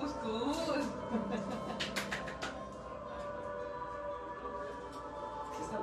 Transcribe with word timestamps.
cuscús. 0.00 0.56
Sí 5.56 5.62
está 5.62 5.78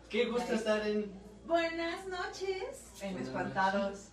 Qué 0.09 0.25
gusto 0.25 0.53
estar 0.53 0.87
en. 0.87 1.11
Buenas 1.45 2.07
noches. 2.07 2.91
En 3.01 3.17
espantados. 3.17 4.09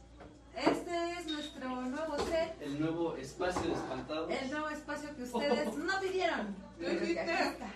Este 0.56 1.12
es 1.12 1.26
nuestro 1.26 1.68
nuevo 1.82 2.18
set, 2.18 2.56
El 2.62 2.80
nuevo 2.80 3.14
espacio 3.16 3.60
de 3.62 3.74
espantados. 3.74 4.30
el 4.30 4.50
nuevo 4.50 4.68
espacio 4.70 5.14
que 5.14 5.22
ustedes 5.24 5.76
no 5.76 6.00
pidieron. 6.00 6.56
¿Qué 6.78 6.86
Pero 6.86 6.98
que 6.98 7.04
hiciste? 7.04 7.20
aquí 7.20 7.42
está. 7.42 7.70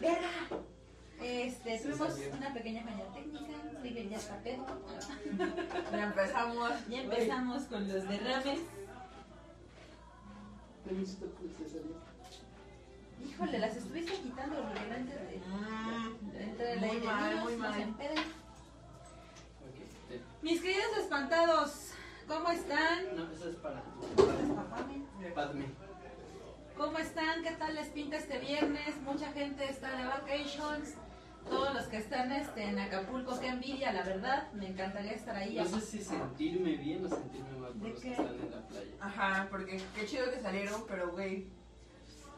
¡Verga! 0.00 0.30
Una 2.36 2.52
pequeña 2.52 2.82
falla 2.82 3.04
técnica, 3.12 3.54
Miguel 3.82 4.08
ya 4.10 4.16
está 4.16 4.36
pedo. 4.42 4.66
Ya 5.92 6.04
empezamos. 6.04 6.70
Ya 6.88 7.02
empezamos 7.02 7.62
con 7.64 7.88
los 7.88 8.08
derrames. 8.08 8.60
Salió. 10.84 12.02
Híjole, 13.24 13.58
las 13.60 13.76
estuviste 13.76 14.12
quitando 14.14 14.56
porque 14.62 14.80
antes 14.80 15.14
de, 15.14 15.42
Mm, 15.42 16.80
Muy 16.80 16.88
aire 16.90 17.06
mal, 17.06 17.40
muy 17.44 17.56
mal. 17.56 17.94
Mis 20.42 20.60
queridos 20.60 20.96
espantados, 20.98 21.90
¿cómo 22.26 22.50
están? 22.50 23.16
No, 23.16 23.30
eso 23.32 23.48
es 23.50 23.56
para. 23.56 23.82
Padme. 25.34 25.66
¿Cómo 26.76 26.98
están? 26.98 27.42
¿Qué 27.42 27.52
tal 27.52 27.74
les 27.76 27.88
pinta 27.88 28.16
este 28.16 28.38
viernes? 28.38 29.00
Mucha 29.02 29.30
gente 29.32 29.64
está 29.70 29.96
de 29.96 30.04
vacations. 30.04 30.94
Todos 31.48 31.74
los 31.74 31.84
que 31.86 31.96
están 31.98 32.32
este, 32.32 32.64
en 32.64 32.78
Acapulco, 32.78 33.38
qué 33.40 33.48
envidia, 33.48 33.92
la 33.92 34.02
verdad. 34.02 34.50
Me 34.52 34.68
encantaría 34.68 35.12
estar 35.12 35.36
ahí. 35.36 35.56
No 35.56 35.64
sé 35.64 35.80
si 35.80 36.00
sentirme 36.02 36.76
bien 36.76 37.04
o 37.04 37.08
sentirme 37.08 37.50
mal 37.58 37.72
por 37.72 37.82
¿De 37.82 37.88
los 37.90 38.00
qué? 38.00 38.08
que 38.08 38.10
están 38.12 38.34
en 38.40 38.50
la 38.50 38.68
playa. 38.68 38.90
Ajá, 39.00 39.48
porque 39.50 39.82
qué 39.94 40.06
chido 40.06 40.30
que 40.30 40.40
salieron, 40.40 40.84
pero 40.88 41.10
güey, 41.12 41.46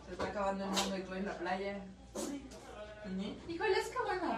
se 0.07 0.13
está 0.13 0.25
acabando 0.29 0.65
el 0.65 0.71
mundo 0.71 0.97
y 0.99 1.03
tú 1.03 1.15
en 1.15 1.27
la 1.27 1.39
playa. 1.39 1.79
¿Sí? 2.17 2.43
Híjole, 3.49 3.79
es 3.79 3.89
que 3.89 3.99
bueno, 4.07 4.35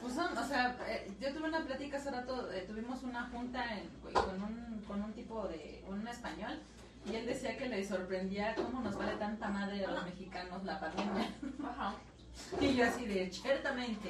pues 0.00 0.14
son, 0.14 0.38
o 0.38 0.44
sea, 0.46 0.76
eh, 0.88 1.10
yo 1.20 1.34
tuve 1.34 1.48
una 1.48 1.64
plática 1.64 1.96
hace 1.96 2.10
rato, 2.12 2.50
eh, 2.52 2.64
tuvimos 2.68 3.02
una 3.02 3.24
junta 3.30 3.64
en- 3.76 3.88
con, 4.12 4.42
un, 4.42 4.84
con 4.86 5.02
un 5.02 5.12
tipo 5.12 5.48
de, 5.48 5.84
un 5.88 6.06
español, 6.06 6.60
y 7.10 7.16
él 7.16 7.26
decía 7.26 7.56
que 7.58 7.68
le 7.68 7.84
sorprendía 7.84 8.54
cómo 8.54 8.80
nos 8.82 8.96
vale 8.96 9.16
tanta 9.16 9.48
madre 9.48 9.84
a 9.84 9.90
los 9.90 10.04
mexicanos 10.04 10.64
la 10.64 10.78
pandemia. 10.78 11.34
Ajá. 11.68 11.94
Y 12.60 12.74
yo 12.74 12.84
así 12.86 13.06
de, 13.06 13.30
ciertamente. 13.30 14.08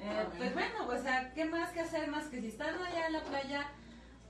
Eh, 0.00 0.26
pues 0.36 0.54
bueno, 0.54 0.86
o 0.88 1.02
sea, 1.02 1.32
¿qué 1.34 1.44
más 1.44 1.70
que 1.72 1.80
hacer 1.80 2.08
más 2.08 2.26
que 2.28 2.40
si 2.40 2.48
están 2.48 2.74
allá 2.82 3.06
en 3.08 3.12
la 3.14 3.24
playa, 3.24 3.68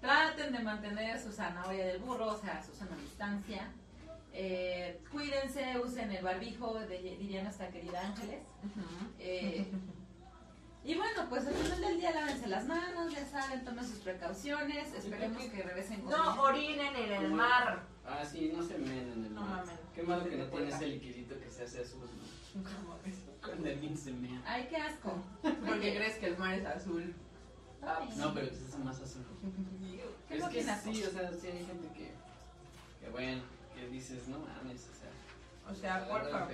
traten 0.01 0.53
de 0.53 0.59
mantener 0.61 1.21
su 1.21 1.31
zanahoria 1.33 1.87
del 1.87 1.99
burro, 2.01 2.29
o 2.29 2.39
sea, 2.41 2.63
su 2.65 2.75
sana 2.75 2.97
distancia. 2.97 3.71
Eh, 4.33 5.01
cuídense, 5.11 5.79
usen 5.85 6.11
el 6.13 6.23
barbijo, 6.23 6.75
de- 6.75 7.17
diría 7.19 7.43
nuestra 7.43 7.69
querida 7.71 8.01
Ángeles. 8.07 8.41
Eh, 9.19 9.67
y 10.85 10.95
bueno, 10.95 11.27
pues 11.29 11.47
al 11.47 11.55
final 11.55 11.81
del 11.81 11.99
día 12.01 12.13
lávense 12.13 12.47
las 12.47 12.65
manos, 12.67 13.13
ya 13.13 13.27
saben, 13.27 13.65
tomen 13.65 13.85
sus 13.87 13.99
precauciones, 13.99 14.93
esperemos 14.95 15.43
que 15.45 15.63
regresen 15.63 16.01
con 16.03 16.11
No 16.13 16.43
orinen 16.43 16.95
en 16.97 17.13
el 17.13 17.31
mar. 17.33 17.83
Ah, 18.07 18.25
sí, 18.25 18.53
no 18.55 18.63
se 18.63 18.79
menen 18.79 19.13
en 19.13 19.25
el 19.27 19.35
No 19.35 19.41
mar. 19.43 19.65
Qué 19.95 20.03
malo 20.03 20.25
que 20.29 20.37
no 20.37 20.47
tiene 20.47 20.69
ese 20.69 20.87
liquidito 20.87 21.39
que 21.41 21.51
se 21.51 21.65
hace 21.65 21.81
azul, 21.83 22.09
¿no? 22.55 22.63
Ay, 24.47 24.67
qué 24.69 24.77
asco. 24.77 25.15
Porque 25.43 25.97
crees 25.97 26.17
que 26.17 26.27
el 26.27 26.39
mar 26.39 26.55
es 26.55 26.67
azul. 26.67 27.15
Ah, 27.83 27.99
Ay. 28.01 28.09
No, 28.17 28.35
pero 28.35 28.47
se 28.49 28.65
hace 28.65 28.79
más 28.79 29.01
azul. 29.01 29.25
¿Qué 30.29 30.37
es 30.37 30.45
que 30.45 30.63
sí, 30.63 31.05
o 31.05 31.11
sea, 31.11 31.33
sí 31.33 31.47
hay 31.47 31.65
gente 31.65 31.89
que, 31.95 32.13
que 33.01 33.11
bueno, 33.11 33.43
que 33.75 33.89
dices, 33.89 34.29
no 34.29 34.41
mames, 34.41 34.89
o 34.89 34.95
sea, 34.95 35.71
O 35.71 35.75
sea, 35.75 36.01
¿no? 36.01 36.09
porfa. 36.09 36.49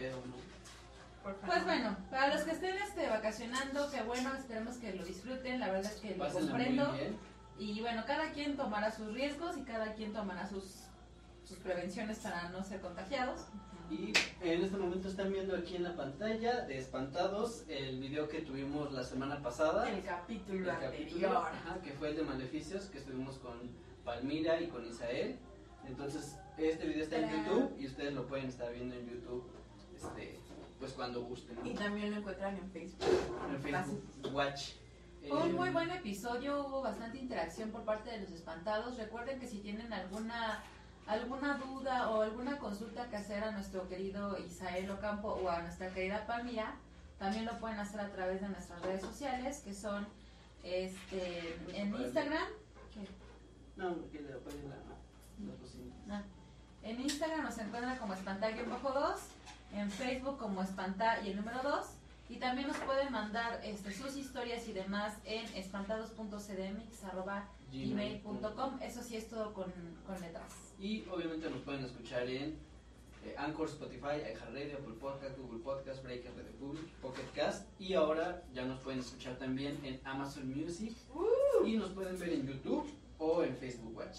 Pues 1.46 1.64
bueno, 1.64 1.96
para 2.10 2.34
los 2.34 2.44
que 2.44 2.50
estén 2.50 2.76
este, 2.76 3.08
vacacionando, 3.08 3.90
que 3.90 4.02
bueno, 4.02 4.34
esperemos 4.34 4.76
que 4.76 4.92
lo 4.92 5.04
disfruten, 5.04 5.58
la 5.58 5.70
verdad 5.72 5.90
es 5.90 6.00
que 6.00 6.16
lo 6.16 6.30
comprendo. 6.30 6.94
Y 7.58 7.80
bueno, 7.80 8.04
cada 8.06 8.30
quien 8.32 8.56
tomará 8.56 8.90
sus 8.90 9.12
riesgos 9.14 9.56
y 9.56 9.62
cada 9.62 9.94
quien 9.94 10.12
tomará 10.12 10.46
sus, 10.46 10.83
sus 11.44 11.58
prevenciones 11.58 12.18
para 12.18 12.48
no 12.50 12.62
ser 12.64 12.80
contagiados. 12.80 13.46
Y 13.90 14.12
en 14.40 14.62
este 14.62 14.76
momento 14.76 15.08
están 15.08 15.30
viendo 15.30 15.54
aquí 15.54 15.76
en 15.76 15.82
la 15.82 15.94
pantalla 15.94 16.62
de 16.62 16.78
Espantados 16.78 17.64
el 17.68 18.00
video 18.00 18.28
que 18.28 18.40
tuvimos 18.40 18.90
la 18.92 19.04
semana 19.04 19.42
pasada. 19.42 19.88
El 19.90 20.02
capítulo 20.02 20.70
el 20.72 20.78
capítulo, 20.78 21.26
anterior. 21.26 21.36
ajá, 21.36 21.82
que 21.82 21.92
fue 21.92 22.08
el 22.08 22.16
de 22.16 22.22
Maleficios, 22.22 22.86
que 22.86 22.98
estuvimos 22.98 23.38
con 23.38 23.58
Palmira 24.04 24.60
y 24.60 24.68
con 24.68 24.86
Isael. 24.86 25.38
Entonces, 25.86 26.38
este 26.56 26.86
video 26.86 27.02
está 27.02 27.18
en. 27.18 27.44
YouTube 27.44 27.76
y 27.78 27.86
ustedes 27.86 28.14
lo 28.14 28.26
pueden 28.26 28.46
estar 28.46 28.72
viendo 28.72 28.94
en 28.94 29.06
YouTube, 29.06 29.44
este, 29.94 30.40
pues 30.78 30.92
cuando 30.92 31.22
gusten. 31.22 31.56
¿no? 31.56 31.66
Y 31.66 31.74
también 31.74 32.10
lo 32.10 32.16
encuentran 32.18 32.56
en 32.56 32.70
Facebook. 32.70 33.04
En 33.50 33.60
Facebook, 33.60 34.34
Watch. 34.34 34.70
Fue 35.28 35.42
un 35.42 35.54
muy 35.54 35.70
buen 35.70 35.90
episodio, 35.90 36.66
hubo 36.66 36.82
bastante 36.82 37.18
interacción 37.18 37.70
por 37.70 37.84
parte 37.84 38.10
de 38.10 38.20
los 38.20 38.30
espantados. 38.30 38.96
Recuerden 38.98 39.40
que 39.40 39.46
si 39.46 39.58
tienen 39.58 39.92
alguna 39.92 40.62
alguna 41.06 41.58
duda 41.58 42.10
o 42.10 42.22
alguna 42.22 42.58
consulta 42.58 43.08
que 43.08 43.16
hacer 43.16 43.44
a 43.44 43.50
nuestro 43.52 43.88
querido 43.88 44.38
Isael 44.38 44.90
Ocampo 44.90 45.28
o 45.28 45.48
a 45.48 45.62
nuestra 45.62 45.90
querida 45.90 46.26
Palmira, 46.26 46.74
también 47.18 47.44
lo 47.44 47.58
pueden 47.58 47.78
hacer 47.78 48.00
a 48.00 48.10
través 48.10 48.40
de 48.40 48.48
nuestras 48.48 48.80
redes 48.82 49.02
sociales, 49.02 49.60
que 49.64 49.74
son 49.74 50.06
este 50.62 51.58
en 51.72 51.94
Instagram, 51.94 52.48
No, 53.76 53.94
porque 53.94 54.20
le 54.20 54.32
apoyen 54.32 54.70
la, 54.70 54.76
la 54.76 55.58
cocina. 55.60 55.94
Ah, 56.10 56.22
en 56.82 57.00
Instagram 57.00 57.42
nos 57.42 57.58
encuentran 57.58 57.98
como 57.98 58.14
espantar-2, 58.14 59.16
en 59.72 59.90
Facebook 59.90 60.38
como 60.38 60.62
espantar 60.62 61.24
y 61.24 61.30
el 61.30 61.36
número 61.36 61.62
2, 61.62 61.86
y 62.30 62.36
también 62.36 62.68
nos 62.68 62.76
pueden 62.78 63.12
mandar 63.12 63.60
este, 63.62 63.92
sus 63.92 64.16
historias 64.16 64.66
y 64.68 64.72
demás 64.72 65.14
en 65.24 65.44
espantados.cdmx.gmail.com. 67.82 68.78
Eso 68.82 69.02
sí 69.02 69.16
es 69.16 69.28
todo 69.28 69.52
con, 69.52 69.72
con 70.06 70.20
letras. 70.20 70.74
Y 70.78 71.04
obviamente 71.10 71.50
nos 71.50 71.60
pueden 71.62 71.84
escuchar 71.84 72.28
en 72.28 72.58
eh, 73.24 73.34
Anchor, 73.38 73.68
Spotify, 73.68 74.20
iHeartRadio, 74.20 74.78
Apple 74.78 74.94
Podcast, 75.00 75.38
Google 75.38 75.60
Podcast, 75.60 76.02
Breaker, 76.02 76.32
Radio 76.36 76.52
Public, 76.58 76.84
Pocket 77.00 77.30
Cast. 77.34 77.68
Y 77.80 77.94
ahora 77.94 78.42
ya 78.52 78.64
nos 78.64 78.80
pueden 78.80 79.00
escuchar 79.00 79.36
también 79.36 79.78
en 79.84 80.00
Amazon 80.04 80.48
Music. 80.48 80.94
Y 81.64 81.76
nos 81.76 81.90
pueden 81.90 82.18
ver 82.18 82.30
en 82.30 82.46
YouTube 82.46 82.86
o 83.18 83.42
en 83.42 83.56
Facebook 83.56 83.96
Watch. 83.96 84.18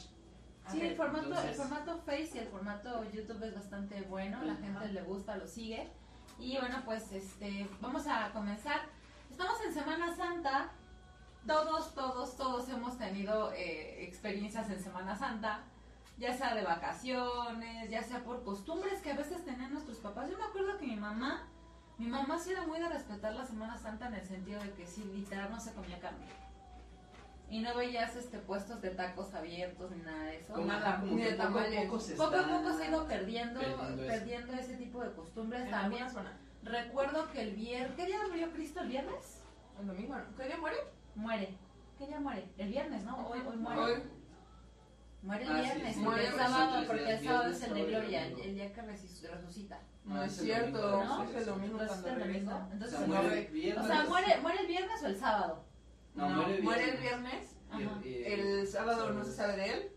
Sí, 0.72 0.81
el 0.81 0.95
formato, 0.95 1.39
el 1.39 1.53
formato 1.53 1.99
Face 1.99 2.31
y 2.33 2.39
el 2.39 2.47
formato 2.47 3.03
YouTube 3.11 3.43
es 3.43 3.53
bastante 3.53 4.01
bueno, 4.01 4.43
la 4.43 4.55
gente 4.55 4.91
le 4.91 5.03
gusta, 5.03 5.37
lo 5.37 5.45
sigue. 5.47 5.87
Y 6.39 6.57
bueno, 6.57 6.81
pues 6.85 7.11
este, 7.11 7.67
vamos 7.79 8.07
a 8.07 8.31
comenzar. 8.33 8.81
Estamos 9.29 9.61
en 9.61 9.73
Semana 9.73 10.16
Santa. 10.16 10.72
Todos, 11.47 11.94
todos, 11.94 12.35
todos 12.38 12.69
hemos 12.69 12.97
tenido 12.97 13.51
eh, 13.53 14.03
experiencias 14.03 14.67
en 14.72 14.81
Semana 14.81 15.16
Santa, 15.16 15.59
ya 16.17 16.33
sea 16.33 16.56
de 16.56 16.63
vacaciones, 16.63 17.89
ya 17.89 18.01
sea 18.01 18.23
por 18.23 18.44
costumbres 18.44 19.01
que 19.01 19.11
a 19.11 19.16
veces 19.16 19.45
tenían 19.45 19.72
nuestros 19.72 20.00
papás. 20.00 20.29
Yo 20.29 20.38
me 20.39 20.44
acuerdo 20.44 20.78
que 20.79 20.88
mi 20.88 20.95
mamá, 20.95 21.47
mi 22.00 22.07
mamá 22.07 22.39
sí 22.39 22.51
era 22.51 22.66
muy 22.66 22.79
de 22.79 22.89
respetar 22.89 23.35
la 23.35 23.45
Semana 23.45 23.78
Santa 23.78 24.07
en 24.07 24.16
el 24.16 24.25
sentido 24.25 24.59
de 24.59 24.72
que 24.72 24.88
sí, 24.88 25.03
literal 25.03 25.51
no 25.51 25.59
se 25.59 25.73
comía 25.73 26.00
carne. 26.00 26.25
Y 27.47 27.61
no 27.61 27.75
veías 27.75 28.16
este 28.16 28.39
puestos 28.39 28.81
de 28.81 28.90
tacos 28.90 29.31
abiertos 29.35 29.91
ni 29.91 30.02
nada 30.02 30.23
de 30.23 30.37
eso. 30.37 30.53
Como, 30.53 30.66
nada, 30.66 30.99
como 30.99 31.14
ni 31.14 31.22
de 31.22 31.34
poco 31.34 31.59
a 31.59 31.66
poco 31.84 31.99
se 31.99 32.16
Poco 32.16 32.35
a 32.35 32.47
poco 32.47 32.73
se 32.75 32.85
ha 32.85 32.87
ido 32.90 33.08
perdiendo, 33.08 33.59
perdiendo 33.97 34.53
ese 34.53 34.78
tipo 34.78 35.03
de 35.03 35.11
costumbres 35.11 35.61
En 35.66 35.70
también. 35.70 36.08
Recuerdo 36.64 37.31
que 37.31 37.41
el 37.43 37.55
viernes, 37.55 37.96
¿qué 37.96 38.08
día 38.08 38.17
murió 38.28 38.52
Cristo? 38.52 38.79
¿El 38.79 38.87
viernes? 38.87 39.43
El 39.79 39.85
domingo, 39.85 40.16
¿no? 40.16 40.35
¿Qué 40.35 40.46
día 40.46 40.58
muere? 40.58 40.78
Muere. 41.16 41.58
¿Qué 41.97 42.08
día 42.08 42.20
muere? 42.20 42.46
El 42.58 42.70
viernes, 42.70 43.03
¿no? 43.03 43.28
Hoy, 43.28 43.40
hoy 43.47 43.58
muere. 43.58 43.82
Hoy. 43.82 44.03
Muere 45.22 45.44
el 45.44 45.50
Ah, 45.50 45.56
sí, 45.56 45.62
viernes, 45.64 45.96
sí, 45.96 46.02
porque 46.03 46.09
muere 46.22 46.28
el 46.28 46.35
sábado, 46.35 46.67
viernes, 46.67 46.88
porque 46.88 47.12
el 47.12 47.23
sábado 47.26 47.40
viernes, 47.44 47.58
es 47.62 47.67
el 47.67 47.73
de 47.73 47.84
gloria, 47.85 48.28
el, 48.28 48.56
día 48.56 48.73
que 48.73 48.82
resuc- 48.84 49.29
resucita. 49.32 49.79
No 50.03 50.22
Ah, 50.22 50.26
es 50.26 50.35
cierto, 50.38 50.78
domingo, 50.82 51.03
¿no? 51.16 51.23
es 51.23 51.35
el 51.35 51.46
domingo 51.46 51.78
¿No 51.82 51.88
cuando 51.88 52.08
es 52.08 52.14
el 52.14 52.20
regresa. 52.22 52.52
domingo? 52.52 52.67
O 52.70 52.73
Entonces, 52.73 52.97
sea, 53.00 53.08
no 53.08 53.14
muere 53.16 53.40
el 53.47 53.47
viernes. 53.53 53.84
o 53.84 53.88
sea, 53.88 54.03
muere, 54.03 54.41
¿muere 54.41 54.59
el 54.62 54.67
viernes 54.67 55.03
o 55.03 55.08
el 55.08 55.17
sábado? 55.20 55.66
No, 56.14 56.29
No, 56.29 56.35
muere 56.35 56.56
el 56.58 56.64
muere 56.64 56.90
el 56.91 56.97
viernes. 57.02 57.56
viernes. 57.76 58.06
Y 58.06 58.23
el- 58.34 58.68
sábado 58.68 59.11
no 59.14 59.23
se 59.26 59.32
sabe 59.34 59.56
de 59.58 59.73
él. 59.73 59.91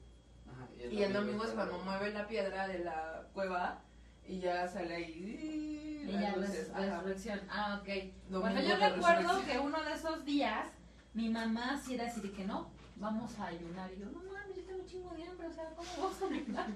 Ajá, 0.51 0.67
Y 0.91 1.03
el 1.03 1.13
domingo 1.13 1.45
es 1.45 1.51
cuando 1.51 1.79
mueve 1.81 2.11
la 2.15 2.27
piedra 2.27 2.67
de 2.69 2.79
la 2.79 3.27
cueva 3.35 3.83
y 4.27 4.39
ya 4.41 4.67
sale 4.67 4.95
ahí. 4.95 6.05
Y 6.09 6.13
ya 6.13 6.35
luces, 6.37 6.73
res- 6.73 6.91
resurrección. 6.91 7.41
Ah, 7.51 7.81
ok. 7.83 7.89
Domingo 8.31 8.41
Bueno, 8.41 8.61
yo 8.63 8.77
recuerdo 8.77 9.45
que 9.45 9.59
uno 9.59 9.83
de 9.85 9.93
esos 9.93 10.25
días, 10.25 10.69
mi 11.15 11.29
mamá 11.29 11.81
sí 11.85 11.95
era 11.95 12.07
así 12.07 12.21
de 12.21 12.31
que 12.31 12.45
no, 12.45 12.71
vamos 12.97 13.39
a 13.39 13.47
ayunar. 13.47 13.91
Y 13.93 14.01
yo, 14.01 14.07
no 14.07 14.21
mames, 14.33 14.57
yo 14.57 14.65
tengo 14.65 14.81
un 14.81 14.87
chingo 14.87 15.11
de 15.11 15.25
hambre, 15.25 15.47
o 15.47 15.53
sea, 15.53 15.71
¿cómo 15.75 15.89
vamos 15.97 16.23
a 16.23 16.27
ayunar? 16.27 16.67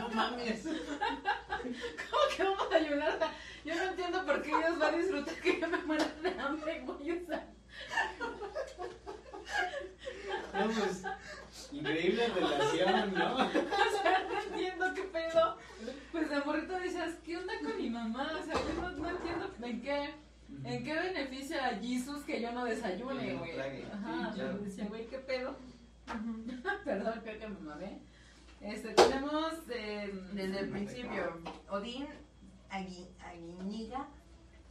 No 0.00 0.08
mames. 0.08 0.64
¿Cómo 0.64 2.22
que 2.36 2.44
vamos 2.44 2.72
a 2.72 2.76
ayunar? 2.76 3.14
O 3.14 3.18
sea, 3.18 3.34
yo 3.64 3.74
no 3.74 3.82
entiendo 3.82 4.24
por 4.26 4.42
qué 4.42 4.48
Dios 4.48 4.80
va 4.80 4.88
a 4.88 4.92
disfrutar 4.92 5.34
que 5.34 5.60
yo 5.60 5.68
me 5.68 5.78
muera 5.78 6.04
de 6.22 6.40
hambre, 6.40 6.80
güey, 6.80 7.10
o 7.10 7.26
sea. 7.26 7.48
No, 10.54 10.68
pues, 10.68 11.04
increíble 11.72 12.28
relación, 12.28 13.14
¿no? 13.14 13.36
O 13.36 14.02
sea, 14.02 14.26
no 14.28 14.40
entiendo 14.40 14.94
qué 14.94 15.02
pedo. 15.02 15.58
Pues 16.10 16.30
de 16.30 16.40
morrito 16.40 16.72
decías, 16.74 17.14
¿qué 17.24 17.36
onda 17.36 17.54
con 17.62 17.76
mi 17.76 17.90
mamá? 17.90 18.32
O 18.40 18.44
sea, 18.44 18.54
yo 18.54 18.80
no, 18.80 18.90
no 18.90 19.10
entiendo 19.10 19.50
en 19.62 19.82
qué, 19.82 20.14
en 20.64 20.84
qué 20.84 20.94
beneficia 20.94 21.66
a 21.68 21.78
Jesus 21.78 22.24
que 22.24 22.40
yo 22.40 22.52
no 22.52 22.64
desayune, 22.64 23.34
güey. 23.34 23.50
Ajá, 23.92 24.34
decía, 24.64 24.86
güey, 24.86 25.06
¿qué 25.08 25.18
pedo? 25.18 25.56
Perdón, 26.84 27.20
creo 27.22 27.38
que 27.38 27.48
me 27.48 27.58
mamé. 27.60 27.98
Este, 28.60 28.90
tenemos 28.94 29.54
eh, 29.70 30.12
Desde 30.32 30.60
el 30.60 30.68
principio, 30.70 31.40
Odín 31.70 32.06
Agui- 32.70 33.08
Aguiñiga 33.24 34.08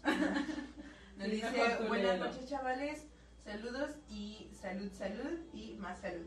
nos 1.18 1.30
dice 1.30 1.48
buenas 1.88 2.20
noches 2.20 2.50
chavales, 2.50 3.08
saludos 3.44 3.92
y 4.10 4.50
salud, 4.54 4.90
salud 4.92 5.40
y 5.54 5.74
más 5.80 6.00
salud. 6.00 6.26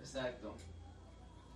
Exacto. 0.00 0.56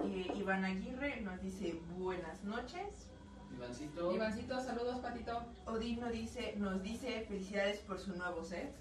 Eh, 0.01 0.33
Iván 0.37 0.65
Aguirre 0.65 1.21
nos 1.21 1.41
dice 1.43 1.79
buenas 1.99 2.43
noches. 2.45 3.11
Ivancito. 3.57 4.13
Ivancito, 4.15 4.61
saludos, 4.61 4.99
patito. 5.01 5.45
Odín 5.67 6.01
nos 6.01 6.13
dice, 6.13 6.55
nos 6.57 6.83
dice 6.83 7.25
felicidades 7.29 7.79
por 7.81 7.99
su 7.99 8.15
nuevo 8.17 8.45
set. 8.45 8.73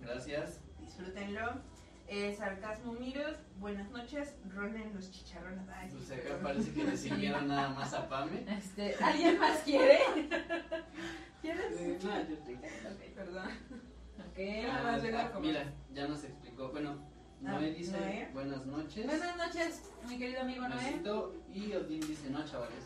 Gracias. 0.00 0.60
Disfrútenlo. 0.80 1.60
Eh, 2.06 2.34
Sarcasmo 2.36 2.92
Miros, 2.92 3.36
buenas 3.58 3.90
noches. 3.90 4.34
Ronen 4.54 4.94
los 4.94 5.10
chicharrones. 5.10 5.66
Ay, 5.70 5.88
Pues 5.90 6.10
acá 6.10 6.38
parece 6.42 6.72
que 6.72 6.84
le 6.84 6.96
sirvieron 6.96 7.48
nada 7.48 7.70
más 7.70 7.94
a 7.94 8.08
Pame. 8.08 8.44
Este, 8.58 8.94
¿alguien 9.02 9.38
más 9.38 9.60
quiere? 9.60 9.98
¿Quieres? 11.40 11.80
Eh, 11.80 11.98
no, 12.02 12.28
yo 12.28 12.38
te- 12.38 12.54
Ok. 12.54 13.14
Perdón. 13.14 13.48
Ok. 14.18 14.38
nada 14.66 14.82
más 14.82 15.02
vengo 15.02 15.18
a 15.18 15.22
Ah, 15.22 15.32
comer. 15.32 15.48
mira, 15.50 15.72
ya 15.94 16.06
nos 16.08 16.24
explicó. 16.24 16.68
Bueno, 16.70 16.98
Ah, 17.46 17.52
Noé 17.52 17.72
dice 17.74 17.92
Noé. 17.98 18.28
buenas 18.32 18.64
noches. 18.66 19.06
Buenas 19.06 19.36
noches, 19.36 19.82
mi 20.08 20.16
querido 20.18 20.40
amigo 20.42 20.66
Noé. 20.68 21.02
Y 21.52 21.72
Odín 21.74 22.00
dice, 22.00 22.30
no, 22.30 22.42
chavales. 22.44 22.84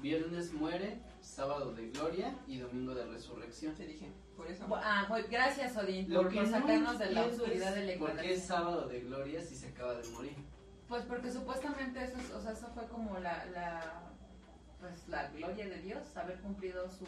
Viernes 0.00 0.52
muere, 0.52 0.98
sábado 1.20 1.72
de 1.74 1.90
gloria 1.90 2.34
y 2.46 2.58
domingo 2.58 2.94
de 2.94 3.04
resurrección. 3.06 3.74
Te 3.74 3.86
dije, 3.86 4.10
por 4.36 4.46
eso. 4.46 4.64
Ah, 4.74 5.06
muy 5.08 5.22
gracias, 5.22 5.76
Odín, 5.76 6.12
Lo 6.12 6.22
por, 6.22 6.30
que 6.30 6.36
por 6.40 6.48
no 6.48 6.58
sacarnos 6.60 6.98
de 6.98 7.10
la 7.10 7.26
oscuridad 7.26 7.74
de 7.74 7.84
la 7.84 7.92
es 7.92 7.98
¿Por 7.98 8.16
qué 8.16 8.32
es 8.34 8.44
sábado 8.46 8.88
de 8.88 9.00
gloria 9.00 9.42
si 9.42 9.54
se 9.56 9.68
acaba 9.68 9.94
de 9.94 10.08
morir? 10.08 10.36
Pues 10.88 11.04
porque 11.04 11.30
supuestamente 11.30 12.02
eso, 12.02 12.18
es- 12.18 12.32
o 12.32 12.40
sea, 12.40 12.52
eso 12.52 12.68
fue 12.74 12.86
como 12.88 13.18
la, 13.18 13.44
la, 13.46 14.02
pues 14.80 15.06
la 15.08 15.28
gloria 15.28 15.68
de 15.68 15.82
Dios, 15.82 16.16
haber 16.16 16.40
cumplido 16.40 16.88
su, 16.88 17.06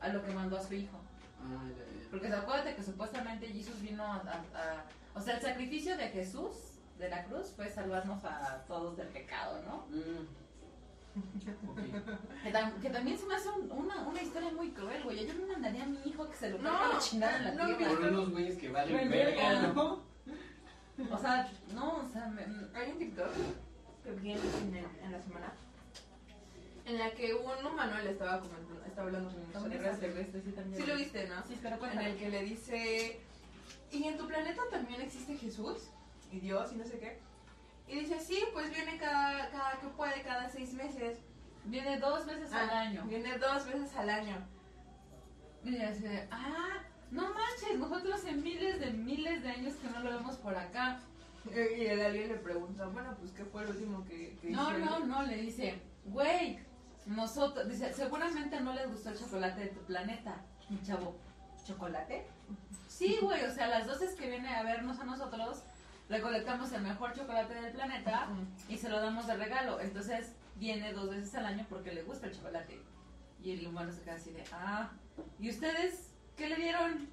a 0.00 0.08
lo 0.08 0.24
que 0.24 0.32
mandó 0.32 0.56
a 0.56 0.62
su 0.62 0.74
hijo. 0.74 0.98
Ah, 1.38 1.68
ya, 1.68 1.84
ya. 2.02 2.10
Porque 2.10 2.28
acuérdate 2.28 2.74
que 2.74 2.82
supuestamente 2.82 3.46
Jesús 3.48 3.80
vino 3.82 4.02
a, 4.04 4.16
a- 4.16 4.44
a- 4.54 4.84
o 5.14 5.20
sea, 5.20 5.36
el 5.36 5.42
sacrificio 5.42 5.96
de 5.96 6.08
Jesús, 6.08 6.56
de 6.98 7.08
la 7.10 7.24
cruz, 7.24 7.52
fue 7.54 7.68
salvarnos 7.68 8.24
a 8.24 8.64
todos 8.66 8.96
del 8.96 9.08
pecado, 9.08 9.62
¿no? 9.62 9.86
Mm. 9.94 10.26
Que, 12.42 12.52
tam- 12.52 12.80
que 12.80 12.90
también 12.90 13.18
se 13.18 13.26
me 13.26 13.34
hace 13.34 13.48
un- 13.50 13.70
una, 13.70 14.02
una 14.08 14.22
historia 14.22 14.50
muy 14.52 14.70
cruel, 14.70 15.02
güey. 15.02 15.26
Yo 15.26 15.34
no 15.34 15.46
mandaría 15.52 15.82
a 15.84 15.86
mi 15.86 15.98
hijo 16.06 16.28
que 16.28 16.36
se 16.36 16.50
lo 16.50 16.58
No, 16.58 16.92
la 16.92 16.98
chingada 16.98 17.36
en 17.38 17.44
la 17.44 17.52
no, 17.54 17.76
tierra. 17.76 17.94
Por 17.96 18.08
unos 18.08 18.30
güeyes 18.30 18.56
que 18.58 18.68
valen 18.70 18.94
Valen 18.94 19.10
verga, 19.10 19.48
verga. 19.50 19.72
¿no? 19.74 20.02
O 21.10 21.18
sea, 21.18 21.50
no, 21.74 21.96
o 21.98 22.08
sea, 22.08 22.26
me- 22.28 22.46
Hay 22.78 22.92
un 22.92 22.98
TikTok 22.98 23.30
que 24.04 24.10
vi 24.12 24.32
en, 24.32 24.38
en, 24.38 24.86
en 25.04 25.12
la 25.12 25.20
semana 25.22 25.52
en 26.86 26.98
la 26.98 27.10
que 27.12 27.34
un 27.34 27.66
humano 27.66 27.98
le 28.02 28.10
estaba 28.10 28.40
comentando, 28.40 28.84
estaba 28.84 29.06
hablando 29.06 29.28
con 29.30 29.38
un 29.40 29.52
¿Cómo 29.52 29.66
extraterrestre. 29.66 30.42
sí, 30.42 30.50
también. 30.52 30.82
Sí 30.82 30.86
lo 30.88 30.96
viste, 30.96 31.28
¿no? 31.28 31.42
Sí, 31.46 31.58
pero 31.62 31.86
En 31.86 31.98
el 32.00 32.16
que 32.16 32.28
le 32.30 32.42
dice, 32.42 33.20
¿y 33.92 34.04
en 34.04 34.16
tu 34.18 34.26
planeta 34.26 34.62
también 34.70 35.00
existe 35.02 35.36
Jesús? 35.36 35.90
Y 36.32 36.40
Dios 36.40 36.72
y 36.72 36.76
no 36.76 36.84
sé 36.84 36.98
qué. 36.98 37.18
Y 37.90 38.00
dice, 38.00 38.20
sí, 38.20 38.42
pues 38.52 38.70
viene 38.70 38.96
cada, 38.98 39.50
cada 39.50 39.80
que 39.80 39.88
puede, 39.88 40.22
cada 40.22 40.48
seis 40.48 40.72
meses. 40.74 41.18
Viene 41.64 41.98
dos 41.98 42.24
veces 42.26 42.52
al 42.52 42.70
Ah, 42.70 42.80
año. 42.80 43.04
Viene 43.06 43.36
dos 43.38 43.66
veces 43.66 43.94
al 43.96 44.08
año. 44.10 44.36
Y 45.64 45.72
de, 45.72 46.28
ah, 46.30 46.78
no 47.10 47.22
manches, 47.34 47.78
nosotros 47.78 48.24
en 48.24 48.42
miles 48.42 48.80
de 48.80 48.90
miles 48.92 49.42
de 49.42 49.50
años 49.50 49.74
que 49.74 49.88
no 49.90 50.00
lo 50.00 50.10
vemos 50.10 50.36
por 50.36 50.56
acá. 50.56 51.00
Y 51.44 51.86
el 51.86 52.00
alien 52.02 52.28
le 52.28 52.34
pregunta, 52.36 52.86
bueno, 52.86 53.14
pues 53.18 53.32
¿qué 53.32 53.44
fue 53.46 53.64
lo 53.64 53.70
último 53.70 54.04
que, 54.04 54.36
que 54.40 54.50
No, 54.50 54.70
hicieron?" 54.70 55.08
no, 55.08 55.22
no, 55.22 55.22
le 55.22 55.36
dice, 55.38 55.80
güey, 56.04 56.58
nosotros, 57.06 57.66
dice, 57.68 57.92
seguramente 57.94 58.60
no 58.60 58.74
les 58.74 58.88
gustó 58.90 59.08
el 59.08 59.18
chocolate 59.18 59.60
de 59.62 59.66
tu 59.68 59.80
planeta, 59.86 60.36
mi 60.68 60.80
chavo. 60.82 61.16
¿Chocolate? 61.66 62.26
Sí, 62.88 63.18
güey, 63.22 63.42
o 63.44 63.50
sea, 63.54 63.68
las 63.68 63.86
dosis 63.86 64.10
que 64.12 64.28
viene 64.28 64.54
a 64.54 64.62
vernos 64.62 64.98
a 65.00 65.04
nosotros, 65.04 65.62
recolectamos 66.10 66.72
el 66.72 66.82
mejor 66.82 67.14
chocolate 67.14 67.54
del 67.54 67.72
planeta 67.72 68.28
y 68.68 68.76
se 68.76 68.88
lo 68.88 69.00
damos 69.00 69.26
de 69.26 69.36
regalo. 69.36 69.80
Entonces 69.80 70.32
viene 70.56 70.92
dos 70.92 71.08
veces 71.08 71.34
al 71.36 71.46
año 71.46 71.64
porque 71.70 71.92
le 71.92 72.02
gusta 72.02 72.26
el 72.26 72.36
chocolate. 72.36 72.82
Y 73.42 73.52
el 73.52 73.66
humano 73.66 73.90
se 73.90 74.02
queda 74.02 74.16
así 74.16 74.32
de, 74.32 74.44
ah, 74.52 74.90
¿y 75.38 75.48
ustedes 75.48 76.10
qué 76.36 76.48
le 76.48 76.56
dieron? 76.56 77.08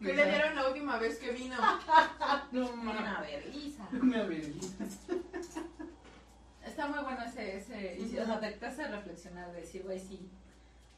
¿Qué 0.00 0.14
le 0.14 0.24
dieron 0.24 0.56
la 0.56 0.66
última 0.68 0.98
vez 0.98 1.18
que 1.18 1.30
vino? 1.30 1.56
No 2.52 2.70
Una 2.70 3.20
vergüenza. 3.20 3.88
Una 3.92 4.22
vergüenza. 4.24 4.84
Está 6.66 6.88
muy 6.88 6.98
bueno 7.00 7.22
ese, 7.24 7.56
ese, 7.58 7.98
y, 7.98 8.18
o 8.18 8.24
sea, 8.24 8.40
te, 8.40 8.66
hace 8.66 8.88
reflexionar 8.88 9.52
de 9.52 9.60
decir, 9.60 9.82
güey, 9.82 9.98
sí, 9.98 10.30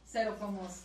cero 0.05 0.37
somos. 0.39 0.85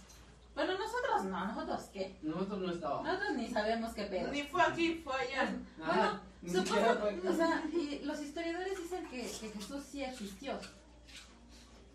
Bueno, 0.57 0.73
nosotros 0.79 1.25
no, 1.25 1.45
nosotros 1.45 1.81
qué. 1.93 2.17
Nosotros 2.23 2.59
no 2.59 2.71
estábamos. 2.71 3.05
Nosotros 3.05 3.35
ni 3.37 3.47
sabemos 3.47 3.93
qué 3.93 4.03
pedo. 4.05 4.31
Ni 4.31 4.41
fue 4.41 4.63
aquí, 4.63 4.95
fue 5.03 5.13
allá. 5.13 5.55
Bueno, 5.77 6.21
fue 6.41 6.59
aquí. 6.61 6.67
supongo, 6.67 7.29
o 7.29 7.33
sea, 7.35 7.63
y 7.71 7.99
los 8.03 8.19
historiadores 8.21 8.77
dicen 8.79 9.05
que, 9.07 9.21
que 9.21 9.49
Jesús 9.51 9.83
sí 9.83 10.03
existió. 10.03 10.57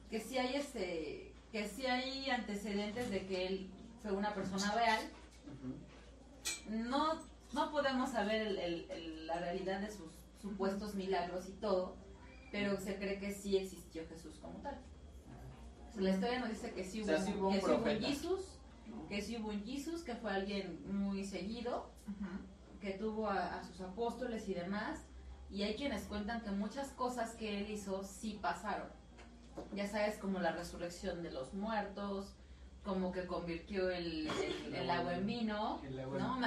Que 0.08 0.20
sí 0.20 0.38
hay 0.38 0.54
este, 0.54 1.34
que 1.50 1.66
sí 1.68 1.86
hay 1.86 2.30
antecedentes 2.30 3.10
de 3.10 3.26
que 3.26 3.46
él 3.48 3.70
fue 4.00 4.12
una 4.12 4.32
persona 4.32 4.72
real. 4.76 5.00
No, 6.68 7.14
no 7.52 7.70
podemos 7.72 8.10
saber 8.10 8.46
el- 8.46 8.58
el- 8.58 8.90
el- 8.90 9.26
la 9.26 9.40
realidad 9.40 9.80
de 9.80 9.90
sus 9.90 10.12
supuestos 10.40 10.94
milagros 10.94 11.48
y 11.48 11.52
todo, 11.52 11.96
pero 12.52 12.78
se 12.80 12.96
cree 12.96 13.18
que 13.18 13.32
sí 13.32 13.56
existió 13.56 14.06
Jesús 14.08 14.36
como 14.40 14.58
tal. 14.60 14.78
O 15.92 15.94
sea, 15.94 16.02
la 16.02 16.10
historia 16.10 16.40
nos 16.40 16.48
dice 16.48 16.72
que 16.72 16.84
sí 16.84 17.00
O 17.00 17.04
hubo, 17.04 17.10
sea, 17.10 17.20
sí 17.20 17.34
hubo 17.38 17.48
un 17.48 17.54
que 17.54 17.60
sí 17.60 17.66
hubo 18.26 18.36
un 18.36 19.08
que 19.08 19.20
sí 19.20 19.36
hubo 19.36 19.48
un 19.50 19.62
Jesús, 19.64 20.02
que 20.02 20.14
fue 20.14 20.32
alguien 20.32 20.80
muy 20.90 21.22
seguido, 21.24 21.90
que 22.80 22.92
tuvo 22.92 23.28
a, 23.28 23.58
a 23.58 23.62
sus 23.62 23.80
apóstoles 23.82 24.48
y 24.48 24.54
demás, 24.54 25.00
y 25.50 25.62
hay 25.64 25.74
quienes 25.76 26.04
cuentan 26.04 26.40
que 26.40 26.50
muchas 26.50 26.88
cosas 26.92 27.34
que 27.34 27.60
él 27.60 27.70
hizo 27.70 28.02
sí 28.04 28.38
pasaron. 28.40 28.88
Ya 29.74 29.86
sabes, 29.86 30.16
como 30.16 30.38
la 30.38 30.52
resurrección 30.52 31.22
de 31.22 31.30
los 31.30 31.52
muertos, 31.52 32.34
como 32.84 33.12
que 33.12 33.24
convirtió 33.26 33.88
el, 33.90 34.26
el- 34.26 34.74
el 34.74 34.90
agua 34.90 35.14
en 35.14 35.24
vino. 35.26 35.80
El 35.86 36.00
agua 36.00 36.16
en- 36.18 36.22
No, 36.24 36.38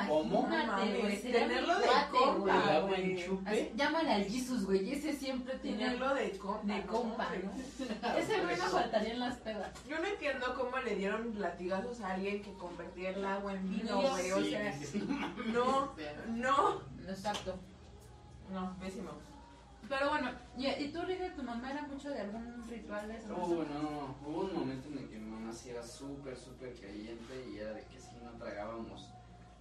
tenerlo 1.21 1.79
de 1.79 1.87
compa. 2.11 2.63
El 2.63 2.69
agua 2.75 2.97
en 2.97 3.17
chupe. 3.17 3.71
Llámale 3.75 4.11
al 4.11 4.25
Jesus, 4.25 4.65
güey, 4.65 4.91
ese 4.91 5.13
siempre 5.13 5.55
tiene... 5.59 5.77
Tenerlo 5.85 6.13
de 6.13 6.31
compa. 6.37 6.73
de 6.73 6.81
compa. 6.85 7.27
Ese 8.17 8.41
güey 8.41 8.57
no 8.57 8.63
faltaría 8.63 9.13
en 9.13 9.19
las 9.21 9.37
pedas. 9.37 9.71
Yo 9.87 9.97
no 9.99 10.05
entiendo 10.07 10.53
cómo 10.55 10.77
le 10.79 10.95
dieron 10.95 11.39
latigazos 11.39 12.01
a 12.01 12.13
alguien 12.15 12.41
que 12.41 12.51
convertía 12.53 13.11
el 13.11 13.25
agua 13.25 13.53
en 13.53 13.69
vino, 13.69 14.01
güey. 14.01 14.31
O 14.31 14.43
sea, 14.43 14.73
sí, 14.73 14.85
sí. 14.91 15.07
no, 15.53 15.93
no. 16.29 16.81
Exacto. 17.07 17.55
No, 18.51 18.75
pésimo. 18.79 19.11
Pero 19.87 20.09
bueno, 20.09 20.31
¿y, 20.57 20.65
y 20.67 20.91
tú, 20.91 21.01
Riga, 21.03 21.31
tu 21.35 21.43
mamá 21.43 21.69
era 21.71 21.83
mucho 21.83 22.09
de 22.09 22.19
algún 22.19 22.63
ritual 22.67 23.07
de 23.07 23.17
eso? 23.17 23.35
Uh, 23.35 23.63
no, 23.71 24.15
hubo 24.25 24.39
un 24.41 24.53
momento 24.55 24.87
en 24.89 24.97
el 24.97 25.09
que 25.09 25.19
mamá 25.45 25.57
sí 25.57 25.69
era 25.69 25.83
súper, 25.83 26.37
súper 26.37 26.73
creyente 26.75 27.47
y 27.49 27.57
era 27.59 27.73
de 27.73 27.83
que 27.85 27.99
si 27.99 28.15
no 28.23 28.31
tragábamos, 28.31 29.07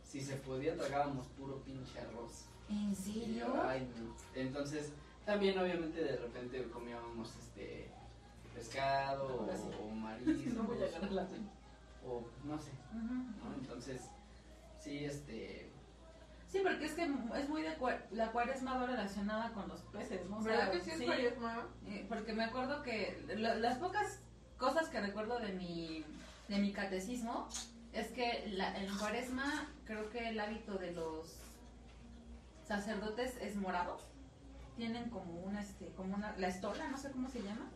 si 0.02 0.20
se 0.20 0.36
podía 0.36 0.76
tragábamos 0.76 1.26
puro 1.28 1.62
pinche 1.62 1.98
arroz. 2.00 2.46
¿En 2.68 2.90
Y 2.92 2.94
serio? 2.94 3.46
yo, 3.46 3.62
ay, 3.62 3.86
no. 3.98 4.14
Entonces, 4.34 4.92
también 5.24 5.58
obviamente 5.58 6.02
de 6.02 6.16
repente 6.16 6.64
comíamos 6.70 7.34
este 7.36 7.90
pescado 8.54 9.46
sí. 9.54 9.68
o, 9.78 9.84
o 9.84 9.90
mariscos 9.94 10.54
No 10.54 10.62
voy 10.64 10.82
a 10.82 10.90
ganar 10.90 11.12
la 11.12 11.28
o 12.06 12.22
no 12.44 12.58
sé. 12.58 12.70
¿no? 12.92 13.54
Entonces, 13.54 14.02
sí, 14.80 15.04
este, 15.04 15.70
Sí, 16.48 16.60
porque 16.62 16.84
es 16.84 16.92
que 16.92 17.02
es 17.02 17.48
muy 17.48 17.62
de 17.62 17.76
cua- 17.78 18.00
la 18.12 18.30
cuaresma 18.30 18.78
va 18.78 18.86
relacionada 18.86 19.52
con 19.54 19.66
los 19.68 19.80
peces, 19.82 20.24
¿no? 20.30 20.38
O 20.38 20.42
sea, 20.42 20.52
¿Verdad 20.52 20.70
que 20.72 20.80
sí 20.84 20.90
es 20.92 21.02
cuaresma? 21.02 21.66
eh, 21.86 22.06
Porque 22.08 22.32
me 22.32 22.44
acuerdo 22.44 22.80
que 22.82 23.24
la- 23.36 23.56
las 23.56 23.78
pocas 23.78 24.20
cosas 24.64 24.88
que 24.88 24.98
recuerdo 25.00 25.38
de 25.40 25.52
mi, 25.52 26.04
de 26.48 26.58
mi 26.58 26.72
catecismo 26.72 27.46
es 27.92 28.08
que 28.08 28.48
la, 28.54 28.74
en 28.78 28.96
cuaresma 28.96 29.68
creo 29.84 30.08
que 30.10 30.30
el 30.30 30.40
hábito 30.40 30.74
de 30.76 30.92
los 30.92 31.36
sacerdotes 32.66 33.36
es 33.42 33.56
morado. 33.56 33.98
Tienen 34.76 35.10
como 35.10 35.34
una, 35.40 35.60
este, 35.60 35.86
como 35.96 36.14
una, 36.16 36.34
la 36.38 36.48
estola, 36.48 36.88
no 36.88 36.96
sé 36.98 37.10
cómo 37.10 37.28
se 37.28 37.42
llama. 37.42 37.66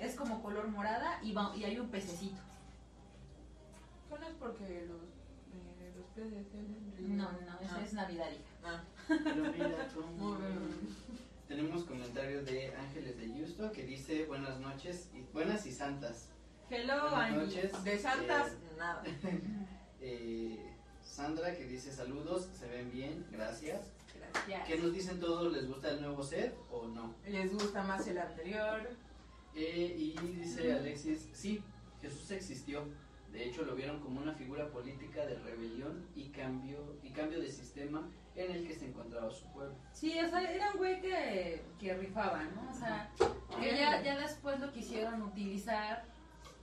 Es 0.00 0.16
como 0.16 0.42
color 0.42 0.66
morada 0.68 1.20
y, 1.22 1.32
va- 1.32 1.52
y 1.56 1.64
hay 1.64 1.78
un 1.78 1.88
pececito. 1.88 2.40
¿No 4.10 4.26
es 4.28 4.34
porque 4.38 4.86
los, 4.88 5.02
eh, 5.52 5.92
los 5.96 6.06
peces 6.14 6.46
tienen 6.50 7.16
No, 7.16 7.30
no, 7.32 7.60
esa 7.60 7.76
Ah. 7.76 7.82
es 7.84 7.92
Navidad, 7.92 8.26
hija. 8.30 8.42
Ah. 8.64 8.82
Tenemos 11.48 11.84
comentario 11.84 12.42
de 12.42 12.74
Ángeles 12.74 13.18
de 13.18 13.28
Justo 13.28 13.70
que 13.70 13.84
dice 13.84 14.24
buenas 14.24 14.58
noches 14.60 15.10
y 15.14 15.20
buenas 15.32 15.66
y 15.66 15.72
santas. 15.72 16.30
Hello, 16.70 17.10
Buenas 17.10 17.36
noches. 17.36 17.84
De 17.84 17.98
santas, 17.98 18.52
nada. 18.78 19.02
Eh, 20.06 20.58
Sandra 21.02 21.56
que 21.56 21.64
dice 21.64 21.90
saludos, 21.90 22.50
se 22.58 22.68
ven 22.68 22.92
bien, 22.92 23.24
gracias. 23.30 23.80
Gracias. 24.14 24.68
¿Qué 24.68 24.76
nos 24.76 24.92
dicen 24.92 25.18
todos? 25.18 25.50
¿Les 25.50 25.66
gusta 25.66 25.92
el 25.92 26.02
nuevo 26.02 26.22
set 26.22 26.54
o 26.70 26.86
no? 26.88 27.14
¿Les 27.26 27.50
gusta 27.50 27.82
más 27.84 28.06
el 28.06 28.18
anterior? 28.18 28.90
Eh, 29.54 29.94
y 29.96 30.18
dice 30.36 30.74
Alexis, 30.74 31.30
sí, 31.32 31.62
Jesús 32.02 32.30
existió. 32.32 32.84
De 33.32 33.46
hecho, 33.46 33.62
lo 33.62 33.74
vieron 33.74 33.98
como 34.00 34.20
una 34.20 34.34
figura 34.34 34.68
política 34.70 35.24
de 35.24 35.38
rebelión 35.38 36.06
y 36.14 36.28
cambio, 36.28 36.98
y 37.02 37.10
cambio 37.10 37.40
de 37.40 37.50
sistema 37.50 38.06
en 38.36 38.50
el 38.50 38.66
que 38.66 38.74
se 38.74 38.86
encontraba 38.88 39.30
su 39.30 39.46
pueblo. 39.52 39.74
Sí, 39.92 40.18
o 40.20 40.28
sea, 40.28 40.40
era 40.50 40.70
un 40.72 40.78
güey 40.78 41.00
que, 41.00 41.64
que 41.78 41.94
rifaba, 41.94 42.42
¿no? 42.44 42.68
O 42.70 42.74
sea, 42.74 43.10
que 43.60 43.76
ya, 43.76 44.02
ya 44.02 44.18
después 44.18 44.58
lo 44.60 44.72
quisieron 44.72 45.22
utilizar 45.22 46.04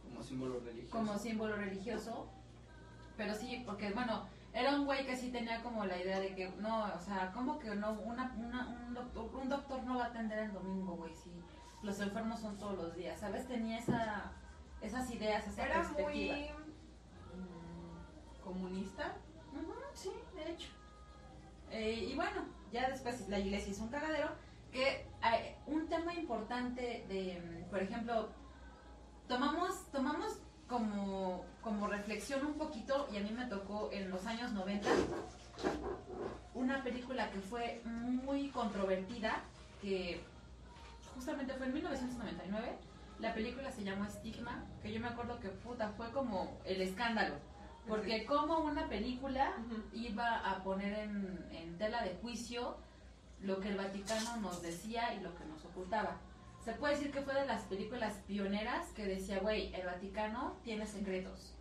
Como 0.03 0.21
símbolo 0.21 0.59
religioso. 0.59 0.97
como 0.97 1.17
símbolo 1.17 1.55
religioso. 1.55 2.29
Pero 3.17 3.33
sí, 3.35 3.63
porque 3.65 3.91
bueno, 3.93 4.27
era 4.53 4.75
un 4.75 4.85
güey 4.85 5.05
que 5.05 5.15
sí 5.15 5.31
tenía 5.31 5.61
como 5.63 5.85
la 5.85 5.97
idea 5.97 6.19
de 6.19 6.35
que 6.35 6.49
no, 6.59 6.85
o 6.93 6.99
sea, 6.99 7.31
como 7.33 7.57
que 7.59 7.73
no, 7.75 7.93
una, 8.01 8.33
una- 8.37 8.67
un, 8.67 8.93
doctor, 8.93 9.29
un 9.35 9.49
doctor 9.49 9.83
no 9.83 9.97
va 9.97 10.05
a 10.05 10.07
atender 10.07 10.39
el 10.39 10.53
domingo, 10.53 10.95
güey, 10.97 11.13
si 11.15 11.31
los 11.83 11.99
enfermos 12.01 12.39
son 12.41 12.57
todos 12.57 12.77
los 12.77 12.95
días, 12.95 13.19
¿sabes? 13.19 13.47
Tenía 13.47 13.77
esa, 13.77 14.31
esas 14.81 15.09
ideas, 15.11 15.47
esa 15.47 15.65
Era 15.65 15.83
muy 15.89 16.49
comunista. 18.43 19.15
Ujú, 19.53 19.73
sí, 19.93 20.11
de 20.35 20.51
hecho. 20.51 20.69
Eh, 21.71 22.09
y 22.11 22.15
bueno, 22.15 22.45
ya 22.71 22.89
después 22.89 23.27
la 23.29 23.39
iglesia 23.39 23.71
hizo 23.71 23.83
un 23.83 23.89
cagadero. 23.89 24.29
Que 24.71 25.05
hay 25.21 25.55
un 25.67 25.87
tema 25.87 26.13
importante 26.13 27.05
de, 27.09 27.41
mm, 27.41 27.69
por 27.69 27.81
ejemplo, 27.81 28.29
tomamos, 29.27 29.91
tomamos 29.91 30.39
como, 30.67 31.43
como 31.61 31.87
reflexión 31.87 32.45
un 32.45 32.53
poquito, 32.53 33.07
y 33.11 33.17
a 33.17 33.21
mí 33.21 33.31
me 33.31 33.45
tocó 33.45 33.89
en 33.91 34.09
los 34.09 34.25
años 34.25 34.53
90, 34.53 34.87
una 36.53 36.83
película 36.83 37.29
que 37.29 37.39
fue 37.39 37.81
muy 37.85 38.49
controvertida, 38.49 39.43
que 39.81 40.21
justamente 41.15 41.53
fue 41.53 41.67
en 41.67 41.73
1999. 41.73 42.77
La 43.19 43.33
película 43.33 43.71
se 43.71 43.83
llamó 43.83 44.05
Estigma, 44.05 44.63
que 44.81 44.91
yo 44.91 44.99
me 44.99 45.09
acuerdo 45.09 45.39
que 45.39 45.49
puta 45.49 45.89
fue 45.89 46.09
como 46.11 46.57
el 46.65 46.81
escándalo. 46.81 47.35
Porque 47.87 48.25
como 48.25 48.59
una 48.59 48.87
película 48.87 49.53
iba 49.93 50.37
a 50.37 50.63
poner 50.63 50.93
en, 50.99 51.47
en 51.51 51.77
tela 51.77 52.03
de 52.03 52.15
juicio 52.21 52.77
lo 53.41 53.59
que 53.59 53.69
el 53.69 53.77
Vaticano 53.77 54.37
nos 54.37 54.61
decía 54.61 55.13
y 55.15 55.19
lo 55.21 55.35
que 55.35 55.45
nos 55.45 55.65
ocultaba. 55.65 56.19
Se 56.63 56.73
puede 56.73 56.93
decir 56.93 57.11
que 57.11 57.21
fue 57.21 57.33
de 57.33 57.47
las 57.47 57.63
películas 57.63 58.13
pioneras 58.27 58.87
que 58.89 59.05
decía, 59.05 59.39
güey, 59.39 59.73
el 59.73 59.85
Vaticano 59.85 60.57
tiene 60.63 60.85
secretos. 60.85 61.55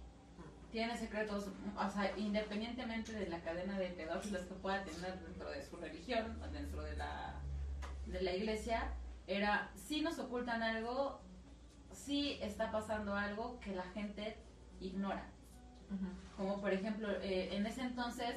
Tiene 0.70 0.96
secretos, 0.96 1.48
o 1.76 1.90
sea, 1.90 2.16
independientemente 2.16 3.12
de 3.12 3.28
la 3.28 3.40
cadena 3.40 3.78
de 3.78 3.88
pedófilos 3.88 4.42
que 4.42 4.54
pueda 4.54 4.84
tener 4.84 5.18
dentro 5.20 5.50
de 5.50 5.62
su 5.62 5.76
religión, 5.76 6.38
dentro 6.52 6.82
de 6.82 6.96
la, 6.96 7.40
de 8.06 8.22
la 8.22 8.34
iglesia, 8.34 8.92
era, 9.26 9.70
si 9.74 10.02
nos 10.02 10.18
ocultan 10.18 10.62
algo, 10.62 11.20
si 11.92 12.34
está 12.42 12.70
pasando 12.70 13.16
algo 13.16 13.58
que 13.60 13.74
la 13.74 13.84
gente 13.84 14.36
ignora. 14.80 15.26
Como 16.36 16.60
por 16.60 16.72
ejemplo, 16.72 17.10
eh, 17.22 17.54
en 17.56 17.66
ese 17.66 17.82
entonces 17.82 18.36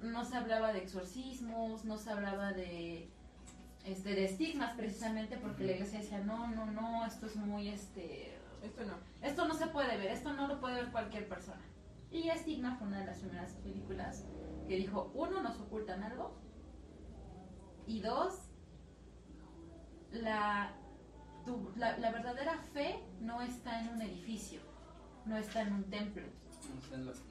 no 0.00 0.24
se 0.24 0.36
hablaba 0.36 0.72
de 0.72 0.78
exorcismos, 0.80 1.84
no 1.84 1.98
se 1.98 2.10
hablaba 2.10 2.52
de 2.52 3.08
este 3.84 4.14
de 4.14 4.24
estigmas 4.24 4.74
precisamente 4.76 5.36
porque 5.36 5.64
la 5.64 5.72
iglesia 5.72 6.00
decía, 6.00 6.18
no, 6.18 6.48
no, 6.48 6.66
no, 6.66 7.06
esto 7.06 7.26
es 7.26 7.36
muy 7.36 7.68
este 7.68 8.36
Esto 8.62 8.84
no. 8.84 8.94
esto 9.22 9.46
no 9.46 9.54
se 9.54 9.66
puede 9.68 9.96
ver, 9.96 10.10
esto 10.10 10.32
no 10.32 10.48
lo 10.48 10.60
puede 10.60 10.74
ver 10.76 10.90
cualquier 10.90 11.28
persona. 11.28 11.62
Y 12.10 12.28
Estigma 12.30 12.76
fue 12.76 12.86
una 12.88 13.00
de 13.00 13.06
las 13.06 13.18
primeras 13.18 13.52
películas 13.54 14.24
que 14.66 14.76
dijo, 14.76 15.12
uno, 15.14 15.42
nos 15.42 15.60
ocultan 15.60 16.02
algo, 16.02 16.36
y 17.86 18.00
dos, 18.00 18.48
la, 20.12 20.72
tu- 21.44 21.72
la, 21.76 21.96
la 21.98 22.10
verdadera 22.10 22.58
fe 22.72 22.98
no 23.20 23.42
está 23.42 23.80
en 23.80 23.88
un 23.90 24.02
edificio, 24.02 24.60
no 25.26 25.36
está 25.36 25.62
en 25.62 25.72
un 25.74 25.84
templo. 25.84 26.24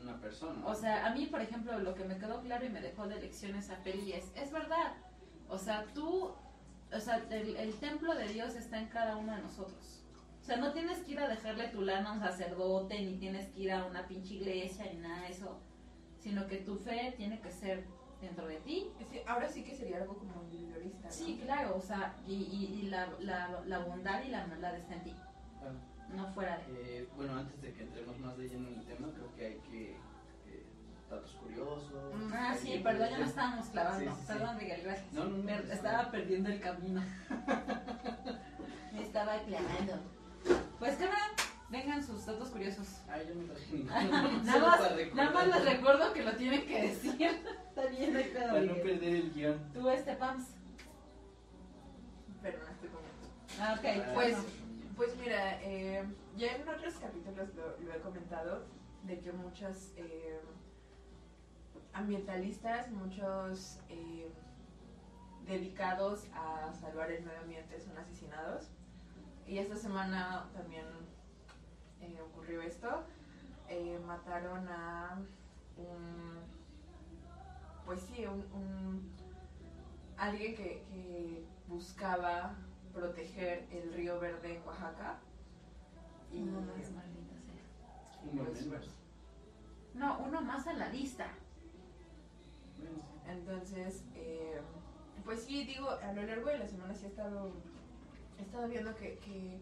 Una 0.02 0.20
persona. 0.22 0.66
O 0.66 0.76
sea, 0.76 1.06
a 1.08 1.14
mí, 1.14 1.26
por 1.28 1.42
ejemplo, 1.42 1.78
lo 1.80 1.96
que 1.96 2.04
me 2.04 2.18
quedó 2.18 2.42
claro 2.42 2.66
y 2.66 2.70
me 2.70 2.82
dejó 2.82 3.08
de 3.08 3.20
lección 3.20 3.56
esa 3.56 3.76
peli 3.84 4.14
es, 4.14 4.32
es 4.36 4.52
verdad. 4.52 4.94
O 5.50 5.58
sea, 5.58 5.86
tú, 5.94 6.34
o 6.94 7.00
sea, 7.00 7.18
el, 7.30 7.56
el 7.56 7.74
templo 7.76 8.16
de 8.16 8.28
Dios 8.28 8.56
está 8.56 8.80
en 8.80 8.88
cada 8.88 9.18
uno 9.18 9.36
de 9.36 9.42
nosotros. 9.42 10.04
O 10.42 10.44
sea, 10.46 10.58
no 10.58 10.74
tienes 10.74 11.00
que 11.00 11.14
ir 11.14 11.20
a 11.20 11.28
dejarle 11.28 11.70
tu 11.70 11.82
lana 11.82 12.10
a 12.12 12.14
un 12.14 12.20
sacerdote, 12.20 13.02
ni 13.02 13.18
tienes 13.18 13.48
que 13.50 13.62
ir 13.62 13.72
a 13.72 13.86
una 13.86 14.08
pinche 14.08 14.36
iglesia, 14.36 14.86
ni 14.94 15.00
nada 15.00 15.22
de 15.24 15.30
eso. 15.30 15.60
Sino 16.20 16.48
que 16.48 16.58
tu 16.58 16.76
fe 16.78 17.14
tiene 17.18 17.40
que 17.42 17.52
ser 17.52 17.86
dentro 18.22 18.48
de 18.48 18.58
ti. 18.58 18.92
Sí, 19.12 19.20
ahora 19.28 19.48
sí 19.50 19.64
que 19.64 19.76
sería 19.76 19.98
algo 19.98 20.18
como 20.18 20.44
individualista. 20.44 21.08
¿no? 21.08 21.12
Sí, 21.12 21.40
claro, 21.44 21.76
o 21.76 21.82
sea, 21.82 22.16
y, 22.28 22.34
y, 22.34 22.80
y 22.80 22.90
la, 22.90 23.08
la, 23.20 23.62
la 23.66 23.80
bondad 23.80 24.24
y 24.24 24.30
la 24.30 24.46
maldad 24.48 24.76
está 24.76 24.94
en 24.96 25.04
ti, 25.04 25.16
Ah, 25.64 25.72
no 26.14 26.28
fuera 26.34 26.58
de 26.60 27.00
eh, 27.00 27.10
bueno, 27.16 27.38
antes 27.38 27.62
de 27.62 27.74
que 27.74 27.84
entremos 27.84 28.18
más 28.20 28.38
de 28.38 28.48
lleno 28.50 28.68
en 28.70 28.76
el 28.80 28.86
tema, 28.86 29.08
creo 29.14 29.36
que 29.36 29.46
hay 29.46 29.58
que. 29.70 29.92
eh, 29.92 30.66
datos 31.10 31.32
curiosos. 31.42 32.14
Mm, 32.16 32.34
Ah, 32.34 32.56
sí, 32.60 32.74
que- 32.74 32.80
perdón, 32.80 33.10
ya 33.10 33.18
nos 33.20 33.30
estábamos 33.30 33.68
clavando. 33.68 34.00
Sí, 34.00 34.06
sí, 34.10 34.22
sí. 34.22 34.28
Perdón, 34.28 34.58
Miguel, 34.58 34.82
gracias. 34.84 35.14
No, 35.14 35.24
no, 35.26 35.38
no, 35.38 35.46
Per- 35.46 35.72
estaba 35.72 36.12
perdiendo 36.12 36.50
el 36.50 36.60
camino. 36.60 37.02
Me 38.94 39.02
estaba 39.02 39.40
clavando. 39.44 39.94
Pues 40.80 40.96
cámara, 40.98 41.28
vengan 41.70 42.04
sus 42.06 42.26
datos 42.26 42.50
curiosos. 42.50 42.88
Ay, 43.10 43.26
yo 43.28 43.36
no 43.36 43.54
traje 43.54 43.78
nada, 43.84 44.60
más, 44.60 45.14
nada 45.16 45.32
más 45.32 45.48
les 45.48 45.66
recuerdo 45.66 46.14
que 46.14 46.24
lo 46.24 46.36
tienen 46.36 46.66
que 46.66 46.82
decir. 46.84 47.22
Está 47.70 47.88
bien, 47.88 48.14
no 48.14 48.20
hay 48.20 48.26
pedo, 48.26 48.48
Para 48.48 48.62
no 48.62 48.74
perder 48.76 49.16
el 49.16 49.34
guion. 49.34 49.74
Tú, 49.74 49.90
este 49.90 50.16
Pams. 50.16 50.44
Pero 52.42 52.60
no 52.60 52.68
estoy 52.72 52.90
comiendo. 52.90 53.28
Ah, 53.60 53.76
ok. 53.78 53.86
Ah, 54.08 54.12
Pues. 54.14 54.38
Pues 54.96 55.16
mira, 55.18 55.62
eh, 55.62 56.06
ya 56.38 56.56
en 56.56 56.68
otros 56.68 56.96
capítulos 56.96 57.50
lo, 57.56 57.94
he 57.94 58.00
comentado, 58.00 58.64
de 59.04 59.20
que 59.20 59.32
muchos 59.34 59.92
eh, 59.98 60.40
ambientalistas, 61.94 62.90
muchos 62.92 63.80
eh, 63.90 64.30
dedicados 65.46 66.28
a 66.34 66.74
salvar 66.74 67.12
el 67.12 67.24
medio 67.24 67.42
ambiente 67.42 67.80
son 67.80 67.98
asesinados. 67.98 68.70
Y 69.48 69.60
esta 69.60 69.76
semana 69.76 70.50
también 70.54 70.86
ocurrió 72.32 72.62
esto. 72.62 73.04
Mataron 74.06 74.68
a 74.70 75.20
un, 75.78 76.40
pues 77.86 78.02
sí, 78.02 78.26
un, 78.26 79.12
alguien 80.18 80.56
que 80.56 81.46
buscaba 81.68 82.56
proteger 82.96 83.68
el 83.72 83.94
río 83.94 84.20
Verde 84.20 84.56
en 84.56 84.64
Oaxaca. 84.66 85.20
Y 86.32 86.42
Uno 86.42 86.62
más, 86.62 86.92
maldita 86.92 87.36
sea. 87.40 88.32
Uno 88.32 88.44
Pues, 88.46 88.66
menos. 88.66 88.90
No, 89.94 90.20
uno 90.20 90.42
más 90.42 90.66
a 90.68 90.74
la 90.74 90.90
lista. 90.90 91.28
Entonces, 93.28 94.04
eh, 94.16 94.60
pues 95.24 95.44
sí, 95.44 95.66
digo, 95.66 95.90
a 95.90 96.14
lo 96.14 96.24
largo 96.24 96.50
de 96.50 96.60
la 96.60 96.68
semana 96.68 96.94
sí 96.94 97.06
he 97.06 97.10
estado, 97.10 97.52
he 98.38 98.42
estado 98.44 98.68
viendo 98.68 98.96
que, 98.96 99.18
que, 99.20 99.60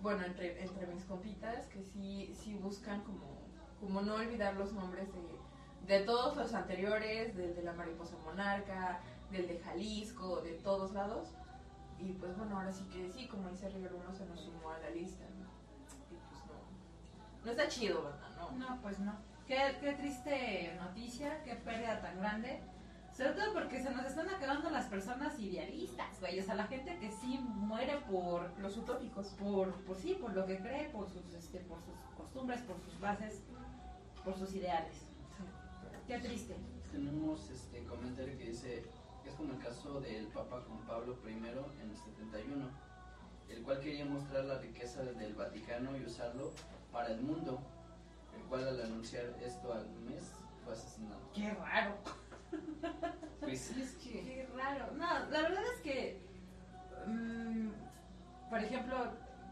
bueno, 0.00 0.24
entre, 0.24 0.62
entre 0.62 0.86
mis 0.86 1.04
compitas, 1.04 1.66
que 1.66 1.82
sí, 1.82 2.32
sí 2.34 2.54
buscan 2.54 3.02
como, 3.02 3.38
como 3.80 4.02
no 4.02 4.14
olvidar 4.16 4.54
los 4.54 4.72
nombres 4.72 5.08
de, 5.12 5.94
de 5.94 6.04
todos 6.04 6.36
los 6.36 6.54
anteriores, 6.54 7.36
del 7.36 7.54
de 7.56 7.62
la 7.62 7.72
mariposa 7.72 8.16
monarca, 8.24 9.00
del 9.30 9.48
de 9.48 9.58
Jalisco, 9.58 10.42
de 10.42 10.52
todos 10.52 10.92
lados. 10.92 11.34
Y 12.04 12.12
pues 12.12 12.36
bueno, 12.36 12.58
ahora 12.58 12.72
sí 12.72 12.84
que 12.92 13.10
sí, 13.10 13.26
como 13.26 13.48
dice 13.48 13.68
River, 13.70 13.94
uno 13.94 14.14
se 14.14 14.26
nos 14.26 14.40
sumó 14.40 14.70
a 14.70 14.78
la 14.78 14.90
lista, 14.90 15.24
¿no? 15.38 15.46
Y 16.14 16.18
pues 16.28 16.44
no, 16.46 17.44
no 17.44 17.50
está 17.50 17.68
chido, 17.68 18.04
¿verdad? 18.04 18.28
No. 18.36 18.50
No, 18.58 18.82
pues 18.82 18.98
no. 18.98 19.14
Qué, 19.46 19.76
qué 19.80 19.92
triste 19.94 20.76
noticia, 20.80 21.42
qué 21.44 21.54
pérdida 21.54 22.00
tan 22.00 22.18
grande. 22.18 22.60
Sobre 23.16 23.30
todo 23.30 23.54
porque 23.54 23.80
se 23.80 23.90
nos 23.92 24.04
están 24.06 24.28
acabando 24.28 24.70
las 24.70 24.86
personas 24.86 25.38
idealistas, 25.38 26.18
güey. 26.20 26.40
O 26.40 26.42
sea, 26.42 26.56
la 26.56 26.66
gente 26.66 26.98
que 26.98 27.12
sí 27.12 27.38
muere 27.38 27.98
por, 28.10 28.50
Los 28.58 28.76
utópicos. 28.76 29.28
por, 29.38 29.72
por 29.84 29.96
sí, 29.96 30.18
por 30.20 30.34
lo 30.34 30.44
que 30.46 30.58
cree, 30.58 30.88
por 30.88 31.08
sus, 31.08 31.32
este, 31.32 31.60
por 31.60 31.78
sus 31.80 31.94
costumbres, 32.16 32.60
por 32.62 32.76
sus 32.80 32.98
bases, 32.98 33.44
por 34.24 34.36
sus 34.36 34.52
ideales. 34.54 34.96
Qué 36.08 36.18
triste. 36.18 36.56
Tenemos 36.90 37.48
este 37.50 37.84
comentario 37.84 38.36
que 38.36 38.46
dice 38.50 38.84
como 39.32 39.52
el 39.52 39.58
caso 39.58 40.00
del 40.00 40.26
Papa 40.28 40.62
Juan 40.66 40.86
Pablo 40.86 41.18
I 41.26 41.32
en 41.32 41.90
el 41.90 41.96
71, 41.96 42.70
el 43.48 43.62
cual 43.62 43.80
quería 43.80 44.04
mostrar 44.04 44.44
la 44.44 44.58
riqueza 44.58 45.02
del 45.02 45.34
Vaticano 45.34 45.96
y 45.96 46.04
usarlo 46.04 46.52
para 46.92 47.08
el 47.08 47.20
mundo, 47.20 47.60
el 48.36 48.42
cual 48.44 48.68
al 48.68 48.80
anunciar 48.82 49.24
esto 49.40 49.72
al 49.72 49.88
mes 50.00 50.32
fue 50.64 50.72
asesinado. 50.72 51.20
Qué 51.34 51.50
raro. 51.52 51.96
Pues 53.40 53.60
sí, 53.60 53.82
es 53.82 53.92
que... 53.96 54.10
Qué 54.10 54.48
raro. 54.54 54.92
No, 54.92 55.06
la 55.30 55.42
verdad 55.42 55.62
es 55.74 55.80
que, 55.80 56.20
mm, 57.06 57.68
por 58.48 58.58
ejemplo, 58.60 58.96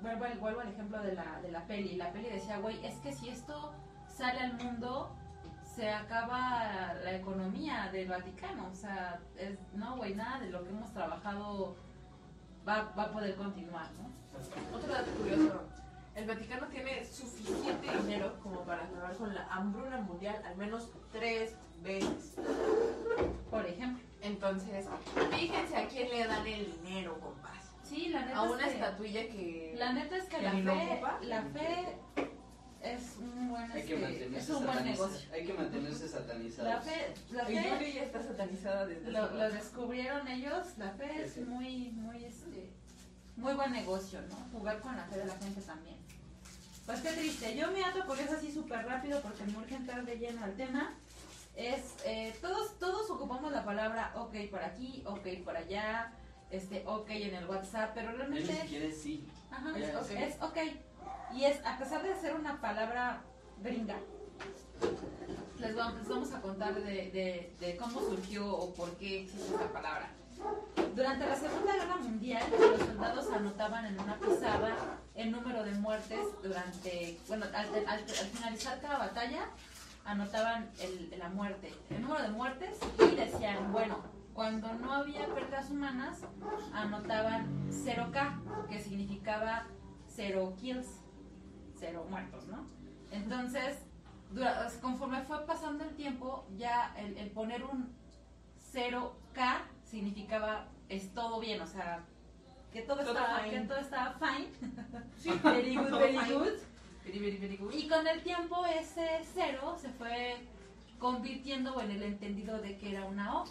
vuelvo, 0.01 0.25
vuelvo 0.41 0.61
al 0.61 0.69
ejemplo 0.69 1.03
de 1.03 1.15
la, 1.15 1.41
de 1.43 1.51
la 1.51 1.67
peli. 1.67 1.97
La 1.97 2.13
peli 2.13 2.31
decía, 2.31 2.59
güey, 2.59 2.85
es 2.87 2.97
que 2.99 3.13
si 3.13 3.29
esto 3.29 3.73
sale 4.09 4.41
al 4.41 4.55
mundo, 4.55 5.15
se 5.75 5.91
acaba 5.91 6.95
la 7.03 7.15
economía 7.17 7.89
del 7.93 8.09
Vaticano. 8.09 8.69
O 8.71 8.75
sea, 8.75 9.21
es, 9.37 9.59
no, 9.75 9.97
güey, 9.97 10.15
nada 10.15 10.41
de 10.41 10.51
lo 10.51 10.63
que 10.63 10.71
hemos 10.71 10.93
trabajado 10.93 11.77
va, 12.67 12.93
va 12.99 13.05
a 13.05 13.13
poder 13.13 13.35
continuar, 13.37 13.87
¿no? 13.93 14.11
Otro 14.77 14.93
dato 14.93 15.11
curioso. 15.13 15.63
El 16.15 16.27
Vaticano 16.27 16.67
tiene 16.67 17.05
suficiente 17.07 17.87
dinero 18.03 18.39
como 18.43 18.61
para 18.65 18.85
acabar 18.85 19.17
con 19.17 19.35
la 19.35 19.47
hambruna 19.51 19.99
mundial 20.03 20.43
al 20.45 20.57
menos 20.57 20.91
tres 21.11 21.57
veces. 21.83 22.37
Por 23.51 23.67
ejemplo. 23.67 24.03
Entonces, 24.21 24.87
fíjense 25.33 25.77
a 25.77 25.89
quién 25.89 26.09
le 26.11 26.27
dan 26.27 26.47
el 26.47 26.71
dinero, 26.83 27.19
compas. 27.19 27.73
Sí, 27.83 28.09
la 28.09 28.25
neta 28.25 28.41
A 28.41 28.45
es 28.45 28.51
una 28.53 28.65
que- 28.65 28.71
estatuilla 28.75 29.21
que... 29.23 29.75
La 29.77 29.93
neta 29.93 30.17
es 30.17 30.25
que, 30.25 30.37
que 30.37 30.43
la, 30.43 30.53
fe, 30.53 31.03
la 31.23 31.43
fe 31.43 31.99
es 32.83 33.17
un 33.19 33.49
buen, 33.49 33.71
Hay 33.71 33.83
que 33.85 33.95
este, 33.95 34.37
es 34.37 34.49
un 34.51 34.67
buen 34.67 34.85
negocio. 34.85 35.29
Hay 35.33 35.47
que 35.47 35.53
mantenerse 35.53 36.09
satanizados. 36.09 36.75
La 36.75 36.81
fe, 36.81 37.15
la 37.31 37.45
fe 37.45 37.71
Yuri 37.71 37.93
ya 37.93 38.03
está 38.03 38.23
satanizada 38.23 38.87
desde 38.87 39.11
lo, 39.11 39.31
lo 39.31 39.51
descubrieron 39.51 40.27
ellos, 40.29 40.67
la 40.79 40.91
fe 40.91 41.11
Sí, 41.15 41.21
es 41.23 41.33
sí. 41.33 41.41
muy, 41.41 41.91
muy, 41.93 42.25
este, 42.25 42.71
muy 43.37 43.55
buen 43.55 43.73
negocio, 43.73 44.21
¿no? 44.23 44.37
Jugar 44.59 44.81
con 44.81 44.97
la 44.97 45.05
fe 45.05 45.19
de 45.19 45.27
la 45.27 45.37
gente 45.37 45.61
también. 45.61 45.97
Pues 46.87 47.01
qué 47.01 47.13
triste. 47.13 47.57
Yo 47.57 47.71
mi 47.71 47.81
dato 47.81 48.05
curioso 48.07 48.33
así 48.37 48.51
súper 48.53 48.85
rápido 48.85 49.21
porque 49.23 49.45
me 49.45 49.57
urge 49.57 49.77
entrar 49.77 50.05
de 50.05 50.19
lleno 50.19 50.43
al 50.43 50.55
tema. 50.55 50.93
Es, 51.55 51.95
eh, 52.05 52.35
todos, 52.41 52.79
todos 52.79 53.09
ocupamos 53.11 53.53
la 53.53 53.65
palabra 53.65 54.13
ok 54.17 54.35
por 54.51 54.63
aquí, 54.63 55.03
ok 55.07 55.45
por 55.45 55.57
allá, 55.57 56.13
este, 56.51 56.83
ok 56.87 57.11
en 57.11 57.35
el 57.35 57.47
WhatsApp, 57.47 57.93
pero 57.95 58.11
Él 58.11 58.17
ni 58.17 58.23
realmente 58.23 58.63
siquiera 58.63 58.87
es 58.87 59.01
sí. 59.01 59.29
Ajá, 59.51 59.79
es, 59.79 59.95
ok. 59.95 60.11
es 60.11 60.43
ok. 60.43 60.59
Y 61.35 61.45
es, 61.45 61.65
a 61.65 61.79
pesar 61.79 62.03
de 62.03 62.15
ser 62.17 62.35
una 62.35 62.61
palabra 62.61 63.23
gringa, 63.63 63.97
les 65.61 65.77
vamos, 65.77 66.33
a 66.33 66.41
contar 66.41 66.75
de, 66.75 67.77
cómo 67.79 68.01
surgió 68.01 68.49
o 68.55 68.75
por 68.75 68.91
qué 68.97 69.23
existe 69.23 69.53
esta 69.55 69.73
palabra. 69.73 70.11
Durante 70.97 71.25
la 71.27 71.37
Segunda 71.37 71.73
Guerra 71.75 71.97
Mundial, 71.99 72.43
los 72.59 72.81
soldados 72.81 73.31
anotaban 73.33 73.87
en 73.87 73.99
una 74.01 74.17
pizarra 74.19 74.75
el 75.15 75.31
número 75.31 75.63
de 75.63 75.73
muertes 75.73 76.27
durante, 76.43 77.19
bueno, 77.29 77.47
al, 77.55 77.67
al- 77.67 77.87
al 77.87 78.01
finalizar 78.05 78.81
cada 78.81 78.99
batalla, 78.99 79.45
anotaban 80.05 80.69
la 81.17 81.29
muerte, 81.29 81.73
el 81.91 82.03
número 82.03 82.23
de 82.23 82.31
muertes 82.31 82.77
y 82.99 83.15
decían, 83.15 83.71
bueno, 83.73 83.99
cuando 84.35 84.73
no 84.75 84.93
había 84.93 85.27
pérdidas 85.27 85.71
humanas, 85.71 86.19
anotaban 86.75 87.71
0K, 87.71 88.67
que 88.69 88.81
significaba 88.81 89.67
0 90.15 90.55
kills, 90.61 90.87
0 91.79 92.07
muertos, 92.09 92.47
¿no? 92.47 92.67
Entonces, 93.11 93.79
dura- 94.31 94.69
conforme 94.81 95.23
fue 95.23 95.45
pasando 95.47 95.85
el 95.85 95.95
tiempo, 95.97 96.45
ya 96.57 96.95
el, 96.99 97.17
el 97.19 97.31
poner 97.31 97.65
un 97.65 97.93
0K 98.73 99.63
significaba 99.85 100.69
es 100.89 101.13
todo 101.15 101.41
bien, 101.41 101.61
o 101.61 101.67
sea, 101.67 102.05
que 102.73 102.83
todo, 102.83 102.99
Todo 103.05 103.13
estaba, 103.13 103.39
fine. 103.41 103.51
que 103.63 103.67
todo 103.69 103.79
estaba 103.79 104.19
fine. 104.19 104.49
Sí, 105.19 105.31
very 105.43 105.77
good, 105.77 105.91
very 105.91 106.17
good. 106.17 106.53
Very, 107.05 107.19
very, 107.19 107.37
very 107.37 107.57
good. 107.57 107.73
Y 107.75 107.89
con 107.89 108.07
el 108.07 108.23
tiempo 108.23 108.65
ese 108.67 109.21
cero 109.35 109.77
se 109.79 109.91
fue 109.91 110.37
convirtiendo 110.99 111.81
en 111.81 111.91
el 111.91 112.03
entendido 112.03 112.61
de 112.61 112.79
que 112.79 112.91
era 112.93 113.05
una 113.05 113.41
O. 113.43 113.45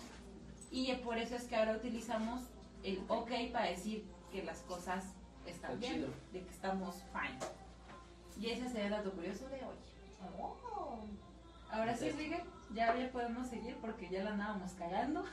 Y 0.71 0.91
por 1.03 1.17
eso 1.17 1.35
es 1.35 1.43
que 1.43 1.55
ahora 1.55 1.73
utilizamos 1.75 2.41
el 2.83 2.99
OK 3.09 3.29
para 3.51 3.65
decir 3.65 4.05
que 4.31 4.41
las 4.43 4.59
cosas 4.61 5.03
Está 5.45 5.73
bien, 5.73 5.93
chido. 5.93 6.07
de 6.31 6.43
que 6.43 6.49
estamos 6.49 7.03
fine. 7.13 7.39
Y 8.37 8.49
ese 8.51 8.69
sería 8.69 8.85
el 8.85 8.91
dato 8.91 9.11
curioso 9.11 9.47
de 9.49 9.55
hoy. 9.55 9.75
Oh. 10.39 10.55
Ahora 11.71 11.95
sí. 11.95 12.09
Rigue, 12.11 12.43
ya, 12.73 12.95
ya 12.95 13.11
podemos 13.11 13.47
seguir 13.47 13.77
porque 13.77 14.09
ya 14.09 14.23
la 14.23 14.31
andábamos 14.31 14.71
cagando. 14.73 15.23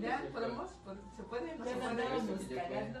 ¿Ya? 0.00 0.24
¿Podemos? 0.32 0.70
¿Se 1.16 1.22
puede? 1.24 1.56
¿No 1.56 1.64
Ya 1.64 1.72
se 1.72 1.78
la 1.78 1.90
andábamos 1.90 2.40
cagando. 2.54 3.00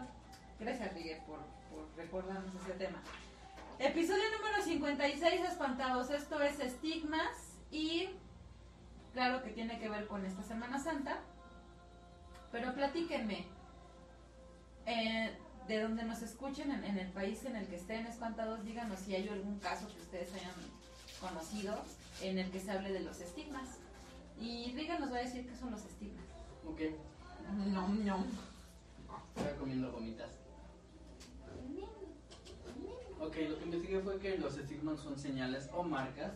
Gracias, 0.58 0.94
Rigue, 0.94 1.22
por, 1.26 1.38
por 1.70 1.96
recordarnos 1.96 2.54
ese 2.54 2.72
tema. 2.74 3.00
Episodio 3.78 4.22
número 4.38 4.62
56, 4.62 5.40
Espantados. 5.42 6.10
Esto 6.10 6.40
es 6.40 6.60
estigmas 6.60 7.58
y 7.70 8.08
claro 9.12 9.42
que 9.42 9.50
tiene 9.50 9.78
que 9.78 9.88
ver 9.88 10.06
con 10.06 10.24
esta 10.24 10.42
Semana 10.42 10.78
Santa. 10.78 11.20
Pero 12.52 12.74
platíquenme, 12.74 13.46
eh, 14.86 15.36
de 15.68 15.80
donde 15.80 16.02
nos 16.04 16.22
escuchen, 16.22 16.70
en, 16.70 16.84
en 16.84 16.98
el 16.98 17.08
país 17.12 17.44
en 17.44 17.56
el 17.56 17.66
que 17.66 17.76
estén 17.76 18.06
espantados, 18.06 18.64
díganos 18.64 18.98
si 19.00 19.14
hay 19.14 19.28
algún 19.28 19.58
caso 19.60 19.86
que 19.88 20.00
ustedes 20.00 20.32
hayan 20.34 20.54
conocido 21.20 21.76
en 22.20 22.38
el 22.38 22.50
que 22.50 22.60
se 22.60 22.70
hable 22.72 22.92
de 22.92 23.00
los 23.00 23.20
estigmas. 23.20 23.78
Y 24.40 24.72
Riga 24.74 24.98
nos 24.98 25.12
va 25.12 25.18
a 25.18 25.22
decir 25.22 25.46
qué 25.46 25.54
son 25.56 25.70
los 25.70 25.84
estigmas. 25.84 26.24
Ok, 26.66 26.80
No, 27.72 27.88
no. 27.88 28.24
estaba 29.36 29.56
comiendo 29.58 29.92
gomitas. 29.92 30.30
Ok, 33.20 33.36
lo 33.48 33.58
que 33.58 33.64
investigué 33.64 34.00
fue 34.00 34.18
que 34.18 34.36
los 34.38 34.56
estigmas 34.58 34.98
son 35.00 35.16
señales 35.16 35.68
o 35.72 35.82
marcas 35.84 36.32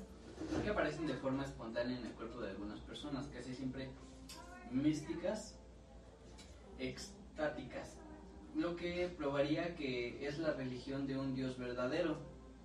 que 0.63 0.71
aparecen 0.71 1.07
de 1.09 1.15
forma 1.15 1.45
espontánea 1.45 1.99
en 1.99 2.07
el 2.07 2.13
cuerpo 2.13 2.41
de 2.41 2.51
algunas 2.51 2.79
personas, 2.81 3.27
casi 3.35 3.55
siempre 3.55 3.91
místicas, 4.71 5.57
extáticas, 6.79 7.97
lo 8.57 8.75
que 8.77 9.09
probaría 9.17 9.75
que 9.77 10.27
es 10.27 10.39
la 10.39 10.53
religión 10.53 11.07
de 11.07 11.19
un 11.19 11.35
Dios 11.35 11.59
verdadero, 11.59 12.17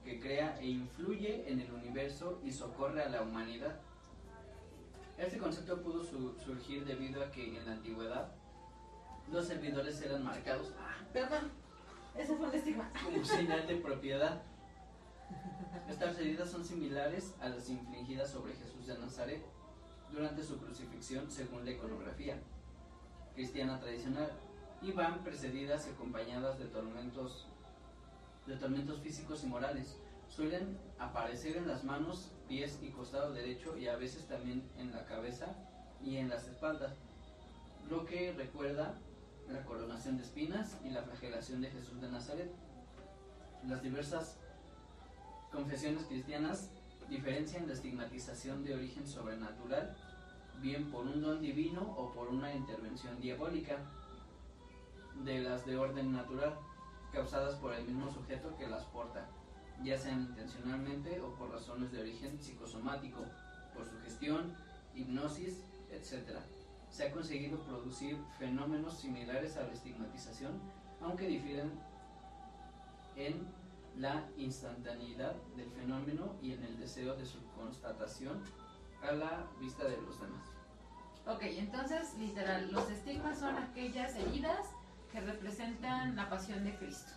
que 0.04 0.20
crea 0.20 0.60
e 0.60 0.68
influye 0.68 1.50
en 1.52 1.60
el 1.60 1.72
universo 1.72 2.40
y 2.44 2.52
socorre 2.52 3.04
a 3.04 3.10
la 3.10 3.22
humanidad. 3.22 3.80
Este 5.18 5.38
concepto 5.38 5.82
pudo 5.82 6.04
su- 6.04 6.34
surgir 6.40 6.86
debido 6.86 7.22
a 7.24 7.30
que 7.30 7.58
en 7.58 7.66
la 7.66 7.74
antigüedad 7.74 8.32
los 9.32 9.46
servidores 9.46 10.02
eran 10.02 10.24
marcados 10.24 10.74
ah, 10.80 10.96
Perdón, 11.14 11.52
ese 12.18 12.36
fue 12.36 12.48
el 12.48 12.56
estigma. 12.56 12.92
como 13.06 13.24
señal 13.24 13.68
de 13.68 13.76
propiedad. 13.76 14.42
Estas 15.90 16.18
heridas 16.18 16.50
son 16.50 16.66
similares 16.66 17.36
a 17.42 17.50
las 17.50 17.70
infligidas 17.70 18.30
sobre 18.32 18.54
Jesús 18.54 18.88
de 18.88 18.98
Nazaret 18.98 19.44
durante 20.12 20.44
su 20.44 20.58
crucifixión 20.58 21.30
según 21.30 21.64
la 21.64 21.72
iconografía 21.72 22.38
cristiana 23.36 23.80
tradicional 23.80 24.30
y 24.82 24.92
van 24.92 25.24
precedidas 25.24 25.88
y 25.88 25.92
acompañadas 25.92 26.58
de 26.58 26.66
tormentos 26.66 27.48
de 28.48 28.56
tormentos 28.56 29.02
físicos 29.02 29.44
y 29.44 29.48
morales. 29.48 29.98
Suelen 30.28 30.78
aparecer 30.98 31.58
en 31.58 31.68
las 31.68 31.84
manos, 31.84 32.32
pies 32.48 32.80
y 32.82 32.90
costado 32.90 33.34
derecho 33.34 33.78
y 33.78 33.88
a 33.88 33.96
veces 33.98 34.26
también 34.28 34.64
en 34.78 34.92
la 34.92 35.06
cabeza 35.06 35.56
y 36.04 36.18
en 36.18 36.30
las 36.30 36.48
espaldas, 36.48 36.94
lo 37.90 38.06
que 38.06 38.34
recuerda 38.34 38.96
la 39.50 39.64
coronación 39.64 40.18
de 40.18 40.24
espinas 40.24 40.78
y 40.84 40.90
la 40.90 41.04
flagelación 41.04 41.62
de 41.62 41.70
Jesús 41.70 42.02
de 42.02 42.10
Nazaret. 42.10 42.52
Las 43.68 43.84
diversas 43.84 44.38
confesiones 45.52 46.06
cristianas 46.06 46.70
diferencian 47.10 47.68
la 47.68 47.74
estigmatización 47.74 48.64
de 48.64 48.76
origen 48.76 49.06
sobrenatural, 49.06 49.96
bien 50.62 50.90
por 50.90 51.06
un 51.06 51.22
don 51.22 51.42
divino 51.42 51.82
o 51.82 52.12
por 52.14 52.30
una 52.30 52.54
intervención 52.54 53.20
diabólica, 53.20 53.78
de 55.24 55.40
las 55.40 55.66
de 55.66 55.78
orden 55.78 56.14
natural, 56.14 56.58
causadas 57.12 57.56
por 57.56 57.74
el 57.74 57.86
mismo 57.86 58.12
sujeto 58.12 58.56
que 58.58 58.68
las 58.68 58.84
porta, 58.86 59.28
ya 59.84 59.98
sean 59.98 60.22
intencionalmente 60.22 61.20
o 61.22 61.34
por 61.36 61.52
razones 61.52 61.92
de 61.92 62.02
origen 62.02 62.40
psicosomático, 62.40 63.26
por 63.76 63.86
sugestión, 63.86 64.56
hipnosis, 64.96 65.64
etc. 65.92 66.40
Se 66.90 67.08
ha 67.08 67.12
conseguido 67.12 67.60
producir 67.60 68.18
fenómenos 68.38 69.00
similares 69.00 69.58
a 69.58 69.64
la 69.64 69.74
estigmatización, 69.74 70.60
aunque 71.02 71.28
difieren 71.28 71.72
en 73.16 73.48
la 73.98 74.24
instantaneidad 74.38 75.36
del 75.56 75.70
fenómeno 75.72 76.36
y 76.42 76.54
en 76.54 76.64
el 76.64 76.80
deseo 76.80 77.16
de 77.16 77.26
su 77.26 77.40
constatación 77.56 78.42
a 79.02 79.12
la 79.12 79.48
vista 79.60 79.84
de 79.86 79.98
los 80.02 80.20
demás. 80.22 80.46
Ok, 81.28 81.42
entonces, 81.44 82.16
literal, 82.18 82.72
los 82.72 82.90
estigmas 82.90 83.40
son 83.40 83.56
aquellas 83.56 84.16
heridas 84.16 84.68
que 85.12 85.20
representan 85.22 86.16
la 86.16 86.30
pasión 86.30 86.64
de 86.64 86.76
Cristo. 86.76 87.12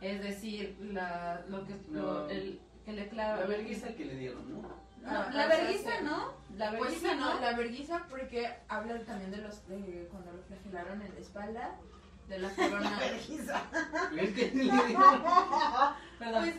Es 0.00 0.20
decir, 0.22 0.76
la, 0.80 1.42
lo 1.48 1.64
que, 1.66 1.74
lo- 1.90 2.28
el, 2.28 2.60
que 2.84 2.92
le 2.92 3.08
clava. 3.08 3.40
La 3.40 3.46
vergüenza 3.46 3.88
que 3.94 4.04
le 4.04 4.14
dieron, 4.16 4.50
¿no? 4.52 4.62
No, 4.62 4.86
Ah, 5.08 5.30
la 5.32 5.46
sea, 5.46 5.56
vergüenza 5.58 6.00
no. 6.02 6.32
La 6.56 6.70
Pues 6.70 6.80
vergüenza 7.02 7.10
sí, 7.10 7.16
no. 7.18 7.34
no, 7.34 7.40
la 7.40 7.52
vergüenza 7.56 8.06
porque 8.10 8.52
habla 8.68 8.98
también 9.04 9.30
de 9.30 9.36
los 9.38 9.66
de 9.68 10.08
cuando 10.10 10.32
lo 10.32 10.42
flagelaron 10.42 11.00
en 11.02 11.14
la 11.14 11.20
espalda, 11.20 11.76
de 12.28 12.38
la 12.40 12.50
corona. 12.56 12.98
Perdón. 16.18 16.44
pues, 16.44 16.54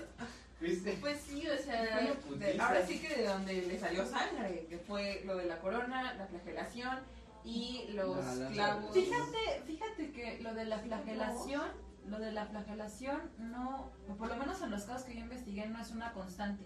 ¿Viste? 0.59 0.97
pues 1.01 1.19
sí, 1.21 1.47
o 1.47 1.57
sea, 1.57 1.99
de- 2.37 2.59
ahora 2.61 2.85
sí 2.85 2.99
que 2.99 3.15
de 3.15 3.27
donde 3.27 3.61
le 3.63 3.79
salió 3.79 4.05
sangre, 4.05 4.65
que 4.69 4.77
fue 4.77 5.23
lo 5.25 5.35
de 5.37 5.45
la 5.45 5.59
corona, 5.59 6.13
la 6.13 6.25
flagelación 6.27 6.99
y 7.43 7.87
los 7.93 8.17
La 8.17 8.35
lanza. 8.35 8.53
clavos. 8.53 8.93
Fíjate, 8.93 9.61
fíjate 9.65 10.11
que 10.11 10.39
lo 10.41 10.53
de 10.53 10.65
la 10.65 10.79
flagelación, 10.79 11.69
lo 12.07 12.19
de 12.19 12.31
la 12.31 12.45
flagelación 12.45 13.21
no, 13.37 13.91
o 14.09 14.15
por 14.15 14.27
lo 14.29 14.35
menos 14.37 14.61
en 14.61 14.71
los 14.71 14.83
casos 14.83 15.03
que 15.03 15.13
yo 15.15 15.21
investigué 15.21 15.67
no 15.67 15.79
es 15.81 15.91
una 15.91 16.13
constante. 16.13 16.65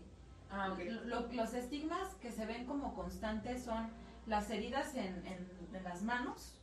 Ah, 0.49 0.73
ok. 0.73 0.79
Lo- 1.05 1.31
los 1.31 1.53
estigmas 1.53 2.15
que 2.15 2.31
se 2.31 2.45
ven 2.45 2.65
como 2.65 2.93
constantes 2.93 3.63
son 3.63 3.89
las 4.25 4.49
heridas 4.49 4.95
en, 4.95 5.25
en- 5.25 5.49
en 5.73 5.83
las 5.83 6.01
manos, 6.03 6.59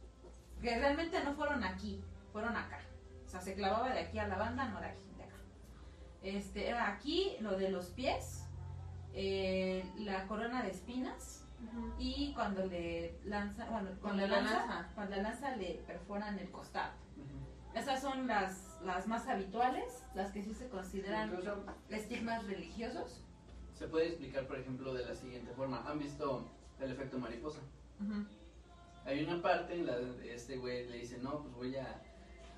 que 0.61 0.79
realmente 0.79 1.23
no 1.25 1.35
fueron 1.35 1.65
aquí, 1.65 2.03
fueron 2.33 2.57
acá. 2.57 2.81
O 3.27 3.29
sea, 3.29 3.41
se 3.41 3.55
clavaba 3.55 3.91
de 3.93 4.01
aquí 4.01 4.19
a 4.19 4.27
la 4.29 4.37
banda, 4.37 4.69
no 4.69 4.81
de 4.81 4.87
aquí, 4.87 5.03
de 5.17 5.25
acá. 5.25 5.37
Este, 6.23 6.69
era 6.69 6.89
aquí 6.89 7.37
lo 7.41 7.57
de 7.59 7.71
los 7.71 7.87
pies, 7.91 8.45
eh, 9.15 9.91
la 9.99 10.27
corona 10.27 10.63
de 10.63 10.71
espinas 10.71 11.47
Y 11.99 12.33
cuando 12.35 12.65
le 12.67 13.19
lanza, 13.25 13.69
bueno, 13.71 13.91
con 14.01 14.17
la 14.17 14.27
la 14.27 14.41
lanza, 14.41 14.67
lanza. 14.67 15.05
la 15.07 15.17
lanza 15.23 15.57
le 15.57 15.75
perforan 15.87 16.39
el 16.39 16.51
costado. 16.51 16.93
Esas 17.75 18.01
son 18.01 18.27
las, 18.27 18.79
las 18.85 19.07
más 19.07 19.27
habituales, 19.29 20.05
las 20.15 20.33
que 20.33 20.43
sí 20.43 20.55
se 20.55 20.69
consideran 20.69 21.29
Incluso 21.31 21.65
estigmas 21.91 22.45
religiosos. 22.47 23.25
se 23.75 23.87
puede 23.89 24.09
explicar, 24.09 24.47
por 24.47 24.59
ejemplo, 24.59 24.95
de 24.95 25.05
la 25.05 25.15
siguiente 25.15 25.53
forma. 25.53 25.83
¿Han 25.87 25.99
visto 25.99 26.49
el 26.81 26.93
efecto 26.93 27.19
mariposa? 27.19 27.61
Hay 29.05 29.25
una 29.25 29.41
parte 29.43 29.75
en 29.75 29.87
la 29.87 29.97
de 29.99 30.35
este 30.35 30.57
güey 30.59 30.87
le 30.89 30.99
dice, 30.99 31.19
no, 31.19 31.41
pues 31.43 31.55
voy 31.55 31.77
a... 31.77 32.03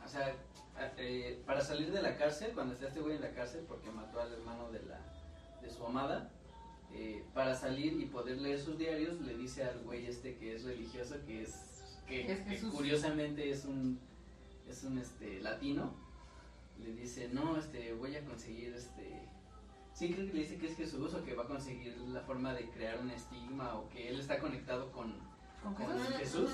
O 0.04 0.08
sea, 0.08 0.34
a- 0.76 0.92
eh, 0.96 1.42
para 1.46 1.60
salir 1.60 1.92
de 1.92 2.02
la 2.02 2.16
cárcel, 2.16 2.52
cuando 2.54 2.74
está 2.74 2.88
este 2.88 3.00
güey 3.00 3.16
en 3.16 3.22
la 3.22 3.32
cárcel, 3.32 3.64
porque 3.68 3.90
mató 3.90 4.20
al 4.20 4.32
hermano 4.32 4.70
de, 4.70 4.82
la, 4.82 4.98
de 5.60 5.70
su 5.70 5.84
amada, 5.86 6.30
eh, 6.92 7.24
para 7.34 7.54
salir 7.54 8.00
y 8.00 8.06
poder 8.06 8.40
leer 8.40 8.60
sus 8.60 8.76
diarios, 8.78 9.20
le 9.20 9.36
dice 9.36 9.64
al 9.64 9.78
güey 9.80 10.06
este 10.06 10.36
que 10.36 10.56
es 10.56 10.64
religioso, 10.64 11.16
que 11.26 11.42
es... 11.42 11.54
que, 12.06 12.32
Es 12.32 12.40
que 12.40 12.50
Jesús. 12.50 12.74
curiosamente 12.74 13.50
es 13.50 13.64
un, 13.64 13.98
es 14.68 14.82
un 14.84 14.98
este, 14.98 15.40
latino, 15.40 15.94
le 16.82 16.92
dice, 16.94 17.28
no, 17.32 17.56
este, 17.56 17.92
voy 17.94 18.16
a 18.16 18.24
conseguir 18.24 18.74
este... 18.74 19.28
Sí, 19.94 20.12
creo 20.14 20.26
que 20.26 20.32
le 20.32 20.40
dice 20.40 20.56
que 20.56 20.66
es 20.68 20.76
Jesús 20.76 21.12
o 21.14 21.24
que 21.24 21.34
va 21.34 21.44
a 21.44 21.46
conseguir 21.46 21.96
la 21.98 22.20
forma 22.22 22.54
de 22.54 22.68
crear 22.70 22.98
un 23.00 23.10
estigma 23.10 23.74
o 23.74 23.88
que 23.90 24.08
él 24.08 24.18
está 24.18 24.38
conectado 24.38 24.90
con, 24.92 25.12
¿Con 25.62 25.74
con 25.74 25.88
Jesús? 25.98 26.18
Jesús. 26.18 26.50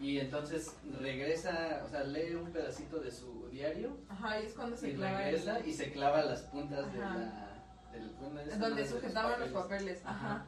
Y 0.00 0.18
entonces 0.18 0.74
regresa, 0.98 1.82
o 1.84 1.88
sea, 1.90 2.04
lee 2.04 2.34
un 2.34 2.50
pedacito 2.50 2.98
de 3.00 3.10
su 3.10 3.48
diario 3.50 3.98
Ajá, 4.08 4.40
y 4.40 4.46
es 4.46 4.54
cuando 4.54 4.74
se 4.76 4.90
y 4.90 4.94
clava 4.94 5.18
regresa 5.18 5.58
el- 5.58 5.68
y 5.68 5.72
se 5.74 5.92
clava 5.92 6.24
las 6.24 6.40
puntas 6.44 6.90
de 6.92 6.98
la... 7.00 7.49
Del, 7.92 8.10
bueno, 8.20 8.40
es 8.40 8.58
donde 8.58 8.86
sujetaban 8.86 9.40
los 9.40 9.50
papeles. 9.50 10.00
Ajá. 10.04 10.46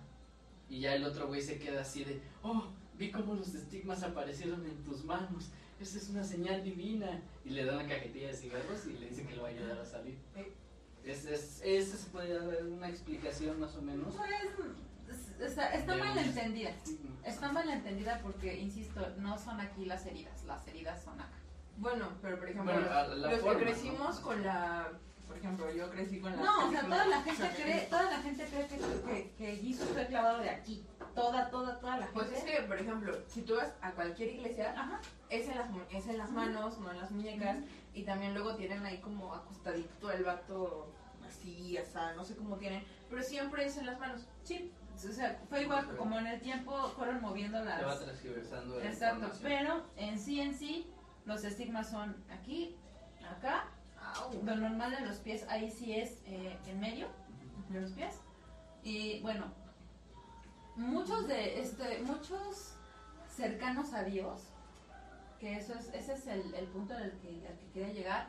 Y 0.69 0.81
ya 0.81 0.95
el 0.95 1.05
otro 1.05 1.27
güey 1.27 1.43
se 1.43 1.59
queda 1.59 1.83
así 1.83 2.05
de, 2.05 2.23
oh, 2.43 2.67
vi 2.97 3.11
cómo 3.11 3.35
los 3.35 3.55
estigmas 3.55 4.03
aparecieron 4.03 4.65
en 4.65 4.83
tus 4.85 5.05
manos. 5.05 5.51
Esa 5.81 5.99
es 5.99 6.09
una 6.11 6.25
señal 6.25 6.63
divina. 6.63 7.21
Y 7.45 7.51
le 7.51 7.65
da 7.65 7.75
una 7.75 7.89
cajetilla 7.89 8.29
de 8.29 8.35
cigarros 8.35 8.87
y 8.87 8.93
le 8.93 9.09
dice 9.09 9.27
que 9.27 9.35
lo 9.37 9.43
va 9.43 9.49
a 9.49 9.51
ayudar 9.51 9.79
a 9.79 9.85
salir. 9.85 10.19
Eh. 10.37 10.53
Es, 11.05 11.25
es, 11.25 11.61
esa 11.65 11.97
se 11.97 12.11
puede 12.11 12.33
dar 12.33 12.65
una 12.65 12.89
explicación 12.89 13.59
más 13.59 13.75
o 13.75 13.83
menos. 13.83 14.15
Pues, 14.15 15.41
está, 15.41 15.97
mal 15.97 16.17
entendida. 16.17 16.71
Está 17.25 17.51
mal 17.53 17.69
entendida 17.69 18.21
porque, 18.23 18.59
insisto, 18.61 19.05
no 19.19 19.37
son 19.37 19.61
aquí 19.61 19.85
las 19.85 20.07
heridas, 20.07 20.45
las 20.45 20.67
heridas 20.69 21.03
son 21.03 21.21
acá. 21.21 21.39
Bueno, 21.77 22.09
pero 22.23 22.39
por 22.39 22.49
ejemplo, 22.49 22.73
Bueno, 22.73 22.89
a- 22.91 23.09
la 23.09 23.31
los 23.33 23.41
forma, 23.41 23.59
que 23.59 23.65
crecimos 23.65 24.17
¿no? 24.21 24.23
con 24.23 24.43
la. 24.45 24.93
Por 25.33 25.39
ejemplo, 25.39 25.73
yo 25.73 25.91
crecí 25.91 26.21
con 26.21 26.37
la. 26.37 26.43
No, 26.43 26.69
o 26.69 26.71
sea, 26.71 26.83
toda 26.83 27.07
la 27.07 27.23
gente 27.23 27.51
cree, 27.57 27.81
toda 27.89 28.11
la 28.11 28.19
gente 28.19 28.45
cree 28.45 28.67
que, 28.67 28.77
que, 28.77 29.31
que 29.39 29.57
Jesus 29.57 29.89
fue 29.89 30.07
clavado 30.07 30.41
de 30.41 30.51
aquí. 30.51 30.85
Toda, 31.15 31.51
toda, 31.51 31.81
toda 31.81 31.97
la 31.97 32.07
gente. 32.07 32.21
Pues 32.21 32.33
es 32.33 32.45
que, 32.45 32.63
por 32.65 32.77
ejemplo, 32.77 33.17
si 33.29 33.43
tú 33.43 33.57
vas 33.57 33.73
a 33.81 33.93
cualquier 33.93 34.35
iglesia, 34.35 34.75
Ajá. 34.79 35.01
es 35.31 35.49
en 35.49 35.57
las, 35.57 35.69
es 35.91 36.07
en 36.07 36.19
las 36.19 36.31
manos, 36.33 36.79
no 36.81 36.91
en 36.91 36.99
las 36.99 37.11
muñecas. 37.11 37.57
Y 37.95 38.03
también 38.03 38.35
luego 38.35 38.55
tienen 38.57 38.85
ahí 38.85 38.99
como 38.99 39.35
acostadito 39.35 40.11
el 40.11 40.23
vato 40.23 40.93
así, 41.27 41.79
o 41.79 41.87
sea, 41.87 42.13
no 42.13 42.25
sé 42.25 42.37
cómo 42.37 42.57
tienen. 42.57 42.85
Pero 43.09 43.23
siempre 43.23 43.65
es 43.65 43.79
en 43.79 43.87
las 43.87 43.99
manos. 43.99 44.27
Sí, 44.43 44.71
o 44.97 45.13
sea, 45.13 45.41
fue 45.49 45.63
igual 45.63 45.97
como 45.97 46.19
en 46.19 46.27
el 46.27 46.41
tiempo 46.41 46.89
fueron 46.91 47.23
moviendo 47.23 47.59
Se 47.59 47.65
va 47.65 47.79
las... 47.81 48.01
transgiversando 48.01 48.79
la 48.79 48.85
Exacto, 48.85 49.31
pero 49.43 49.83
en 49.97 50.19
sí, 50.19 50.41
en 50.41 50.55
sí, 50.55 50.87
los 51.25 51.43
estigmas 51.45 51.89
son 51.91 52.23
aquí, 52.31 52.77
acá, 53.27 53.69
lo 54.45 54.57
normal 54.57 54.91
de 54.93 55.01
los 55.07 55.17
pies 55.19 55.45
ahí 55.49 55.71
sí 55.71 55.93
es 55.95 56.19
eh, 56.27 56.59
en 56.67 56.81
medio 56.81 57.09
de 57.71 57.81
los 57.81 57.93
pies. 57.93 58.15
Y 58.83 59.21
bueno, 59.21 59.47
muchos 60.77 61.27
de 61.29 61.61
este, 61.61 62.01
muchos 62.03 62.75
cercanos 63.35 63.93
a 63.93 64.05
Dios, 64.05 64.41
que 65.39 65.57
eso 65.57 65.75
es, 65.75 65.89
ese 65.95 66.15
es 66.15 66.27
el, 66.27 66.55
el 66.55 66.67
punto 66.69 66.95
al 66.95 67.13
que, 67.21 67.47
al 67.49 67.59
que 67.59 67.67
quería 67.73 67.93
llegar, 67.93 68.29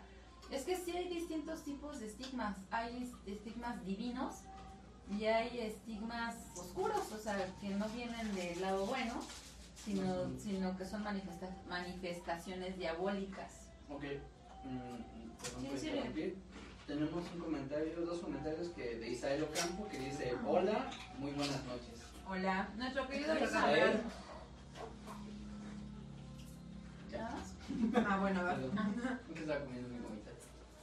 es 0.51 0.63
que 0.63 0.75
sí 0.77 0.95
hay 0.95 1.09
distintos 1.09 1.63
tipos 1.63 1.99
de 1.99 2.07
estigmas. 2.07 2.57
Hay 2.71 3.03
est- 3.03 3.27
estigmas 3.27 3.83
divinos 3.85 4.35
y 5.09 5.25
hay 5.25 5.59
estigmas 5.59 6.35
oscuros, 6.55 7.11
o 7.11 7.17
sea, 7.17 7.35
que 7.59 7.69
no 7.69 7.87
vienen 7.89 8.33
del 8.35 8.61
lado 8.61 8.85
bueno, 8.85 9.15
sino, 9.75 10.37
sino 10.39 10.77
que 10.77 10.85
son 10.85 11.03
manifesta- 11.03 11.55
manifestaciones 11.67 12.77
diabólicas. 12.77 13.67
Ok. 13.89 14.03
Mm, 14.65 15.12
perdón 15.43 15.61
Sí, 15.61 15.67
por 15.69 15.77
sí, 15.79 15.87
interrumpir. 15.89 16.37
Tenemos 16.87 17.23
un 17.33 17.39
comentario, 17.39 18.01
dos 18.05 18.19
comentarios 18.19 18.67
que 18.69 18.95
de 18.95 19.09
Isael 19.09 19.43
Ocampo 19.43 19.87
que 19.87 19.99
dice, 19.99 20.35
hola, 20.45 20.89
muy 21.17 21.31
buenas 21.31 21.63
noches. 21.65 22.01
Hola. 22.27 22.69
Nuestro 22.75 23.07
querido. 23.07 23.37
Isael. 23.43 24.01
¿Ya? 27.11 27.29
Ah, 28.07 28.17
bueno, 28.19 28.43
va. 28.43 28.53
Estaba 29.35 29.59
comiendo 29.65 29.89
mi 29.89 29.99
gomita. 29.99 30.31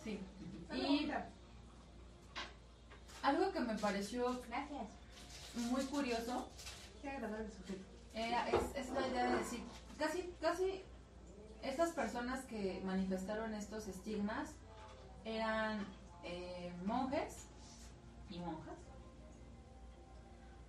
Sí. 0.04 0.20
Y 0.72 1.10
algo 3.22 3.52
que 3.52 3.60
me 3.60 3.74
pareció 3.74 4.40
Gracias. 4.48 4.82
muy 5.54 5.82
curioso 5.84 6.48
Qué 7.02 7.10
agradable 7.10 7.48
sujeto. 7.50 7.84
era, 8.14 8.48
es, 8.48 8.62
es 8.76 8.90
la 8.90 9.06
idea 9.06 9.30
de 9.30 9.36
decir, 9.38 9.60
casi, 9.98 10.32
casi 10.40 10.82
estas 11.62 11.90
personas 11.90 12.44
que 12.44 12.82
manifestaron 12.84 13.54
estos 13.54 13.88
estigmas 13.88 14.54
eran 15.24 15.86
eh, 16.24 16.72
monjes 16.84 17.48
y 18.28 18.38
monjas, 18.38 18.78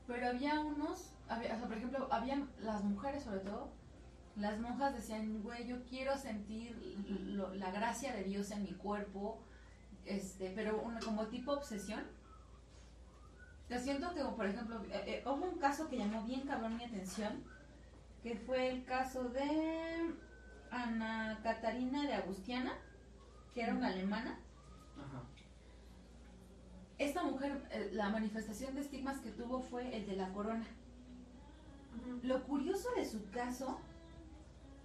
pero 0.07 0.27
había 0.27 0.59
unos, 0.59 1.13
por 1.27 1.77
ejemplo, 1.77 2.07
había 2.11 2.45
las 2.59 2.83
mujeres 2.83 3.23
sobre 3.23 3.39
todo, 3.39 3.71
las 4.35 4.59
monjas 4.59 4.93
decían, 4.93 5.41
güey, 5.43 5.67
yo 5.67 5.83
quiero 5.85 6.17
sentir 6.17 6.75
la 7.53 7.71
gracia 7.71 8.13
de 8.13 8.23
Dios 8.23 8.51
en 8.51 8.63
mi 8.63 8.73
cuerpo, 8.73 9.41
este, 10.05 10.51
pero 10.55 10.81
como 11.03 11.27
tipo 11.27 11.53
obsesión. 11.53 12.03
Te 13.67 13.79
siento 13.79 14.13
que, 14.13 14.23
por 14.23 14.45
ejemplo, 14.45 14.83
eh, 14.85 15.03
eh, 15.05 15.23
hubo 15.25 15.45
un 15.45 15.59
caso 15.59 15.87
que 15.87 15.97
llamó 15.97 16.23
bien 16.23 16.41
cabrón 16.41 16.77
mi 16.77 16.83
atención, 16.83 17.43
que 18.21 18.35
fue 18.35 18.69
el 18.69 18.83
caso 18.83 19.29
de 19.29 20.13
Ana 20.71 21.39
Catarina 21.43 22.03
de 22.03 22.13
Agustiana, 22.13 22.73
que 23.53 23.61
era 23.63 23.73
una 23.73 23.87
alemana. 23.87 24.39
Ajá. 24.97 25.23
Esta 26.97 27.23
mujer, 27.23 27.67
eh, 27.71 27.89
la 27.93 28.09
manifestación 28.09 28.75
de 28.75 28.81
estigmas 28.81 29.19
que 29.19 29.31
tuvo 29.31 29.59
fue 29.61 29.95
el 29.95 30.05
de 30.05 30.15
la 30.15 30.29
corona. 30.33 30.65
Lo 32.23 32.43
curioso 32.43 32.89
de 32.95 33.05
su 33.05 33.29
caso 33.31 33.79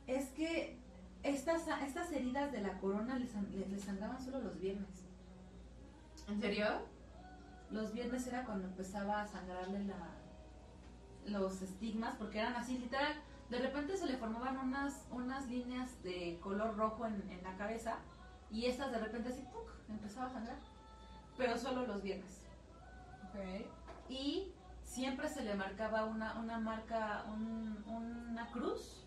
es 0.06 0.30
que 0.30 0.76
estas, 1.22 1.66
estas 1.86 2.10
heridas 2.12 2.50
de 2.52 2.60
la 2.62 2.78
corona 2.78 3.18
les, 3.18 3.30
san- 3.30 3.48
les 3.70 3.82
sangraban 3.82 4.20
solo 4.20 4.40
los 4.40 4.58
viernes. 4.60 5.04
¿En 6.28 6.40
serio? 6.40 6.66
Los 7.70 7.92
viernes 7.92 8.26
era 8.26 8.44
cuando 8.44 8.66
empezaba 8.68 9.22
a 9.22 9.26
sangrarle 9.28 9.84
la, 9.84 10.08
los 11.26 11.62
estigmas, 11.62 12.16
porque 12.16 12.38
eran 12.38 12.54
así, 12.54 12.78
literal. 12.78 13.14
De 13.50 13.58
repente 13.58 13.96
se 13.96 14.06
le 14.06 14.16
formaban 14.16 14.58
unas, 14.58 15.06
unas 15.10 15.46
líneas 15.48 16.02
de 16.02 16.38
color 16.42 16.76
rojo 16.76 17.06
en, 17.06 17.14
en 17.30 17.42
la 17.44 17.56
cabeza 17.56 17.98
y 18.50 18.66
estas 18.66 18.90
de 18.90 18.98
repente 18.98 19.28
así, 19.28 19.42
¡puc! 19.52 19.70
empezaba 19.88 20.26
a 20.26 20.30
sangrar. 20.30 20.56
Pero 21.36 21.56
solo 21.56 21.86
los 21.86 22.02
viernes. 22.02 22.40
Ok. 23.28 23.66
Y 24.08 24.52
siempre 24.82 25.28
se 25.28 25.42
le 25.44 25.54
marcaba 25.54 26.04
una, 26.06 26.38
una 26.40 26.58
marca, 26.58 27.24
un- 27.28 27.84
una 27.86 28.46
cruz 28.50 29.04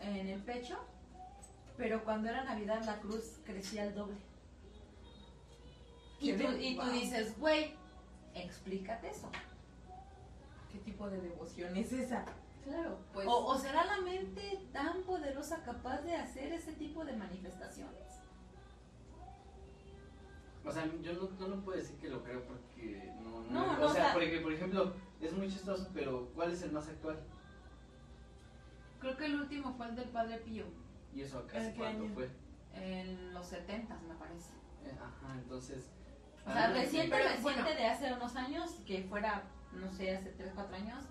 en 0.00 0.28
el 0.28 0.40
pecho, 0.42 0.78
pero 1.76 2.04
cuando 2.04 2.28
era 2.28 2.44
Navidad 2.44 2.82
la 2.84 3.00
cruz 3.00 3.40
crecía 3.44 3.82
al 3.82 3.94
doble. 3.94 4.16
Y 6.20 6.32
tú, 6.34 6.44
y 6.52 6.76
tú 6.76 6.82
wow. 6.82 6.90
dices, 6.92 7.38
güey, 7.38 7.74
explícate 8.34 9.10
eso. 9.10 9.28
¿Qué 10.72 10.78
tipo 10.80 11.08
de 11.08 11.20
devoción 11.20 11.76
es 11.76 11.92
esa? 11.92 12.24
Claro. 12.68 12.98
Pues- 13.12 13.26
o, 13.26 13.46
o 13.46 13.58
será 13.58 13.84
la 13.84 14.00
mente 14.02 14.68
tan 14.72 15.02
poderosa 15.02 15.62
capaz 15.64 16.02
de 16.02 16.14
hacer 16.16 16.52
ese 16.52 16.72
tipo 16.74 17.04
de 17.04 17.14
manifestaciones? 17.16 18.20
O 20.64 20.70
sea, 20.72 20.84
yo 21.00 21.12
no, 21.14 21.30
no 21.38 21.48
lo 21.48 21.64
puedo 21.64 21.78
decir 21.78 21.96
que 21.98 22.10
lo 22.10 22.22
creo 22.22 22.44
porque 22.46 23.10
no, 23.22 23.42
no, 23.44 23.50
No, 23.50 23.62
o 23.64 23.66
no, 23.66 23.76
sea, 23.78 23.86
o 23.86 23.94
sea- 23.94 24.12
porque 24.12 24.40
por 24.40 24.52
ejemplo, 24.52 24.92
es 25.20 25.32
muy 25.32 25.48
chistoso, 25.48 25.88
pero 25.94 26.28
¿cuál 26.34 26.52
es 26.52 26.62
el 26.62 26.72
más 26.72 26.86
actual? 26.88 27.18
Creo 29.00 29.16
que 29.16 29.26
el 29.26 29.40
último 29.40 29.72
fue 29.74 29.86
el 29.88 29.96
del 29.96 30.08
Padre 30.10 30.38
Pío, 30.38 30.64
¿Y 31.14 31.22
eso 31.22 31.40
¿En 31.40 31.46
casi 31.46 31.72
cuándo 31.72 32.04
año? 32.04 32.14
fue? 32.14 32.28
en 32.74 33.32
los 33.32 33.46
70 33.46 33.98
me 34.06 34.14
parece. 34.14 34.52
Eh, 34.84 34.92
Ajá, 35.00 35.34
entonces... 35.38 35.90
O 36.46 36.50
sea, 36.52 36.64
ah, 36.66 36.72
reciente, 36.72 37.16
reciente 37.16 37.42
bueno. 37.42 37.64
de 37.64 37.86
hace 37.86 38.12
unos 38.12 38.36
años, 38.36 38.70
que 38.86 39.02
fuera, 39.04 39.42
no 39.72 39.90
sé, 39.92 40.16
hace 40.16 40.30
3, 40.32 40.52
4 40.54 40.76
años, 40.76 41.04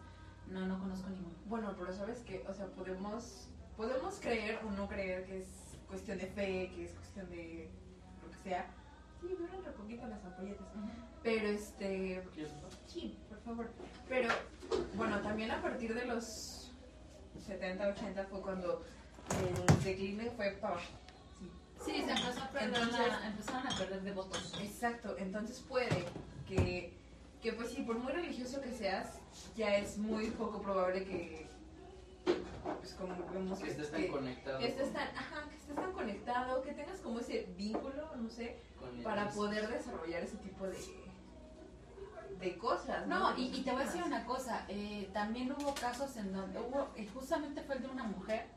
no, 0.50 0.66
no 0.68 0.80
conozco 0.80 1.10
ninguno. 1.10 1.36
Bueno, 1.46 1.76
pero 1.78 1.94
sabes 1.94 2.20
que, 2.20 2.44
o 2.48 2.54
sea, 2.54 2.68
podemos, 2.68 3.48
podemos 3.76 4.16
creer 4.20 4.60
o 4.66 4.72
no 4.72 4.88
creer 4.88 5.26
que 5.26 5.40
es 5.42 5.48
cuestión 5.88 6.18
de 6.18 6.28
fe, 6.28 6.72
que 6.76 6.86
es 6.86 6.92
cuestión 6.94 7.30
de 7.30 7.70
lo 8.24 8.32
que 8.32 8.38
sea. 8.50 8.66
Sí, 9.22 9.28
duran 9.38 9.56
un 9.66 9.74
poquito 9.74 10.08
las 10.08 10.24
ampolletas. 10.24 10.68
Pero 11.24 11.48
este, 11.48 12.24
sí, 12.86 13.18
por 13.30 13.40
favor. 13.42 13.70
Pero 14.08 14.30
bueno, 14.96 15.20
también 15.22 15.52
a 15.52 15.62
partir 15.62 15.94
de 15.94 16.06
los 16.06 16.72
70, 17.46 17.88
80 17.90 18.26
fue 18.26 18.42
cuando 18.42 18.84
el 19.42 19.84
decline 19.84 20.32
fue 20.32 20.52
para 20.62 20.76
abajo. 20.76 20.90
Sí. 21.40 21.52
Sí, 21.86 21.92
se 22.06 22.12
empezó 22.12 22.44
a 22.44 22.50
perder 22.50 22.68
Entonces- 22.84 23.08
la- 23.08 23.28
empezaron 23.28 23.68
a 23.68 23.78
perder 23.78 24.02
devotos. 24.02 24.60
Exacto, 24.62 25.16
entonces 25.18 25.60
puede 25.68 26.06
que, 26.48 26.94
que 27.42 27.54
pues 27.54 27.70
sí, 27.72 27.84
por 27.84 27.98
muy 28.00 28.12
religioso 28.12 28.62
que 28.62 28.72
seas, 28.72 29.20
ya 29.56 29.76
es 29.78 29.98
muy 29.98 30.32
poco 30.32 30.62
probable 30.62 31.04
que, 31.06 31.48
pues 32.80 32.94
como 32.96 33.16
vemos 33.32 33.60
Que 33.60 33.70
estés 33.70 33.92
tan 33.92 34.02
que- 34.02 34.08
conectado 34.10 34.60
que 34.60 34.68
estés 34.68 34.92
tan, 34.94 35.08
ajá, 35.16 35.48
que 35.50 35.56
estés 35.56 35.76
tan 35.76 35.92
conectado, 35.94 36.62
que 36.64 36.74
tengas 36.74 37.00
como 37.00 37.20
ese 37.20 37.48
vínculo, 37.58 38.16
no 38.16 38.30
sé, 38.30 38.58
con 38.80 39.04
para 39.04 39.30
poder 39.30 39.68
desarrollar 39.70 40.24
ese 40.24 40.38
tipo 40.38 40.66
de, 40.66 40.78
de 42.40 42.58
cosas. 42.58 43.08
No, 43.08 43.38
y, 43.38 43.56
y 43.56 43.64
te 43.64 43.72
voy 43.72 43.82
a 43.82 43.86
decir 43.86 44.04
una 44.04 44.26
cosa, 44.26 44.66
eh, 44.68 45.10
también 45.14 45.52
hubo 45.52 45.74
casos 45.76 46.18
en 46.18 46.34
donde 46.34 46.60
hubo, 46.60 46.90
eh, 46.96 47.08
justamente 47.14 47.62
fue 47.62 47.76
el 47.76 47.84
de 47.84 47.90
una 47.90 48.04
mujer, 48.04 48.48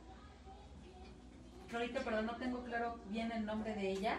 que 1.69 1.77
ahorita, 1.77 2.01
perdón, 2.01 2.27
no 2.27 2.37
tengo 2.37 2.65
claro 2.65 2.99
bien 3.11 3.31
el 3.31 3.45
nombre 3.45 3.75
de 3.75 3.91
ella, 3.91 4.19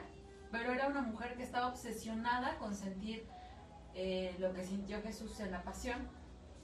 pero 0.52 0.72
era 0.72 0.88
una 0.88 1.02
mujer 1.02 1.36
que 1.36 1.44
estaba 1.44 1.68
obsesionada 1.68 2.58
con 2.58 2.76
sentir 2.76 3.26
eh, 3.96 4.36
lo 4.40 4.54
que 4.54 4.64
sintió 4.64 5.02
Jesús 5.02 5.40
en 5.40 5.52
la 5.52 5.64
pasión. 5.64 6.08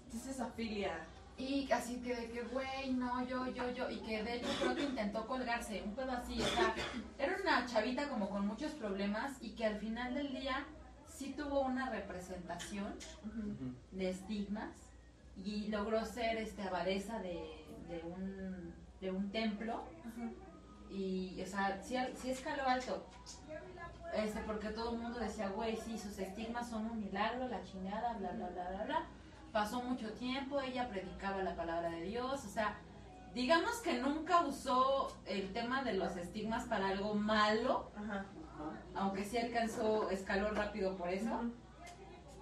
Entonces 0.06 0.36
esa 0.36 0.48
filia. 0.52 1.06
Y 1.38 1.72
así 1.72 1.98
que 1.98 2.16
de 2.16 2.30
que, 2.30 2.42
güey, 2.44 2.94
no, 2.94 3.26
yo, 3.28 3.46
yo, 3.52 3.70
yo, 3.72 3.90
y 3.92 4.00
que 4.00 4.24
de 4.24 4.38
hecho 4.38 4.48
creo 4.60 4.76
que 4.76 4.84
intentó 4.84 5.28
colgarse, 5.28 5.84
un 5.84 5.94
pedo 5.94 6.12
así, 6.12 6.42
o 6.42 6.46
sea, 6.46 6.74
era 7.20 7.38
una 7.40 7.64
chavita 7.68 8.10
como 8.10 8.28
con 8.28 8.48
muchos 8.48 8.72
problemas 8.72 9.34
y 9.40 9.52
que 9.52 9.66
al 9.66 9.78
final 9.78 10.16
del 10.16 10.32
día 10.32 10.66
sí 11.08 11.36
tuvo 11.38 11.62
una 11.62 11.92
representación 11.92 12.96
de 13.92 14.10
estigmas 14.10 14.74
y 15.36 15.68
logró 15.68 16.04
ser 16.06 16.38
este 16.38 16.64
abadesa 16.64 17.20
de, 17.20 17.68
de 17.88 18.02
un, 18.04 18.74
de 19.00 19.12
un 19.12 19.30
templo 19.32 19.84
y 20.90 21.42
o 21.42 21.46
sea 21.46 21.82
sí, 21.84 21.96
sí 22.16 22.32
escaló 22.32 22.64
alto 22.68 23.06
este 24.16 24.40
porque 24.42 24.70
todo 24.70 24.94
el 24.94 25.00
mundo 25.00 25.20
decía 25.20 25.50
güey 25.50 25.78
sí 25.78 25.98
sus 25.98 26.18
estigmas 26.18 26.70
son 26.70 26.86
un 26.86 27.00
milagro 27.00 27.48
la 27.48 27.64
chingada 27.64 28.14
bla 28.14 28.32
bla 28.32 28.48
bla 28.48 28.70
bla 28.70 28.84
bla 28.86 29.06
pasó 29.52 29.82
mucho 29.82 30.12
tiempo 30.14 30.60
ella 30.62 30.88
predicaba 30.88 31.44
la 31.44 31.56
palabra 31.56 31.90
de 31.90 32.02
Dios 32.02 32.46
o 32.46 32.50
sea 32.50 32.78
digamos 33.34 33.78
que 33.82 34.00
nunca 34.00 34.42
usó 34.46 35.12
el 35.26 35.54
tema 35.54 35.84
de 35.84 35.94
los 35.94 36.16
estigmas 36.18 36.66
para 36.66 36.90
algo 36.90 37.14
malo 37.14 37.92
Ajá. 37.96 38.26
Aunque 38.96 39.24
sí 39.24 39.38
alcanzó 39.38 40.10
escaló 40.10 40.50
rápido 40.52 40.98
por 40.98 41.10
eso 41.10 41.52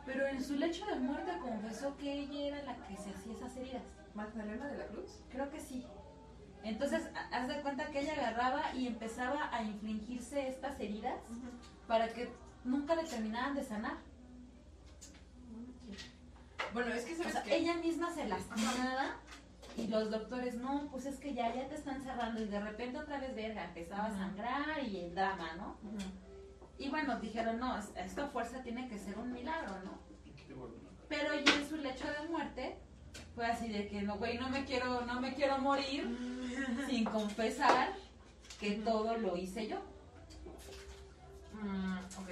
pero 0.06 0.28
en 0.28 0.42
su 0.42 0.56
lecho 0.56 0.86
de 0.86 0.96
muerte 0.96 1.32
confesó 1.42 1.98
que 1.98 2.14
ella 2.14 2.48
era 2.48 2.64
la 2.64 2.76
que 2.88 2.96
se 2.96 3.10
hacía 3.10 3.34
esas 3.34 3.58
heridas. 3.58 3.82
Magdalena 4.14 4.68
de 4.68 4.78
la 4.78 4.86
Cruz. 4.86 5.24
Creo 5.30 5.50
que 5.50 5.60
sí. 5.60 5.86
Entonces, 6.66 7.04
ha- 7.16 7.38
haz 7.38 7.48
de 7.48 7.62
cuenta 7.62 7.86
que 7.92 8.00
ella 8.00 8.14
agarraba 8.14 8.74
y 8.74 8.88
empezaba 8.88 9.50
a 9.56 9.64
infligirse 9.64 10.48
estas 10.50 10.80
heridas 10.80 11.14
para 11.88 12.10
que 12.10 12.28
nunca 12.64 12.96
le 12.96 13.04
terminaran 13.04 13.54
de 13.56 13.64
sanar. 13.64 13.98
Bueno, 16.74 16.94
es 16.94 17.06
que 17.06 17.14
O 17.14 17.18
sabes 17.18 17.34
sea, 17.34 17.44
que 17.44 17.56
ella 17.56 17.76
misma 17.76 18.12
se 18.14 18.28
lastimaba 18.28 19.16
y 19.78 19.88
los 19.88 20.10
doctores, 20.10 20.56
no, 20.56 20.88
pues 20.92 21.06
es 21.06 21.18
que 21.20 21.34
ya, 21.34 21.54
ya 21.54 21.68
te 21.68 21.76
están 21.76 22.02
cerrando 22.02 22.42
y 22.42 22.46
de 22.46 22.60
repente 22.60 22.98
otra 22.98 23.20
vez, 23.20 23.36
verga, 23.36 23.66
empezaba 23.66 24.06
a 24.08 24.12
sangrar 24.12 24.84
y 24.84 25.02
el 25.02 25.16
drama, 25.16 25.54
¿no? 25.58 25.78
Y 26.78 26.90
bueno, 26.90 27.20
dijeron, 27.20 27.60
no, 27.60 27.78
es- 27.78 27.92
esta 27.96 28.28
fuerza 28.28 28.62
tiene 28.64 28.88
que 28.90 28.98
ser 28.98 29.18
un 29.18 29.32
milagro, 29.32 29.80
¿no? 29.84 30.00
Pero 31.08 31.34
ya 31.40 31.54
en 31.56 31.70
su 31.70 31.78
lecho 31.78 32.06
de 32.08 32.28
muerte 32.30 32.78
fue 33.36 33.46
así 33.46 33.70
de 33.70 33.88
que 33.88 34.02
no, 34.02 34.18
güey, 34.18 34.38
no 34.38 34.50
me 34.50 34.66
quiero, 34.66 35.02
no 35.06 35.20
me 35.20 35.34
quiero 35.34 35.58
morir 35.58 36.08
sin 36.88 37.04
confesar 37.04 37.94
que 38.60 38.72
todo 38.72 39.18
lo 39.18 39.36
hice 39.36 39.68
yo. 39.68 39.78
Mm, 41.54 41.98
ok. 41.98 42.30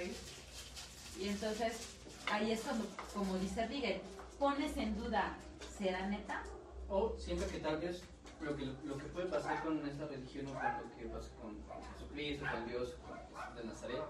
Y 1.20 1.28
entonces 1.28 1.96
ahí 2.30 2.52
es 2.52 2.60
cuando, 2.60 2.86
como 3.12 3.36
dice 3.38 3.66
Rigel, 3.66 4.00
pones 4.38 4.76
en 4.76 4.96
duda, 4.96 5.36
¿será 5.78 6.06
neta? 6.08 6.42
O 6.88 7.14
siento 7.18 7.46
que 7.48 7.58
tal 7.58 7.78
vez 7.78 8.02
lo 8.40 8.56
que, 8.56 8.66
lo 8.84 8.98
que 8.98 9.04
puede 9.06 9.26
pasar 9.26 9.62
con 9.62 9.86
esta 9.88 10.06
religión 10.06 10.46
o 10.48 10.54
con 10.54 10.62
lo 10.62 10.96
que 10.96 11.06
pasa 11.06 11.30
con 11.40 11.56
Jesucristo, 11.94 12.46
con 12.50 12.66
Dios, 12.66 12.94
con 13.06 13.56
de 13.56 13.64
Nazaret, 13.64 14.02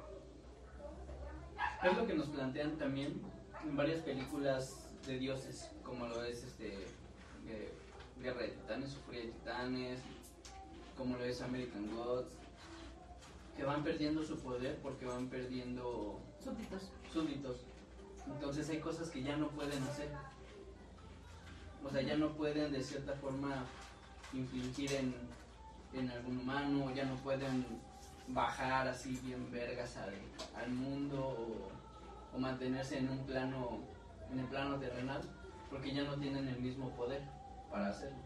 es 1.83 1.97
lo 1.97 2.07
que 2.07 2.15
nos 2.15 2.29
plantean 2.29 2.77
también 2.79 3.23
en 3.63 3.77
varias 3.77 4.01
películas 4.01 4.89
de 5.07 5.19
dioses, 5.19 5.71
como 5.94 6.09
lo 6.09 6.24
es 6.24 6.42
este 6.42 6.74
eh, 7.46 7.72
Guerra 8.20 8.42
de 8.42 8.48
Titanes 8.48 8.96
o 8.96 8.98
Furia 9.07 9.20
de 9.20 9.28
Titanes, 9.28 10.00
como 10.98 11.16
lo 11.16 11.24
es 11.24 11.40
American 11.40 11.94
Gods, 11.94 12.33
que 13.57 13.62
van 13.64 13.85
perdiendo 13.85 14.24
su 14.24 14.37
poder 14.40 14.76
porque 14.83 15.07
van 15.07 15.28
perdiendo 15.28 16.18
Súbditos. 16.42 16.90
súbditos. 17.12 17.57
Entonces 18.26 18.68
hay 18.70 18.80
cosas 18.80 19.09
que 19.11 19.22
ya 19.22 19.37
no 19.37 19.48
pueden 19.50 19.80
hacer. 19.85 20.09
O 21.85 21.90
sea, 21.90 22.02
ya 22.02 22.16
no 22.16 22.33
pueden 22.33 22.72
de 22.72 22.83
cierta 22.83 23.12
forma 23.14 23.64
infligir 24.33 24.92
en, 24.94 25.14
en 25.92 26.11
algún 26.11 26.40
humano, 26.40 26.92
ya 26.92 27.04
no 27.04 27.14
pueden 27.16 27.64
bajar 28.28 28.88
así 28.88 29.20
bien 29.22 29.52
vergas 29.52 29.96
al, 29.98 30.14
al 30.61 30.70
mundo 30.70 31.20
o, 31.20 32.37
o 32.37 32.40
mantenerse 32.40 32.98
en 32.98 33.11
un 33.11 33.24
plano, 33.26 33.80
en 34.33 34.40
el 34.40 34.46
plano 34.46 34.78
terrenal, 34.78 35.20
porque 35.75 35.93
ya 35.93 36.05
no 36.05 36.15
tienen 36.15 36.47
el 36.47 36.61
mismo 36.61 36.89
poder 36.91 37.21
para 37.69 37.89
hacerlo. 37.89 38.19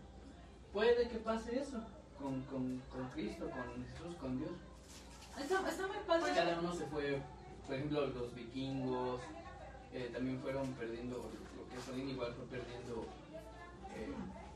Puede 0.70 1.08
que 1.08 1.16
pase 1.16 1.58
eso 1.58 1.80
con, 2.20 2.42
con, 2.42 2.78
con 2.92 3.08
Cristo, 3.14 3.48
con 3.48 3.86
Jesús, 3.86 4.16
con 4.20 4.38
Dios. 4.38 4.50
Está, 5.40 5.66
está 5.66 5.86
muy 5.86 5.96
padre. 6.06 6.32
Cada 6.34 6.58
uno 6.60 6.74
se 6.74 6.84
fue, 6.88 7.22
por 7.64 7.74
ejemplo, 7.74 8.06
los 8.08 8.34
vikingos 8.34 9.22
eh, 9.94 10.10
también 10.12 10.38
fueron 10.40 10.66
perdiendo, 10.74 11.16
lo 11.56 11.68
que 11.70 11.76
es 11.78 11.88
Odín 11.88 12.10
igual 12.10 12.34
fue 12.34 12.44
perdiendo 12.58 13.06
eh, 13.96 14.12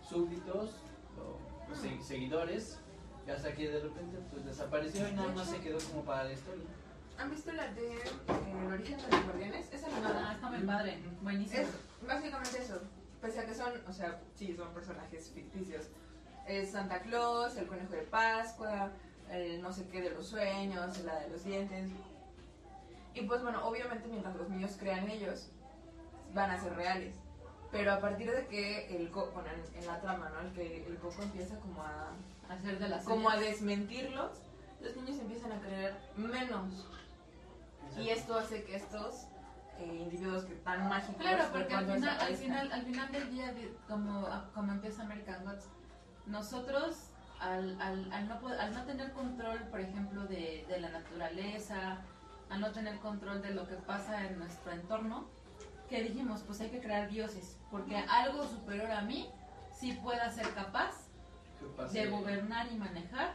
súbditos 0.06 0.72
o, 1.18 1.74
se- 1.74 2.02
seguidores, 2.02 2.78
y 3.26 3.30
hasta 3.30 3.54
que 3.54 3.70
de 3.70 3.80
repente 3.80 4.18
pues 4.30 4.44
desapareció 4.44 5.08
y 5.08 5.12
nada 5.12 5.32
más 5.32 5.48
se 5.48 5.60
quedó 5.60 5.78
como 5.90 6.02
para 6.04 6.24
la 6.24 6.32
historia. 6.34 6.66
¿Han 7.18 7.30
visto 7.30 7.52
la 7.52 7.68
de 7.72 7.94
eh, 7.94 8.02
El 8.66 8.72
origen 8.72 8.98
de 8.98 9.02
los 9.16 9.24
guardianes? 9.24 9.72
Es 9.72 9.82
Ah, 9.82 9.86
animada. 9.86 10.32
está 10.34 10.50
muy 10.50 10.60
padre. 10.66 10.98
Buenísimo. 11.22 11.62
Es 11.62 11.68
básicamente 12.06 12.62
eso. 12.62 12.80
Pese 13.20 13.40
a 13.40 13.46
que 13.46 13.54
son, 13.54 13.72
o 13.86 13.92
sea, 13.92 14.20
sí, 14.34 14.54
son 14.54 14.72
personajes 14.74 15.30
ficticios. 15.30 15.86
Es 16.46 16.72
Santa 16.72 17.00
Claus, 17.02 17.56
el 17.56 17.66
conejo 17.66 17.92
de 17.92 18.02
Pascua, 18.02 18.90
el 19.30 19.62
no 19.62 19.72
sé 19.72 19.86
qué 19.88 20.02
de 20.02 20.10
los 20.10 20.26
sueños, 20.26 20.98
la 21.04 21.20
de 21.20 21.30
los 21.30 21.44
dientes. 21.44 21.90
Y 23.14 23.22
pues 23.22 23.42
bueno, 23.42 23.66
obviamente 23.66 24.08
mientras 24.08 24.34
los 24.34 24.48
niños 24.48 24.76
crean 24.78 25.08
ellos, 25.08 25.50
van 26.34 26.50
a 26.50 26.60
ser 26.60 26.74
reales. 26.74 27.14
Pero 27.70 27.92
a 27.92 28.00
partir 28.00 28.30
de 28.30 28.46
que 28.48 28.96
el 28.96 29.10
coco, 29.10 29.30
bueno, 29.32 29.48
en, 29.50 29.78
en 29.78 29.86
la 29.86 30.00
trama, 30.00 30.30
¿no? 30.30 30.40
El 30.40 30.52
que 30.52 30.86
el 30.86 30.98
coco 30.98 31.22
empieza 31.22 31.58
como 31.60 31.82
a, 31.82 32.10
Hacer 32.48 32.78
de 32.78 32.88
las 32.88 33.04
como 33.04 33.30
a 33.30 33.36
desmentirlos, 33.36 34.30
los 34.80 34.96
niños 34.96 35.18
empiezan 35.20 35.52
a 35.52 35.60
creer 35.60 35.96
menos. 36.16 36.86
Y 37.96 38.10
esto 38.10 38.36
hace 38.36 38.64
que 38.64 38.76
estos 38.76 39.26
eh, 39.78 39.96
individuos 40.02 40.44
que 40.44 40.54
tan 40.56 40.88
mágicos 40.88 41.16
Claro, 41.20 41.44
porque 41.52 41.74
al 41.74 41.86
final, 41.86 42.18
al 42.20 42.34
final, 42.36 42.72
al 42.72 42.82
final 42.82 43.12
del 43.12 43.30
día, 43.30 43.52
de- 43.52 43.76
como, 43.88 44.28
como 44.54 44.72
empieza 44.72 45.02
American 45.02 45.44
Gods, 45.44 45.66
nosotros 46.26 47.08
al, 47.40 47.80
al, 47.80 48.12
al 48.12 48.28
no, 48.28 48.38
al 48.48 48.74
no 48.74 48.84
tener 48.84 49.12
control, 49.12 49.58
por 49.70 49.80
ejemplo, 49.80 50.24
de, 50.26 50.64
de 50.68 50.80
la 50.80 50.90
naturaleza, 50.90 51.98
al 52.50 52.60
no 52.60 52.70
tener 52.70 52.98
control 53.00 53.42
de 53.42 53.54
lo 53.54 53.66
que 53.66 53.74
pasa 53.76 54.26
en 54.26 54.38
nuestro 54.38 54.72
entorno, 54.72 55.26
que 55.88 56.02
dijimos, 56.02 56.42
pues 56.46 56.60
hay 56.60 56.70
que 56.70 56.80
crear 56.80 57.08
dioses, 57.08 57.58
porque 57.70 57.96
algo 57.96 58.44
superior 58.44 58.90
a 58.92 59.02
mí 59.02 59.28
sí 59.74 59.92
pueda 60.02 60.30
ser 60.30 60.48
capaz 60.54 61.08
de 61.92 62.10
gobernar 62.10 62.70
y 62.72 62.76
manejar 62.76 63.32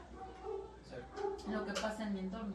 lo 1.50 1.65
que 1.65 1.73
pasa 1.73 2.04
en 2.04 2.13
mi 2.13 2.19
entorno. 2.21 2.54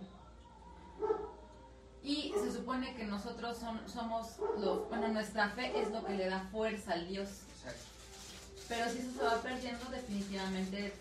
Y 2.03 2.33
se 2.37 2.51
supone 2.53 2.95
que 2.97 3.05
nosotros 3.05 3.57
son, 3.57 3.81
somos, 3.89 4.37
los, 4.59 4.89
bueno, 4.89 5.09
nuestra 5.09 5.51
fe 5.51 5.73
es 5.81 5.91
lo 5.93 6.05
que 6.05 6.15
le 6.15 6.29
da 6.29 6.41
fuerza 6.51 6.95
al 6.95 7.07
Dios. 7.07 7.29
Exacto. 7.57 7.85
Pero 8.69 8.91
si 8.91 8.99
eso 8.99 9.13
se 9.13 9.23
va 9.25 9.41
perdiendo, 9.41 9.85
definitivamente 9.91 10.93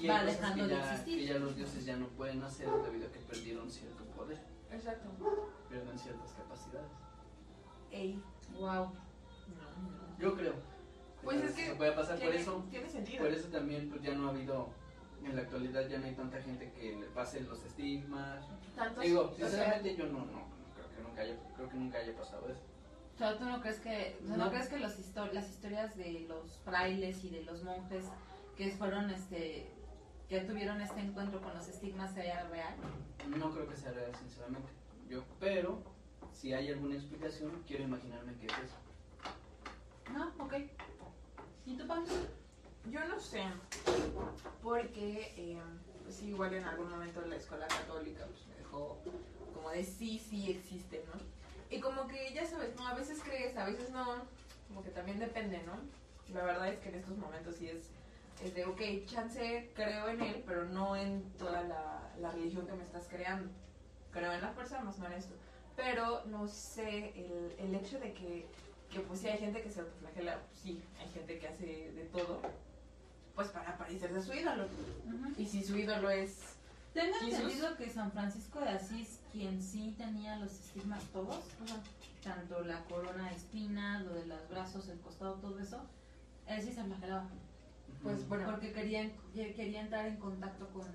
Y 0.00 0.06
Va 0.06 0.24
dejando 0.24 0.64
que 0.64 0.74
de 0.74 0.76
ya, 0.76 0.92
existir. 0.92 1.18
que 1.18 1.26
ya 1.26 1.38
los 1.38 1.56
dioses 1.56 1.84
ya 1.84 1.96
no 1.96 2.06
pueden 2.08 2.42
hacer 2.42 2.68
debido 2.68 3.08
a 3.08 3.12
que 3.12 3.18
perdieron 3.20 3.70
cierto 3.70 4.04
poder, 4.16 4.38
Exacto. 4.70 5.08
pierden 5.68 5.98
ciertas 5.98 6.32
capacidades. 6.32 6.90
Ey. 7.90 8.22
wow. 8.58 8.84
No, 8.84 8.92
no. 8.92 10.18
Yo 10.18 10.34
creo. 10.36 10.54
Pues 11.22 11.42
es 11.42 11.52
que 11.52 11.66
se 11.66 11.74
puede 11.74 11.92
pasar 11.92 12.18
por 12.18 12.34
eso. 12.34 12.64
tiene 12.70 12.88
sentido. 12.88 13.24
Por 13.24 13.32
eso 13.32 13.48
también 13.48 13.88
pues 13.90 14.02
ya 14.02 14.14
no 14.14 14.28
ha 14.28 14.30
habido 14.30 14.68
en 15.24 15.34
la 15.34 15.42
actualidad 15.42 15.88
ya 15.88 15.98
no 15.98 16.06
hay 16.06 16.14
tanta 16.14 16.40
gente 16.40 16.72
que 16.72 16.96
le 16.96 17.06
pase 17.06 17.40
los 17.40 17.62
estigmas. 17.64 18.44
Tantos, 18.76 19.02
Digo, 19.04 19.22
o 19.22 19.34
sea, 19.36 19.48
sinceramente 19.48 19.96
yo 19.96 20.06
no, 20.06 20.18
no, 20.26 20.46
creo 20.74 20.88
que 20.94 21.02
nunca 21.02 21.20
haya, 21.22 21.36
creo 21.56 21.68
que 21.68 21.76
nunca 21.76 21.98
haya 21.98 22.16
pasado 22.16 22.48
eso. 22.48 22.60
O 23.14 23.18
sea, 23.18 23.38
¿tú 23.38 23.44
no 23.46 23.60
crees 23.62 23.80
que, 23.80 24.18
o 24.22 24.26
sea, 24.26 24.36
¿no 24.36 24.44
No. 24.44 24.50
crees 24.50 24.68
que 24.68 24.78
los 24.78 24.92
las 25.32 25.48
historias 25.48 25.96
de 25.96 26.26
los 26.28 26.58
frailes 26.64 27.24
y 27.24 27.30
de 27.30 27.42
los 27.44 27.62
monjes 27.62 28.04
que 28.56 28.70
fueron, 28.72 29.10
este, 29.10 29.70
que 30.28 30.40
tuvieron 30.42 30.80
este 30.82 31.00
encuentro 31.00 31.40
con 31.40 31.54
los 31.54 31.66
estigmas 31.68 32.12
sea 32.12 32.46
real? 32.48 32.74
No 33.38 33.50
creo 33.52 33.68
que 33.68 33.76
sea 33.76 33.92
real, 33.92 34.14
sinceramente. 34.16 34.68
Yo, 35.08 35.24
pero 35.40 35.82
si 36.32 36.52
hay 36.52 36.70
alguna 36.70 36.96
explicación, 36.96 37.62
quiero 37.66 37.84
imaginarme 37.84 38.34
que 38.36 38.46
es 38.46 38.52
eso. 38.52 38.76
No, 40.12 40.32
ok. 40.44 40.54
¿Y 41.64 41.76
tú, 41.76 41.86
Pam? 41.86 42.04
Yo 42.90 43.04
no 43.08 43.18
sé, 43.18 43.42
porque 44.62 45.34
eh, 45.36 45.60
pues 46.04 46.22
igual 46.22 46.54
en 46.54 46.64
algún 46.64 46.88
momento 46.88 47.20
la 47.22 47.34
escuela 47.34 47.66
católica 47.66 48.24
pues, 48.26 48.44
como 49.54 49.70
de 49.70 49.84
sí, 49.84 50.18
sí 50.18 50.50
existe, 50.50 51.04
¿no? 51.06 51.20
Y 51.68 51.80
como 51.80 52.06
que 52.06 52.32
ya 52.32 52.46
sabes, 52.46 52.74
¿no? 52.76 52.86
A 52.86 52.94
veces 52.94 53.20
crees, 53.22 53.56
a 53.56 53.66
veces 53.66 53.90
no, 53.90 54.04
como 54.68 54.82
que 54.82 54.90
también 54.90 55.18
depende, 55.18 55.62
¿no? 55.64 55.74
La 56.32 56.44
verdad 56.44 56.68
es 56.68 56.78
que 56.80 56.88
en 56.88 56.96
estos 56.96 57.16
momentos 57.16 57.56
sí 57.56 57.68
es, 57.68 57.90
es 58.44 58.54
de, 58.54 58.64
ok, 58.64 58.80
chance, 59.06 59.70
creo 59.74 60.08
en 60.08 60.20
él, 60.20 60.44
pero 60.46 60.64
no 60.64 60.96
en 60.96 61.22
toda 61.38 61.62
la, 61.62 62.12
la 62.20 62.30
religión 62.30 62.66
que 62.66 62.74
me 62.74 62.84
estás 62.84 63.06
creando. 63.08 63.50
Creo 64.12 64.32
en 64.32 64.40
la 64.40 64.50
fuerza, 64.52 64.80
más 64.80 64.98
no 64.98 65.06
en 65.06 65.12
esto. 65.12 65.34
Pero 65.76 66.24
no 66.26 66.48
sé, 66.48 67.12
el, 67.16 67.54
el 67.58 67.74
hecho 67.74 67.98
de 67.98 68.12
que, 68.12 68.46
que 68.90 69.00
pues 69.00 69.20
sí 69.20 69.28
hay 69.28 69.38
gente 69.38 69.62
que 69.62 69.70
se 69.70 69.80
autoflagela, 69.80 70.40
pues, 70.40 70.60
sí, 70.60 70.82
hay 70.98 71.08
gente 71.10 71.38
que 71.38 71.48
hace 71.48 71.92
de 71.92 72.04
todo, 72.12 72.40
pues 73.34 73.48
para 73.48 73.76
parecerse 73.76 74.16
a 74.16 74.22
su 74.22 74.32
ídolo. 74.32 74.66
Y 75.36 75.46
si 75.46 75.62
su 75.62 75.76
ídolo 75.76 76.10
es... 76.10 76.55
Tengo 76.96 77.16
entendido 77.20 77.76
que 77.76 77.90
San 77.90 78.10
Francisco 78.10 78.58
de 78.60 78.70
Asís, 78.70 79.20
quien 79.30 79.62
sí 79.62 79.94
tenía 79.98 80.36
los 80.38 80.50
estigmas 80.52 81.04
todos, 81.12 81.44
tanto 82.24 82.64
la 82.64 82.82
corona 82.84 83.28
de 83.28 83.36
espinas, 83.36 84.02
lo 84.06 84.14
de 84.14 84.24
los 84.24 84.48
brazos, 84.48 84.88
el 84.88 84.98
costado, 85.00 85.34
todo 85.34 85.58
eso, 85.58 85.82
él 86.46 86.62
sí 86.62 86.72
se 86.72 86.82
flagelaba. 86.82 87.28
Pues 88.02 88.26
bueno, 88.28 88.50
Porque 88.50 88.72
quería, 88.72 89.10
quería 89.34 89.82
entrar 89.82 90.06
en 90.06 90.16
contacto 90.16 90.68
con... 90.68 90.86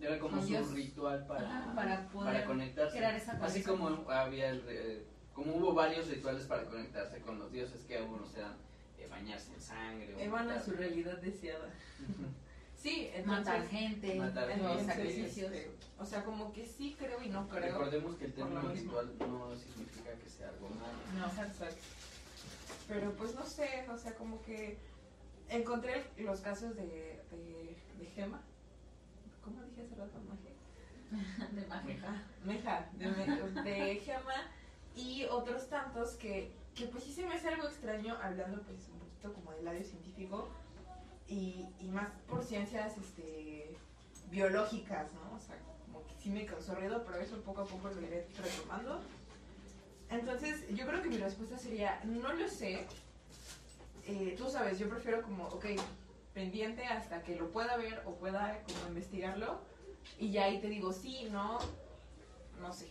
Era 0.00 0.18
como 0.18 0.36
con 0.36 0.40
su 0.42 0.48
Dios. 0.48 0.72
ritual 0.72 1.26
para, 1.26 1.58
Ajá, 1.58 1.74
para 1.74 2.08
poder 2.08 2.44
conectarse. 2.46 2.96
crear 2.96 3.14
esa 3.14 3.32
Así 3.42 3.62
como 3.62 4.10
había 4.10 4.48
el, 4.48 4.64
eh, 4.66 5.06
como 5.34 5.56
hubo 5.56 5.74
varios 5.74 6.08
rituales 6.08 6.46
para 6.46 6.64
conectarse 6.64 7.20
con 7.20 7.38
los 7.38 7.52
dioses, 7.52 7.84
que 7.84 7.98
algunos 7.98 8.34
eran 8.34 8.54
eh, 8.98 9.06
bañarse 9.10 9.52
en 9.52 9.60
sangre. 9.60 10.14
o 10.14 10.18
Evan 10.18 10.50
a 10.50 10.60
su 10.60 10.70
realidad 10.72 11.18
deseada. 11.18 11.68
Sí, 12.84 13.10
matar 13.24 13.60
entonces... 13.60 13.70
gente, 13.70 14.14
Matar 14.16 14.58
los 14.58 14.76
gente, 14.76 14.84
sacrificios. 14.84 15.50
este, 15.52 15.70
o 15.98 16.04
sea, 16.04 16.22
como 16.22 16.52
que 16.52 16.66
sí 16.66 16.94
creo 16.98 17.22
y 17.22 17.30
no 17.30 17.48
creo. 17.48 17.62
Recordemos 17.78 18.14
que 18.16 18.26
el 18.26 18.34
término 18.34 18.60
ritual 18.60 19.10
no 19.20 19.56
significa 19.56 20.12
que 20.12 20.28
sea 20.28 20.50
algo 20.50 20.68
malo. 20.68 20.98
No, 21.18 21.24
exacto. 21.42 21.76
Pero 22.86 23.12
pues 23.14 23.34
no 23.34 23.46
sé, 23.46 23.86
o 23.90 23.96
sea, 23.96 24.14
como 24.14 24.42
que 24.42 24.76
encontré 25.48 26.04
los 26.18 26.40
casos 26.42 26.76
de, 26.76 27.22
de, 27.30 27.76
de 27.98 28.06
Gema. 28.14 28.42
¿Cómo 29.42 29.62
dije 29.62 29.80
hace 29.80 29.94
rato? 29.94 30.20
Magia. 30.28 31.48
de 31.52 31.66
magia. 31.66 31.96
Ah, 32.06 32.22
Meja, 32.44 32.90
de, 32.98 33.62
de 33.62 33.96
Gema 33.96 34.50
y 34.94 35.24
otros 35.24 35.70
tantos 35.70 36.16
que, 36.16 36.52
que 36.74 36.84
pues 36.88 37.04
sí 37.04 37.14
se 37.14 37.24
me 37.24 37.32
hace 37.32 37.48
algo 37.48 37.66
extraño 37.66 38.14
hablando 38.22 38.60
pues 38.60 38.90
un 38.92 38.98
poquito 38.98 39.32
como 39.32 39.52
del 39.52 39.64
lado 39.64 39.82
científico 39.82 40.50
y, 41.28 41.66
y 41.80 41.88
más 41.88 42.08
por 42.28 42.44
ciencias 42.44 42.96
este 42.98 43.76
biológicas, 44.30 45.12
¿no? 45.14 45.36
O 45.36 45.40
sea, 45.40 45.56
como 45.86 46.06
que 46.06 46.14
sí 46.22 46.30
me 46.30 46.44
causó 46.46 46.74
ruido, 46.74 47.02
pero 47.04 47.18
eso 47.18 47.40
poco 47.42 47.62
a 47.62 47.66
poco 47.66 47.88
lo 47.88 48.00
iré 48.02 48.26
retomando. 48.42 49.00
Entonces, 50.10 50.66
yo 50.74 50.86
creo 50.86 51.02
que 51.02 51.08
mi 51.08 51.16
respuesta 51.18 51.58
sería, 51.58 52.00
no 52.04 52.32
lo 52.32 52.48
sé. 52.48 52.86
Eh, 54.06 54.34
tú 54.36 54.50
sabes, 54.50 54.78
yo 54.78 54.88
prefiero 54.88 55.22
como, 55.22 55.46
ok, 55.48 55.66
pendiente 56.34 56.84
hasta 56.84 57.22
que 57.22 57.36
lo 57.36 57.50
pueda 57.50 57.76
ver 57.76 58.02
o 58.04 58.14
pueda 58.16 58.60
como 58.64 58.88
investigarlo 58.88 59.60
y 60.18 60.30
ya 60.30 60.44
ahí 60.44 60.60
te 60.60 60.68
digo 60.68 60.92
sí, 60.92 61.28
no, 61.30 61.58
no 62.60 62.72
sé. 62.72 62.88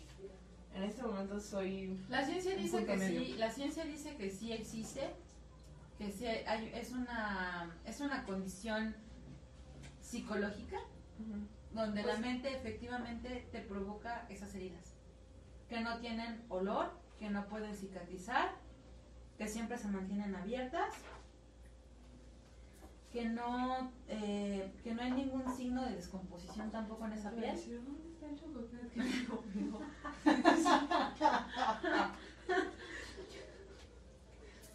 En 0.74 0.84
este 0.84 1.04
momento 1.04 1.40
soy... 1.40 2.00
La 2.10 2.26
ciencia 2.26 2.56
dice 2.56 2.84
que 2.84 2.96
medio. 2.96 3.20
sí, 3.20 3.34
la 3.34 3.52
ciencia 3.52 3.86
dice 3.86 4.16
que 4.16 4.32
sí 4.32 4.52
existe, 4.54 5.14
que 5.98 6.12
sí 6.12 6.26
hay- 6.26 6.72
es 6.74 6.92
una 6.92 7.76
es 7.86 8.00
una 8.02 8.24
condición 8.26 8.96
psicológica 10.02 10.80
donde 11.72 12.02
Pues- 12.04 12.14
la 12.16 12.20
mente 12.20 12.56
efectivamente 12.56 13.48
te 13.52 13.60
provoca 13.62 14.26
esas 14.30 14.54
heridas 14.56 14.94
que 15.70 15.82
no 15.82 15.98
tienen 16.00 16.44
olor, 16.50 16.92
que 17.18 17.30
no 17.30 17.48
pueden 17.48 17.76
cicatrizar, 17.76 18.52
que 19.38 19.48
siempre 19.48 19.78
se 19.78 19.88
mantienen 19.88 20.36
abiertas, 20.36 20.94
que 23.12 23.26
no 23.26 23.92
eh, 24.08 24.72
que 24.84 24.94
no 24.94 25.02
hay 25.02 25.12
ningún 25.12 25.56
signo 25.56 25.84
de 25.86 25.96
descomposición 25.96 26.70
tampoco 26.72 27.06
en 27.06 27.14
esa 27.14 27.32
piel. 27.32 27.56
¿Dónde 27.86 28.10
está 28.14 28.28
el 28.30 28.40
chocolate 28.40 28.90
que 28.94 29.02
me 29.02 29.26
comió? 29.26 29.80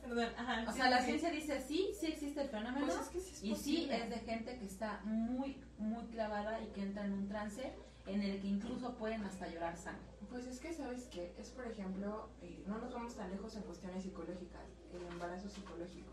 Perdón, 0.09 0.33
ajá. 0.37 0.65
O 0.67 0.73
sí, 0.73 0.79
sea, 0.79 0.91
la 0.91 1.01
sí. 1.01 1.07
ciencia 1.07 1.31
dice 1.31 1.61
sí, 1.61 1.91
sí 1.99 2.07
existe 2.07 2.43
el 2.43 2.49
fenómeno. 2.49 2.87
Pues 2.87 2.99
es 3.01 3.09
que 3.09 3.21
sí 3.21 3.31
es 3.33 3.43
Y 3.43 3.55
sí, 3.57 3.89
es 3.91 4.09
de 4.09 4.19
gente 4.21 4.59
que 4.59 4.65
está 4.65 5.01
muy, 5.05 5.63
muy 5.77 6.05
clavada 6.07 6.61
y 6.63 6.67
que 6.69 6.83
entra 6.83 7.05
en 7.05 7.13
un 7.13 7.29
trance 7.29 7.75
en 8.07 8.23
el 8.23 8.41
que 8.41 8.47
incluso 8.47 8.95
pueden 8.97 9.23
hasta 9.25 9.49
llorar 9.49 9.77
sangre. 9.77 10.09
Pues 10.31 10.47
es 10.47 10.61
que, 10.61 10.73
¿sabes 10.73 11.09
qué? 11.13 11.35
Es, 11.39 11.51
por 11.51 11.67
ejemplo, 11.67 12.31
eh, 12.41 12.63
no 12.67 12.79
nos 12.79 12.93
vamos 12.93 13.15
tan 13.17 13.31
lejos 13.31 13.55
en 13.57 13.63
cuestiones 13.63 14.03
psicológicas, 14.03 14.63
el 14.93 15.07
embarazo 15.13 15.49
psicológico. 15.49 16.13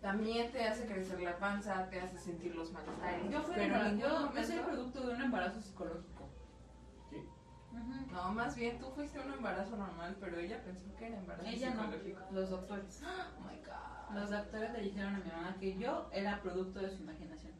También 0.00 0.50
te 0.52 0.64
hace 0.64 0.86
crecer 0.86 1.20
la 1.20 1.36
panza, 1.38 1.88
te 1.90 2.00
hace 2.00 2.18
sentir 2.18 2.54
los 2.54 2.72
malestares. 2.72 3.30
Yo, 3.30 3.42
fui 3.42 3.54
pero 3.56 3.96
yo, 3.96 4.32
yo 4.32 4.44
soy 4.44 4.58
producto 4.58 5.06
de 5.06 5.14
un 5.14 5.22
embarazo 5.22 5.60
psicológico. 5.60 6.17
No, 8.12 8.32
más 8.32 8.56
bien 8.56 8.78
tú 8.78 8.90
fuiste 8.90 9.20
un 9.20 9.32
embarazo 9.32 9.76
normal, 9.76 10.16
pero 10.20 10.38
ella 10.38 10.62
pensó 10.64 10.84
que 10.96 11.06
era 11.06 11.16
embarazo 11.18 11.46
Ella 11.48 11.70
no, 11.74 11.82
psicológico. 11.84 12.20
los 12.32 12.50
doctores. 12.50 13.02
Oh 13.38 13.40
my 13.42 13.56
god. 13.64 14.16
Los 14.18 14.30
doctores 14.30 14.72
le 14.72 14.80
dijeron 14.82 15.14
a 15.14 15.18
mi 15.18 15.30
mamá 15.30 15.56
que 15.60 15.76
yo 15.78 16.08
era 16.12 16.40
producto 16.40 16.80
de 16.80 16.90
su 16.90 17.02
imaginación. 17.02 17.52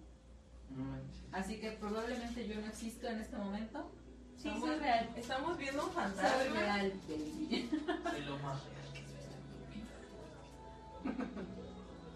No. 0.71 0.97
Así 1.33 1.61
que 1.61 1.73
probablemente 1.73 2.47
yo 2.49 2.61
no 2.61 2.67
existo 2.67 3.07
en 3.09 3.21
este 3.21 3.37
momento. 3.37 3.91
Sí, 4.37 4.49
Estamos- 4.49 4.69
soy 4.69 4.79
real. 4.79 5.11
Estamos 5.17 5.59
viendo 5.59 5.83
un 5.87 5.93
Soy 5.93 6.03
fantasma. 6.03 6.61
real, 6.61 6.93
baby. 7.09 7.71
Soy 8.11 8.23
lo 8.25 8.39
más 8.45 8.65
real 8.65 8.93
que 8.93 8.99
existe 9.01 9.25
en 9.35 9.43
tu 9.51 11.15
vida. 11.15 11.27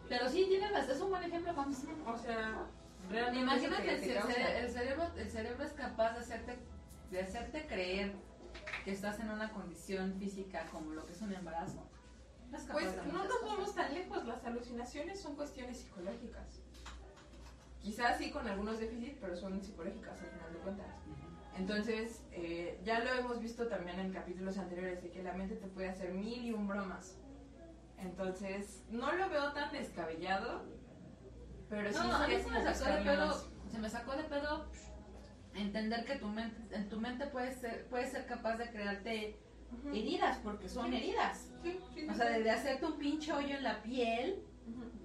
Pero 0.09 0.29
sí, 0.29 0.47
tienes 0.49 0.73
razón, 0.73 0.91
es 0.97 1.01
un 1.01 1.11
buen 1.11 1.25
ejemplo, 1.25 1.55
Pam. 1.55 1.75
O 2.07 2.19
sea, 2.19 2.67
realmente. 3.11 3.41
Imagínate, 3.41 3.83
te- 3.99 4.19
el, 4.19 4.65
el 4.65 4.71
cerebro, 4.71 5.05
el 5.17 5.31
cerebro 5.31 5.65
es 5.65 5.73
capaz 5.73 6.13
de 6.13 6.21
hacerte, 6.21 6.59
de 7.13 7.21
hacerte 7.21 7.67
creer 7.67 8.15
que 8.85 8.91
estás 8.91 9.21
en 9.21 9.31
una 9.31 9.53
condición 9.53 10.15
física 10.19 10.67
como 10.73 10.93
lo 10.93 11.07
que 11.07 11.13
es 11.13 11.21
un 11.21 11.33
embarazo. 11.33 11.87
No 12.51 12.57
es 12.57 12.65
capaz 12.65 12.81
Pues 12.81 13.07
no 13.13 13.25
nos 13.25 13.43
vamos 13.43 13.75
tan 13.75 13.95
lejos, 13.95 14.25
las 14.27 14.45
alucinaciones 14.45 15.21
son 15.21 15.37
cuestiones 15.37 15.79
psicológicas. 15.79 16.61
Quizás 17.83 18.17
sí 18.19 18.31
con 18.31 18.49
algunos 18.49 18.79
déficits, 18.79 19.19
pero 19.21 19.37
son 19.37 19.63
psicológicas 19.63 20.21
al 20.21 20.27
final 20.27 20.53
de 20.53 20.59
cuentas. 20.61 20.87
Entonces, 21.59 22.23
eh, 22.31 22.81
ya 22.83 23.01
lo 23.01 23.13
hemos 23.13 23.41
visto 23.41 23.69
también 23.69 24.01
en 24.01 24.11
capítulos 24.13 24.57
anteriores, 24.57 25.03
de 25.03 25.11
que 25.11 25.23
la 25.23 25.35
mente 25.35 25.57
te 25.57 25.67
puede 25.67 25.91
hacer 25.91 26.13
mil 26.15 26.45
y 26.45 26.53
un 26.53 26.67
bromas. 26.67 27.19
Entonces, 27.99 28.83
no 28.89 29.13
lo 29.13 29.29
veo 29.29 29.53
tan 29.53 29.71
descabellado, 29.73 30.63
pero 31.69 31.93
sí 31.93 31.99
No, 31.99 32.03
se 32.27 32.29
me 32.29 32.43
como 32.43 32.55
sacó 32.55 32.61
de 32.61 32.73
buscarle 32.73 33.11
pedo, 33.11 33.27
más. 33.27 33.47
se 33.71 33.79
me 33.79 33.91
sacó 33.91 34.17
de 34.17 34.25
pedo 34.25 34.67
entender 35.55 36.05
que 36.05 36.17
tu 36.17 36.29
mente, 36.29 36.75
en 36.75 36.89
tu 36.89 37.01
mente 37.01 37.27
puede 37.27 37.53
ser, 37.53 37.87
puede 37.89 38.07
ser 38.07 38.27
capaz 38.27 38.57
de 38.57 38.71
crearte 38.71 39.39
heridas, 39.93 40.39
porque 40.39 40.69
son 40.69 40.91
Sí. 40.91 40.97
heridas. 40.97 41.51
Sí, 41.63 41.79
sí, 41.95 42.07
O 42.09 42.15
sea, 42.15 42.37
sí. 42.37 42.43
de 42.43 42.51
hacerte 42.51 42.87
un 42.87 42.99
pinche 42.99 43.33
hoyo 43.33 43.57
en 43.57 43.63
la 43.63 43.83
piel 43.83 44.43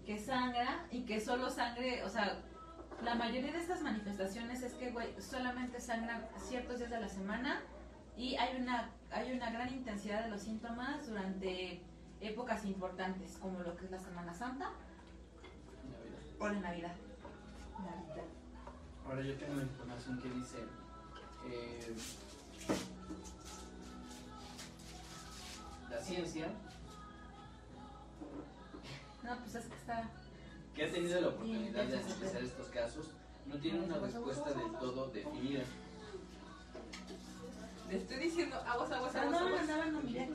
que 0.05 0.17
sangra 0.17 0.85
y 0.91 1.03
que 1.05 1.19
solo 1.19 1.49
sangre, 1.49 2.03
o 2.03 2.09
sea, 2.09 2.41
la 3.03 3.15
mayoría 3.15 3.51
de 3.51 3.59
estas 3.59 3.81
manifestaciones 3.81 4.63
es 4.63 4.73
que, 4.73 4.91
güey, 4.91 5.09
solamente 5.21 5.79
sangran 5.79 6.25
ciertos 6.37 6.79
días 6.79 6.89
de 6.91 6.99
la 6.99 7.09
semana 7.09 7.61
y 8.15 8.35
hay 8.37 8.59
una, 8.59 8.91
hay 9.11 9.31
una 9.33 9.51
gran 9.51 9.71
intensidad 9.73 10.23
de 10.23 10.29
los 10.29 10.41
síntomas 10.41 11.07
durante 11.07 11.81
épocas 12.19 12.65
importantes, 12.65 13.37
como 13.37 13.59
lo 13.59 13.75
que 13.77 13.85
es 13.85 13.91
la 13.91 13.99
Semana 13.99 14.33
Santa 14.33 14.71
Navidad. 15.83 16.39
o 16.39 16.47
la 16.49 16.59
Navidad. 16.59 16.95
Navidad. 17.79 18.25
Ahora 19.07 19.21
yo 19.21 19.35
tengo 19.35 19.61
información 19.61 20.19
que 20.19 20.29
dice 20.29 20.57
eh, 21.49 21.95
la 25.89 26.01
ciencia 26.01 26.47
No, 29.23 29.37
pues 29.39 29.55
es 29.55 29.65
que 29.65 29.75
está... 29.75 30.09
que 30.75 30.83
ha 30.83 30.91
tenido 30.91 31.21
la 31.21 31.27
oportunidad 31.29 31.85
de 31.85 31.97
analizar 31.97 32.43
estos 32.43 32.67
casos 32.67 33.07
no 33.45 33.55
tiene 33.59 33.79
una 33.79 33.97
respuesta 33.97 34.49
del 34.51 34.71
todo 34.73 35.07
definida. 35.07 35.63
Le 37.89 37.97
estoy 37.97 38.17
diciendo 38.19 38.57
aguas, 38.57 38.91
aguas, 38.91 39.15
aguas, 39.15 39.37
Perdón, 39.37 39.47
aguas. 39.47 39.61
andaba 39.61 39.85
no 39.85 40.01
miré. 40.01 40.29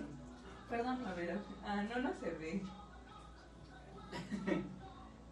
Perdón. 0.70 1.06
A 1.06 1.12
ver, 1.12 1.38
ah, 1.66 1.82
no, 1.82 1.98
no 2.00 2.12
se 2.14 2.30
ve. 2.30 2.62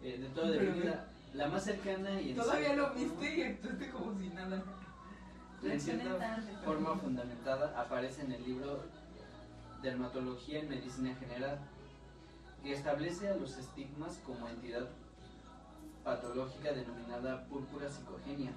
Eh, 0.03 0.17
de 0.17 0.29
todo 0.29 0.51
Pero 0.51 0.65
definida. 0.65 1.10
La 1.33 1.47
más 1.47 1.63
cercana 1.63 2.21
y 2.21 2.31
en 2.31 2.35
Todavía 2.37 2.67
cierta 2.73 2.81
lo 2.81 2.87
forma- 2.89 3.01
viste 3.21 3.35
y 3.37 3.43
actuaste 3.43 3.89
como 3.89 4.17
si 4.19 4.29
nada. 4.29 4.63
En 5.63 5.79
cierta 5.79 6.41
forma 6.65 6.95
fundamentada 6.97 7.79
aparece 7.79 8.23
en 8.23 8.31
el 8.33 8.43
libro 8.43 8.83
Dermatología 9.81 10.59
en 10.59 10.69
Medicina 10.69 11.15
General, 11.15 11.59
que 12.63 12.73
establece 12.73 13.29
a 13.29 13.35
los 13.35 13.57
estigmas 13.57 14.19
como 14.25 14.47
entidad 14.49 14.89
patológica 16.03 16.71
denominada 16.73 17.45
púrpura 17.45 17.89
psicogenia, 17.89 18.51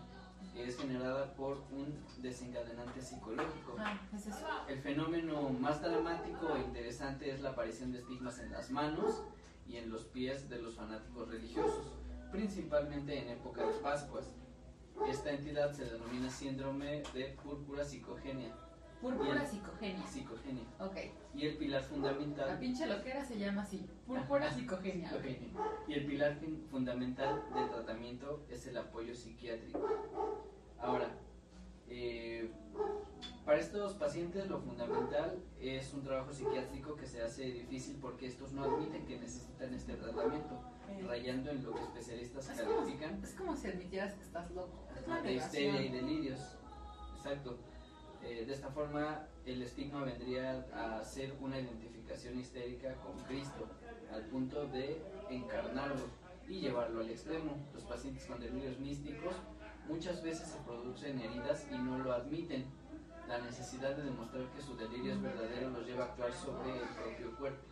que 0.53 0.64
es 0.66 0.77
generada 0.79 1.33
por 1.35 1.59
un 1.72 1.95
desencadenante 2.22 3.01
psicológico. 3.03 3.77
Ah, 3.79 3.99
es 4.14 4.27
eso. 4.27 4.47
El 4.68 4.81
fenómeno 4.81 5.51
más 5.51 5.81
dramático 5.83 6.57
e 6.57 6.61
interesante 6.61 7.31
es 7.31 7.41
la 7.41 7.51
aparición 7.51 7.93
de 7.93 7.99
estigmas 7.99 8.39
en 8.41 8.51
las 8.53 8.70
manos 8.70 9.22
y 9.66 9.77
en 9.77 9.91
los 9.91 10.05
pies 10.05 10.49
de 10.49 10.61
los 10.61 10.75
fanáticos 10.77 11.29
religiosos, 11.29 11.87
principalmente 12.35 13.16
en 13.16 13.28
época 13.28 13.64
de 13.64 13.72
Pascuas. 13.74 14.35
Esta 15.09 15.30
entidad 15.30 15.72
se 15.72 15.85
denomina 15.85 16.28
síndrome 16.28 17.03
de 17.14 17.37
púrpura 17.43 17.85
psicogenia, 17.85 18.53
Púrpura 19.01 19.35
Bien. 19.35 19.47
psicogenia. 19.47 20.07
psicogenia. 20.07 20.64
Ok. 20.80 20.97
Y 21.35 21.47
el 21.47 21.57
pilar 21.59 21.82
La 21.82 21.89
fundamental 21.89 22.59
pinche 22.59 22.87
loquera 22.87 23.24
se 23.24 23.39
llama 23.39 23.62
así. 23.62 23.87
Púrpura 24.07 24.51
psicogenia. 24.51 25.09
psicogenia. 25.09 25.51
Y 25.87 25.93
el 25.95 26.07
pilar 26.07 26.39
fundamental 26.70 27.43
del 27.55 27.68
tratamiento 27.68 28.45
es 28.49 28.66
el 28.66 28.78
apoyo 28.78 29.14
psiquiátrico. 29.14 29.87
Ahora, 30.80 31.09
eh, 31.89 32.51
para 33.45 33.59
estos 33.59 33.93
pacientes 33.95 34.49
lo 34.49 34.59
fundamental 34.61 35.39
es 35.61 35.93
un 35.93 36.03
trabajo 36.03 36.32
psiquiátrico 36.32 36.97
que 36.97 37.07
se 37.07 37.20
hace 37.20 37.45
difícil 37.45 37.99
porque 38.01 38.26
estos 38.26 38.53
no 38.53 38.64
admiten 38.64 39.05
que 39.07 39.18
necesitan 39.18 39.74
este 39.74 39.95
tratamiento, 39.97 40.61
rayando 41.07 41.51
en 41.51 41.64
lo 41.64 41.74
que 41.74 41.82
especialistas 41.82 42.49
Es 42.51 42.62
como, 42.62 42.76
califican 42.78 43.20
es 43.22 43.35
como 43.35 43.57
si 43.57 43.68
admitieras 43.68 44.14
que 44.14 44.22
estás 44.22 44.51
loco. 44.53 44.87
Es 44.97 45.22
de 45.22 45.32
histeria 45.32 45.82
y 45.82 45.89
delirios. 45.89 46.41
Exacto. 47.16 47.59
Eh, 48.22 48.45
de 48.47 48.53
esta 48.53 48.70
forma, 48.70 49.26
el 49.45 49.62
estigma 49.62 50.03
vendría 50.03 50.66
a 50.72 51.05
ser 51.05 51.35
una 51.41 51.59
identificación 51.59 52.39
histérica 52.39 52.95
con 52.97 53.18
Cristo, 53.24 53.68
al 54.12 54.22
punto 54.26 54.66
de 54.68 55.03
encarnarlo 55.28 56.09
y 56.49 56.61
llevarlo 56.61 57.01
al 57.01 57.11
extremo. 57.11 57.57
Los 57.74 57.85
pacientes 57.85 58.24
con 58.26 58.41
delirios 58.41 58.78
místicos 58.78 59.35
muchas 59.89 60.22
veces 60.22 60.49
se 60.49 60.59
producen 60.61 61.20
heridas 61.20 61.66
y 61.70 61.76
no 61.76 61.99
lo 61.99 62.12
admiten. 62.12 62.64
La 63.28 63.39
necesidad 63.39 63.97
de 63.97 64.05
demostrar 64.05 64.45
que 64.55 64.62
su 64.62 64.76
delirio 64.76 65.12
es 65.14 65.22
verdadero 65.22 65.70
los 65.70 65.87
lleva 65.87 66.05
a 66.05 66.09
actuar 66.09 66.32
sobre 66.32 66.76
el 66.76 66.89
propio 66.89 67.37
cuerpo. 67.39 67.64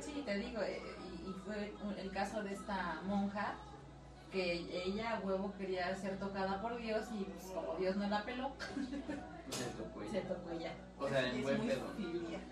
Sí, 0.00 0.22
te 0.24 0.38
digo, 0.38 0.62
eh, 0.62 0.82
y, 1.28 1.32
fue 1.44 1.74
el 1.98 2.10
caso 2.10 2.42
de 2.42 2.52
esta 2.54 3.00
monja 3.06 3.54
que 4.32 4.52
ella 4.84 5.16
a 5.16 5.20
huevo 5.20 5.52
quería 5.56 5.94
ser 5.96 6.18
tocada 6.18 6.60
por 6.60 6.76
Dios 6.78 7.06
y 7.18 7.24
pues 7.24 7.44
como 7.54 7.76
Dios 7.78 7.96
no 7.96 8.08
la 8.08 8.22
peló, 8.24 8.52
Pues 9.46 9.60
esto, 9.62 9.84
pues, 9.94 10.10
se 10.10 10.20
tocó 10.20 10.50
ella. 10.50 10.72
O 10.98 11.08
sea, 11.08 11.26
en 11.30 11.36
es 11.36 11.42
buen 11.42 11.58
muy 11.58 11.66
pedo. 11.68 11.92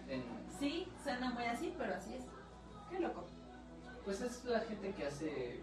en- 0.09 0.24
Sí, 0.59 0.89
suena 1.05 1.31
muy 1.33 1.45
así, 1.45 1.74
pero 1.77 1.95
así 1.95 2.14
es. 2.14 2.22
Qué 2.91 3.01
loco. 3.01 3.24
pues 4.05 4.20
es 4.22 4.45
la 4.45 4.61
gente 4.61 4.93
que 4.93 5.07
hace 5.07 5.61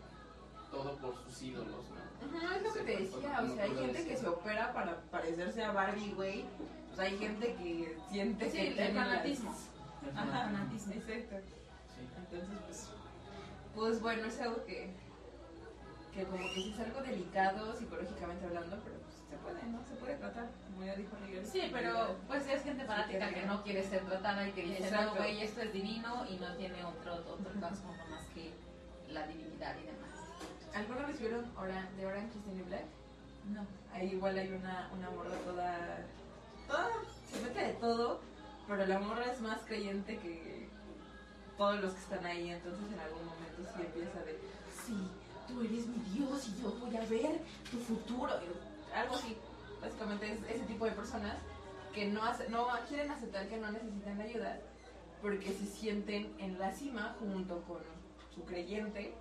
todo 0.69 0.95
por 0.97 1.15
sus 1.23 1.41
ídolos, 1.41 1.85
¿no? 1.89 2.37
Ajá, 2.37 2.57
es 2.57 2.63
lo 2.63 2.73
que 2.73 2.81
te 2.81 2.97
decía, 2.97 3.41
o 3.41 3.47
sea, 3.55 3.63
hay 3.63 3.75
gente 3.75 4.05
que 4.05 4.17
se 4.17 4.27
opera 4.27 4.73
para 4.73 5.01
parecerse 5.09 5.63
a 5.63 5.71
Barbie, 5.71 6.13
güey. 6.13 6.45
Pues 6.89 6.99
hay 6.99 7.17
gente 7.17 7.55
que 7.55 7.97
siente 8.11 8.45
Sí, 8.51 8.57
que 8.57 8.85
el 8.87 8.93
fanatismo. 8.95 9.55
Ajá, 10.15 10.43
fanatismo. 10.45 10.93
Exacto. 10.93 11.55
Sí. 11.95 12.07
Entonces, 12.17 12.59
pues, 12.67 12.89
pues 13.75 14.01
bueno, 14.01 14.25
es 14.25 14.39
algo 14.41 14.63
que, 14.65 14.91
que 16.13 16.23
como 16.25 16.37
que 16.53 16.69
es 16.69 16.79
algo 16.79 17.01
delicado 17.01 17.73
psicológicamente 17.75 18.45
hablando, 18.45 18.79
pero 18.83 18.97
pues 18.99 19.15
se 19.29 19.37
puede, 19.37 19.63
¿no? 19.71 19.83
Se 19.83 19.95
puede 19.95 20.15
tratar, 20.17 20.49
como 20.65 20.85
ya 20.85 20.95
dijo 20.95 21.15
Miguel. 21.25 21.45
Sí, 21.45 21.69
pero 21.71 22.15
pues 22.27 22.47
es 22.47 22.63
gente 22.63 22.85
fanática 22.85 23.33
que 23.33 23.45
no 23.45 23.63
quiere 23.63 23.83
ser 23.83 24.03
tratada 24.05 24.47
y 24.47 24.51
que 24.51 24.61
dice, 24.63 24.79
no, 24.81 24.85
Exacto. 24.87 25.15
güey, 25.17 25.41
esto 25.41 25.61
es 25.61 25.73
divino 25.73 26.25
y 26.29 26.37
no 26.37 26.55
tiene 26.55 26.83
otro, 26.85 27.15
otro 27.15 27.51
trasfondo 27.59 28.05
más 28.09 28.25
que 28.27 28.53
la 29.09 29.25
divinidad 29.27 29.75
y 29.77 29.85
demás. 29.85 30.19
¿Alguna 30.75 31.05
vez 31.07 31.19
vieron 31.19 31.45
Oran- 31.57 31.95
de 31.97 32.05
Orange 32.05 32.37
is 32.37 32.45
the 32.45 32.51
New 32.53 32.65
Black? 32.65 32.85
No. 33.49 33.65
Ahí 33.93 34.07
igual 34.13 34.37
hay 34.37 34.49
una, 34.51 34.89
una 34.93 35.09
morra 35.11 35.35
toda, 35.45 35.97
toda, 36.67 36.89
se 37.29 37.41
mete 37.41 37.59
de 37.59 37.73
todo, 37.73 38.21
pero 38.67 38.85
la 38.85 38.99
morra 38.99 39.25
es 39.31 39.41
más 39.41 39.61
creyente 39.65 40.17
que 40.17 40.67
todos 41.57 41.79
los 41.81 41.93
que 41.93 41.99
están 41.99 42.25
ahí, 42.25 42.49
entonces 42.49 42.91
en 42.91 42.99
algún 42.99 43.25
momento 43.25 43.42
sí 43.57 43.81
empieza 43.81 44.19
de, 44.23 44.39
sí, 44.85 44.97
tú 45.47 45.61
eres 45.61 45.85
mi 45.87 45.97
Dios 46.13 46.47
y 46.49 46.61
yo 46.61 46.71
voy 46.79 46.95
a 46.95 47.05
ver 47.05 47.39
tu 47.71 47.77
futuro, 47.79 48.31
y 48.41 48.93
algo 48.95 49.15
así. 49.15 49.37
Básicamente 49.81 50.31
es 50.31 50.55
ese 50.55 50.65
tipo 50.65 50.85
de 50.85 50.91
personas 50.91 51.35
que 51.93 52.07
no, 52.07 52.23
hace- 52.23 52.47
no 52.49 52.67
quieren 52.87 53.11
aceptar 53.11 53.47
que 53.49 53.57
no 53.57 53.69
necesitan 53.71 54.19
ayuda 54.21 54.59
porque 55.21 55.51
se 55.53 55.65
sienten 55.65 56.33
en 56.39 56.57
la 56.57 56.71
cima 56.73 57.15
junto 57.19 57.61
con 57.63 57.81
su 58.33 58.43
creyente. 58.45 59.13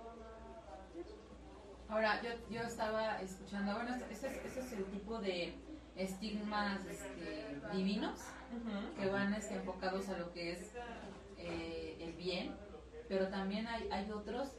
Ahora, 1.89 2.21
yo, 2.23 2.29
yo 2.49 2.61
estaba 2.61 3.21
escuchando, 3.21 3.73
bueno, 3.75 3.93
este, 3.95 4.11
este 4.13 4.27
es, 4.27 4.45
este 4.45 4.59
es 4.61 4.71
el 4.73 4.85
tipo 4.85 5.19
de 5.19 5.53
estigmas 5.95 6.79
este, 6.87 7.59
divinos 7.73 8.19
que 8.99 9.07
van 9.09 9.33
este, 9.33 9.55
enfocados 9.55 10.09
a 10.09 10.17
lo 10.17 10.31
que 10.31 10.53
es 10.53 10.71
eh, 11.37 11.97
el 11.99 12.13
bien, 12.13 12.55
pero 13.13 13.27
también 13.27 13.67
hay, 13.67 13.87
hay 13.91 14.09
otros 14.11 14.49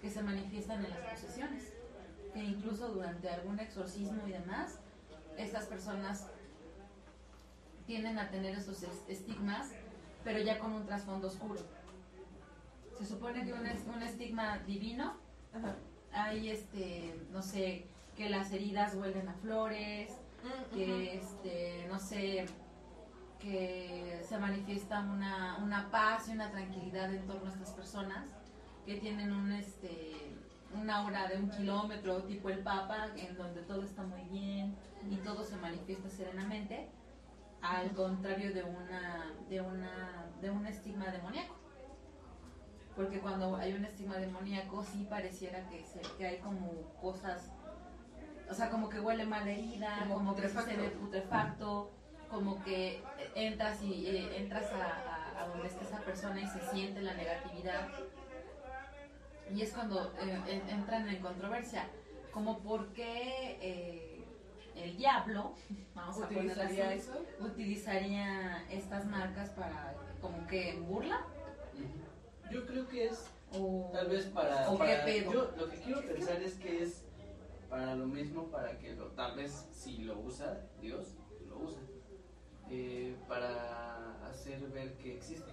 que 0.00 0.08
se 0.08 0.22
manifiestan 0.22 0.82
en 0.82 0.88
las 0.90 0.98
posesiones, 1.10 1.74
que 2.32 2.42
incluso 2.42 2.88
durante 2.88 3.28
algún 3.28 3.60
exorcismo 3.60 4.26
y 4.26 4.32
demás, 4.32 4.78
estas 5.36 5.66
personas 5.66 6.26
tienden 7.86 8.18
a 8.18 8.30
tener 8.30 8.56
esos 8.56 8.82
es- 8.82 9.02
estigmas, 9.08 9.72
pero 10.24 10.38
ya 10.38 10.58
con 10.58 10.72
un 10.72 10.86
trasfondo 10.86 11.28
oscuro. 11.28 11.60
Se 12.98 13.04
supone 13.04 13.44
que 13.44 13.52
un, 13.52 13.66
es- 13.66 13.84
un 13.86 14.02
estigma 14.02 14.58
divino 14.60 15.18
Ajá. 15.52 15.74
hay 16.10 16.48
este, 16.50 17.14
no 17.30 17.42
sé, 17.42 17.84
que 18.16 18.30
las 18.30 18.50
heridas 18.52 18.94
huelen 18.94 19.28
a 19.28 19.34
flores, 19.34 20.12
que 20.72 21.16
este, 21.18 21.86
no 21.90 21.98
sé, 21.98 22.46
que 23.38 24.20
se 24.28 24.38
manifiesta 24.38 25.00
una, 25.00 25.58
una 25.62 25.90
paz 25.90 26.28
y 26.28 26.32
una 26.32 26.50
tranquilidad 26.50 27.12
en 27.12 27.26
torno 27.26 27.46
a 27.46 27.52
estas 27.52 27.70
personas 27.70 28.26
que 28.84 28.96
tienen 28.96 29.32
un 29.32 29.52
este 29.52 30.34
una 30.74 30.96
aura 30.98 31.28
de 31.28 31.38
un 31.38 31.50
kilómetro 31.50 32.24
tipo 32.24 32.50
el 32.50 32.58
Papa 32.58 33.08
en 33.16 33.36
donde 33.36 33.62
todo 33.62 33.82
está 33.82 34.02
muy 34.02 34.22
bien 34.24 34.76
y 35.10 35.16
todo 35.16 35.42
se 35.44 35.56
manifiesta 35.56 36.10
serenamente 36.10 36.90
al 37.62 37.92
contrario 37.92 38.52
de 38.52 38.62
una 38.62 39.32
de 39.48 39.60
una 39.60 40.26
de 40.40 40.50
un 40.50 40.66
estigma 40.66 41.06
demoníaco. 41.10 41.54
Porque 42.94 43.20
cuando 43.20 43.56
hay 43.56 43.72
un 43.74 43.84
estigma 43.84 44.16
demoníaco 44.16 44.82
sí 44.82 45.06
pareciera 45.08 45.68
que, 45.68 45.84
se, 45.84 46.00
que 46.16 46.26
hay 46.26 46.38
como 46.38 46.70
cosas 47.00 47.50
o 48.50 48.54
sea 48.54 48.70
como 48.70 48.88
que 48.88 48.98
huele 48.98 49.24
mal 49.24 49.46
herida 49.46 49.98
Como 50.00 50.14
como, 50.14 50.34
que 50.34 50.48
se 50.48 50.76
ve 50.76 50.90
putrefacto 50.90 51.97
como 52.30 52.62
que 52.62 52.96
eh, 52.96 53.02
entras 53.34 53.82
y 53.82 54.06
eh, 54.06 54.36
entras 54.38 54.70
a, 54.72 54.84
a- 54.84 55.44
a 55.44 55.48
donde 55.48 55.68
está 55.68 55.82
esa 55.84 56.00
persona 56.00 56.40
y 56.40 56.46
se 56.46 56.60
siente 56.70 57.00
la 57.00 57.14
negatividad 57.14 57.88
y 59.54 59.62
es 59.62 59.72
cuando 59.72 60.12
eh, 60.20 60.40
en- 60.46 60.68
entran 60.68 61.08
en 61.08 61.22
controversia 61.22 61.88
como 62.32 62.58
por 62.60 62.88
qué 62.92 63.58
eh, 63.62 64.24
el 64.76 64.96
diablo, 64.96 65.54
vamos 65.94 66.16
a 66.20 66.26
¿Utilizaría 66.26 66.90
así, 66.90 66.98
eso? 66.98 67.24
utilizaría 67.40 68.64
estas 68.70 69.06
marcas 69.06 69.50
para 69.50 69.94
como 70.20 70.46
que 70.46 70.70
en 70.70 70.86
burla. 70.86 71.24
Yo 72.50 72.66
creo 72.66 72.88
que 72.88 73.06
es 73.06 73.26
o 73.52 73.90
tal 73.92 74.08
vez 74.08 74.26
para... 74.26 74.70
¿O 74.70 74.78
qué 74.78 74.96
pedo? 75.04 75.32
Yo 75.32 75.50
lo 75.56 75.68
que 75.70 75.76
quiero 75.80 76.00
pensar 76.02 76.42
es 76.42 76.54
que 76.54 76.82
es 76.82 77.02
para 77.70 77.94
lo 77.94 78.06
mismo, 78.06 78.44
para 78.48 78.78
que 78.78 78.94
lo, 78.94 79.06
tal 79.08 79.36
vez 79.36 79.66
si 79.72 79.98
lo 79.98 80.18
usa 80.18 80.58
Dios, 80.80 81.14
lo 81.48 81.58
usa. 81.58 81.80
eh, 82.70 83.16
para 83.26 84.26
hacer 84.28 84.60
ver 84.68 84.96
que 84.98 85.16
existe. 85.16 85.50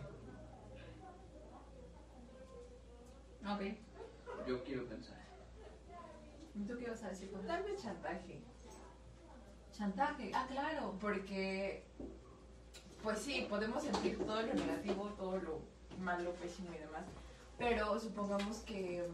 Ok. 3.56 4.48
Yo 4.48 4.64
quiero 4.64 4.86
pensar. 4.86 5.16
¿Y 6.56 6.64
¿Tú 6.64 6.78
qué 6.78 6.84
ibas 6.86 7.04
a 7.04 7.10
decir? 7.10 7.32
Tal 7.48 7.64
vez 7.64 7.82
chantaje. 7.82 8.42
Chantaje, 9.78 10.32
ah, 10.34 10.46
claro. 10.50 10.96
Porque, 11.02 11.84
pues 13.04 13.20
sí, 13.20 13.46
podemos 13.50 13.84
sentir 13.84 14.18
todo 14.20 14.42
lo 14.42 14.54
negativo, 14.54 15.10
todo 15.18 15.38
lo 15.38 15.62
malo, 16.00 16.32
pésimo 16.36 16.70
y 16.74 16.78
demás. 16.78 17.04
Pero 17.58 18.00
supongamos 18.00 18.60
que, 18.60 19.08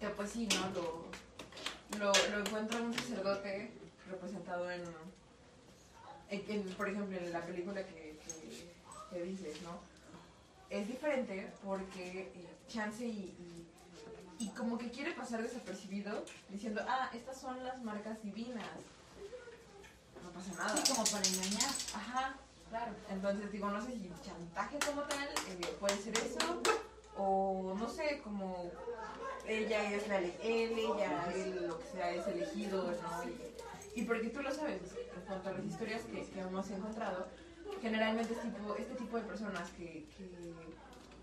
que 0.00 0.08
pues 0.10 0.30
sí, 0.30 0.48
¿no? 0.48 0.70
Lo, 0.70 1.04
lo, 1.98 2.12
lo 2.30 2.38
encuentra 2.46 2.80
un 2.82 2.92
sacerdote 2.94 3.72
representado 4.08 4.70
en, 4.70 4.82
en- 6.30 6.44
en, 6.50 6.62
por 6.74 6.88
ejemplo, 6.88 7.16
en 7.16 7.32
la 7.32 7.44
película 7.44 7.84
que, 7.84 8.18
que, 8.24 8.72
que 9.10 9.22
dices, 9.24 9.60
¿no? 9.62 9.78
Es 10.70 10.86
diferente 10.86 11.50
porque 11.64 12.30
eh, 12.34 12.46
Chance 12.68 13.04
y, 13.04 13.34
y, 14.38 14.44
y 14.44 14.48
como 14.50 14.78
que 14.78 14.90
quiere 14.90 15.12
pasar 15.12 15.42
desapercibido 15.42 16.24
diciendo, 16.50 16.82
ah, 16.86 17.10
estas 17.12 17.40
son 17.40 17.64
las 17.64 17.82
marcas 17.82 18.22
divinas. 18.22 18.66
No 20.22 20.30
pasa 20.30 20.52
nada. 20.52 20.76
Sí, 20.76 20.92
como 20.92 21.04
para 21.04 21.26
engañar. 21.26 21.70
Ajá, 21.94 22.36
claro. 22.68 22.92
Entonces 23.10 23.50
digo, 23.50 23.70
no 23.70 23.80
sé 23.84 23.92
si 23.92 24.10
chantaje 24.22 24.78
como 24.86 25.02
tal 25.02 25.28
eh, 25.48 25.76
puede 25.80 25.96
ser 25.96 26.16
eso, 26.18 26.62
o 27.16 27.74
no 27.76 27.88
sé, 27.88 28.20
como 28.22 28.70
ella 29.46 29.90
es 29.92 30.06
la 30.08 30.18
él, 30.18 30.32
ella, 30.42 31.32
él, 31.34 31.66
lo 31.66 31.78
que 31.78 31.86
sea, 31.86 32.10
es 32.10 32.26
elegido, 32.26 32.84
¿no? 32.84 33.24
Y, 33.24 34.00
y 34.00 34.04
porque 34.04 34.28
tú 34.28 34.42
lo 34.42 34.54
sabes, 34.54 34.82
en 35.16 35.22
cuanto 35.26 35.48
a 35.48 35.52
las 35.52 35.64
historias 35.64 36.02
que, 36.02 36.24
que 36.24 36.40
hemos 36.40 36.70
encontrado, 36.70 37.26
generalmente 37.80 38.34
es 38.34 38.40
tipo, 38.42 38.76
este 38.76 38.94
tipo 38.94 39.16
de 39.16 39.22
personas 39.24 39.70
que, 39.70 40.06
que 40.16 40.30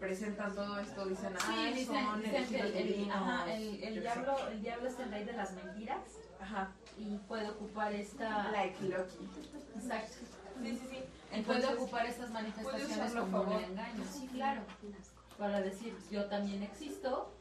presentan 0.10 0.53
todo 0.53 0.80
esto 0.80 1.06
dicen, 1.08 1.34
ah, 1.36 1.45
Sí, 1.47 1.74
dicen, 1.74 2.06
son 2.06 2.22
dicen 2.22 2.47
que 2.47 2.60
el, 2.60 2.66
elegidos 2.66 2.76
el- 2.82 2.88
divinos", 2.88 3.16
ajá, 3.18 3.53
el, 3.53 3.62
el 3.64 3.72
yo 3.74 3.80
qué 3.82 3.93
sé. 3.93 3.99
diablo, 4.01 4.47
el 4.49 4.62
diablo 4.62 4.88
es 4.89 4.99
el 4.99 5.10
rey 5.12 5.24
de 5.26 5.34
las 5.34 5.53
mentiras 5.53 6.01
Ajá, 6.39 6.72
y 6.97 7.18
puede 7.28 7.49
ocupar 7.49 7.93
esta... 7.93 8.51
like 8.51 8.84
Loki. 8.84 9.30
Exacto. 9.76 10.14
Sí, 10.64 10.78
sí, 10.78 10.88
sí. 10.89 10.95
Y 10.97 11.41
puede 11.41 11.60
Entonces, 11.60 11.70
ocupar 11.72 12.06
estas 12.06 12.30
manifestaciones 12.30 13.14
como 13.14 13.41
un 13.41 13.64
engaño. 13.64 14.03
Sí, 14.12 14.28
claro. 14.32 14.62
Para 15.39 15.62
decir, 15.62 15.97
yo 16.12 16.26
también 16.26 16.62
existo 16.64 17.34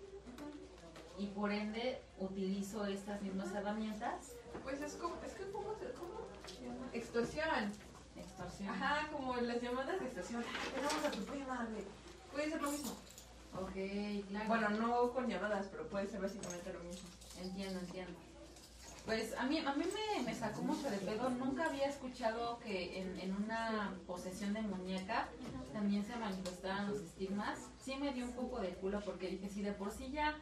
y 1.18 1.26
por 1.28 1.52
ende 1.52 2.00
utilizo 2.18 2.86
estas 2.86 3.20
mismas 3.22 3.52
herramientas. 3.54 4.32
pues 4.64 4.80
es 4.80 4.94
como, 4.94 5.14
es 5.24 5.32
que, 5.34 5.44
¿cómo 5.52 5.74
se, 5.74 5.92
cómo 5.92 6.26
se 6.46 6.64
llama? 6.64 6.86
Extorsión. 6.92 7.72
Extorsión. 8.16 8.68
Ajá, 8.70 9.08
como 9.12 9.36
las 9.36 9.60
llamadas 9.60 10.00
de. 10.00 10.06
"Ay, 10.06 10.44
Tenemos 10.74 11.04
a 11.04 11.10
tu 11.10 11.24
prima, 11.24 11.68
güey. 11.70 11.84
Puede 12.34 12.50
ser 12.50 12.60
lo 12.62 12.70
mismo. 12.70 12.90
Ok, 13.60 14.26
claro. 14.28 14.48
Bueno, 14.48 14.70
no 14.70 15.12
con 15.12 15.28
llamadas, 15.28 15.68
pero 15.70 15.88
puede 15.88 16.08
ser 16.08 16.20
básicamente 16.20 16.72
lo 16.72 16.80
mismo. 16.80 17.08
Entiendo, 17.40 17.78
entiendo. 17.78 18.18
Pues 19.06 19.34
a 19.36 19.44
mí, 19.44 19.58
a 19.58 19.72
mí 19.74 19.84
me, 20.16 20.22
me 20.24 20.34
sacó 20.34 20.62
mucho 20.62 20.90
de 20.90 20.96
pedo. 20.98 21.30
Nunca 21.30 21.66
había 21.66 21.86
escuchado 21.86 22.58
que 22.58 22.98
en, 23.00 23.20
en 23.20 23.36
una 23.36 23.94
posesión 24.06 24.54
de 24.54 24.62
muñeca 24.62 25.28
también 25.72 26.04
se 26.04 26.16
manifestaran 26.16 26.90
los 26.90 27.00
estigmas. 27.00 27.58
Sí 27.84 27.96
me 27.96 28.12
dio 28.12 28.24
un 28.24 28.32
poco 28.32 28.60
de 28.60 28.70
culo 28.70 29.00
porque 29.04 29.28
dije, 29.28 29.48
si 29.48 29.62
de 29.62 29.72
por 29.72 29.92
sí 29.92 30.10
ya 30.10 30.34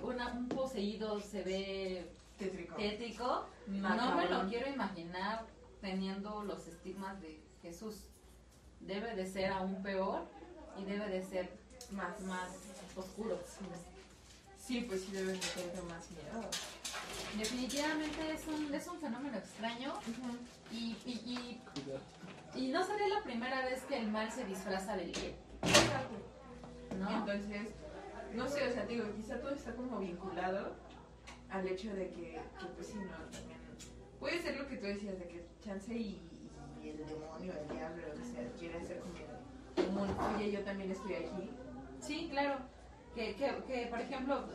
una, 0.00 0.32
un 0.32 0.48
poseído 0.48 1.20
se 1.20 1.42
ve 1.42 2.10
Tétrico. 2.38 2.74
tétrico, 2.74 3.46
no 3.68 4.16
me 4.16 4.28
lo 4.28 4.48
quiero 4.48 4.68
imaginar 4.68 5.46
teniendo 5.80 6.42
los 6.42 6.66
estigmas 6.66 7.20
de 7.20 7.40
Jesús. 7.62 8.04
Debe 8.80 9.14
de 9.14 9.26
ser 9.26 9.52
aún 9.52 9.80
peor 9.80 10.26
y 10.78 10.84
debe 10.84 11.08
de 11.08 11.22
ser 11.22 11.62
Más, 11.90 12.20
más 12.22 12.48
oscuro. 12.96 13.38
Sí, 14.58 14.80
pues 14.88 15.02
sí 15.04 15.12
deben 15.12 15.38
de 15.38 15.46
tener 15.46 15.82
más 15.84 16.08
miedo. 16.10 16.48
Definitivamente 17.36 18.32
es 18.32 18.46
un, 18.46 18.72
es 18.72 18.86
un 18.86 18.98
fenómeno 19.00 19.36
extraño 19.36 19.92
y, 20.70 20.96
y, 21.04 21.12
y, 22.54 22.60
y 22.60 22.68
no 22.68 22.82
sería 22.84 23.08
la 23.08 23.22
primera 23.22 23.64
vez 23.64 23.82
que 23.82 23.98
el 23.98 24.08
mal 24.08 24.30
se 24.30 24.44
disfraza 24.44 24.96
del 24.96 25.10
bien, 25.10 25.34
¿no? 26.98 27.10
Entonces, 27.10 27.72
no 28.34 28.48
sé, 28.48 28.68
o 28.68 28.72
sea, 28.72 28.86
digo, 28.86 29.04
quizá 29.16 29.40
todo 29.40 29.50
está 29.54 29.74
como 29.74 29.98
vinculado 29.98 30.74
al 31.50 31.66
hecho 31.66 31.92
de 31.94 32.08
que, 32.10 32.40
que 32.58 32.66
pues 32.76 32.86
sí, 32.86 32.94
no, 32.94 33.16
también 33.30 33.58
puede 34.20 34.40
ser 34.40 34.56
lo 34.56 34.68
que 34.68 34.76
tú 34.76 34.86
decías, 34.86 35.18
de 35.18 35.26
que 35.26 35.44
chance 35.64 35.92
y, 35.94 36.22
y 36.82 36.88
el 36.90 36.98
demonio, 36.98 37.52
el 37.52 37.76
diablo, 37.76 38.08
lo 38.08 38.14
que 38.14 38.24
sea, 38.30 38.52
quiere 38.58 38.86
ser 38.86 39.00
como, 39.00 39.14
como 39.76 40.02
un, 40.02 40.10
oye, 40.36 40.52
yo 40.52 40.60
también 40.64 40.90
estoy 40.90 41.14
aquí. 41.14 41.50
Sí, 42.00 42.28
claro. 42.30 42.56
Que, 43.14 43.36
que, 43.36 43.62
que, 43.66 43.86
por 43.88 44.00
ejemplo, 44.00 44.48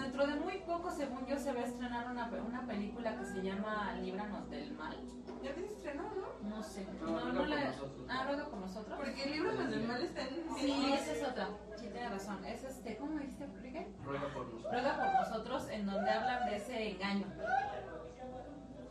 dentro 0.00 0.26
de 0.26 0.34
muy 0.36 0.58
poco, 0.58 0.90
según 0.92 1.26
yo, 1.26 1.36
se 1.36 1.52
va 1.52 1.60
a 1.62 1.64
estrenar 1.64 2.08
una, 2.08 2.26
una 2.46 2.64
película 2.64 3.16
que 3.18 3.24
se 3.24 3.42
llama 3.42 3.92
Líbranos 4.00 4.48
del 4.50 4.72
Mal. 4.72 4.96
Ya 5.42 5.52
te 5.52 5.64
estrenó, 5.66 6.04
¿no? 6.04 6.48
No 6.48 6.62
sé. 6.62 6.86
No, 7.00 7.06
No, 7.10 7.18
ruega 7.20 7.32
no 7.32 7.44
la... 7.46 7.64
nosotros. 7.66 8.06
Ah, 8.08 8.24
ruega 8.26 8.46
por 8.48 8.58
nosotros. 8.60 8.96
Porque 8.96 9.24
el 9.24 9.32
libro 9.32 9.52
Los 9.52 9.68
del 9.68 9.82
Mal 9.88 10.02
está 10.02 10.22
en 10.22 10.28
Sí, 10.56 10.92
esa 10.92 11.12
es 11.12 11.24
otra. 11.24 11.48
Sí, 11.76 11.88
tienes 11.88 12.10
razón. 12.10 12.44
Es 12.44 12.62
este, 12.64 12.96
¿cómo 12.96 13.18
dijiste, 13.18 13.44
Enrique? 13.44 13.88
Ruega 14.04 14.28
por 14.32 14.46
nosotros. 14.46 14.72
Ruega 14.72 14.96
por 14.96 15.12
nosotros, 15.28 15.68
en 15.70 15.86
donde 15.86 16.10
hablan 16.10 16.46
de 16.48 16.56
ese 16.56 16.90
engaño. 16.92 17.26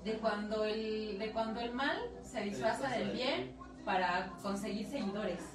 De 0.03 0.17
cuando 0.19 0.65
el, 0.65 1.17
de 1.17 1.31
cuando 1.31 1.61
el 1.61 1.73
mal 1.73 1.97
se 2.21 2.41
disfraza 2.41 2.89
del 2.89 3.11
bien 3.13 3.55
para 3.85 4.33
conseguir 4.41 4.85
seguidores. 4.85 5.52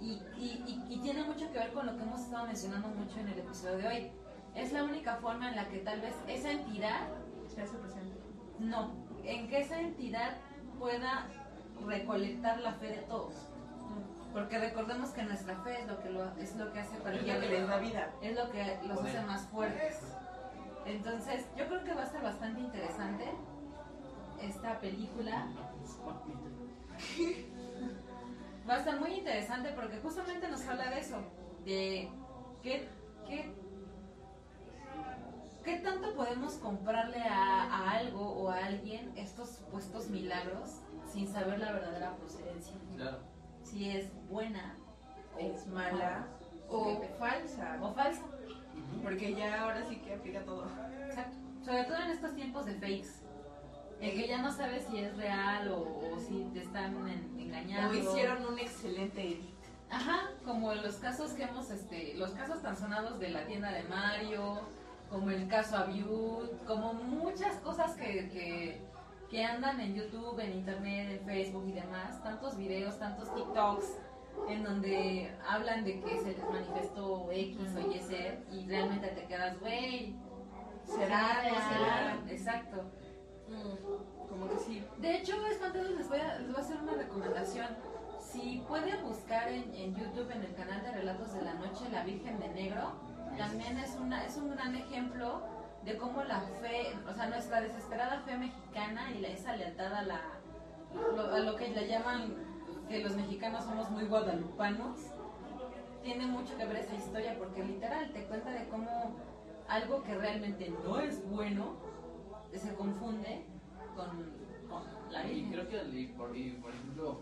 Y, 0.00 0.20
y, 0.36 0.64
y, 0.66 0.94
y 0.94 0.98
tiene 1.00 1.22
mucho 1.24 1.50
que 1.50 1.58
ver 1.58 1.72
con 1.72 1.86
lo 1.86 1.96
que 1.96 2.02
hemos 2.02 2.20
estado 2.20 2.46
mencionando 2.46 2.88
mucho 2.88 3.18
en 3.20 3.28
el 3.28 3.38
episodio 3.38 3.76
de 3.78 3.86
hoy. 3.88 4.10
Es 4.54 4.72
la 4.72 4.84
única 4.84 5.16
forma 5.16 5.48
en 5.50 5.56
la 5.56 5.68
que 5.68 5.78
tal 5.78 6.00
vez 6.00 6.14
esa 6.28 6.50
entidad, 6.50 7.08
Se 7.48 7.62
hace 7.62 7.76
presente. 7.78 8.16
no, 8.58 8.92
en 9.24 9.48
que 9.48 9.60
esa 9.60 9.80
entidad 9.80 10.36
pueda 10.78 11.26
recolectar 11.86 12.60
la 12.60 12.72
fe 12.74 12.86
de 12.88 13.02
todos. 13.02 13.34
Porque 14.32 14.58
recordemos 14.58 15.10
que 15.10 15.22
nuestra 15.22 15.56
fe 15.62 15.80
es 15.82 15.86
lo 15.86 16.00
que, 16.00 16.10
lo, 16.10 16.24
es 16.38 16.56
lo 16.56 16.72
que 16.72 16.80
hace 16.80 16.96
Es 16.96 17.02
cualquier 17.02 17.36
lo 17.36 17.40
que 17.40 17.48
les 17.48 17.68
da 17.68 17.78
vida. 17.78 18.10
es 18.20 18.34
lo 18.34 18.50
que 18.50 18.78
los 18.86 19.00
hace 19.00 19.20
más 19.22 19.42
fuertes. 19.48 20.00
Entonces, 20.86 21.46
yo 21.56 21.66
creo 21.68 21.84
que 21.84 21.94
va 21.94 22.02
a 22.02 22.04
estar 22.04 22.22
bastante 22.22 22.60
interesante 22.60 23.24
esta 24.42 24.78
película. 24.80 25.46
Va 28.68 28.74
a 28.74 28.78
estar 28.78 28.98
muy 28.98 29.12
interesante 29.14 29.70
porque 29.74 29.98
justamente 29.98 30.48
nos 30.48 30.66
habla 30.66 30.90
de 30.90 30.98
eso, 30.98 31.18
de 31.64 32.08
qué, 32.62 32.88
qué, 33.26 33.52
qué 35.62 35.76
tanto 35.80 36.14
podemos 36.14 36.54
comprarle 36.54 37.20
a, 37.20 37.64
a 37.64 37.90
algo 37.90 38.22
o 38.26 38.50
a 38.50 38.64
alguien 38.64 39.12
estos 39.16 39.50
supuestos 39.50 40.08
milagros 40.08 40.80
sin 41.06 41.28
saber 41.28 41.58
la 41.58 41.72
verdadera 41.72 42.16
procedencia. 42.16 42.74
Claro. 42.96 43.18
Si 43.62 43.90
es 43.90 44.08
buena 44.28 44.76
o 45.34 45.38
Es 45.38 45.66
mala 45.66 46.26
o 46.68 47.02
falsa. 47.18 47.78
o 47.82 47.92
falsa. 47.92 48.22
Porque 49.02 49.34
ya 49.34 49.62
ahora 49.62 49.84
sí 49.84 49.96
que 49.96 50.14
aplica 50.14 50.42
todo. 50.44 50.66
Exacto. 51.06 51.36
Sobre 51.64 51.84
todo 51.84 51.98
en 51.98 52.10
estos 52.10 52.34
tiempos 52.34 52.66
de 52.66 52.74
fakes. 52.74 53.23
En 54.04 54.20
que 54.20 54.28
ya 54.28 54.38
no 54.42 54.52
sabes 54.52 54.84
si 54.90 54.98
es 54.98 55.16
real 55.16 55.68
o, 55.68 55.78
o 56.14 56.18
si 56.18 56.44
te 56.52 56.60
están 56.62 56.94
en- 57.08 57.40
engañando. 57.40 57.90
O 57.90 57.94
hicieron 57.94 58.44
un 58.46 58.58
excelente 58.58 59.22
edit. 59.22 59.54
Ajá, 59.90 60.30
como 60.44 60.74
los 60.74 60.96
casos 60.96 61.32
que 61.32 61.44
hemos, 61.44 61.70
este, 61.70 62.14
los 62.14 62.30
casos 62.32 62.60
tan 62.62 62.76
sonados 62.76 63.18
de 63.18 63.30
la 63.30 63.44
tienda 63.46 63.70
de 63.70 63.82
Mario, 63.84 64.60
como 65.10 65.30
el 65.30 65.46
caso 65.48 65.76
Abiud, 65.76 66.48
como 66.66 66.92
muchas 66.94 67.56
cosas 67.58 67.94
que, 67.94 68.28
que, 68.30 68.80
que 69.30 69.44
andan 69.44 69.80
en 69.80 69.94
YouTube, 69.94 70.38
en 70.40 70.52
Internet, 70.54 71.20
en 71.20 71.26
Facebook 71.26 71.66
y 71.68 71.72
demás, 71.72 72.22
tantos 72.22 72.56
videos, 72.56 72.98
tantos 72.98 73.32
TikToks, 73.34 73.98
en 74.48 74.64
donde 74.64 75.32
hablan 75.48 75.84
de 75.84 76.00
que 76.00 76.18
se 76.18 76.32
les 76.32 76.50
manifestó 76.50 77.30
X 77.30 77.58
o 77.76 77.90
Y 77.92 78.00
ser 78.00 78.44
y 78.50 78.66
realmente 78.66 79.08
te 79.08 79.24
quedas, 79.26 79.58
güey, 79.60 80.16
¿Será? 80.84 81.40
¿será 81.42 81.48
¿No 81.48 81.54
será? 81.54 82.00
real? 82.00 82.20
Exacto. 83.48 84.04
Como 84.28 84.48
que 84.48 84.58
sí. 84.58 84.84
De 84.98 85.16
hecho, 85.16 85.34
es 85.46 85.58
cuando 85.58 85.82
les 85.82 86.08
voy, 86.08 86.18
a, 86.18 86.38
les 86.38 86.48
voy 86.48 86.56
a 86.56 86.60
hacer 86.60 86.76
una 86.78 86.94
recomendación. 86.94 87.68
Si 88.18 88.64
pueden 88.66 89.02
buscar 89.04 89.48
en, 89.48 89.74
en 89.74 89.94
YouTube, 89.94 90.30
en 90.30 90.42
el 90.42 90.54
canal 90.54 90.82
de 90.82 90.92
Relatos 90.92 91.34
de 91.34 91.42
la 91.42 91.54
Noche, 91.54 91.88
La 91.92 92.04
Virgen 92.04 92.40
de 92.40 92.48
Negro, 92.48 92.92
también 93.36 93.78
es, 93.78 93.96
una, 93.96 94.24
es 94.24 94.36
un 94.36 94.50
gran 94.50 94.74
ejemplo 94.74 95.42
de 95.84 95.96
cómo 95.98 96.24
la 96.24 96.40
fe, 96.40 96.96
o 97.08 97.12
sea, 97.12 97.26
nuestra 97.26 97.60
desesperada 97.60 98.20
fe 98.20 98.36
mexicana 98.38 99.10
y 99.12 99.20
la, 99.20 99.28
esa 99.28 99.54
lealtad 99.54 99.92
a, 99.92 100.02
la, 100.02 100.20
lo, 101.14 101.34
a 101.34 101.38
lo 101.40 101.56
que 101.56 101.68
le 101.68 101.86
llaman 101.86 102.34
que 102.88 103.00
los 103.00 103.14
mexicanos 103.14 103.64
somos 103.64 103.90
muy 103.90 104.04
guadalupanos, 104.04 104.98
tiene 106.02 106.26
mucho 106.26 106.56
que 106.56 106.64
ver 106.66 106.76
esa 106.76 106.94
historia 106.94 107.36
porque 107.38 107.64
literal 107.64 108.10
te 108.12 108.24
cuenta 108.26 108.50
de 108.50 108.68
cómo 108.68 109.14
algo 109.68 110.02
que 110.02 110.14
realmente 110.14 110.72
no 110.84 111.00
es 111.00 111.26
bueno 111.30 111.76
se 112.58 112.74
confunde 112.74 113.44
con, 113.96 114.08
con 114.68 114.82
la 115.10 115.26
Y 115.30 115.50
creo 115.50 115.68
que, 115.68 116.14
por, 116.16 116.36
y, 116.36 116.50
por 116.52 116.70
ejemplo, 116.70 117.20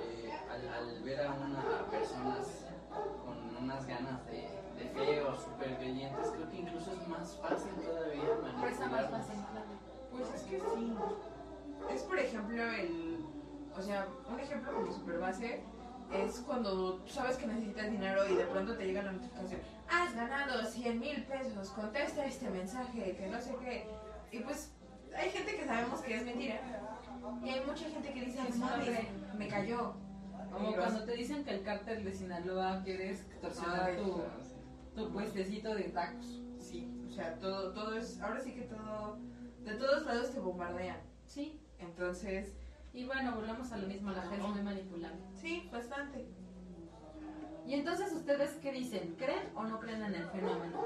eh, 0.00 0.32
al, 0.50 0.68
al 0.68 1.02
ver 1.02 1.20
a 1.20 1.32
una 1.32 1.90
personas 1.90 2.66
con 3.24 3.64
unas 3.64 3.86
ganas 3.86 4.24
de, 4.26 4.48
de 4.78 4.88
fe 4.90 5.22
o 5.22 5.34
super 5.36 5.76
creyentes, 5.76 6.30
creo 6.30 6.50
que 6.50 6.56
incluso 6.58 6.92
es 6.92 7.08
más 7.08 7.36
fácil 7.36 7.72
todavía 7.82 8.22
claro. 8.88 9.08
Pues 10.12 10.34
es 10.34 10.42
que 10.42 10.60
sí. 10.60 10.94
Es 11.92 12.02
por 12.02 12.18
ejemplo 12.18 12.62
el. 12.62 13.24
O 13.76 13.82
sea, 13.82 14.06
un 14.32 14.38
ejemplo 14.38 14.72
como 14.72 14.92
super 14.92 15.18
base 15.18 15.64
es 16.12 16.40
cuando 16.46 16.94
tú 16.98 17.08
sabes 17.08 17.36
que 17.36 17.46
necesitas 17.46 17.90
dinero 17.90 18.28
y 18.28 18.36
de 18.36 18.44
pronto 18.44 18.76
te 18.76 18.86
llega 18.86 19.02
la 19.02 19.12
notificación. 19.12 19.60
Has 19.90 20.14
ganado 20.14 20.64
100 20.64 21.00
mil 21.00 21.24
pesos, 21.24 21.70
contesta 21.70 22.24
este 22.24 22.48
mensaje, 22.50 23.16
que 23.16 23.26
no 23.26 23.40
sé 23.40 23.56
qué. 23.60 23.88
Y 24.34 24.40
pues 24.40 24.72
hay 25.16 25.30
gente 25.30 25.54
que 25.54 25.64
sabemos 25.64 26.00
que 26.00 26.16
es 26.16 26.24
mentira. 26.24 26.60
Y 27.44 27.48
hay 27.50 27.64
mucha 27.64 27.88
gente 27.88 28.12
que 28.12 28.20
dice, 28.24 28.40
sí. 28.52 28.62
me 29.38 29.46
cayó. 29.46 29.94
Como 30.52 30.74
cuando 30.74 31.04
te 31.04 31.12
dicen 31.12 31.44
que 31.44 31.52
el 31.52 31.62
cártel 31.62 32.04
de 32.04 32.12
Sinaloa 32.12 32.82
quiere 32.82 33.10
extorsionar 33.12 33.96
tu, 33.96 34.22
tu 34.96 35.12
puestecito 35.12 35.72
de 35.74 35.84
tacos. 35.84 36.42
Sí, 36.58 36.90
o 37.06 37.10
sea, 37.12 37.38
todo, 37.38 37.72
todo 37.72 37.96
es. 37.96 38.20
Ahora 38.20 38.40
sí 38.40 38.54
que 38.54 38.62
todo. 38.62 39.18
De 39.62 39.74
todos 39.74 40.04
lados 40.04 40.32
te 40.32 40.40
bombardean. 40.40 40.98
Sí. 41.26 41.60
Entonces, 41.78 42.56
Y 42.92 43.04
bueno, 43.04 43.34
volvemos 43.36 43.70
a 43.72 43.76
lo 43.76 43.86
mismo, 43.86 44.10
la 44.10 44.22
gente 44.22 44.44
es 44.44 44.48
muy 44.48 44.62
manipulable. 44.62 45.20
sí, 45.34 45.68
bastante. 45.72 46.26
Y 47.66 47.74
entonces, 47.74 48.12
¿ustedes 48.12 48.52
qué 48.62 48.72
dicen? 48.72 49.14
¿Creen 49.16 49.48
o 49.54 49.64
no 49.64 49.78
creen 49.80 50.02
en 50.02 50.14
el 50.14 50.26
fenómeno? 50.28 50.82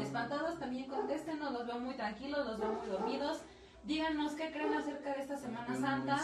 Espantados 0.00 0.58
también 0.58 0.88
contéstenos, 0.88 1.52
los 1.52 1.66
veo 1.66 1.78
muy 1.78 1.94
tranquilos, 1.94 2.46
los 2.46 2.58
veo 2.58 2.72
muy 2.72 2.86
dormidos. 2.86 3.42
Díganos 3.84 4.32
qué 4.32 4.50
creen 4.50 4.74
acerca 4.74 5.14
de 5.14 5.22
esta 5.22 5.36
Semana 5.36 5.74
Santa. 5.74 6.22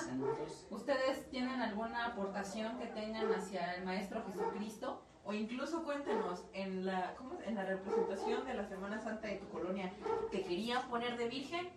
¿Ustedes 0.71 1.29
tienen 1.31 1.63
alguna 1.63 2.07
aportación 2.07 2.79
que 2.79 2.87
tengan 2.87 3.33
hacia 3.33 3.75
el 3.75 3.85
Maestro 3.85 4.23
Jesucristo? 4.27 5.03
O 5.27 5.33
incluso 5.33 5.83
cuéntanos, 5.85 6.45
en 6.53 6.85
la, 6.85 7.15
¿cómo 7.17 7.39
es? 7.41 7.49
en 7.49 7.55
la 7.55 7.65
representación 7.65 8.45
de 8.45 8.53
la 8.53 8.67
Semana 8.67 9.01
Santa 9.01 9.29
de 9.29 9.37
tu 9.37 9.49
colonia, 9.49 9.91
¿te 10.31 10.43
querían 10.43 10.87
poner 10.89 11.17
de 11.17 11.29
virgen? 11.29 11.71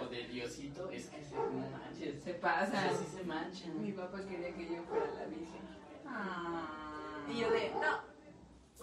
O 0.00 0.06
de 0.06 0.26
Diosito, 0.26 0.90
es 0.90 1.06
que 1.08 1.22
se, 1.22 1.36
no 1.36 1.70
manches. 1.70 2.24
Se 2.24 2.34
pasa. 2.34 2.90
sí 2.90 3.04
se 3.16 3.22
manchan. 3.22 3.80
Mi 3.80 3.92
papá 3.92 4.18
quería 4.24 4.52
que 4.52 4.66
yo 4.66 4.82
fuera 4.82 5.06
la 5.14 5.26
virgen. 5.26 5.60
Ah. 6.04 7.24
Y 7.30 7.38
yo 7.38 7.50
de, 7.50 7.70
no. 7.70 8.16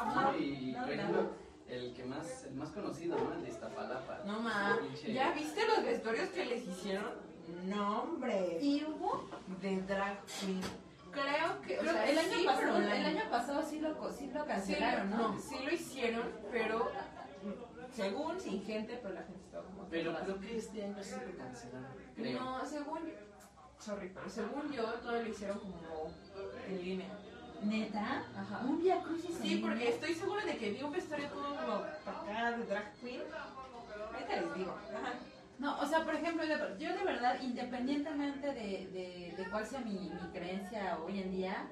No, 0.05 0.37
y 0.37 0.71
no, 0.71 0.87
no. 0.87 1.42
El 1.67 1.93
que 1.93 2.03
más, 2.03 2.43
el 2.45 2.55
más 2.55 2.69
conocido, 2.69 3.17
¿no? 3.17 3.33
El 3.33 3.43
de 3.43 3.49
Iztapalapa. 3.49 4.19
No 4.25 4.39
ma, 4.39 4.77
Pinche- 4.81 5.13
¿ya 5.13 5.31
viste 5.33 5.65
los 5.67 5.83
vestuarios 5.83 6.29
que 6.29 6.45
les 6.45 6.67
hicieron? 6.67 7.11
No, 7.65 8.01
hombre. 8.03 8.57
¿Y 8.61 8.83
hubo? 8.85 9.27
De 9.61 9.81
drag 9.81 10.23
queen. 10.39 10.61
Creo 11.11 11.61
que, 11.61 11.79
o 11.79 11.83
sea, 11.83 12.09
el, 12.09 12.17
año 12.17 12.33
sí, 12.39 12.43
pasado, 12.45 12.73
pero 12.77 12.91
el 12.95 13.05
año 13.05 13.29
pasado 13.29 13.63
sí 13.63 13.79
lo, 13.79 13.97
co- 13.97 14.11
sí 14.11 14.31
lo 14.33 14.41
Sí, 14.41 14.47
cancelaron, 14.47 15.09
¿no? 15.11 15.17
no, 15.33 15.39
sí 15.39 15.55
lo 15.63 15.71
hicieron, 15.71 16.23
pero 16.51 16.89
según 17.93 18.39
sin 18.41 18.63
gente, 18.65 18.99
pero 19.01 19.13
la 19.13 19.21
gente 19.21 19.39
estaba 19.45 19.63
como 19.65 19.83
Pero 19.89 20.15
creo 20.23 20.39
que 20.39 20.57
este 20.57 20.83
año 20.83 21.03
sí 21.03 21.11
lo 21.11 21.37
cancelaron, 21.37 21.91
creo. 22.15 22.39
No, 22.41 22.65
según 22.65 22.99
sorry, 23.79 24.11
pero 24.13 24.27
según 24.29 24.71
yo 24.71 24.83
todo 24.95 25.11
lo 25.21 25.27
hicieron 25.29 25.59
como 25.59 25.75
en 26.67 26.83
línea. 26.83 27.09
¿Neta? 27.63 28.23
Ajá. 28.37 28.59
¿Un 28.65 28.81
Via 28.81 29.01
Crucis 29.01 29.35
Sí, 29.41 29.57
porque 29.57 29.89
estoy 29.89 30.13
segura 30.15 30.43
de 30.45 30.57
que 30.57 30.71
vi 30.71 30.81
un 30.83 30.91
vestuario 30.91 31.27
todo 31.29 31.55
como 31.55 31.81
para 32.03 32.21
acá 32.21 32.57
de 32.57 32.65
drag 32.65 32.93
queen. 33.01 33.21
Ahorita 34.13 34.35
les 34.41 34.55
digo. 34.55 34.71
Ajá. 34.93 35.13
No, 35.59 35.79
o 35.79 35.85
sea, 35.85 36.03
por 36.03 36.15
ejemplo, 36.15 36.43
yo 36.43 36.93
de- 36.93 37.03
verdad, 37.05 37.39
independientemente 37.41 38.47
de, 38.47 38.87
de, 38.87 39.33
de 39.37 39.49
cuál 39.51 39.65
sea 39.65 39.79
mi, 39.81 39.93
mi 39.93 40.29
creencia 40.33 40.97
hoy 41.05 41.19
en 41.21 41.31
día, 41.31 41.67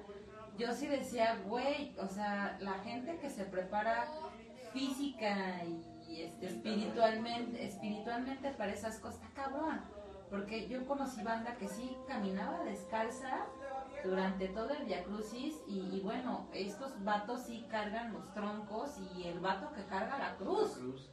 yo 0.56 0.72
sí 0.72 0.86
decía, 0.86 1.38
güey, 1.46 1.94
o 1.98 2.06
sea, 2.08 2.56
la 2.60 2.74
gente 2.84 3.18
que 3.18 3.28
se 3.28 3.44
prepara 3.44 4.06
física 4.72 5.62
y 6.08 6.22
este, 6.22 6.46
espiritualmente, 6.46 7.64
espiritualmente 7.66 8.50
para 8.52 8.72
esas 8.72 8.98
cosas, 8.98 9.28
cabrón. 9.34 9.80
Porque 10.30 10.68
yo 10.68 10.86
conocí 10.86 11.22
banda 11.22 11.56
que 11.56 11.68
sí 11.68 11.94
caminaba 12.08 12.64
descalza 12.64 13.44
durante 14.04 14.48
todo 14.48 14.70
el 14.70 14.84
Via 14.84 15.02
Crucis 15.04 15.54
y, 15.66 15.78
y 15.80 16.00
bueno, 16.00 16.48
estos 16.52 17.02
vatos 17.04 17.42
sí 17.42 17.64
cargan 17.70 18.12
los 18.12 18.32
troncos 18.34 18.98
y 19.16 19.24
el 19.28 19.40
vato 19.40 19.72
que 19.72 19.84
carga 19.84 20.18
la 20.18 20.36
cruz. 20.36 20.72
Cruz. 20.76 21.08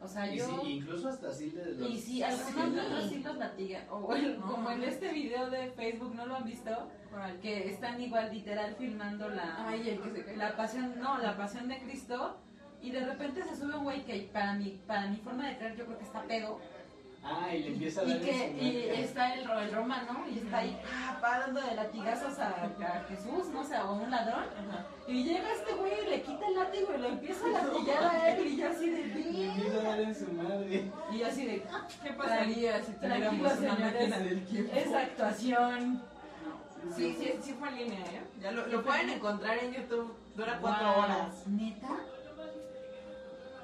O 0.00 0.06
sea, 0.08 0.30
Y 0.32 0.38
yo... 0.38 0.46
sí, 0.62 0.72
incluso 0.72 1.08
hasta 1.08 1.28
así 1.28 1.48
de 1.50 1.72
los... 1.76 1.88
Y 1.90 1.98
si 1.98 2.22
algunos 2.22 2.52
Sí. 2.74 2.78
otros 2.86 3.04
sí 3.08 3.22
los 3.22 3.36
latigan, 3.38 3.86
o 3.90 4.14
el- 4.14 4.38
No. 4.38 4.46
como 4.46 4.70
en 4.70 4.82
este 4.82 5.10
video 5.12 5.48
de 5.48 5.70
Facebook, 5.70 6.14
¿no 6.14 6.26
lo 6.26 6.36
han 6.36 6.44
visto? 6.44 6.90
¿Cuál? 7.10 7.40
Que 7.40 7.70
están 7.70 7.98
igual 8.00 8.30
literal 8.30 8.74
filmando 8.76 9.30
la, 9.30 9.66
Ay, 9.66 9.88
el 9.88 10.00
que 10.02 10.10
se 10.10 10.24
cae. 10.24 10.36
la 10.36 10.56
pasión, 10.56 11.00
no, 11.00 11.16
la 11.18 11.36
pasión 11.38 11.68
de 11.68 11.78
Cristo, 11.80 12.36
y 12.82 12.90
de 12.90 13.00
repente 13.06 13.42
se 13.44 13.56
sube 13.56 13.76
un 13.78 13.84
güey 13.84 14.04
que 14.04 14.28
para 14.30 14.52
mi, 14.54 14.72
para 14.86 15.06
mi 15.08 15.16
forma 15.16 15.48
de 15.48 15.56
creer 15.56 15.76
yo 15.76 15.86
creo 15.86 15.96
que 15.96 16.04
está 16.04 16.22
pedo, 16.24 16.60
Ah, 17.26 17.54
y 17.54 17.62
le 17.62 17.68
empieza 17.68 18.02
a 18.02 18.04
y 18.04 18.08
dar 18.08 18.16
en 18.18 18.22
que 18.22 18.62
y 18.62 18.88
está 19.02 19.32
el, 19.34 19.48
el 19.48 19.72
romano, 19.74 20.24
y 20.30 20.38
está 20.40 20.58
ahí, 20.58 20.78
ah, 20.92 21.16
pa, 21.22 21.38
dando 21.38 21.60
de 21.62 21.74
latigazos 21.74 22.38
a, 22.38 22.48
a 22.48 23.04
Jesús, 23.08 23.46
no 23.50 23.64
sé, 23.64 23.76
o 23.76 23.80
a 23.80 23.92
un 23.92 24.10
ladrón, 24.10 24.44
Ajá. 24.44 24.86
y 25.08 25.24
llega 25.24 25.50
este 25.52 25.72
güey 25.72 25.92
y 26.06 26.10
le 26.10 26.22
quita 26.22 26.46
el 26.46 26.54
látigo 26.54 26.88
y 26.94 26.98
lo 27.00 27.08
empieza 27.08 27.46
a 27.46 27.48
latigar 27.64 28.04
a 28.04 28.28
él, 28.30 28.46
y 28.46 28.56
yo 28.58 28.68
así 28.68 28.90
de, 28.90 29.02
empieza 29.04 29.78
a 29.80 29.82
dar 29.84 30.00
en 30.00 30.14
su 30.14 30.32
madre. 30.34 30.90
y 31.12 31.18
yo 31.18 31.26
así 31.26 31.46
de, 31.46 31.66
"Ah, 31.72 31.88
¿Qué 32.02 32.10
pasaría 32.12 32.82
si 32.82 32.92
tuviéramos 32.92 33.58
una 33.58 33.74
máquina 33.74 34.18
del 34.18 34.44
tiempo? 34.44 34.76
esa 34.76 34.98
actuación. 35.00 36.02
Sí, 36.94 37.16
sí, 37.18 37.32
sí 37.42 37.54
fue 37.54 37.70
en 37.70 37.76
línea, 37.76 38.00
¿eh? 38.00 38.20
Ya 38.42 38.50
lo, 38.50 38.66
lo 38.66 38.82
pueden 38.82 39.08
encontrar 39.08 39.56
en 39.64 39.72
YouTube. 39.72 40.14
Dura 40.36 40.58
cuatro 40.60 40.92
Guau, 40.92 41.04
horas. 41.04 41.46
¿Neta? 41.46 41.88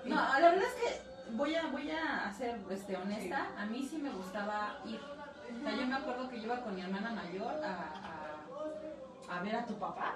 No, 0.06 0.14
la 0.16 0.50
verdad 0.50 0.64
es 0.64 0.74
que 0.82 1.09
voy 1.36 1.54
a, 1.54 1.66
voy 1.66 1.90
a 1.90 2.32
ser 2.32 2.60
este, 2.70 2.96
honesta. 2.96 3.48
A 3.56 3.66
mí 3.66 3.82
sí 3.82 3.98
me 3.98 4.10
gustaba 4.10 4.78
ir. 4.84 5.00
O 5.00 5.62
sea, 5.62 5.76
yo 5.76 5.86
me 5.86 5.94
acuerdo 5.96 6.28
que 6.28 6.38
yo 6.38 6.44
iba 6.44 6.60
con 6.60 6.74
mi 6.74 6.80
hermana 6.80 7.10
mayor 7.10 7.52
a, 7.64 7.92
a, 9.28 9.36
a 9.36 9.42
ver 9.42 9.56
a 9.56 9.64
tu 9.66 9.74
papá. 9.78 10.14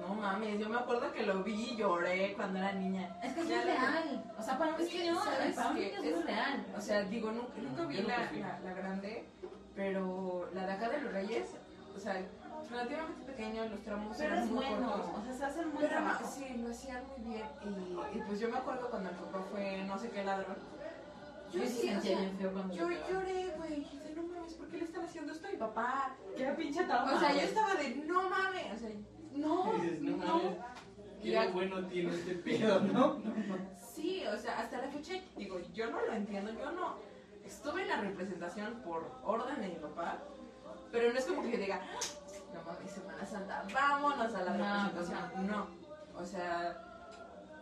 No 0.00 0.14
mames, 0.14 0.58
yo 0.58 0.68
me 0.68 0.78
acuerdo 0.78 1.12
que 1.12 1.24
lo 1.24 1.42
vi 1.42 1.72
y 1.72 1.76
lloré 1.76 2.34
cuando 2.34 2.58
era 2.58 2.72
niña. 2.72 3.16
Es 3.22 3.32
que 3.32 3.40
es 3.40 3.46
muy 3.46 3.54
real. 3.56 4.24
O 4.38 4.42
sea, 4.42 4.58
para 4.58 4.74
un 4.74 4.80
Es 4.80 4.88
que, 4.88 4.98
niño, 4.98 5.22
¿sabes 5.22 5.56
para 5.56 5.78
es 5.78 6.14
muy 6.14 6.22
real. 6.22 6.66
O 6.76 6.80
sea, 6.80 7.02
digo, 7.04 7.32
nunca, 7.32 7.52
nunca 7.60 7.84
vi 7.86 8.00
no 8.02 8.08
la, 8.08 8.60
la 8.60 8.74
grande, 8.74 9.28
pero 9.74 10.48
la 10.54 10.66
de 10.66 10.72
acá 10.72 10.88
de 10.90 11.00
los 11.00 11.12
Reyes, 11.12 11.56
o 11.94 11.98
sea, 11.98 12.20
relativamente 12.72 13.22
pequeño, 13.24 13.64
los 13.66 13.80
tramos 13.82 14.16
Pero 14.16 14.32
eran 14.34 14.44
es 14.44 14.50
muy 14.50 14.64
bueno. 14.64 14.92
cortos. 14.92 15.18
O 15.18 15.24
sea, 15.24 15.34
se 15.34 15.44
hacen 15.44 15.68
muy 15.72 15.82
Pero 15.82 16.00
no, 16.00 16.06
trabajo. 16.06 16.32
sí, 16.34 16.54
lo 16.58 16.70
hacían 16.70 17.02
muy 17.06 17.32
bien. 17.32 17.46
Y, 18.14 18.18
y 18.18 18.22
pues 18.22 18.40
yo 18.40 18.48
me 18.48 18.56
acuerdo 18.58 18.90
cuando 18.90 19.10
el 19.10 19.16
papá 19.16 19.38
fue 19.50 19.84
no 19.86 19.98
sé 19.98 20.10
qué 20.10 20.24
ladrón. 20.24 20.56
Yo 21.52 21.60
sí 21.62 21.68
sí, 21.68 21.88
o 21.88 21.92
sentía 21.92 22.00
sea, 22.12 22.18
bien 22.20 22.38
feo 22.38 22.52
cuando 22.52 22.74
Yo 22.74 22.88
lloré, 22.88 23.54
güey. 23.58 23.72
y 23.72 23.76
dije, 23.80 24.12
no 24.16 24.22
mames, 24.22 24.54
¿por 24.54 24.68
qué 24.68 24.78
le 24.78 24.84
están 24.84 25.04
haciendo 25.04 25.32
esto 25.32 25.46
a 25.46 25.50
mi 25.50 25.56
papá? 25.58 26.16
Qué 26.36 26.44
pinche 26.52 26.84
trauma. 26.84 27.14
O 27.14 27.18
sea, 27.20 27.32
yo 27.34 27.40
estaba 27.40 27.74
de, 27.74 27.90
no 28.06 28.28
mames. 28.30 28.72
O 28.74 28.78
sea, 28.78 28.90
no, 29.32 29.72
dices, 29.74 30.00
no 30.00 30.16
no. 30.16 30.26
mames, 30.36 30.56
qué 31.22 31.30
Ya. 31.30 31.48
bueno 31.50 31.86
tiene 31.88 32.10
este 32.14 32.34
pedo, 32.36 32.80
¿no? 32.80 33.20
Sí, 33.94 34.24
o 34.26 34.38
sea, 34.38 34.58
hasta 34.60 34.78
la 34.80 34.88
fecha, 34.88 35.12
digo, 35.36 35.60
yo 35.74 35.90
no 35.90 36.00
lo 36.00 36.14
entiendo, 36.14 36.50
yo 36.54 36.72
no 36.72 36.96
estuve 37.44 37.82
en 37.82 37.88
la 37.88 38.00
representación 38.00 38.80
por 38.82 39.04
orden 39.22 39.60
de 39.60 39.68
mi 39.68 39.74
papá, 39.74 40.18
pero 40.90 41.12
no 41.12 41.18
es 41.18 41.26
como 41.26 41.42
que 41.42 41.50
yo 41.52 41.58
diga, 41.58 41.82
"Ah, 42.54 42.58
no 42.64 42.72
mames, 42.72 42.90
Semana 42.90 43.26
Santa, 43.26 43.64
vámonos 43.72 44.34
a 44.34 44.42
la 44.42 44.52
No, 44.52 44.88
representación. 44.88 45.46
No, 45.46 45.66
o 46.18 46.24
sea, 46.24 46.76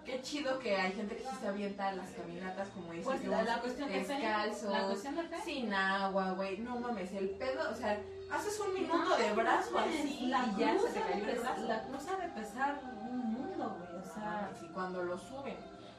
qué 0.04 0.20
chido 0.22 0.58
que 0.58 0.76
hay 0.76 0.92
gente 0.92 1.16
que 1.16 1.22
sí 1.22 1.36
se 1.40 1.48
avienta 1.48 1.88
a 1.88 1.92
las 1.92 2.10
caminatas, 2.10 2.68
como 2.70 2.90
dices, 2.92 3.04
Pues 3.06 3.24
la, 3.26 3.42
la 3.42 3.60
cuestión 3.60 3.88
de 3.88 4.04
fe. 4.04 4.14
descalzos, 4.14 4.72
La 4.72 4.82
cuestión 4.86 5.16
de 5.16 5.22
fe. 5.24 5.36
sin 5.44 5.72
agua, 5.74 6.32
güey, 6.32 6.58
no 6.58 6.78
mames, 6.80 7.12
el 7.12 7.30
pedo, 7.30 7.70
o 7.70 7.74
sea, 7.74 8.00
haces 8.32 8.58
un 8.60 8.74
minuto 8.74 9.16
de 9.16 9.32
brazo 9.32 9.78
así 9.78 10.26
la 10.26 10.46
y 10.46 10.56
ya 10.56 10.78
se 10.78 10.88
te 10.88 10.92
de 10.98 11.00
cayó 11.10 11.24
el 11.28 11.38
brazo. 11.40 11.62
La 11.66 11.82
cruz 11.84 12.06
ha 12.08 12.16
de 12.16 12.28
pesar 12.28 12.80
un 13.02 13.18
mundo, 13.32 13.76
güey. 13.78 14.02
O 14.02 14.14
sea, 14.14 14.50
y 14.62 14.66
cuando 14.72 15.02
lo 15.02 15.18
suben. 15.18 15.56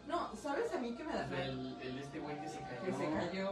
No, 0.08 0.36
¿sabes 0.36 0.74
a 0.74 0.78
mí 0.80 0.94
que 0.96 1.04
me 1.06 1.14
da 1.14 1.26
El, 1.26 1.78
el 1.82 1.98
este 2.00 2.20
güey 2.20 2.38
que 2.42 2.50
se 2.50 2.60
cayó. 2.60 2.82
que 2.86 2.92
se 2.94 3.10
cayó? 3.14 3.52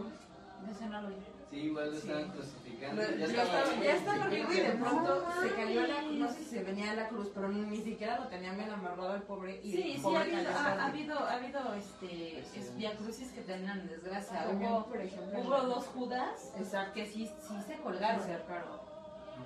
Ese 0.72 0.86
no 0.88 1.02
lo 1.02 1.10
vi. 1.10 1.16
Sí, 1.50 1.56
igual 1.58 1.86
lo 1.88 1.92
Sí. 2.00 2.08
estaban 2.08 2.32
crucificando. 2.32 3.02
Ya 3.02 3.26
ya 3.26 3.44
estaba, 3.44 3.84
ya 3.84 3.94
estaba 3.96 4.24
arriba 4.26 4.54
y 4.54 4.60
de 4.60 4.74
No 4.76 4.86
pronto 4.86 5.26
se 5.42 5.56
cayó 5.56 5.88
la 5.88 6.02
no 6.04 6.28
sé 6.30 6.34
si 6.36 6.44
se 6.46 6.64
venía 6.64 6.94
la 6.94 7.08
cruz, 7.10 7.32
pero 7.34 7.48
ni 7.50 7.82
siquiera 7.82 8.20
lo 8.20 8.28
tenían 8.28 8.56
bien 8.56 8.70
amarrado 8.70 9.16
el 9.16 9.24
pobre 9.24 9.60
y 9.64 9.72
Sí, 9.72 9.82
el 9.94 9.98
sí, 9.98 10.04
pobre 10.04 10.18
ha 10.18 10.22
habido, 10.22 10.50
ha, 10.52 10.86
habido, 10.86 11.20
ha 11.20 11.34
habido 11.34 11.74
este, 11.74 12.40
es- 12.40 12.76
Via 12.78 12.96
Crucis 12.98 13.32
que 13.32 13.42
tenían 13.42 13.88
desgracia. 13.88 14.48
Hubo, 14.54 14.86
por 14.86 15.02
ejemplo, 15.02 15.40
hubo 15.40 15.58
dos 15.62 15.86
Judas 15.88 16.54
Exacto. 16.58 16.94
que 16.94 17.06
sí, 17.08 17.26
sí 17.48 17.62
se 17.66 17.76
colgaron. 17.82 18.24
cercaron. 18.24 18.80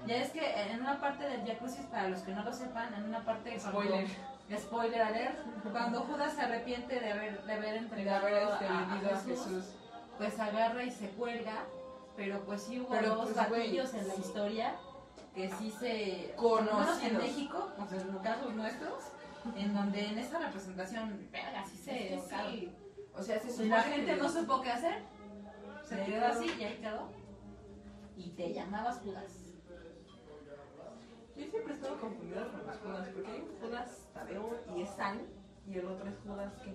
Ya 0.07 0.15
es 0.17 0.31
que 0.31 0.41
en 0.61 0.81
una 0.81 0.99
parte 0.99 1.23
del 1.23 1.41
Via 1.43 1.57
Crucis, 1.57 1.85
para 1.85 2.09
los 2.09 2.19
que 2.21 2.33
no 2.33 2.43
lo 2.43 2.51
sepan, 2.51 2.93
en 2.95 3.03
una 3.05 3.23
parte. 3.23 3.57
cuando- 3.61 3.69
Spoiler. 3.81 4.07
spoiler 4.59 5.01
alert. 5.01 5.37
Cuando 5.71 6.01
Judas 6.01 6.33
se 6.33 6.41
arrepiente 6.41 6.99
de 6.99 7.11
haber, 7.13 7.43
de 7.43 7.53
haber 7.53 7.71
De 7.73 7.77
entregado 7.77 8.27
haber 8.27 8.43
este, 8.43 8.65
a, 8.65 9.19
Jesús. 9.25 9.65
Pues 10.17 10.39
agarra 10.39 10.83
y 10.83 10.91
se 10.91 11.09
cuelga. 11.09 11.65
Pero 12.15 12.41
pues 12.45 12.61
sí 12.61 12.79
hubo 12.79 12.89
Pero, 12.89 13.15
dos 13.15 13.31
pues, 13.31 13.35
gatillos 13.35 13.93
en 13.95 14.07
la 14.07 14.15
historia 14.15 14.75
que 15.33 15.49
sí 15.49 15.71
se. 15.71 16.35
Menos 16.37 17.03
en 17.03 17.17
México, 17.17 17.71
o 17.77 17.87
sea, 17.87 18.01
en 18.01 18.13
los 18.13 18.21
casos 18.21 18.53
nuestros, 18.53 19.03
en 19.55 19.73
donde 19.73 20.05
en 20.05 20.19
esta 20.19 20.39
representación, 20.39 21.27
verga, 21.31 21.65
sí 21.65 21.77
se. 21.77 22.15
Es 22.15 22.23
que 22.23 22.35
sí. 22.51 22.71
O 23.15 23.21
sea, 23.21 23.39
se 23.39 23.49
supone 23.49 23.69
la 23.69 23.83
gente 23.83 24.15
no 24.15 24.29
supo 24.29 24.61
qué 24.61 24.71
hacer. 24.71 25.03
Se 25.83 25.95
quedó 25.97 26.05
quedó. 26.05 26.25
así 26.25 26.51
y 26.59 26.63
ahí 26.63 26.77
quedó. 26.77 27.09
Y 28.15 28.29
te 28.31 28.53
llamabas 28.53 28.99
Judas. 28.99 29.43
Yo 31.35 31.47
siempre 31.47 31.73
he 31.73 31.75
estado 31.75 31.99
confundida 31.99 32.47
con 32.47 32.67
los 32.67 32.77
Judas, 32.77 33.09
porque 33.11 33.31
hay 33.31 33.41
un 33.41 33.59
Judas 33.59 34.07
Tadeo 34.13 34.59
y 34.75 34.81
es 34.81 34.89
San, 34.91 35.19
y 35.67 35.77
el 35.79 35.85
otro 35.85 36.07
es 36.09 36.15
Judas 36.25 36.53
que. 36.63 36.73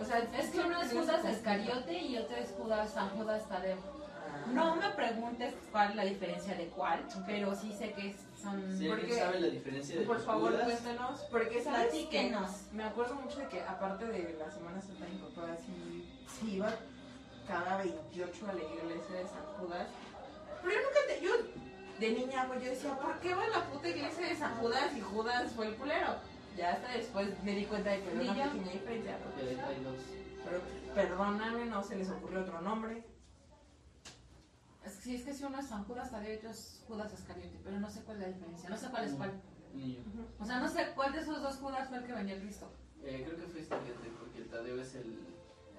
O 0.00 0.04
sea, 0.04 0.18
Es 0.18 0.50
que 0.50 0.60
uno 0.60 0.80
es 0.82 0.92
Judas 0.92 1.24
Escariote 1.24 1.98
y 1.98 2.16
otro 2.18 2.36
es 2.36 2.54
Judas 2.58 2.90
San 2.90 3.10
Judas 3.10 3.46
Tadeo. 3.48 3.76
No 4.52 4.74
me 4.76 4.88
preguntes 4.90 5.54
cuál 5.70 5.90
es 5.90 5.96
la 5.96 6.04
diferencia 6.04 6.54
de 6.54 6.66
cuál, 6.68 7.04
pero 7.26 7.54
sí 7.54 7.72
sé 7.72 7.92
que 7.92 8.16
son. 8.42 8.60
Sí, 8.76 8.88
Porque- 8.88 9.02
¿alguien 9.04 9.18
sabe 9.18 9.40
la 9.40 9.46
diferencia 9.48 10.00
de 10.00 10.06
Por 10.06 10.16
los 10.16 10.24
favor, 10.24 10.50
Judas? 10.52 10.64
cuéntanos, 10.64 11.20
porque 11.30 11.62
sabes 11.62 11.92
que 11.92 12.00
Platíquenos. 12.00 12.50
me 12.72 12.84
acuerdo 12.84 13.14
mucho 13.16 13.38
de 13.38 13.46
que 13.48 13.60
aparte 13.62 14.06
de 14.06 14.36
la 14.38 14.50
Semana 14.50 14.80
Santa 14.80 15.04
mi 15.06 15.18
papá 15.18 15.56
sí, 15.64 16.10
sí 16.40 16.54
iba 16.56 16.70
cada 17.46 17.76
28 17.78 18.46
a 18.48 18.52
la 18.54 18.60
iglesia 18.62 19.16
de 19.16 19.26
San 19.28 19.44
Judas. 19.58 19.86
Pero 20.62 20.74
yo 20.74 20.80
nunca 20.80 21.00
te, 21.06 21.20
yo 21.20 21.30
de 22.00 22.10
niña 22.10 22.46
pues 22.48 22.64
yo 22.64 22.70
decía, 22.70 22.96
¿por 22.98 23.20
qué 23.20 23.34
va 23.34 23.44
a 23.44 23.48
la 23.48 23.64
puta 23.66 23.88
iglesia 23.88 24.26
de 24.28 24.34
San 24.36 24.54
Judas 24.56 24.96
y 24.96 25.00
Judas 25.00 25.52
fue 25.52 25.68
el 25.68 25.76
culero? 25.76 26.16
Ya 26.56 26.72
hasta 26.72 26.92
después 26.92 27.42
me 27.42 27.52
di 27.54 27.64
cuenta 27.64 27.90
de 27.90 28.02
que 28.02 28.14
Ni 28.14 28.28
había 28.28 28.44
una 28.44 28.52
pequeña 28.52 28.72
diferencia. 28.72 29.18
dos. 29.84 29.96
Pero 30.44 30.60
perdóname, 30.94 31.64
no 31.66 31.82
se 31.82 31.96
les 31.96 32.10
ocurrió 32.10 32.40
otro 32.40 32.60
nombre. 32.60 33.04
Es 34.84 34.96
que 34.96 35.02
sí, 35.02 35.14
es 35.14 35.24
que 35.24 35.32
si 35.32 35.44
uno 35.44 35.58
es 35.60 35.66
San 35.66 35.84
Judas 35.84 36.10
Tadeo 36.10 36.34
y 36.34 36.36
otro 36.38 36.50
es 36.50 36.84
Judas 36.88 37.12
Escariote, 37.12 37.58
pero 37.62 37.78
no 37.78 37.88
sé 37.88 38.02
cuál 38.02 38.16
es 38.18 38.22
la 38.22 38.28
diferencia, 38.34 38.68
no 38.68 38.76
sé 38.76 38.88
cuál 38.88 39.04
es 39.04 39.12
cuál. 39.14 39.32
Ni 39.74 39.94
yo. 39.94 40.00
O 40.40 40.44
sea, 40.44 40.58
no 40.58 40.68
sé 40.68 40.92
cuál 40.94 41.12
de 41.12 41.20
esos 41.20 41.40
dos 41.40 41.56
Judas 41.56 41.88
fue 41.88 41.98
el 41.98 42.04
que 42.04 42.12
vendió 42.12 42.36
a 42.36 42.40
Cristo. 42.40 42.70
Eh, 43.04 43.22
creo 43.24 43.36
que 43.38 43.46
fue 43.46 43.62
fíjate, 43.62 44.10
porque 44.18 44.38
el 44.40 44.48
Tadeo 44.48 44.80
es 44.80 44.94
el. 44.96 45.18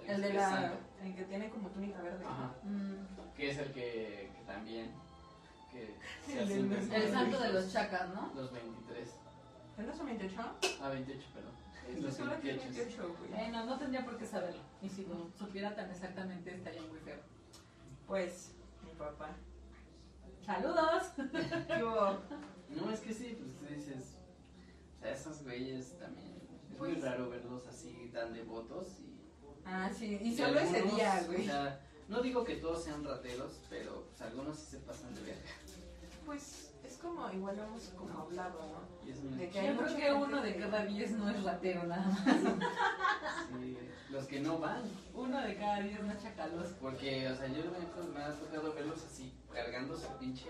El 0.08 0.22
de 0.22 0.28
que 0.28 0.34
es 0.34 0.36
la 0.36 0.50
santo. 0.50 0.78
el 1.04 1.16
que 1.16 1.24
tiene 1.24 1.50
como 1.50 1.70
túnica 1.70 2.02
verde. 2.02 2.26
Ajá. 2.26 2.54
Mm, 2.64 3.36
Que 3.36 3.52
es 3.52 3.58
el 3.58 3.72
que, 3.74 4.32
que 4.36 4.44
también. 4.46 4.92
Que 5.72 5.96
El 6.40 6.74
el 6.94 7.12
santo 7.12 7.40
de 7.40 7.54
los 7.54 7.72
chacas, 7.72 8.10
¿no? 8.14 8.32
Los 8.36 8.52
23. 8.52 9.10
¿El 9.78 9.88
no 9.88 9.96
son 9.96 10.06
28? 10.06 10.36
Ah, 10.82 10.90
28, 10.90 11.28
perdón. 11.34 11.52
Es 11.90 12.02
los 12.02 12.14
solo 12.16 12.34
tiene 12.36 12.58
28. 12.60 13.02
28, 13.02 13.16
güey. 13.30 13.42
Eh, 13.42 13.50
no, 13.52 13.66
no 13.66 13.78
tendría 13.78 14.06
por 14.06 14.18
qué 14.18 14.26
saberlo. 14.26 14.62
Y 14.82 14.90
si 14.90 15.06
lo 15.06 15.30
supiera 15.38 15.76
tan 15.76 15.90
exactamente 15.92 16.54
estaría 16.56 16.82
muy 16.84 17.00
feo. 17.00 17.18
Pues, 18.08 18.52
mi 18.86 18.92
papá. 18.94 19.32
¡Saludos! 20.46 21.04
¿Qué 21.68 21.84
hubo? 21.84 22.18
No, 22.70 22.92
es 22.92 23.00
que 23.00 23.14
sí, 23.14 23.38
pues 23.42 23.58
tú 23.58 23.74
dices. 23.74 24.16
O 24.98 25.02
sea, 25.02 25.12
esos 25.14 25.44
güeyes 25.44 25.98
también. 26.00 26.34
Es 26.72 26.80
muy 26.80 26.94
Pues- 26.94 27.04
raro 27.04 27.30
verlos 27.30 27.68
así 27.68 28.10
tan 28.14 28.34
devotos 28.34 28.88
y. 29.00 29.14
Ah, 29.66 29.90
sí, 29.94 30.20
y 30.22 30.30
y 30.30 30.38
solo 30.38 30.60
ese 30.60 30.78
algunos, 30.78 30.96
día, 30.98 31.24
güey. 31.28 31.42
O 31.42 31.46
sea, 31.46 31.80
no 32.10 32.22
digo 32.22 32.44
que 32.44 32.58
todos 32.58 32.84
sean 32.84 33.04
rateros, 33.04 33.62
pero 33.70 34.04
pues 34.10 34.22
algunos 34.22 34.58
sí 34.58 34.66
se 34.72 34.78
pasan 34.80 35.14
de 35.16 35.22
verga. 35.22 35.50
Pues 36.26 36.42
es 36.44 36.73
como, 37.04 37.30
igual 37.32 37.60
hemos 37.60 37.84
como 37.90 38.20
hablado, 38.22 38.60
¿no? 38.72 39.38
De 39.38 39.50
que 39.50 39.60
hay 39.60 39.68
Yo 39.68 39.78
creo 39.78 39.96
que 39.98 40.14
uno 40.14 40.42
de 40.42 40.56
cada 40.56 40.86
diez 40.86 41.12
no 41.12 41.30
es 41.30 41.44
ratero, 41.44 41.84
nada 41.84 42.06
más. 42.08 42.24
sí, 43.62 43.78
los 44.10 44.26
que 44.26 44.40
no 44.40 44.58
van. 44.58 44.84
Uno 45.14 45.42
de 45.42 45.56
cada 45.56 45.82
diez 45.82 46.02
no 46.02 46.12
es 46.12 46.24
chacaloso. 46.24 46.76
Porque, 46.82 47.28
o 47.28 47.36
sea, 47.36 47.48
yo 47.48 47.64
me, 47.66 48.14
me 48.14 48.24
ha 48.24 48.32
tocado 48.32 48.74
verlos 48.74 49.04
así, 49.06 49.34
cargando 49.54 49.98
su 49.98 50.08
pinche 50.18 50.48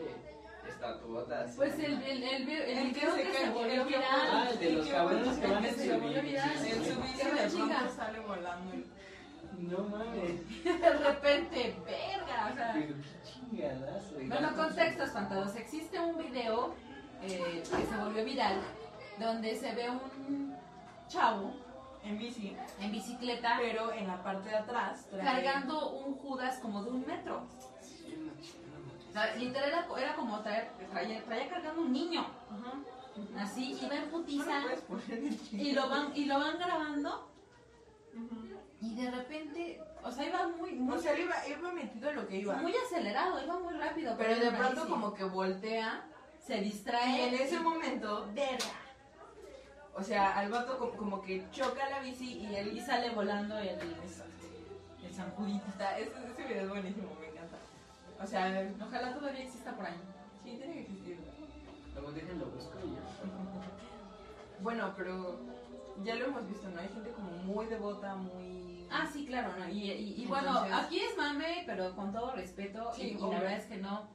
estatuota. 0.70 1.42
así. 1.42 1.58
Pues 1.58 1.74
el, 1.80 2.02
el, 2.04 2.24
el, 2.24 2.50
el 2.50 2.78
El 2.78 2.94
que 2.94 3.00
video 3.00 3.16
se 3.16 3.24
que 3.24 3.34
se 3.34 3.42
cae, 3.42 3.50
volvió 3.52 3.86
viral. 3.86 4.04
Ah, 4.06 4.50
el 4.52 4.60
de 4.60 4.72
los 4.72 4.88
cabrones 4.88 5.38
que 5.38 5.48
van 5.48 5.66
en 5.66 5.74
su 5.74 5.82
bici. 5.82 6.70
En 6.70 6.86
su 6.86 7.02
bici 7.02 7.26
de 7.28 7.34
la 7.34 7.50
pronto 7.50 7.96
sale 7.96 8.20
volando. 8.20 8.72
No 9.58 9.80
mames. 9.84 10.64
De 10.64 10.90
repente, 10.90 11.76
verga, 11.86 12.50
o 12.52 12.56
sea. 12.56 12.76
Bueno, 14.28 14.48
van- 14.48 14.56
contexto 14.68 15.04
espantados. 15.04 15.56
Existe 15.56 16.00
un 16.00 16.18
video 16.18 16.74
eh, 17.22 17.64
que 17.64 17.86
se 17.86 17.98
volvió 17.98 18.24
viral 18.26 18.60
donde 19.20 19.56
se 19.56 19.74
ve 19.76 19.90
un 19.90 20.56
chavo 21.08 21.54
En 22.04 22.18
bici, 22.18 22.56
en 22.82 22.92
bicicleta 22.92 23.58
pero 23.62 23.92
en 23.94 24.08
la 24.08 24.22
parte 24.24 24.50
de 24.50 24.56
atrás 24.58 25.06
trae- 25.10 25.24
cargando 25.24 25.92
un 25.92 26.16
Judas 26.16 26.58
como 26.60 26.84
de 26.84 26.90
un 26.90 27.06
metro. 27.06 27.44
O 29.10 29.14
sea, 29.14 29.36
literal 29.36 29.70
era, 29.70 29.88
era 30.00 30.16
como 30.16 30.40
traer, 30.42 30.72
traía, 30.92 31.24
traía 31.24 31.48
cargando 31.50 31.82
un 31.82 31.94
niño. 31.94 32.26
Así, 33.38 33.78
iba 33.80 33.96
en 33.96 34.06
No 34.06 34.12
putiza. 34.12 34.62
Y 35.52 35.72
lo 35.74 35.88
van, 35.88 36.12
y 36.16 36.26
lo 36.26 36.40
van 36.40 36.58
grabando. 36.58 37.30
Y 38.84 38.96
de 38.96 39.10
repente, 39.12 39.82
o 40.04 40.12
sea, 40.12 40.26
iba 40.28 40.46
muy, 40.50 40.74
muy, 40.74 40.98
O 40.98 41.02
sea, 41.02 41.14
él 41.14 41.22
iba, 41.22 41.48
iba 41.48 41.72
metido 41.72 42.10
en 42.10 42.16
lo 42.18 42.28
que 42.28 42.36
iba. 42.40 42.56
muy 42.56 42.74
acelerado, 42.76 43.42
iba 43.42 43.58
muy 43.58 43.74
rápido. 43.76 44.14
Pero 44.18 44.36
de 44.36 44.52
pronto 44.52 44.90
como 44.90 45.14
que 45.14 45.24
voltea 45.24 46.04
se 46.46 46.58
y 46.58 46.66
distrae. 46.66 47.30
en 47.30 47.34
ese 47.36 47.62
momento, 47.62 48.28
verga. 48.34 48.76
o 49.96 50.04
sea, 50.04 50.38
al 50.38 50.52
vato 50.52 50.78
como, 50.78 50.92
como 50.92 51.22
que 51.22 51.50
choca 51.52 51.90
la 51.90 52.02
bici 52.02 52.40
y 52.40 52.56
él 52.56 52.76
Y 52.76 52.82
sale 52.82 53.12
volando 53.12 53.58
el, 53.58 53.70
el 53.70 55.14
San 55.14 55.32
Judito. 55.32 55.66
Está, 55.70 55.98
ese, 55.98 56.12
ese 56.34 56.44
video 56.44 56.64
es 56.64 56.70
buenísimo, 56.70 57.10
me 57.22 57.28
encanta. 57.28 57.56
O 58.22 58.28
sea, 58.28 58.70
Ojalá 58.86 59.14
todavía 59.14 59.44
exista 59.44 59.72
por 59.78 59.86
ahí. 59.86 59.96
sí, 60.44 60.58
tiene 60.58 60.74
que 60.74 60.82
existir. 60.82 61.20
Luego 61.94 62.12
déjenlo 62.12 62.48
busco 62.48 62.78
y 62.86 62.96
ya. 62.96 63.02
Bueno, 64.60 64.94
pero 64.98 65.40
ya 66.04 66.16
lo 66.16 66.26
hemos 66.26 66.48
visto, 66.50 66.70
¿no? 66.70 66.82
Hay 66.82 66.90
gente 66.90 67.12
como 67.12 67.32
muy 67.44 67.66
devota, 67.68 68.16
muy... 68.16 68.73
Ah, 68.94 69.08
sí, 69.12 69.26
claro, 69.26 69.54
¿no? 69.58 69.68
Y, 69.70 69.92
y, 69.92 70.24
y 70.24 70.26
bueno, 70.28 70.50
Entonces- 70.50 70.74
aquí 70.86 71.00
es 71.00 71.18
mame, 71.18 71.64
pero 71.66 71.96
con 71.96 72.12
todo 72.14 72.32
respeto. 72.36 72.92
Sí, 72.94 73.02
y, 73.02 73.06
y 73.12 73.18
la 73.20 73.40
verdad 73.40 73.54
es 73.58 73.66
que 73.66 73.78
no. 73.78 74.08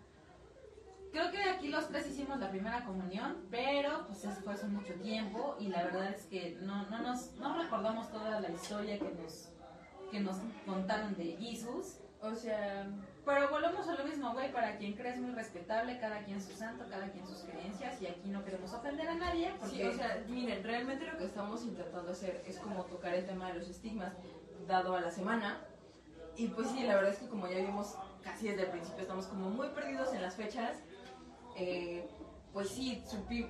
Creo 1.11 1.31
que 1.31 1.43
aquí 1.43 1.69
los 1.69 1.89
tres 1.89 2.07
hicimos 2.07 2.39
la 2.39 2.51
primera 2.51 2.85
comunión, 2.85 3.39
pero 3.51 4.07
pues 4.07 4.25
eso 4.25 4.41
fue 4.43 4.53
hace 4.53 4.67
mucho 4.67 4.93
tiempo 4.95 5.57
y 5.59 5.69
la 5.69 5.85
verdad 5.85 6.11
es 6.13 6.27
que 6.27 6.59
no, 6.61 6.87
no 6.91 6.99
nos 7.03 7.33
no 7.37 7.61
recordamos 7.61 8.11
toda 8.13 8.41
la 8.41 8.51
historia 8.51 8.99
que 8.99 9.11
nos 9.11 9.49
que 10.11 10.21
nos 10.21 10.37
contaron 10.67 11.15
de 11.17 11.37
Jesús. 11.39 11.99
O 12.21 12.35
sea, 12.35 12.91
Pero 13.25 13.49
volvemos 13.49 13.87
a 13.89 13.95
lo 13.95 14.05
mismo, 14.05 14.33
güey, 14.33 14.53
para 14.53 14.77
quien 14.77 14.95
cree 14.95 15.13
es 15.15 15.21
muy 15.21 15.31
respetable, 15.33 15.99
cada 16.01 16.25
quien 16.25 16.41
su 16.43 16.53
santo, 16.53 16.85
cada 16.91 17.09
quien 17.11 17.25
sus 17.27 17.43
creencias 17.43 18.03
y 18.03 18.07
aquí 18.07 18.29
no 18.29 18.45
queremos 18.45 18.73
ofender 18.75 19.09
a 19.09 19.15
nadie 19.15 19.55
porque 19.61 19.77
sí, 19.77 19.83
o 19.85 19.93
sea, 19.93 20.25
miren, 20.29 20.63
realmente 20.65 21.07
lo 21.07 21.17
que 21.17 21.25
estamos 21.27 21.63
intentando 21.65 22.11
hacer 22.11 22.43
es 22.47 22.59
como 22.59 22.85
tocar 22.85 23.15
el 23.15 23.25
tema 23.25 23.49
de 23.53 23.59
los 23.61 23.69
estigmas 23.69 24.15
dado 24.67 24.97
a 24.97 25.01
la 25.01 25.11
semana. 25.11 25.59
Y 26.37 26.49
pues 26.49 26.69
sí, 26.71 26.83
la 26.85 26.97
verdad 26.97 27.13
es 27.13 27.19
que 27.19 27.29
como 27.29 27.49
ya 27.49 27.59
vimos 27.59 27.97
casi 28.23 28.49
desde 28.49 28.63
el 28.65 28.71
principio, 28.71 29.03
estamos 29.03 29.27
como 29.27 29.51
muy 29.51 29.69
perdidos 29.69 30.13
en 30.13 30.23
las 30.23 30.37
fechas. 30.37 30.79
Eh, 31.57 32.09
pues 32.53 32.71
sí, 32.71 33.03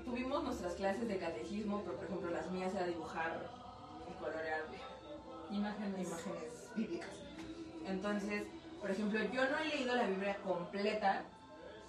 tuvimos 0.04 0.42
nuestras 0.42 0.74
clases 0.74 1.06
de 1.06 1.18
catecismo, 1.18 1.82
pero 1.82 1.96
por 1.96 2.04
ejemplo 2.06 2.30
las 2.30 2.50
mías 2.50 2.74
era 2.74 2.86
dibujar 2.86 3.38
y 4.08 4.12
colorear 4.22 4.62
imágenes. 5.50 6.08
imágenes 6.08 6.70
bíblicas. 6.74 7.10
Entonces, 7.86 8.44
por 8.80 8.90
ejemplo, 8.90 9.20
yo 9.32 9.48
no 9.48 9.58
he 9.58 9.64
leído 9.66 9.94
la 9.94 10.06
Biblia 10.06 10.36
completa, 10.44 11.22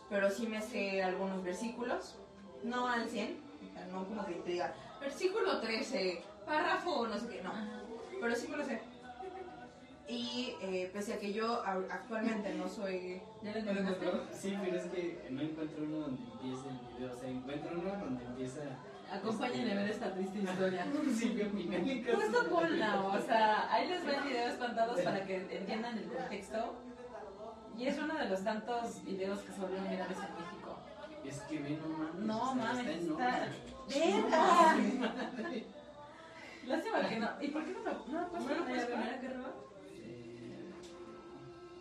pero 0.10 0.30
sí 0.30 0.48
me 0.48 0.62
sé 0.62 1.04
algunos 1.04 1.44
versículos, 1.44 2.16
no 2.64 2.88
al 2.88 3.10
100, 3.10 3.40
o 3.70 3.74
sea, 3.74 3.86
no 3.88 4.06
como 4.06 4.26
que 4.26 4.36
te 4.36 4.52
diga, 4.52 4.74
versículo 5.00 5.60
13, 5.60 6.24
párrafo, 6.46 7.08
no 7.08 7.18
sé 7.20 7.28
qué, 7.28 7.42
no, 7.42 7.52
pero 8.20 8.36
sí 8.36 8.48
me 8.48 8.58
lo 8.58 8.66
sé. 8.66 8.82
Y 10.10 10.56
eh, 10.62 10.90
pese 10.92 11.14
a 11.14 11.20
que 11.20 11.32
yo 11.32 11.62
a- 11.64 11.84
actualmente 11.92 12.56
no 12.56 12.68
soy... 12.68 13.22
¿Ya 13.44 13.52
lo 13.54 13.60
¿Ya 13.60 13.74
lo 13.74 13.80
encontró? 13.82 14.24
Sí, 14.34 14.58
pero 14.60 14.78
es 14.78 14.86
que 14.88 15.28
no 15.30 15.42
encuentro 15.42 15.84
uno 15.84 15.98
donde 16.00 16.24
empiece 16.34 16.68
el 16.70 16.80
video. 16.98 17.14
O 17.16 17.20
sea, 17.20 17.30
encuentro 17.30 17.80
uno 17.80 17.92
donde 17.92 18.26
empieza. 18.26 18.62
Acompáñenme 19.12 19.72
a 19.72 19.76
ver 19.76 19.90
esta 19.92 20.12
triste 20.14 20.40
historia. 20.40 20.88
Sí, 21.16 21.30
bien 21.30 21.56
dinámica. 21.56 22.16
Justo 22.16 22.50
ponla, 22.50 23.02
o 23.06 23.22
sea, 23.22 23.72
ahí 23.72 23.88
les 23.88 24.04
ven 24.04 24.24
videos 24.26 24.54
contados 24.56 25.00
para 25.02 25.24
que 25.26 25.36
entiendan 25.58 25.98
el 26.00 26.06
contexto. 26.12 26.74
Y 27.78 27.86
es 27.88 27.98
uno 28.00 28.16
de 28.18 28.26
los 28.30 28.44
tantos 28.44 29.04
videos 29.06 29.40
que 29.42 29.52
se 29.54 29.62
volvieron 29.62 29.90
virales 29.90 30.18
en 30.18 30.24
México. 30.44 30.78
Es 31.24 31.40
que 31.42 31.60
ve, 31.60 31.78
no 31.80 31.88
mames. 31.98 32.16
No 32.26 32.56
mames, 32.56 32.88
está. 33.04 33.48
¡Verga! 33.88 34.76
Lástima 36.66 37.10
que 37.10 37.20
no. 37.20 37.30
¿Y 37.42 37.48
por 37.50 37.64
qué 37.66 37.72
no 37.72 37.80
me, 37.80 37.92
no 37.92 38.22
me 38.22 38.26
puedes 38.28 38.48
¿No 38.48 38.56
lo 38.56 38.66
puedes 38.66 38.86
poner? 38.86 39.00
poner, 39.20 39.22
Carlos? 39.22 39.48
Eh, 39.48 39.69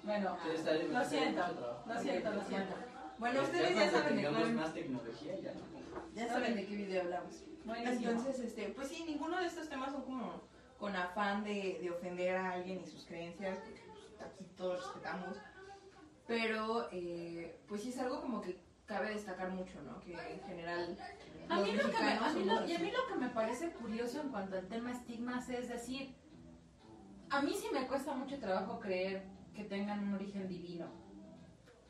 Bueno, 0.08 0.38
sí, 0.42 0.48
está 0.54 0.72
bien, 0.72 0.94
lo 0.94 1.04
siento, 1.04 1.42
lo 1.86 2.00
siento, 2.00 2.30
lo 2.32 2.42
siento. 2.42 2.74
Bueno, 3.18 3.42
ustedes 3.42 3.76
ya 3.76 3.90
saben 3.90 4.16
de 4.16 4.22
tengamos 4.22 4.40
cuál, 4.40 4.54
más 4.54 4.72
tecnología, 4.72 5.38
ya 5.38 5.52
no. 5.52 6.14
ya 6.14 6.28
saben 6.28 6.56
de 6.56 6.66
qué 6.66 6.76
video 6.76 7.02
hablamos. 7.02 7.44
Buenísimo. 7.66 8.10
Entonces, 8.12 8.40
este, 8.40 8.68
pues 8.70 8.88
sí, 8.88 9.04
ninguno 9.06 9.38
de 9.38 9.46
estos 9.46 9.68
temas 9.68 9.92
son 9.92 10.04
como 10.04 10.40
con 10.78 10.96
afán 10.96 11.44
de, 11.44 11.78
de 11.82 11.90
ofender 11.90 12.36
a 12.36 12.52
alguien 12.52 12.80
y 12.80 12.86
sus 12.86 13.04
creencias, 13.04 13.58
porque 13.58 13.82
pues, 13.86 14.22
aquí 14.22 14.44
todos 14.56 14.82
respetamos. 14.82 15.36
Pero, 16.26 16.88
eh, 16.90 17.60
pues 17.68 17.82
sí 17.82 17.90
es 17.90 17.98
algo 17.98 18.22
como 18.22 18.40
que 18.40 18.58
cabe 18.86 19.10
destacar 19.10 19.50
mucho, 19.50 19.82
¿no? 19.82 20.00
Que 20.00 20.14
en 20.14 20.40
general. 20.40 20.96
A 21.50 21.60
mí, 21.60 21.72
lo 21.72 21.90
que 21.90 21.98
me, 21.98 22.12
a, 22.12 22.32
mí 22.32 22.44
lo, 22.44 22.66
y 22.66 22.74
a 22.74 22.78
mí 22.78 22.90
lo 22.90 23.06
que 23.06 23.20
me 23.20 23.28
parece 23.28 23.72
curioso 23.72 24.22
en 24.22 24.30
cuanto 24.30 24.56
al 24.56 24.68
tema 24.68 24.90
estigmas 24.90 25.50
es 25.50 25.68
decir, 25.68 26.14
a 27.28 27.42
mí 27.42 27.52
sí 27.54 27.66
me 27.74 27.86
cuesta 27.86 28.14
mucho 28.14 28.38
trabajo 28.38 28.80
creer 28.80 29.36
que 29.58 29.64
tengan 29.64 30.04
un 30.06 30.14
origen 30.14 30.46
divino. 30.48 30.86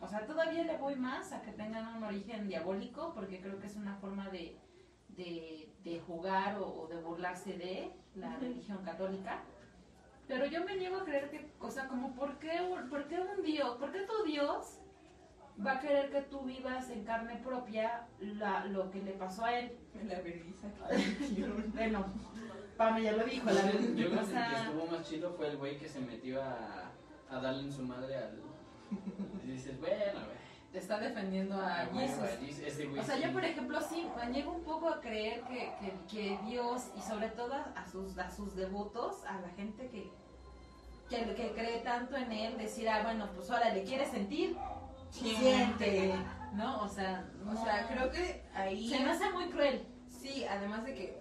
O 0.00 0.08
sea, 0.08 0.24
todavía 0.24 0.64
le 0.64 0.78
voy 0.78 0.96
más 0.96 1.32
a 1.32 1.42
que 1.42 1.52
tengan 1.52 1.96
un 1.98 2.02
origen 2.02 2.48
diabólico 2.48 3.12
porque 3.14 3.42
creo 3.42 3.60
que 3.60 3.66
es 3.66 3.76
una 3.76 3.94
forma 3.96 4.30
de, 4.30 4.56
de, 5.08 5.68
de 5.84 6.00
jugar 6.00 6.56
o, 6.58 6.66
o 6.84 6.88
de 6.88 6.96
burlarse 7.02 7.52
de 7.58 7.92
la 8.14 8.34
religión 8.36 8.78
católica. 8.84 9.42
Pero 10.26 10.46
yo 10.46 10.64
me 10.64 10.76
niego 10.76 10.96
a 10.96 11.04
creer 11.04 11.28
que, 11.30 11.50
o 11.60 11.70
sea, 11.70 11.88
como, 11.88 12.14
¿por 12.14 12.38
qué, 12.38 12.58
un- 12.62 12.88
por 12.88 13.06
qué 13.06 13.20
un 13.20 13.42
Dios, 13.42 13.76
por 13.76 13.92
qué 13.92 14.00
tu 14.06 14.24
Dios 14.24 14.78
va 15.64 15.72
a 15.72 15.80
querer 15.80 16.10
que 16.10 16.22
tú 16.22 16.40
vivas 16.40 16.88
en 16.88 17.04
carne 17.04 17.36
propia 17.44 18.06
la- 18.20 18.64
lo 18.64 18.90
que 18.90 19.02
le 19.02 19.12
pasó 19.12 19.44
a 19.44 19.58
él? 19.58 19.76
La 20.08 20.20
vergüenza. 20.22 20.68
Bueno, 21.74 22.06
Pame 22.78 23.02
ya 23.02 23.12
lo 23.12 23.24
dijo, 23.24 23.50
la 23.50 23.72
Yo 23.72 24.08
creo 24.10 24.10
que 24.10 24.16
o 24.16 24.20
el 24.20 24.24
que 24.48 24.54
estuvo 24.54 24.86
más 24.86 25.02
chido 25.08 25.32
fue 25.32 25.48
el 25.48 25.56
güey 25.58 25.78
que 25.78 25.88
se 25.88 25.98
metió 26.00 26.40
a, 26.40 26.87
a 27.30 27.40
darle 27.40 27.62
en 27.64 27.72
su 27.72 27.82
madre 27.82 28.16
al. 28.16 28.40
Y 29.44 29.52
dices, 29.52 29.78
bueno, 29.80 29.96
güey. 29.96 30.38
te 30.72 30.78
está 30.78 30.98
defendiendo 30.98 31.54
a 31.56 31.80
Ah, 31.82 31.88
bueno, 31.92 32.06
Jesus. 32.08 32.38
güey, 32.38 32.50
ese 32.68 32.86
güey 32.86 33.00
O 33.00 33.02
sea, 33.04 33.16
sí. 33.16 33.22
yo 33.22 33.32
por 33.32 33.44
ejemplo 33.44 33.80
sí, 33.82 34.06
me 34.16 34.26
niego 34.30 34.52
un 34.52 34.62
poco 34.62 34.88
a 34.88 35.00
creer 35.00 35.42
que, 35.42 35.72
que, 35.80 35.92
que 36.10 36.38
Dios 36.46 36.88
y 36.96 37.00
sobre 37.02 37.28
todo 37.30 37.54
a 37.54 37.84
sus, 37.90 38.16
a 38.18 38.30
sus 38.30 38.54
devotos, 38.56 39.24
a 39.24 39.40
la 39.40 39.48
gente 39.50 39.88
que, 39.88 40.10
que, 41.10 41.34
que 41.34 41.52
cree 41.52 41.80
tanto 41.80 42.16
en 42.16 42.32
Él, 42.32 42.58
decir, 42.58 42.88
ah, 42.88 43.02
bueno, 43.02 43.28
pues 43.34 43.50
ahora 43.50 43.72
le 43.74 43.84
quiere 43.84 44.06
sentir, 44.06 44.56
siente, 45.10 46.14
¿no? 46.54 46.82
O 46.82 46.88
sea, 46.88 47.26
O 47.50 47.56
sea, 47.64 47.86
creo 47.88 48.10
que 48.10 48.42
ahí. 48.54 48.88
se 48.88 49.00
me 49.00 49.10
hace 49.10 49.30
muy 49.30 49.46
cruel. 49.50 49.86
Sí, 50.08 50.44
además 50.44 50.84
de 50.84 50.94
que, 50.94 51.18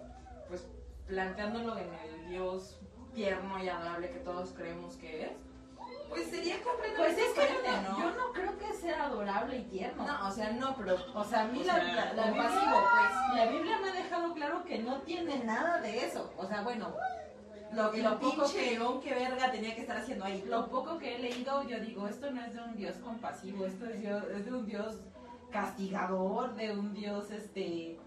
pues, 0.48 0.66
planteándolo 1.06 1.76
en 1.78 1.88
el 1.94 2.28
Dios 2.28 2.80
tierno 3.14 3.62
y 3.62 3.68
adorable 3.68 4.10
que 4.10 4.18
todos 4.18 4.52
creemos 4.52 4.96
que 4.96 5.24
es, 5.26 5.32
pues 6.08 6.26
sería 6.30 6.56
Pues 6.62 6.74
completamente 6.74 7.22
es 7.22 7.28
que 7.32 7.40
yo 7.40 7.46
diferente, 7.46 7.88
no, 7.90 7.98
yo 7.98 8.10
no 8.16 8.32
creo 8.32 8.58
que 8.58 8.72
sea 8.74 9.04
adorable 9.04 9.56
y 9.58 9.62
tierno. 9.64 10.06
No, 10.06 10.28
o 10.28 10.30
sea, 10.32 10.50
no, 10.52 10.76
pero 10.76 10.96
O 11.14 11.24
sea, 11.24 11.40
a 11.42 11.44
mí 11.48 11.60
O 11.62 11.64
la, 11.64 11.74
sea, 11.74 12.12
la, 12.14 12.24
Biblia, 12.30 12.50
pues. 12.50 13.36
la 13.36 13.46
Biblia 13.50 13.78
me 13.82 13.88
ha 13.90 13.92
dejado 13.92 14.34
claro 14.34 14.64
que 14.64 14.78
no 14.78 15.00
tiene 15.02 15.44
nada 15.44 15.80
de 15.80 16.06
eso. 16.06 16.32
O 16.36 16.46
sea, 16.46 16.62
bueno, 16.62 16.94
lo, 17.72 17.92
el 17.92 18.02
lo 18.02 18.18
poco 18.18 18.50
que 18.50 18.78
que 19.02 19.14
verga 19.14 19.50
tenía 19.52 19.74
que 19.74 19.82
estar 19.82 19.98
haciendo 19.98 20.24
ahí. 20.24 20.42
lo 20.46 20.68
poco 20.68 20.98
que 20.98 21.16
he 21.16 21.18
leído, 21.18 21.62
yo 21.64 21.78
digo, 21.80 22.08
esto 22.08 22.30
no 22.30 22.42
es 22.44 22.54
de 22.54 22.62
un 22.62 22.76
Dios 22.76 22.96
compasivo, 22.96 23.66
esto 23.66 23.84
es, 23.86 24.00
Dios- 24.00 24.24
es 24.34 24.44
de 24.46 24.52
un 24.52 24.64
Dios 24.66 24.96
castigador, 25.50 26.54
de 26.54 26.72
un 26.72 26.94
Dios 26.94 27.30
este 27.30 27.98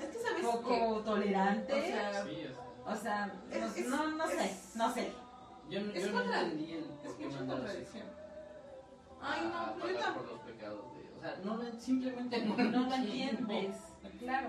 Es 0.00 0.06
que 0.10 0.18
sabes 0.18 0.44
poco 0.44 0.98
que, 0.98 1.04
tolerante. 1.04 1.72
o 1.72 1.82
sea, 1.82 2.24
Sí, 2.24 2.46
o 2.46 2.54
sea. 2.54 2.64
O 2.92 2.96
sea, 2.96 3.32
Es- 3.50 3.60
no, 3.60 3.66
es- 3.66 3.86
no, 3.88 4.08
no 4.16 4.26
sé, 4.26 4.44
es- 4.44 4.76
no 4.76 4.92
sé. 4.94 5.12
Yo, 5.68 5.80
no- 5.82 5.92
Es 5.92 6.04
yo 6.06 6.12
no 6.12 6.18
contra- 6.18 6.40
entendí 6.42 6.72
el 6.72 6.84
es 7.04 7.18
mucha 7.18 7.38
contradicción. 7.46 8.06
Ay, 9.20 9.40
a 9.40 9.48
no, 9.48 9.74
yo 9.74 9.80
pagar 9.80 9.96
tampoco. 10.00 10.24
por 10.26 10.32
los 10.32 10.40
pecados 10.42 10.84
de. 10.94 11.16
O 11.16 11.20
sea, 11.20 11.36
no 11.44 11.80
simplemente 11.80 12.44
No, 12.46 12.56
no, 12.70 12.88
lo 12.88 12.94
entiendes, 12.94 13.76
claro. 14.20 14.48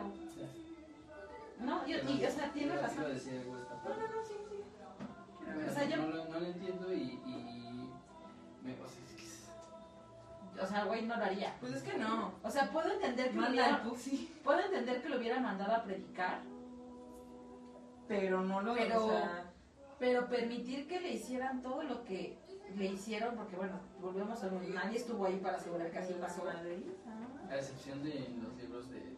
No, 1.59 1.85
yo, 1.85 1.97
y, 2.09 2.25
o 2.25 2.31
sea, 2.31 2.51
tienes 2.53 2.81
razón. 2.81 3.03
a 3.03 3.07
No, 3.09 3.95
no, 3.95 4.07
no, 4.15 4.25
sí, 4.25 4.33
sí. 4.49 4.63
O 5.67 5.73
sea, 5.73 5.83
yo- 5.85 5.97
no, 5.97 6.07
lo, 6.07 6.25
no 6.25 6.39
lo 6.39 6.45
entiendo 6.45 6.93
y. 6.93 6.97
y 7.25 7.89
me, 8.63 8.73
o 8.73 8.87
sea, 8.87 9.03
es 9.09 9.15
que 9.15 9.23
es- 9.25 9.49
O 10.63 10.65
sea, 10.67 10.85
güey, 10.85 11.05
no 11.05 11.17
lo 11.17 11.23
haría. 11.25 11.55
Pues 11.59 11.73
es 11.73 11.83
que 11.83 11.97
no. 11.97 12.33
O 12.43 12.49
sea, 12.51 12.71
puedo 12.71 12.89
entender 12.93 13.29
que 13.31 13.35
lo 13.35 13.41
Manda 13.41 13.81
hubiera, 13.81 13.83
puedo 14.43 14.59
entender 14.61 15.01
que 15.01 15.09
lo 15.09 15.17
hubiera 15.17 15.39
mandado 15.41 15.73
a 15.75 15.83
predicar, 15.83 16.39
Pero 18.07 18.41
no 18.41 18.61
lo 18.61 18.73
Pero- 18.73 19.05
o 19.05 19.09
sea, 19.09 19.48
pero 19.99 20.27
permitir 20.27 20.87
que 20.87 21.01
le 21.01 21.11
hicieran 21.11 21.61
todo 21.61 21.83
lo 21.83 22.03
que 22.05 22.37
le 22.75 22.85
hicieron, 22.85 23.35
porque 23.35 23.55
bueno, 23.57 23.79
volvemos 23.99 24.41
a 24.43 24.47
lo 24.47 24.61
nadie 24.61 24.97
estuvo 24.97 25.25
ahí 25.25 25.37
para 25.37 25.57
asegurar 25.57 25.91
que 25.91 25.99
así 25.99 26.13
pasó. 26.13 26.43
a 26.47 27.55
excepción 27.55 28.01
de 28.03 28.29
los 28.41 28.55
libros 28.57 28.89
de. 28.89 29.15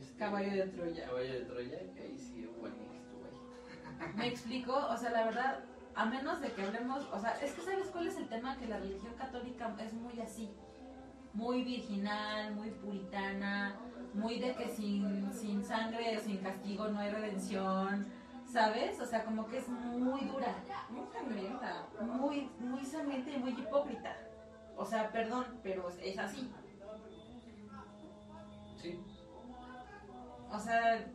este, 0.00 0.16
Caballo 0.18 0.50
de 0.52 0.66
Troya. 0.68 1.06
Caballo 1.06 1.32
de 1.32 1.40
Troya, 1.40 1.78
que 1.92 2.02
ahí 2.02 2.18
sí 2.18 2.46
hubo 2.46 2.66
alguien 2.66 2.88
que 2.88 2.98
estuvo 2.98 3.24
ahí. 3.24 4.12
Me 4.16 4.28
explico, 4.28 4.74
o 4.74 4.96
sea, 4.96 5.10
la 5.10 5.24
verdad, 5.26 5.64
a 5.94 6.06
menos 6.06 6.40
de 6.40 6.52
que 6.52 6.62
hablemos, 6.62 7.04
o 7.12 7.20
sea, 7.20 7.32
es 7.42 7.52
que 7.52 7.62
sabes 7.62 7.88
cuál 7.88 8.06
es 8.06 8.16
el 8.16 8.28
tema, 8.28 8.56
que 8.56 8.66
la 8.66 8.78
religión 8.78 9.14
católica 9.14 9.74
es 9.80 9.92
muy 9.92 10.20
así, 10.20 10.50
muy 11.34 11.64
virginal, 11.64 12.54
muy 12.54 12.70
puritana, 12.70 13.76
muy 14.14 14.38
de 14.38 14.54
que 14.54 14.68
sin, 14.68 15.30
sin 15.34 15.62
sangre 15.64 16.16
o 16.16 16.20
sin 16.20 16.38
castigo 16.38 16.88
no 16.88 17.00
hay 17.00 17.10
redención, 17.10 18.06
¿sabes? 18.46 19.00
O 19.00 19.06
sea, 19.06 19.24
como 19.24 19.46
que 19.46 19.58
es 19.58 19.68
muy 19.68 20.20
dura. 20.26 20.54
muy 20.90 21.06
sangrienta. 21.12 21.86
muy, 22.00 22.50
muy 22.58 22.84
sangrienta 22.84 23.30
y 23.30 23.38
muy 23.38 23.50
hipócrita. 23.52 24.16
O 24.76 24.84
sea, 24.84 25.10
perdón, 25.10 25.44
pero 25.62 25.88
es- 25.88 26.18
así. 26.18 26.50
Sí. 28.80 29.00
O 30.50 30.58
sea, 30.58 31.06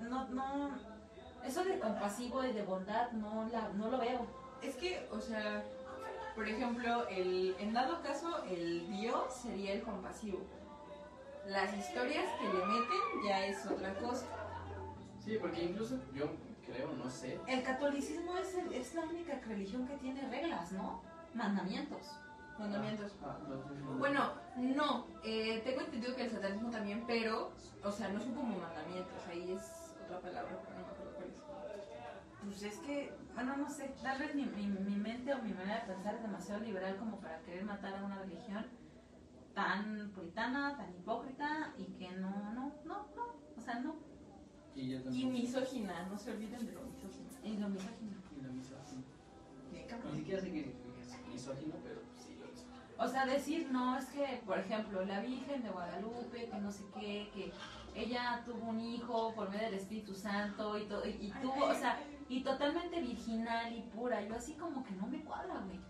no, 0.00 0.28
no, 0.28 0.70
eso 1.44 1.64
de 1.64 1.78
compasivo 1.78 2.44
y 2.44 2.52
de 2.52 2.62
bondad 2.62 3.10
no, 3.12 3.48
la, 3.48 3.68
no 3.70 3.88
lo 3.90 3.98
veo. 3.98 4.26
Es 4.62 4.76
que, 4.76 5.08
o 5.10 5.20
sea, 5.20 5.64
por 6.34 6.48
ejemplo, 6.48 7.08
el, 7.08 7.56
en 7.58 7.72
dado 7.72 8.02
caso, 8.02 8.44
el 8.44 8.90
Dios 8.90 9.32
sería 9.34 9.72
el 9.72 9.82
compasivo. 9.82 10.40
Las 11.46 11.72
historias 11.76 12.26
que 12.38 12.46
le 12.48 12.66
meten 12.66 13.24
ya 13.24 13.46
es 13.46 13.64
otra 13.66 13.94
cosa. 13.94 14.26
Sí, 15.24 15.38
porque 15.40 15.62
incluso 15.64 15.98
yo 16.12 16.26
creo, 16.72 16.92
no 16.92 17.08
sé. 17.10 17.40
El 17.46 17.62
catolicismo 17.62 18.36
es, 18.38 18.54
el- 18.54 18.72
es 18.74 18.94
la 18.94 19.02
única 19.02 19.38
religión 19.46 19.86
que 19.86 19.96
tiene 19.98 20.28
reglas, 20.28 20.72
¿no? 20.72 21.02
Mandamientos. 21.34 22.10
Mandamientos. 22.58 23.12
Ah, 23.24 23.38
no, 23.48 23.56
no, 23.56 23.90
no. 23.92 23.98
Bueno, 23.98 24.32
no, 24.56 25.06
eh, 25.24 25.62
tengo 25.64 25.80
entendido 25.80 26.14
que 26.14 26.24
el 26.24 26.30
satanismo 26.30 26.70
también, 26.70 27.04
pero, 27.06 27.52
o 27.82 27.90
sea, 27.90 28.08
no 28.08 28.20
son 28.20 28.34
como 28.34 28.58
mandamientos, 28.58 29.26
ahí 29.28 29.52
es 29.52 29.94
otra 30.04 30.20
palabra, 30.20 30.58
pero 30.62 30.78
no 30.78 30.84
me 30.86 30.92
acuerdo 30.92 31.12
cuál 31.14 31.28
es. 31.28 31.34
Pues 32.44 32.62
es 32.62 32.78
que, 32.80 33.14
bueno, 33.34 33.56
no 33.56 33.68
sé, 33.70 33.94
tal 34.02 34.18
vez 34.18 34.34
mi, 34.34 34.44
mi, 34.44 34.66
mi 34.66 34.96
mente 34.96 35.32
o 35.34 35.42
mi 35.42 35.52
manera 35.52 35.80
de 35.86 35.92
pensar 35.94 36.14
es 36.16 36.22
demasiado 36.22 36.60
liberal 36.60 36.96
como 36.96 37.18
para 37.20 37.38
querer 37.40 37.64
matar 37.64 37.94
a 37.94 38.04
una 38.04 38.18
religión 38.18 38.66
tan 39.54 40.10
puritana, 40.14 40.76
tan 40.76 40.90
hipócrita 40.94 41.72
y 41.78 41.84
que 41.98 42.10
no, 42.12 42.30
no, 42.52 42.72
no, 42.84 43.06
no, 43.14 43.34
o 43.56 43.60
sea, 43.60 43.80
no. 43.80 43.96
Y 44.76 45.26
misógina, 45.26 46.06
no 46.08 46.18
se 46.18 46.30
olviden 46.32 46.64
de 46.66 46.72
lo 46.72 46.82
misógino. 46.82 47.28
Y 47.44 47.56
lo 47.56 47.68
misógino. 47.68 48.16
Y 48.36 48.42
la 48.42 48.48
misógina. 48.48 49.02
Qué 49.72 49.86
Ni 50.12 50.18
siquiera 50.18 50.40
sé 50.40 50.52
que 50.52 50.60
es 50.60 51.28
misógino, 51.28 51.74
pero 51.82 52.00
sí 52.16 52.36
lo 52.38 52.46
es. 52.46 52.64
O 52.98 53.08
sea, 53.08 53.26
decir, 53.26 53.68
no, 53.70 53.98
es 53.98 54.06
que, 54.06 54.42
por 54.46 54.58
ejemplo, 54.58 55.04
la 55.04 55.20
Virgen 55.20 55.62
de 55.62 55.70
Guadalupe, 55.70 56.48
que 56.50 56.58
no 56.60 56.70
sé 56.70 56.84
qué, 56.94 57.30
que 57.34 57.52
ella 57.94 58.42
tuvo 58.44 58.68
un 58.70 58.80
hijo 58.80 59.34
por 59.34 59.48
medio 59.50 59.64
del 59.66 59.74
Espíritu 59.74 60.14
Santo 60.14 60.78
y, 60.78 60.84
to- 60.86 61.04
y, 61.06 61.10
y 61.26 61.32
tuvo, 61.42 61.64
o 61.66 61.74
sea, 61.74 61.98
y 62.28 62.42
totalmente 62.42 63.00
virginal 63.00 63.74
y 63.76 63.82
pura. 63.82 64.22
Yo 64.22 64.34
así 64.36 64.54
como 64.54 64.84
que 64.84 64.92
no 64.92 65.06
me 65.06 65.20
cuadra, 65.24 65.58
güey. 65.60 65.80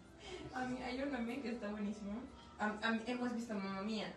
A 0.54 0.64
mí 0.66 0.78
hay 0.82 1.02
un 1.02 1.10
meme 1.12 1.40
que 1.40 1.50
está 1.50 1.70
buenísimo. 1.70 2.12
A- 2.58 2.78
a 2.82 2.92
mí- 2.92 3.02
hemos 3.06 3.32
visto 3.34 3.54
Mamma 3.54 3.82
Mía. 3.82 4.14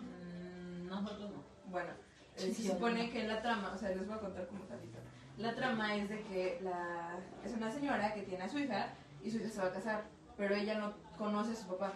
Mm, 0.00 0.86
nosotros 0.86 1.30
no. 1.30 1.44
Bueno, 1.70 1.90
eh, 2.36 2.54
se 2.54 2.62
supone 2.68 3.10
que 3.10 3.24
la 3.24 3.42
trama, 3.42 3.72
o 3.74 3.78
sea, 3.78 3.90
les 3.90 4.06
voy 4.06 4.16
a 4.16 4.20
contar 4.20 4.46
como 4.46 4.64
tantito. 4.64 4.98
La 5.38 5.54
trama 5.54 5.96
es 5.96 6.08
de 6.08 6.22
que 6.22 6.58
la, 6.62 7.18
es 7.44 7.52
una 7.52 7.70
señora 7.70 8.14
que 8.14 8.22
tiene 8.22 8.44
a 8.44 8.48
su 8.48 8.58
hija 8.58 8.92
y 9.22 9.30
su 9.30 9.38
hija 9.38 9.50
se 9.50 9.60
va 9.60 9.66
a 9.66 9.72
casar, 9.72 10.04
pero 10.36 10.54
ella 10.54 10.78
no 10.78 10.94
conoce 11.18 11.52
a 11.52 11.56
su 11.56 11.66
papá. 11.66 11.92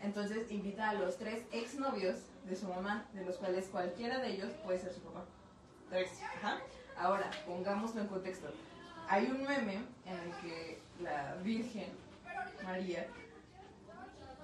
Entonces 0.00 0.50
invita 0.50 0.90
a 0.90 0.94
los 0.94 1.16
tres 1.16 1.44
exnovios 1.52 2.20
de 2.44 2.56
su 2.56 2.68
mamá, 2.68 3.06
de 3.12 3.24
los 3.24 3.36
cuales 3.36 3.66
cualquiera 3.66 4.18
de 4.18 4.34
ellos 4.34 4.52
puede 4.64 4.78
ser 4.78 4.92
su 4.92 5.00
papá. 5.00 5.24
Tres. 5.90 6.10
Ajá. 6.36 6.58
Ahora, 6.96 7.30
pongámoslo 7.46 8.00
en 8.00 8.08
contexto. 8.08 8.48
Hay 9.08 9.26
un 9.26 9.42
meme 9.42 9.80
en 10.04 10.18
el 10.18 10.32
que 10.42 10.82
la 11.00 11.36
Virgen 11.42 11.88
María 12.64 13.06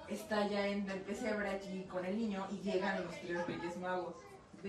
está 0.07 0.47
ya 0.47 0.67
en 0.67 0.89
el 0.89 1.01
pesebre 1.01 1.49
aquí 1.49 1.83
con 1.83 2.05
el 2.05 2.17
niño 2.17 2.47
y 2.51 2.57
llegan 2.59 3.03
los 3.03 3.13
tres 3.21 3.45
reyes 3.47 3.77
magos. 3.77 4.15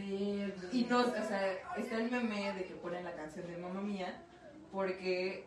Verde. 0.00 0.68
Y 0.72 0.84
no, 0.84 1.00
o 1.00 1.04
sea, 1.26 1.52
está 1.76 1.96
el 1.96 2.10
meme 2.10 2.52
de 2.52 2.64
que 2.64 2.74
ponen 2.74 3.04
la 3.04 3.14
canción 3.14 3.46
de 3.46 3.56
Mamma 3.56 3.80
Mía 3.80 4.22
porque 4.70 5.46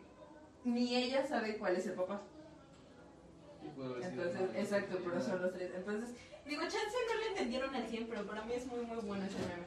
ni 0.64 0.96
ella 0.96 1.24
sabe 1.26 1.56
cuál 1.58 1.76
es 1.76 1.86
el 1.86 1.92
papá. 1.94 2.20
Y 3.62 3.68
puedo 3.68 3.94
decir, 3.94 4.12
Entonces, 4.20 4.50
exacto, 4.56 4.98
pero 5.04 5.20
son 5.22 5.42
los 5.42 5.52
tres. 5.52 5.70
Entonces, 5.76 6.16
digo, 6.46 6.62
chance 6.62 6.96
no 7.08 7.20
lo 7.20 7.26
entendieron 7.28 7.74
al 7.74 7.86
100, 7.86 8.06
pero 8.08 8.26
para 8.26 8.42
mí 8.44 8.52
es 8.54 8.66
muy, 8.66 8.80
muy 8.84 8.96
bueno 8.98 9.24
ese 9.24 9.38
meme. 9.38 9.66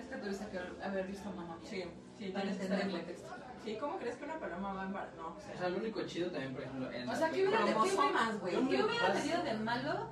Es 0.00 0.06
que 0.08 0.16
tuviste 0.16 0.46
que 0.50 0.84
haber 0.84 1.06
visto 1.06 1.30
mamá. 1.32 1.58
Sí, 1.64 1.82
sí, 2.18 2.28
Para 2.28 2.42
tienes 2.42 2.56
que 2.58 2.62
estar 2.64 2.80
en 2.80 2.86
entenderlo. 2.90 2.98
contexto. 2.98 3.28
Sí, 3.64 3.76
¿cómo 3.80 3.98
crees 3.98 4.16
que 4.16 4.24
una 4.24 4.38
paloma 4.40 4.74
va 4.74 4.82
a 4.82 4.86
embarazar? 4.86 5.16
No, 5.16 5.28
o 5.28 5.36
O 5.36 5.40
sea, 5.40 5.56
sea, 5.58 5.68
lo 5.68 5.78
único 5.78 6.02
chido 6.02 6.30
también, 6.30 6.52
por 6.52 6.62
ejemplo, 6.62 6.92
en 6.92 7.08
O 7.08 7.14
sea, 7.16 7.30
¿qué 7.30 7.46
hubiera, 7.46 7.58
película- 7.64 7.84
¿qué 7.84 7.90
hubiera- 7.90 8.02
cromosomas, 8.10 8.40
güey. 8.40 8.52
¿qué 8.54 8.76
¿Qué 8.76 8.82
hubiera 8.84 9.12
tenido 9.12 9.42
de 9.42 9.54
malo? 9.54 10.10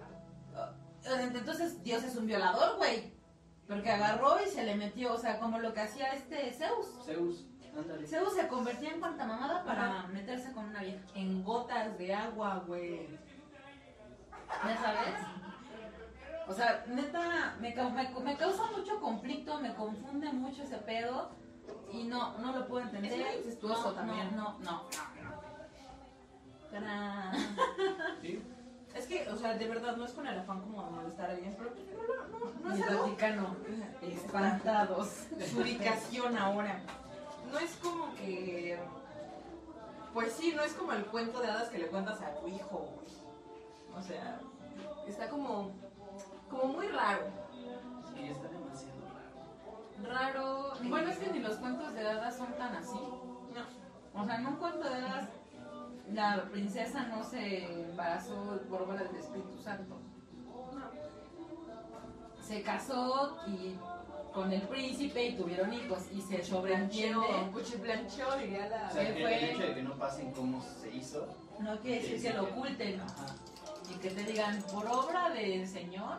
Entonces 1.05 1.83
Dios 1.83 2.03
es 2.05 2.17
un 2.17 2.27
violador, 2.27 2.77
güey. 2.77 3.13
Porque 3.71 3.89
agarró 3.91 4.37
y 4.45 4.49
se 4.49 4.65
le 4.65 4.75
metió, 4.75 5.15
o 5.15 5.17
sea, 5.19 5.39
como 5.39 5.59
lo 5.61 5.73
que 5.73 5.81
hacía 5.81 6.09
este 6.13 6.53
Zeus. 6.53 6.87
Zeus, 7.05 7.47
ándale. 7.79 8.05
Zeus 8.05 8.35
se 8.35 8.49
convertía 8.49 8.91
en 8.91 8.99
cuanta 9.01 9.25
mamada 9.25 9.63
para 9.65 9.85
Ajá. 10.01 10.09
meterse 10.09 10.53
con 10.53 10.65
una 10.67 10.81
vieja. 10.83 11.01
en 11.15 11.45
gotas 11.45 11.97
de 11.97 12.13
agua, 12.13 12.65
güey. 12.67 13.07
¿Ya 14.67 14.77
sabes? 14.77 15.15
O 16.49 16.53
sea, 16.53 16.85
neta, 16.89 17.55
me, 17.61 17.73
cau- 17.73 17.93
me, 17.93 18.09
me 18.25 18.37
causa 18.37 18.65
mucho 18.77 19.01
conflicto, 19.01 19.61
me 19.61 19.73
confunde 19.77 20.33
mucho 20.33 20.65
ese 20.65 20.79
pedo 20.79 21.31
y 21.93 22.03
no, 22.05 22.37
no 22.39 22.51
lo 22.53 22.67
puedo 22.67 22.83
entender. 22.85 23.13
Es 23.13 23.19
muy 23.19 23.37
incestuoso 23.37 23.91
No, 23.91 23.95
también. 23.95 24.35
No, 24.37 24.59
no, 24.59 24.83
no. 24.89 24.91
Sí. 28.21 28.43
Es 28.95 29.07
que, 29.07 29.29
o 29.29 29.37
sea, 29.37 29.55
de 29.55 29.69
verdad 29.69 29.97
no 29.97 30.05
es 30.05 30.13
con 30.13 30.27
el 30.27 30.39
afán 30.39 30.61
como 30.61 30.85
de 30.85 30.91
molestar 30.91 31.31
a 31.31 31.33
alguien, 31.33 31.57
pero 31.57 31.71
no, 31.71 32.39
no, 32.39 32.51
no, 32.51 32.69
no 32.69 32.75
es 32.75 32.83
algo. 32.83 33.03
Vaticano, 33.05 33.57
espantados. 34.03 35.09
Su 35.51 35.61
ubicación 35.61 36.37
ahora. 36.37 36.81
No 37.51 37.59
es 37.59 37.77
como 37.77 38.15
que. 38.15 38.79
Pues 40.13 40.33
sí, 40.33 40.53
no 40.57 40.63
es 40.63 40.73
como 40.73 40.93
el 40.93 41.05
cuento 41.07 41.41
de 41.41 41.49
hadas 41.49 41.69
que 41.69 41.79
le 41.79 41.87
cuentas 41.87 42.21
a 42.21 42.35
tu 42.35 42.49
hijo, 42.49 42.79
güey. 42.79 43.97
O 43.97 44.03
sea, 44.03 44.41
está 45.07 45.29
como. 45.29 45.71
como 46.49 46.65
muy 46.65 46.89
raro. 46.89 47.27
Sí, 48.13 48.29
está 48.29 48.49
demasiado 48.49 49.01
raro. 50.03 50.73
Raro. 50.73 50.73
Bueno, 50.89 51.11
es 51.11 51.19
que 51.19 51.31
ni 51.31 51.39
los 51.39 51.57
cuentos 51.57 51.95
de 51.95 52.09
hadas 52.09 52.37
son 52.37 52.53
tan 52.55 52.75
así. 52.75 52.99
No. 52.99 54.21
O 54.21 54.25
sea, 54.25 54.37
en 54.37 54.47
un 54.47 54.57
cuento 54.57 54.89
de 54.89 54.97
hadas, 54.97 55.29
la 56.13 56.45
princesa 56.51 57.07
no 57.07 57.23
se 57.25 57.65
embarazó 57.91 58.61
por 58.69 58.83
obra 58.83 59.05
del 59.05 59.17
Espíritu 59.17 59.59
Santo. 59.63 59.97
Se 62.41 62.63
casó 62.63 63.39
y 63.47 63.77
con 64.33 64.53
el 64.53 64.63
príncipe 64.63 65.29
y 65.29 65.37
tuvieron 65.37 65.73
hijos 65.73 66.07
y 66.13 66.21
se 66.21 66.43
sobreentiende. 66.43 67.27
Cuchiplanchó, 67.53 68.37
diría 68.39 68.69
la. 68.69 68.89
O 68.89 68.93
sea, 68.93 69.07
¿Qué 69.07 69.15
que 69.15 69.21
fue? 69.23 69.39
el 69.39 69.45
hecho 69.51 69.63
de 69.69 69.75
que 69.75 69.83
no 69.83 69.97
pasen 69.99 70.33
cómo 70.33 70.63
se 70.63 70.95
hizo. 70.95 71.27
No 71.61 71.79
quiere 71.81 72.01
decir 72.03 72.23
que 72.23 72.37
lo 72.37 72.45
oculten 72.45 73.01
Ajá. 73.01 73.27
y 73.95 73.99
que 73.99 74.11
te 74.11 74.25
digan 74.25 74.63
por 74.73 74.87
obra 74.87 75.31
del 75.31 75.67
Señor, 75.67 76.19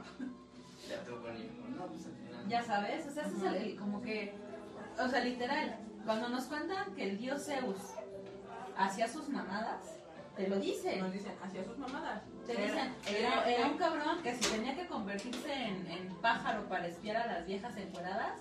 Ya 0.89 1.03
tuvo 1.03 1.27
un 1.29 1.37
hijo. 1.37 1.67
No, 1.77 1.85
pues 1.87 2.05
al 2.05 2.13
final. 2.13 2.47
ya 2.47 2.63
sabes, 2.63 3.07
o 3.07 3.11
sea, 3.11 3.23
ese 3.23 3.37
es 3.37 3.43
el- 3.43 3.55
el- 3.55 3.75
como 3.79 4.01
que, 4.01 4.35
o 5.03 5.07
sea, 5.07 5.23
literal, 5.23 5.79
cuando 6.05 6.29
nos 6.29 6.45
cuentan 6.45 6.93
que 6.95 7.03
el 7.09 7.17
dios 7.17 7.45
Zeus 7.45 7.77
hacía 8.86 9.07
sus 9.07 9.29
mamadas, 9.29 9.82
te 10.36 10.47
lo 10.47 10.57
dicen. 10.59 10.99
Nos 10.99 11.13
dicen, 11.13 11.34
hacía 11.43 11.63
sus 11.63 11.77
mamadas. 11.77 12.21
Te 12.47 12.53
dicen, 12.55 12.93
era, 13.07 13.49
era 13.49 13.67
un 13.67 13.77
cabrón 13.77 14.21
que 14.23 14.36
si 14.36 14.49
tenía 14.51 14.75
que 14.75 14.88
convertirse 14.88 15.53
en, 15.53 15.88
en 15.88 16.15
pájaro 16.21 16.67
para 16.67 16.88
espiar 16.88 17.17
a 17.17 17.27
las 17.27 17.45
viejas 17.45 17.75
encueradas, 17.77 18.39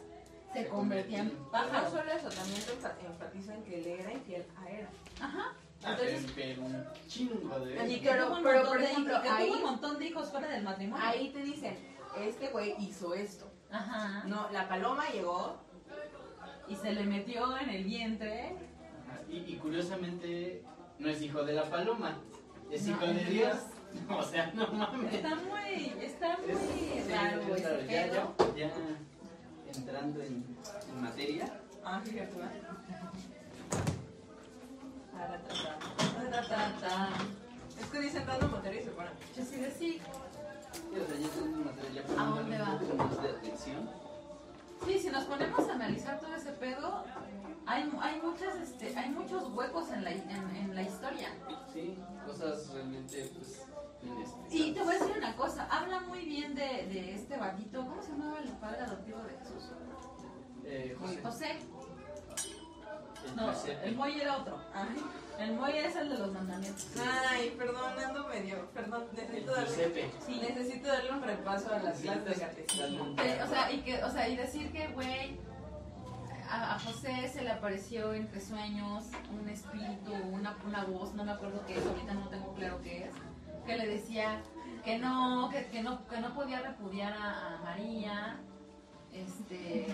se 0.52 0.62
Se 0.64 0.68
convertía 0.68 1.20
en 1.20 1.30
convertía. 1.30 1.44
No 1.44 1.50
pájaro. 1.50 1.90
solo 1.90 2.12
eso, 2.12 2.28
también 2.28 2.60
te 2.62 2.72
enfa- 2.72 3.06
enfatizan 3.06 3.62
que 3.62 3.76
le 3.82 4.00
era 4.00 4.12
infiel 4.12 4.46
a 4.56 4.68
Hera. 4.70 4.88
Ajá. 5.20 5.52
Ah, 5.82 5.92
Entonces, 5.92 6.26
pero 6.34 6.62
un 6.62 6.86
chingo 7.08 7.58
de 7.60 7.86
Y 7.88 7.92
y 7.92 7.94
que- 7.96 8.00
que 8.02 8.10
pero- 8.10 8.26
tuvo 8.26 8.36
un 8.36 8.42
pero, 8.42 8.54
montón 8.58 8.72
por 8.72 8.78
de- 8.80 8.90
ejemplo, 8.90 9.16
ahí- 9.30 9.50
un 9.50 9.62
montón 9.62 9.98
de 9.98 10.06
hijos 10.06 10.30
fuera 10.30 10.48
del 10.48 10.62
matrimonio. 10.62 11.06
Ahí 11.06 11.30
te 11.30 11.38
dicen, 11.42 11.76
este 12.18 12.48
güey 12.48 12.74
hizo 12.80 13.14
esto. 13.14 13.50
Ajá. 13.70 14.24
No, 14.26 14.50
la 14.50 14.68
paloma 14.68 15.08
llegó. 15.10 15.56
Y 16.68 16.76
se 16.76 16.92
le 16.92 17.04
metió 17.04 17.56
en 17.58 17.70
el 17.70 17.84
vientre. 17.84 18.54
Y, 19.30 19.36
y 19.52 19.56
curiosamente 19.62 20.62
no 20.98 21.08
es 21.08 21.22
hijo 21.22 21.42
de 21.44 21.52
la 21.54 21.64
paloma, 21.70 22.16
es 22.70 22.82
No, 22.86 22.90
hijo 22.96 23.06
de 23.06 23.24
Dios. 23.24 23.56
O 24.08 24.22
sea, 24.22 24.52
no 24.54 24.68
mames. 24.68 25.12
Está 25.14 25.34
muy, 25.34 25.92
está 26.00 26.38
muy 26.38 26.50
Es- 26.52 26.58
sí, 26.58 27.12
raro 27.12 27.40
raro. 27.40 27.80
Ya, 27.88 28.06
ya, 28.06 28.28
ya 28.56 28.70
entrando 29.74 30.22
en, 30.22 30.44
en 30.92 31.00
materia, 31.02 31.52
Ah, 31.84 32.00
fíjate. 32.04 32.36
Ta, 36.30 36.72
ta. 36.80 37.08
Es 37.80 37.86
que 37.86 38.00
dicen 38.00 38.26
dando 38.26 38.48
materia 38.48 38.80
y 38.80 38.84
se 38.84 38.90
ponen. 38.90 39.12
Yo 39.36 39.44
sí 39.44 39.56
de 39.56 39.70
sí. 39.70 40.00
sí, 40.00 40.00
o 40.92 41.06
sea, 41.06 41.16
ya 41.18 41.64
materia, 41.64 42.02
¿A 42.18 42.24
dónde 42.26 42.58
va? 42.58 43.22
de 43.22 43.28
atención. 43.30 43.90
Sí, 44.86 44.98
si 44.98 45.10
nos 45.10 45.24
ponemos 45.24 45.68
a 45.68 45.72
analizar 45.74 46.20
todo 46.20 46.34
ese 46.34 46.52
pedo, 46.52 47.04
hay, 47.70 47.90
hay, 48.00 48.20
muchas, 48.20 48.56
este, 48.56 48.96
hay 48.98 49.10
muchos 49.10 49.48
huecos 49.52 49.90
en 49.90 50.04
la, 50.04 50.10
en, 50.10 50.56
en 50.56 50.74
la 50.74 50.82
historia. 50.82 51.28
Sí, 51.72 51.98
cosas 52.26 52.68
realmente, 52.72 53.30
pues, 53.34 53.62
inexplicables. 54.02 54.54
Y 54.54 54.72
te 54.72 54.82
voy 54.82 54.94
a 54.94 54.98
decir 54.98 55.16
una 55.18 55.36
cosa, 55.36 55.66
habla 55.70 56.00
muy 56.00 56.24
bien 56.24 56.54
de, 56.54 56.86
de 56.86 57.14
este 57.14 57.36
batito, 57.36 57.80
¿cómo 57.80 58.02
se 58.02 58.10
llamaba 58.12 58.40
el 58.40 58.48
padre 58.52 58.80
adoptivo 58.80 59.18
de 59.22 59.38
Jesús? 59.38 59.70
Eh, 60.64 60.96
José, 61.00 61.20
José. 61.22 61.50
el 63.26 63.36
No, 63.36 63.52
el 63.84 63.96
Moy 63.96 64.20
era 64.20 64.38
otro. 64.38 64.58
Ay, 64.74 64.96
El 65.38 65.52
Moy 65.54 65.72
es 65.76 65.96
el 65.96 66.08
de 66.08 66.18
los 66.18 66.32
mandamientos. 66.32 66.86
ay, 67.28 67.54
perdón, 67.58 67.92
ando 68.04 68.26
medio. 68.28 68.68
Perdón, 68.72 69.06
necesito 69.12 69.52
darle, 69.52 69.68
Giuseppe. 69.68 70.10
Sí. 70.26 70.40
necesito 70.40 70.88
darle 70.88 71.12
un 71.12 71.22
repaso 71.22 71.72
a 71.72 71.78
las 71.78 71.98
clases 71.98 72.24
de 72.24 72.34
catecismo. 72.34 73.16
Que, 73.16 73.42
o 73.42 73.46
sea, 73.48 73.72
y 73.72 73.80
que, 73.82 74.02
o 74.04 74.10
sea, 74.10 74.28
y 74.28 74.36
decir 74.36 74.72
que, 74.72 74.88
güey, 74.88 75.38
a, 76.50 76.78
José 76.78 77.28
se 77.28 77.42
le 77.42 77.50
apareció 77.50 78.12
entre 78.12 78.40
sueños 78.40 79.06
un 79.30 79.48
espíritu, 79.48 80.12
una, 80.32 80.56
una 80.66 80.84
voz, 80.84 81.14
no 81.14 81.24
me 81.24 81.32
acuerdo 81.32 81.64
qué 81.66 81.78
es, 81.78 81.86
ahorita 81.86 82.14
no 82.14 82.28
tengo 82.28 82.54
claro 82.54 82.80
qué 82.82 83.04
es, 83.04 83.14
que 83.66 83.76
le 83.76 83.86
decía 83.86 84.42
que 84.84 84.98
no, 84.98 85.48
que, 85.50 85.66
que 85.66 85.82
no, 85.82 86.06
que 86.06 86.20
no 86.20 86.34
podía 86.34 86.60
repudiar 86.60 87.12
a, 87.12 87.54
a 87.54 87.58
María, 87.62 88.40
este, 89.12 89.86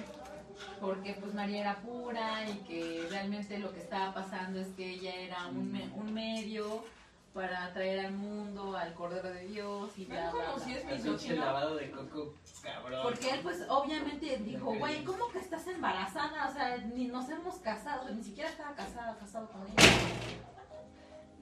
porque 0.81 1.15
pues 1.15 1.35
María 1.35 1.61
era 1.61 1.77
pura 1.81 2.49
y 2.49 2.55
que 2.59 3.07
realmente 3.11 3.59
lo 3.59 3.73
que 3.73 3.81
estaba 3.81 4.15
pasando 4.15 4.61
es 4.61 4.69
que 4.69 4.91
ella 4.91 5.15
era 5.15 5.47
un, 5.49 5.79
un 5.95 6.15
medio 6.15 6.85
para 7.37 7.71
traer 7.75 8.07
al 8.07 8.13
mundo 8.15 8.75
al 8.75 8.95
Cordero 8.95 9.29
de 9.29 9.47
Dios 9.47 9.91
y 9.99 10.07
bla, 10.07 10.31
bla, 10.33 10.43
como 10.43 10.57
bla. 10.57 10.65
si 10.65 10.73
es 10.73 10.85
misógino. 10.87 11.45
lavado 11.45 11.77
de 11.77 11.91
coco, 11.91 12.35
cabrón. 12.63 13.01
Porque 13.03 13.29
él 13.29 13.41
pues 13.43 13.63
obviamente 13.69 14.39
dijo, 14.39 14.75
güey, 14.75 15.05
¿cómo 15.05 15.29
que 15.29 15.41
estás 15.41 15.67
embarazada? 15.67 16.49
O 16.49 16.53
sea, 16.53 16.79
ni 16.79 17.09
nos 17.09 17.29
hemos 17.29 17.57
casado, 17.57 18.09
ni 18.09 18.25
siquiera 18.25 18.49
estaba 18.49 18.75
casada, 18.75 19.19
casado 19.19 19.51
con 19.51 19.61
ella. 19.65 19.75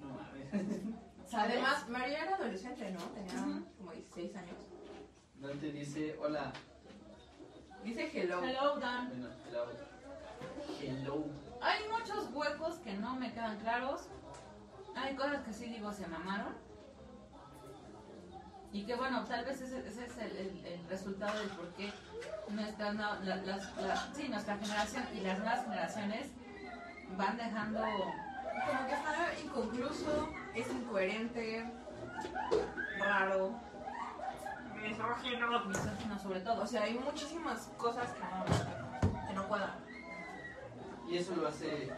No 0.03 0.09
mames. 0.09 0.95
Además, 1.33 1.89
María 1.89 2.25
era 2.25 2.35
adolescente, 2.35 2.91
¿no? 2.91 3.01
Tenía 3.01 3.63
como 3.79 3.93
16 3.93 4.37
años. 4.37 4.57
Dante 5.37 5.71
dice, 5.71 6.17
hola. 6.21 6.53
Dice 7.85 8.11
hello. 8.13 8.43
Hello, 8.43 8.81
Dan. 8.81 9.09
Bueno, 9.11 9.29
hello. 9.47 9.67
Hello. 10.81 11.25
Hay 11.61 11.89
muchos 11.89 12.33
huecos 12.33 12.79
que 12.79 12.95
no 12.95 13.15
me 13.15 13.33
quedan 13.33 13.59
claros. 13.61 14.09
Hay 14.97 15.15
cosas 15.17 15.43
que 15.45 15.53
sí 15.53 15.67
digo 15.67 15.93
se 15.93 16.07
mamaron. 16.07 16.55
Y 18.73 18.85
que 18.87 18.97
bueno, 18.97 19.25
tal 19.25 19.45
vez 19.45 19.61
ese, 19.61 19.87
ese 19.87 20.05
es 20.07 20.19
el, 20.19 20.37
el- 20.37 20.67
el 20.67 20.89
resultado 20.89 21.39
del 21.39 21.49
por 21.51 21.69
qué 21.75 21.93
nuestra, 22.49 22.93
no- 22.93 23.21
la- 23.21 23.37
las- 23.37 23.77
la- 23.77 24.15
sí, 24.15 24.29
nuestra 24.29 24.57
generación 24.59 25.05
y 25.15 25.21
las 25.21 25.39
nuevas 25.39 25.63
generaciones 25.65 26.31
van 27.17 27.37
dejando 27.37 27.81
Como 27.81 28.87
que 28.87 28.95
está 28.95 29.41
inconcluso, 29.45 30.29
es 30.55 30.71
incoherente, 30.71 31.71
raro. 32.99 33.53
Misógino. 34.83 35.65
misógino 35.67 36.19
sobre 36.19 36.41
todo. 36.41 36.63
O 36.63 36.67
sea, 36.67 36.83
hay 36.83 36.95
muchísimas 36.99 37.69
cosas 37.77 38.11
que 38.13 38.21
no, 38.21 39.27
que 39.29 39.35
no 39.35 39.49
cuadran. 39.49 39.77
Y 41.09 41.17
eso 41.19 41.35
lo 41.37 41.49
hace 41.49 41.91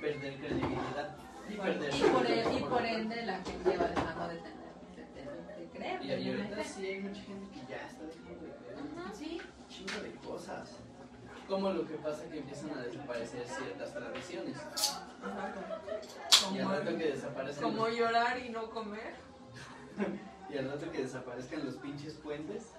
perder 0.00 0.38
credibilidad. 0.38 1.16
Y 1.48 1.56
por, 1.56 1.68
el- 1.68 2.54
y 2.54 2.60
por- 2.60 2.68
por 2.70 2.84
ende 2.86 3.26
la 3.26 3.38
gente 3.42 3.76
va 3.76 3.86
dejando 3.88 4.28
de 4.28 4.36
tener, 4.38 4.54
de, 4.96 5.02
de- 5.22 5.56
de 5.64 5.68
creer. 5.72 6.02
Y, 6.02 6.12
y 6.28 6.30
ahorita 6.30 6.64
sí 6.64 6.86
hay 6.86 7.00
mucha 7.00 7.22
gente 7.22 7.46
que 7.54 7.60
ya 7.70 7.86
está 7.86 8.04
dejando 8.04 8.44
de 8.46 8.52
creer 8.52 8.78
Ajá, 8.98 9.12
sí. 9.14 9.40
un 9.60 9.68
chingo 9.68 10.02
de 10.02 10.12
cosas. 10.26 10.70
Como 11.48 11.70
lo 11.70 11.86
que 11.86 11.94
pasa 11.94 12.28
que 12.30 12.38
empiezan 12.40 12.70
a 12.78 12.82
desaparecer 12.82 13.46
ciertas 13.48 13.92
tradiciones. 13.94 14.56
Y 16.54 16.58
al 16.58 16.68
rato 16.70 16.96
que 16.98 17.04
desaparecen 17.12 17.62
Como 17.62 17.88
llorar 17.88 18.38
y 18.38 18.50
no 18.50 18.68
comer. 18.70 19.14
Y 20.50 20.56
al 20.56 20.70
rato 20.70 20.90
que 20.90 21.02
desaparezcan 21.02 21.62
los 21.66 21.74
pinches 21.74 22.14
puentes. 22.14 22.72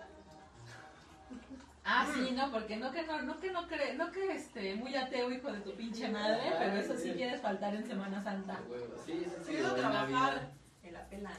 Ah, 1.91 2.05
sí, 2.13 2.31
no, 2.33 2.51
porque 2.51 2.77
no 2.77 2.91
que 2.91 3.01
no, 3.03 3.19
no 3.23 3.39
que 3.39 3.51
no 3.51 3.67
cree, 3.67 3.95
no 3.95 4.11
que 4.11 4.31
este, 4.33 4.75
muy 4.75 4.95
ateo, 4.95 5.31
hijo 5.31 5.51
de 5.51 5.59
tu 5.61 5.73
pinche 5.75 6.07
madre, 6.07 6.53
pero 6.59 6.75
eso 6.75 6.95
sí 6.95 7.13
quieres 7.13 7.41
faltar 7.41 7.73
en 7.73 7.83
Semana 7.83 8.21
Santa. 8.21 8.57
A 8.57 8.61
huevo. 8.69 8.93
Sí, 9.03 9.23
sí, 9.25 9.31
sí. 9.43 9.51
Quiero 9.53 9.73
trabajar. 9.73 10.51
Me 10.83 10.91
la 10.91 11.03
pelan. 11.09 11.33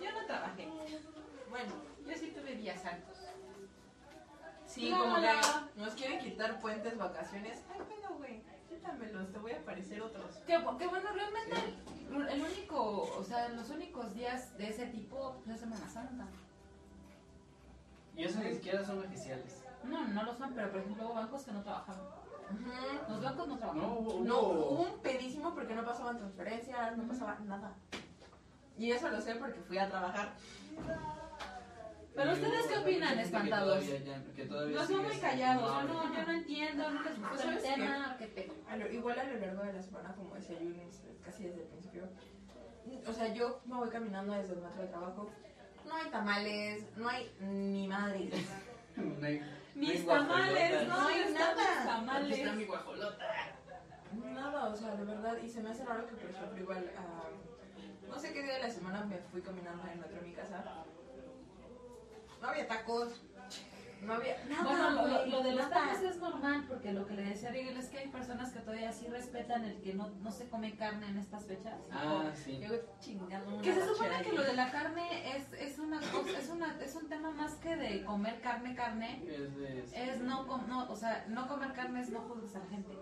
Yo 0.00 0.12
no 0.12 0.26
trabajé, 0.26 0.68
Bueno, 1.50 1.72
yo 2.06 2.14
sí 2.16 2.30
tuve 2.30 2.54
días 2.54 2.80
santos. 2.80 3.16
sí, 4.66 4.90
No, 4.90 4.98
como 5.00 5.16
no. 5.18 5.22
que 5.22 5.80
nos 5.80 5.94
quieren 5.94 6.20
quitar 6.20 6.60
puentes, 6.60 6.96
vacaciones. 6.96 7.58
Ay, 7.72 7.80
bueno, 7.88 8.16
güey, 8.16 8.42
quítamelos, 8.68 9.32
te 9.32 9.38
voy 9.38 9.52
a 9.52 9.56
aparecer 9.58 10.00
otros. 10.02 10.36
Que, 10.46 10.52
que 10.52 10.86
bueno, 10.86 11.10
realmente 11.12 11.56
el, 12.12 12.28
el 12.28 12.42
único, 12.42 13.02
o 13.02 13.24
sea, 13.24 13.48
los 13.48 13.70
únicos 13.70 14.14
días 14.14 14.56
de 14.56 14.68
ese 14.68 14.86
tipo 14.86 15.40
pues, 15.44 15.56
es 15.56 15.60
Semana 15.62 15.88
Santa. 15.88 16.26
Y 18.18 18.24
eso 18.24 18.40
ni 18.40 18.52
siquiera 18.52 18.84
son 18.84 18.98
oficiales. 18.98 19.62
No, 19.84 20.06
no 20.08 20.22
lo 20.24 20.34
son, 20.34 20.52
pero 20.52 20.70
por 20.70 20.80
ejemplo 20.80 21.04
hubo 21.06 21.14
bancos 21.14 21.44
que 21.44 21.52
no 21.52 21.62
trabajaban. 21.62 22.02
Los 23.08 23.22
bancos 23.22 23.48
no 23.48 23.56
trabajaban. 23.58 23.88
No, 23.88 23.94
hubo- 23.98 24.24
No, 24.24 24.40
hubo- 24.40 24.68
un 24.82 24.98
pedísimo 25.00 25.54
porque 25.54 25.74
no 25.74 25.84
pasaban 25.84 26.18
transferencias, 26.18 26.96
no 26.96 27.06
pasaba 27.06 27.38
nada. 27.46 27.74
Y 28.76 28.90
eso 28.90 29.08
lo 29.08 29.20
sé 29.20 29.36
porque 29.36 29.60
fui 29.60 29.78
a 29.78 29.88
trabajar. 29.88 30.32
Pero 32.14 32.32
ustedes 32.32 32.66
qué 32.66 32.78
opinan, 32.78 33.18
espantados? 33.20 33.84
todavía 33.84 34.04
ya- 34.04 34.34
que 34.34 34.44
todavía 34.46 34.76
Los 34.76 34.88
veo 34.88 34.98
sigue 34.98 35.08
muy 35.12 35.20
callados, 35.20 35.62
yo 35.70 35.82
No, 35.88 36.04
no, 36.08 36.14
yo 36.14 36.26
no 36.26 36.32
entiendo, 36.32 36.90
no 36.90 37.02
les 37.02 37.18
gusta 37.20 37.32
el 37.34 37.38
¿Sabes 37.38 37.62
qué? 37.62 37.70
tema, 37.74 38.16
qué 38.18 38.26
pedo. 38.26 38.54
A 38.68 38.76
lo- 38.76 38.90
igual 38.92 39.18
a 39.20 39.24
lo 39.24 39.38
largo 39.38 39.62
de 39.62 39.72
la 39.74 39.82
semana, 39.82 40.14
como 40.16 40.34
decía 40.34 40.58
Yunis, 40.58 41.02
casi 41.24 41.44
desde 41.44 41.62
el 41.62 41.68
principio. 41.68 42.08
O 43.06 43.12
sea, 43.12 43.32
yo 43.32 43.60
me 43.66 43.76
voy 43.76 43.88
caminando 43.90 44.32
desde 44.32 44.54
el 44.54 44.60
metro 44.60 44.82
de 44.82 44.88
trabajo. 44.88 45.30
No 45.88 45.94
hay 45.96 46.10
tamales, 46.10 46.84
no 46.96 47.08
hay 47.08 47.32
ni 47.40 47.88
madres. 47.88 48.34
No 48.96 49.24
hay- 49.26 49.38
no 49.40 49.46
Mis 49.76 49.90
hay 50.00 50.06
tamales, 50.06 50.88
no 50.88 50.96
No 51.00 51.06
hay 51.08 51.32
nada. 51.32 51.62
está 51.62 52.00
mi 52.00 52.06
Tamales. 52.06 52.66
guajolota. 52.66 53.26
Nada, 54.24 54.64
o 54.70 54.76
sea, 54.76 54.96
de 54.96 55.04
verdad. 55.04 55.36
Y 55.40 55.48
se 55.48 55.62
me 55.62 55.70
hace 55.70 55.84
raro 55.84 56.04
que, 56.08 56.16
por 56.16 56.30
ejemplo, 56.30 56.58
igual. 56.60 56.90
ah, 56.98 57.22
no 58.08 58.18
sé 58.18 58.32
qué 58.32 58.42
día 58.42 58.54
de 58.54 58.62
la 58.62 58.70
semana 58.70 59.04
me 59.04 59.18
fui 59.18 59.40
caminando 59.40 59.84
en 59.86 60.00
metro 60.00 60.16
de 60.20 60.26
mi 60.26 60.32
casa. 60.34 60.64
No 62.42 62.48
había 62.48 62.66
tacos. 62.66 63.22
No 64.02 64.14
había 64.14 64.36
nada. 64.48 64.62
Bueno, 64.62 64.90
lo, 64.90 65.06
lo- 65.08 65.26
lo 65.26 65.42
de 65.42 65.52
los 65.54 65.68
tacos 65.70 66.02
es 66.02 66.16
normal, 66.18 66.64
porque 66.68 66.92
lo 66.92 67.06
que 67.06 67.14
le 67.14 67.24
decía 67.24 67.48
a 67.48 67.52
Miguel 67.52 67.76
es 67.76 67.88
que 67.88 67.98
hay 67.98 68.08
personas 68.08 68.52
que 68.52 68.60
todavía 68.60 68.92
sí 68.92 69.06
respetan 69.08 69.64
el 69.64 69.80
que 69.80 69.94
no, 69.94 70.08
no 70.22 70.30
se 70.30 70.48
come 70.48 70.76
carne 70.76 71.08
en 71.08 71.18
estas 71.18 71.46
fechas. 71.46 71.74
Ah, 71.90 72.30
sí. 72.34 72.58
Yo 72.60 72.74
chingando 73.00 73.54
una 73.54 73.62
Que 73.62 73.72
se 73.74 73.84
supone 73.86 74.22
que 74.22 74.32
lo 74.32 74.42
de 74.42 74.54
la 74.54 74.70
carne 74.70 75.36
es, 75.36 75.52
es 75.52 75.78
una 75.78 75.98
cosa, 76.00 76.38
es 76.38 76.48
una, 76.48 76.76
es 76.80 76.94
un 76.94 77.08
tema 77.08 77.30
más 77.32 77.56
que 77.56 77.76
de 77.76 78.04
comer 78.04 78.40
carne, 78.40 78.74
carne. 78.74 79.22
Es 79.28 79.56
de... 79.56 79.80
Es 80.12 80.20
no, 80.20 80.46
com- 80.46 80.66
no, 80.68 80.88
o 80.90 80.96
sea, 80.96 81.24
no 81.28 81.48
comer 81.48 81.72
carne 81.72 82.00
es 82.00 82.10
no 82.10 82.20
juzgues 82.20 82.54
a 82.56 82.60
la 82.60 82.66
gente. 82.66 82.92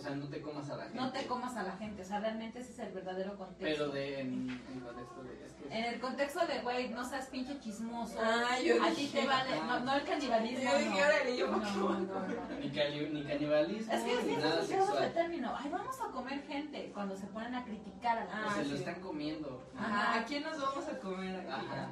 O 0.00 0.02
sea, 0.02 0.14
no 0.14 0.28
te 0.28 0.40
comas 0.40 0.70
a 0.70 0.76
la 0.76 0.82
gente. 0.84 0.98
No 0.98 1.12
te 1.12 1.26
comas 1.26 1.56
a 1.56 1.62
la 1.62 1.72
gente, 1.76 2.02
o 2.02 2.04
sea, 2.04 2.20
realmente 2.20 2.58
ese 2.60 2.72
es 2.72 2.78
el 2.78 2.92
verdadero 2.92 3.36
contexto. 3.36 3.64
Pero 3.64 3.88
de, 3.90 4.20
en, 4.20 4.48
en 4.72 4.80
contexto 4.80 5.22
de... 5.22 5.44
Es 5.46 5.52
que 5.52 5.78
En 5.78 5.84
el 5.84 6.00
contexto 6.00 6.46
de, 6.46 6.60
güey, 6.62 6.88
no 6.88 7.04
seas 7.04 7.26
pinche 7.26 7.60
chismoso. 7.60 8.18
Ah, 8.18 8.58
yo 8.64 8.82
a 8.82 8.88
ti 8.88 9.02
dije, 9.02 9.20
te 9.20 9.26
vale, 9.26 9.50
ah. 9.54 9.66
no, 9.66 9.80
no 9.80 9.94
el 9.94 10.04
canibalismo. 10.04 10.70
Yo 10.72 10.78
dije, 10.78 11.04
órale, 11.04 11.36
yo 11.36 11.46
no, 11.48 11.56
no, 11.58 11.62
como. 11.62 11.88
no, 11.90 12.00
no. 12.00 12.58
Ni, 12.60 12.70
cali- 12.70 13.10
ni 13.10 13.24
canibalismo, 13.24 13.92
Es 13.92 14.02
que 14.02 14.12
es 14.18 14.26
bien 14.26 14.42
asociado 14.42 14.86
sexual. 14.86 15.12
término. 15.12 15.54
Ay, 15.56 15.70
vamos 15.70 15.96
a 16.00 16.06
comer 16.10 16.42
gente 16.46 16.90
cuando 16.94 17.14
se 17.16 17.26
ponen 17.26 17.54
a 17.54 17.64
criticar 17.64 18.18
a 18.18 18.24
la 18.24 18.30
Ah, 18.32 18.52
Pues 18.54 18.66
se 18.66 18.72
lo 18.72 18.78
están 18.78 19.00
comiendo. 19.00 19.62
Ajá, 19.76 20.18
¿a 20.20 20.24
quién 20.24 20.42
nos 20.42 20.58
vamos 20.60 20.88
a 20.88 20.98
comer 20.98 21.36
aquí? 21.36 21.50
Ajá. 21.50 21.90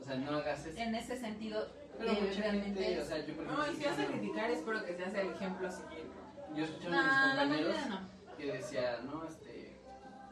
O 0.00 0.04
sea, 0.04 0.14
no 0.16 0.36
hagas 0.36 0.66
eso. 0.66 0.78
En 0.78 0.94
ese 0.94 1.16
sentido, 1.16 1.66
Pero 1.98 2.12
eh, 2.12 2.34
realmente 2.38 2.82
gente, 2.84 3.00
o 3.02 3.04
sea, 3.04 3.18
yo 3.26 3.34
No, 3.42 3.70
y 3.72 3.74
si 3.76 3.84
vas 3.84 3.98
a 3.98 4.04
criticar, 4.06 4.50
espero 4.50 4.84
que 4.84 4.94
seas 4.94 5.14
el 5.14 5.30
ejemplo 5.30 5.66
a 5.68 5.70
seguir. 5.70 6.04
Yo 6.56 6.64
escuché 6.64 6.86
a 6.88 6.90
mis 6.90 7.30
compañeros 7.30 7.76
que 8.36 8.52
decía, 8.52 9.00
no, 9.04 9.24
este, 9.24 9.76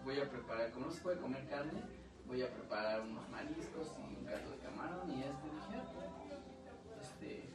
voy 0.05 0.21
a 0.21 0.29
preparar, 0.31 0.71
como 0.73 0.87
no 0.87 0.93
se 0.93 1.01
puede 1.01 1.19
comer 1.21 1.47
carne, 1.49 1.83
voy 2.27 2.43
a 2.43 2.51
preparar 2.53 3.01
unos 3.03 3.29
mariscos 3.29 3.89
y 3.99 4.17
un 4.17 4.25
caldo 4.25 4.51
de 4.51 4.59
camarón 4.59 5.11
y 5.11 5.23
este 5.23 5.45
dije, 5.51 5.83
ah, 5.83 7.01
este, 7.01 7.51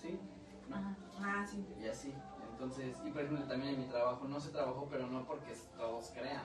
sí, 0.00 0.20
no. 0.68 0.76
Ah, 1.22 1.44
sí. 1.48 1.64
y 1.80 1.88
así. 1.88 2.14
Entonces, 2.52 2.96
y 3.04 3.10
por 3.10 3.22
ejemplo 3.22 3.46
también 3.46 3.74
en 3.74 3.80
mi 3.80 3.86
trabajo 3.86 4.26
no 4.26 4.40
se 4.40 4.50
trabajó, 4.50 4.86
pero 4.90 5.06
no 5.06 5.24
porque 5.26 5.54
todos 5.76 6.10
crean. 6.10 6.42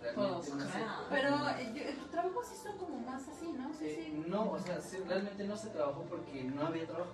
Realmente 0.00 0.14
Todos 0.32 0.54
no 0.54 0.64
se- 0.64 0.70
crean. 0.72 0.90
Pero 1.08 1.48
eh, 1.50 1.72
yo- 1.74 1.82
el 2.04 2.10
trabajo 2.10 2.42
sí 2.44 2.54
son 2.62 2.76
como 2.78 2.98
más 3.00 3.26
así, 3.28 3.52
¿no? 3.52 3.72
Sí, 3.74 3.84
Eh, 3.86 4.02
sí. 4.12 4.24
no, 4.28 4.50
o 4.52 4.58
sea, 4.58 4.80
sí, 4.80 4.98
realmente 5.06 5.44
no 5.44 5.56
se 5.56 5.70
trabajó 5.70 6.02
porque 6.02 6.44
no 6.44 6.66
había 6.66 6.86
trabajo. 6.86 7.12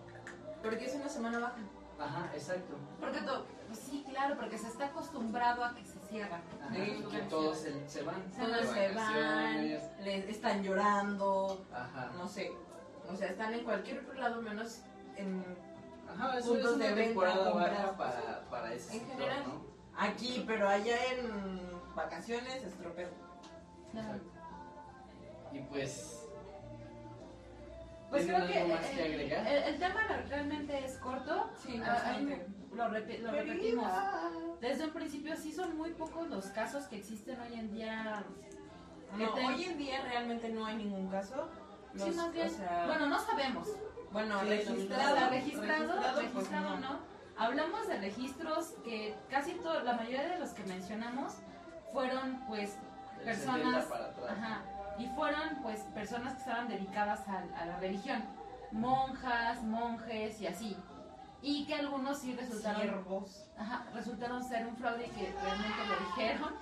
Porque 0.63 0.87
es 0.87 0.95
una 0.95 1.09
semana 1.09 1.39
baja. 1.41 1.59
Ajá, 1.99 2.31
exacto. 2.35 2.75
Porque 2.99 3.21
to- 3.21 3.47
pues 3.73 3.85
sí, 3.87 4.05
claro, 4.11 4.37
porque 4.37 4.59
se 4.59 4.69
está 4.69 4.87
acostumbrado 4.87 5.65
a 5.65 5.75
que 5.75 5.83
se 5.85 5.99
cierra. 6.11 6.41
Ajá, 6.63 6.75
Sí, 6.75 7.05
que 7.11 7.19
todos 7.23 7.59
se, 7.59 7.89
se 7.89 8.03
van. 8.03 8.23
Se 8.35 8.43
van, 8.43 8.95
vacaciones. 8.95 9.83
les 10.01 10.29
están 10.29 10.63
llorando, 10.63 11.65
Ajá. 11.73 12.11
no 12.17 12.29
sé. 12.29 12.51
O 13.11 13.17
sea, 13.17 13.29
están 13.29 13.55
en 13.55 13.65
cualquier 13.65 14.01
otro 14.01 14.15
lado 14.15 14.43
menos 14.43 14.83
en 15.17 15.45
Ajá, 16.09 16.39
eso 16.39 16.39
es 16.39 16.47
puntos 16.61 16.77
una 16.77 16.85
de 16.85 16.93
venta, 16.95 17.07
temporada 17.09 17.53
baja 17.53 17.97
para, 17.97 18.41
para 18.51 18.75
ese 18.75 18.93
En 18.95 19.01
sector, 19.01 19.19
general. 19.19 19.43
¿no? 19.47 19.63
aquí, 19.99 20.45
pero 20.47 20.69
allá 20.69 20.97
en 21.13 21.95
vacaciones 21.95 22.63
es 22.65 22.75
tropeo. 22.75 23.09
Claro. 23.93 24.21
Y 25.53 25.61
pues... 25.61 26.19
Pues 28.11 28.25
¿tienen 28.27 28.43
creo 28.43 28.53
que, 28.53 28.59
algo 28.61 28.75
más 28.75 28.87
que 28.87 29.03
agregar? 29.03 29.47
El, 29.47 29.63
el 29.63 29.79
tema 29.79 30.03
re- 30.07 30.23
realmente 30.27 30.85
es 30.85 30.99
corto. 30.99 31.51
Sí, 31.65 31.81
Ah, 31.83 31.93
bastante. 31.95 32.35
hay- 32.35 32.47
lo, 32.75 32.89
repi- 32.89 33.19
lo 33.19 33.31
repetimos. 33.33 33.91
Desde 34.61 34.85
un 34.85 34.91
principio 34.93 35.37
sí 35.37 35.53
son 35.53 35.77
muy 35.77 35.91
pocos 35.91 36.29
los 36.29 36.47
casos 36.47 36.85
que 36.87 36.97
existen 36.97 37.41
hoy 37.41 37.55
en 37.55 37.73
día. 37.73 38.23
No, 39.17 39.35
te- 39.35 39.45
hoy 39.47 39.65
en 39.65 39.79
día 39.79 40.03
realmente 40.03 40.49
no 40.49 40.65
hay 40.67 40.77
ningún 40.77 41.09
caso. 41.09 41.49
Sí, 41.95 41.99
Los- 42.07 42.17
más 42.17 42.33
bien. 42.33 42.47
o 42.47 42.51
sea, 42.51 42.87
bueno, 42.87 43.07
no 43.09 43.19
sabemos. 43.19 43.69
bueno, 44.13 44.41
sí, 44.41 44.47
registrado, 44.49 45.31
registrado, 45.31 45.31
registrado, 45.31 46.15
pues, 46.15 46.35
registrado 46.35 46.77
no. 46.79 46.99
Hablamos 47.37 47.89
de 47.89 47.99
registros 47.99 48.75
que 48.85 49.15
casi 49.31 49.53
todo, 49.55 49.83
la 49.83 49.95
mayoría 49.95 50.29
de 50.29 50.39
los 50.39 50.51
que 50.51 50.65
mencionamos 50.65 51.35
fueron 51.93 52.41
pues 52.47 52.77
personas 53.25 53.85
70 53.85 53.89
para 53.89 54.05
atrás. 54.07 54.31
Ajá. 54.31 54.63
Y 54.99 55.07
fueron 55.09 55.63
pues 55.63 55.81
personas 55.95 56.35
que 56.35 56.41
estaban 56.41 56.69
dedicadas 56.69 57.27
a, 57.29 57.39
a 57.61 57.67
la 57.67 57.79
religión, 57.81 58.23
monjas, 58.71 59.63
monjes 59.63 60.41
y 60.41 60.47
así. 60.47 60.77
Y 61.43 61.67
que 61.67 61.75
algunos 61.75 62.19
sí 62.19 62.35
resultaron, 62.37 63.05
ajá, 63.59 63.87
resultaron 63.93 64.43
ser 64.45 64.67
un 64.67 64.77
fraude 64.77 65.07
y 65.07 65.11
que 65.11 65.33
realmente 65.43 65.79
lo 65.89 66.07
dijeron. 66.07 66.55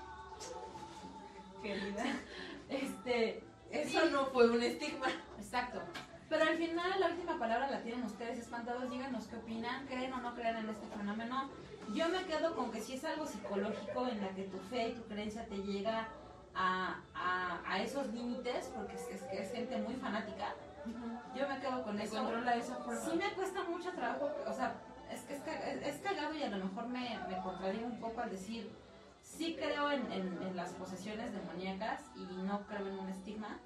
Querida. 1.62 2.04
Este, 2.70 3.42
Eso 3.72 4.00
Sí. 4.00 4.08
no 4.12 4.26
fue 4.26 4.48
un 4.48 4.62
estigma. 4.62 5.06
exacto. 5.38 5.80
Pero 6.28 6.44
al 6.44 6.56
final 6.56 7.00
la 7.00 7.08
última 7.08 7.36
palabra 7.38 7.68
la 7.68 7.82
tienen 7.82 8.04
ustedes 8.04 8.38
espantados, 8.38 8.88
díganos 8.88 9.26
qué 9.26 9.34
opinan, 9.36 9.86
creen 9.88 10.12
o 10.12 10.18
no 10.18 10.32
creen 10.36 10.56
en 10.58 10.68
este 10.68 10.86
fenómeno. 10.96 11.50
Yo 11.92 12.08
me 12.08 12.24
quedo 12.26 12.54
con 12.54 12.70
que 12.70 12.80
si 12.80 12.94
es 12.94 13.04
algo 13.04 13.26
psicológico 13.26 14.06
en 14.06 14.20
la 14.20 14.28
que 14.28 14.44
tu 14.44 14.58
fe 14.70 14.90
y 14.90 14.92
tu 14.94 15.02
creencia 15.08 15.44
te 15.46 15.56
llega 15.58 16.06
a, 16.54 17.00
a, 17.14 17.60
a 17.66 17.82
esos 17.82 18.06
límites, 18.12 18.70
porque 18.72 18.94
es, 18.94 19.02
es 19.10 19.22
es 19.32 19.52
gente 19.52 19.76
muy 19.78 19.94
fanática, 19.96 20.54
yo 21.34 21.48
me 21.48 21.58
quedo 21.60 21.82
con 21.82 21.96
Me 21.96 22.04
eso. 22.04 22.16
controla 22.16 22.52
de 22.52 22.58
esa 22.60 22.76
forma. 22.76 23.00
Sí 23.00 23.16
me 23.16 23.32
cuesta 23.34 23.64
mucho 23.64 23.90
trabajo, 23.92 24.30
o 24.46 24.52
sea, 24.52 24.74
es 25.12 25.20
que 25.22 25.34
es, 25.36 25.42
es- 25.46 25.86
es 25.96 26.00
cagado 26.02 26.34
y 26.34 26.42
a 26.42 26.50
lo 26.50 26.64
mejor 26.64 26.86
me, 26.88 27.18
me 27.28 27.36
contradigo 27.42 27.86
un 27.86 27.98
poco 28.00 28.20
al 28.20 28.30
decir, 28.30 28.70
sí 29.22 29.56
creo 29.58 29.90
en, 29.90 30.10
en- 30.12 30.42
en 30.42 30.56
las 30.56 30.70
posesiones 30.72 31.32
demoníacas 31.32 32.02
y 32.16 32.24
no 32.44 32.66
creo 32.66 32.86
en 32.86 32.98
un 32.98 33.08
estigma, 33.08 33.58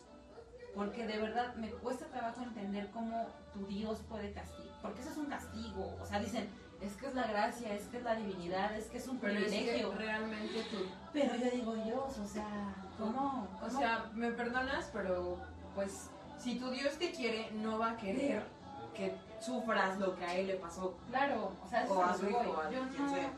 porque 0.74 1.06
de 1.06 1.18
verdad 1.18 1.55
me 1.55 1.70
cuesta 1.70 2.06
trabajo 2.06 2.42
entender 2.42 2.90
cómo 2.90 3.28
tu 3.52 3.64
Dios 3.66 4.01
puede 4.09 4.32
castigar, 4.32 4.74
porque 4.82 5.01
eso 5.02 5.10
es 5.10 5.16
un 5.16 5.26
castigo, 5.26 5.96
o 6.01 6.06
sea, 6.06 6.18
dicen, 6.18 6.48
es 6.80 6.94
que 6.96 7.06
es 7.06 7.14
la 7.14 7.26
gracia, 7.26 7.72
es 7.74 7.84
que 7.86 7.98
es 7.98 8.02
la 8.02 8.16
divinidad, 8.16 8.74
es 8.76 8.86
que 8.86 8.98
es 8.98 9.06
un 9.09 9.18
Pero 9.18 9.34
es 9.38 9.44
que 9.44 9.48
privilegio, 9.51 9.92
realmente 9.94 10.62
tú. 10.70 10.78
pero 11.12 11.34
yo 11.36 11.51
digo, 11.51 11.74
Dios, 11.76 12.18
o 12.18 12.26
sea, 12.26 12.74
¿cómo? 12.98 13.48
O 13.62 13.70
sea, 13.70 14.10
me 14.14 14.32
perdonas, 14.32 14.90
pero 14.92 15.38
pues 15.74 16.10
si 16.39 16.59
tu 16.59 16.70
Dios 16.70 16.97
te 16.98 17.11
quiere, 17.11 17.51
no 17.52 17.78
va 17.78 17.93
a 17.93 17.97
querer 17.97 18.43
que 18.94 19.15
sufras 19.40 19.98
lo 19.98 20.15
que 20.16 20.24
a 20.24 20.35
él 20.36 20.47
le 20.47 20.55
pasó. 20.56 20.97
claro, 21.11 21.52
o 21.62 21.69
sea, 21.69 21.85
eso 21.85 21.94
O 21.98 22.02
a 22.05 22.11
es 22.12 22.16
su 22.19 22.28
hijo, 22.31 22.43
voy. 22.44 22.66
a 22.66 22.70
yo 22.70 22.89
quien 22.89 23.06
no, 23.06 23.15
sea. 23.15 23.31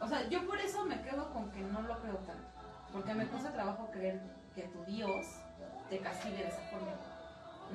O 0.00 0.08
sea, 0.08 0.28
yo 0.28 0.46
por 0.46 0.58
eso 0.58 0.84
me 0.84 1.00
quedo 1.02 1.32
con 1.32 1.50
que 1.50 1.60
no 1.60 1.82
lo 1.82 1.98
creo 2.00 2.16
tanto. 2.18 2.44
Porque 2.92 3.14
me 3.14 3.26
cuesta 3.26 3.52
trabajo 3.52 3.88
creer 3.92 4.20
que 4.54 4.62
tu 4.64 4.84
Dios 4.84 5.26
te 5.88 5.98
castigue 5.98 6.36
de 6.36 6.48
esa 6.48 6.62
forma. 6.70 6.92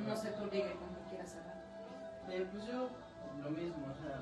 No 0.06 0.16
sé 0.16 0.30
tú, 0.32 0.46
Rigue, 0.46 0.74
con 0.76 0.90
qué 0.96 1.10
quieras 1.10 1.32
cerrar. 1.32 1.64
Eh, 2.30 2.48
pues 2.52 2.66
yo, 2.66 2.90
lo 3.44 3.50
mismo, 3.50 3.86
o 3.90 3.96
sea, 4.04 4.22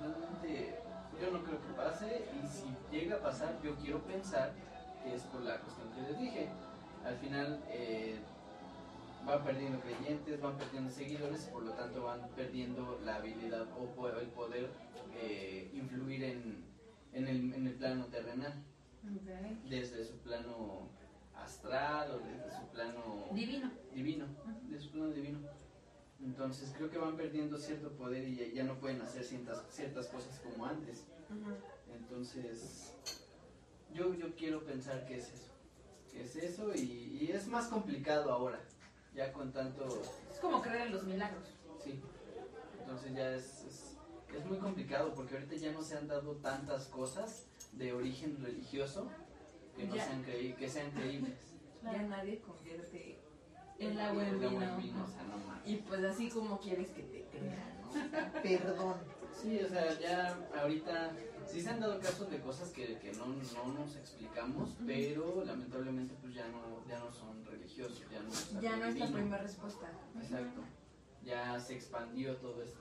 realmente 0.00 0.80
yo 1.20 1.30
no 1.30 1.44
creo 1.44 1.60
que 1.60 1.72
pase 1.74 2.28
y 2.42 2.46
si 2.46 2.76
llega 2.90 3.16
a 3.16 3.20
pasar, 3.20 3.54
yo 3.62 3.76
quiero 3.76 4.00
pensar 4.02 4.52
que 5.02 5.14
es 5.14 5.22
por 5.24 5.42
la 5.42 5.58
cuestión 5.60 5.88
que 5.92 6.00
les 6.02 6.18
dije. 6.18 6.48
al 7.06 7.16
final 7.16 7.62
eh, 7.68 8.18
van 9.26 9.44
perdiendo 9.44 9.80
creyentes, 9.80 10.40
van 10.40 10.56
perdiendo 10.56 10.90
seguidores, 10.90 11.44
por 11.46 11.62
lo 11.62 11.72
tanto 11.72 12.02
van 12.04 12.28
perdiendo 12.36 13.00
la 13.04 13.16
habilidad 13.16 13.66
o 13.76 14.08
el 14.08 14.28
poder 14.28 14.70
eh, 15.16 15.70
influir 15.74 16.24
en, 16.24 16.64
en, 17.12 17.28
el, 17.28 17.54
en 17.54 17.66
el 17.66 17.74
plano 17.74 18.06
terrenal, 18.06 18.52
desde 19.68 20.04
su 20.04 20.18
plano 20.18 20.88
astral 21.34 22.10
o 22.12 22.18
desde 22.20 22.50
su 22.58 22.66
plano 22.72 23.26
Divino. 23.32 23.70
divino, 23.94 24.26
de 24.68 24.78
su 24.78 24.90
plano 24.90 25.10
divino. 25.10 25.38
Entonces 26.22 26.72
creo 26.76 26.90
que 26.90 26.98
van 26.98 27.16
perdiendo 27.16 27.58
cierto 27.58 27.90
poder 27.92 28.26
y 28.26 28.36
ya, 28.36 28.46
ya 28.46 28.64
no 28.64 28.78
pueden 28.78 29.02
hacer 29.02 29.24
ciertas, 29.24 29.62
ciertas 29.70 30.06
cosas 30.08 30.40
como 30.40 30.64
antes. 30.64 31.04
Entonces 31.92 32.94
yo, 33.92 34.14
yo 34.14 34.34
quiero 34.34 34.64
pensar 34.64 35.06
que 35.06 35.16
es 35.16 35.32
eso, 35.32 35.52
que 36.10 36.22
es 36.22 36.36
eso 36.36 36.74
y, 36.74 37.18
y 37.20 37.30
es 37.32 37.46
más 37.46 37.66
complicado 37.68 38.32
ahora, 38.32 38.60
ya 39.14 39.32
con 39.32 39.52
tanto, 39.52 39.86
Es 40.30 40.38
como 40.40 40.60
creer 40.62 40.88
en 40.88 40.92
los 40.92 41.04
milagros. 41.04 41.48
sí, 41.82 42.00
entonces 42.80 43.14
ya 43.14 43.30
es, 43.34 43.64
es, 43.68 43.96
es 44.36 44.44
muy 44.46 44.58
complicado 44.58 45.14
porque 45.14 45.34
ahorita 45.34 45.54
ya 45.56 45.72
no 45.72 45.82
se 45.82 45.96
han 45.96 46.08
dado 46.08 46.32
tantas 46.36 46.86
cosas 46.86 47.46
de 47.72 47.92
origen 47.92 48.42
religioso 48.42 49.08
que, 49.76 49.86
no 49.86 49.94
Ya. 49.94 50.04
sean, 50.04 50.24
creí- 50.24 50.54
que 50.56 50.68
sean 50.68 50.90
creíbles. 50.90 51.34
Ya 51.82 52.02
nadie 52.02 52.40
convierte 52.40 53.18
El 53.78 54.00
agua 54.00 54.22
en 54.26 54.34
El 54.34 54.44
agua 54.46 54.60
vino. 54.60 54.74
en 54.74 54.82
vino, 54.82 55.04
o 55.04 55.08
sea, 55.08 55.22
no 55.24 55.36
mames. 55.38 55.68
Y 55.68 55.76
pues 55.76 56.04
así 56.04 56.28
como 56.30 56.58
quieres 56.60 56.88
que 56.90 57.02
te 57.02 57.24
crean, 57.30 58.32
¿no? 58.34 58.42
Perdón. 58.42 58.94
Sí, 59.40 59.60
o 59.60 59.68
sea, 59.68 59.98
ya 59.98 60.38
ahorita 60.60 61.12
sí 61.46 61.60
se 61.60 61.70
han 61.70 61.80
dado 61.80 62.00
casos 62.00 62.30
de 62.30 62.40
cosas 62.40 62.70
que, 62.70 62.98
que 62.98 63.12
no, 63.12 63.26
no 63.26 63.78
nos 63.78 63.96
explicamos, 63.96 64.70
pero 64.86 65.44
lamentablemente 65.44 66.14
pues 66.20 66.34
ya 66.34 66.46
no, 66.48 66.84
ya 66.88 66.98
no 66.98 67.12
son 67.12 67.44
religiosos, 67.44 68.02
ya 68.10 68.20
no 68.20 68.32
es 68.32 68.60
Ya 68.60 68.76
no 68.76 68.86
es 68.86 68.98
la 68.98 69.06
primera 69.06 69.38
respuesta. 69.38 69.86
Exacto. 70.20 70.60
Ya 71.24 71.58
se 71.58 71.74
expandió 71.74 72.36
todo 72.36 72.62
esto. 72.62 72.78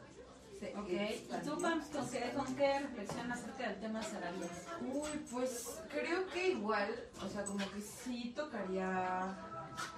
Se 0.59 0.75
Ok, 0.75 0.89
¿y 0.89 1.45
tú, 1.45 1.61
Pams, 1.61 1.87
con 1.87 2.09
qué, 2.09 2.31
con 2.35 2.55
qué 2.55 2.79
reflexión 2.79 3.31
acerca 3.31 3.69
del 3.69 3.79
tema 3.79 4.03
cerrarías? 4.03 4.65
Uy, 4.81 5.25
pues 5.31 5.81
creo 5.89 6.27
que 6.27 6.49
igual, 6.51 6.89
o 7.21 7.27
sea, 7.27 7.43
como 7.43 7.59
que 7.71 7.81
sí 7.81 8.33
tocaría 8.35 9.35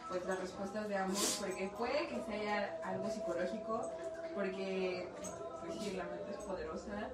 pues 0.09 0.25
las 0.25 0.39
respuestas 0.39 0.87
de 0.87 0.97
ambos, 0.97 1.37
porque 1.39 1.71
puede 1.77 2.07
que 2.07 2.23
sea 2.23 2.79
algo 2.83 3.09
psicológico, 3.09 3.91
porque 4.33 5.09
pues 5.65 5.79
sí, 5.79 5.91
la 5.91 6.05
mente 6.05 6.31
es 6.31 6.37
poderosa 6.37 7.09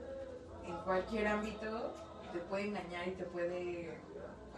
en 0.65 0.77
cualquier 0.83 1.27
ámbito, 1.27 1.93
te 2.33 2.39
puede 2.39 2.67
engañar 2.67 3.07
y 3.07 3.11
te 3.11 3.23
puede 3.25 3.97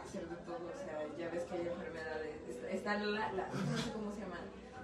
hacer 0.04 0.28
de 0.30 0.36
todo, 0.38 0.58
o 0.58 0.78
sea, 0.84 1.00
ya 1.18 1.30
ves 1.30 1.44
que 1.46 1.56
hay 1.56 1.68
enfermedades, 1.68 2.36
est- 2.50 2.64
están 2.66 3.14
la, 3.14 3.32
la- 3.34 3.48
no 3.48 3.78
sé 3.78 3.92
cómo 3.94 4.14
se 4.14 4.22
llaman, 4.22 4.42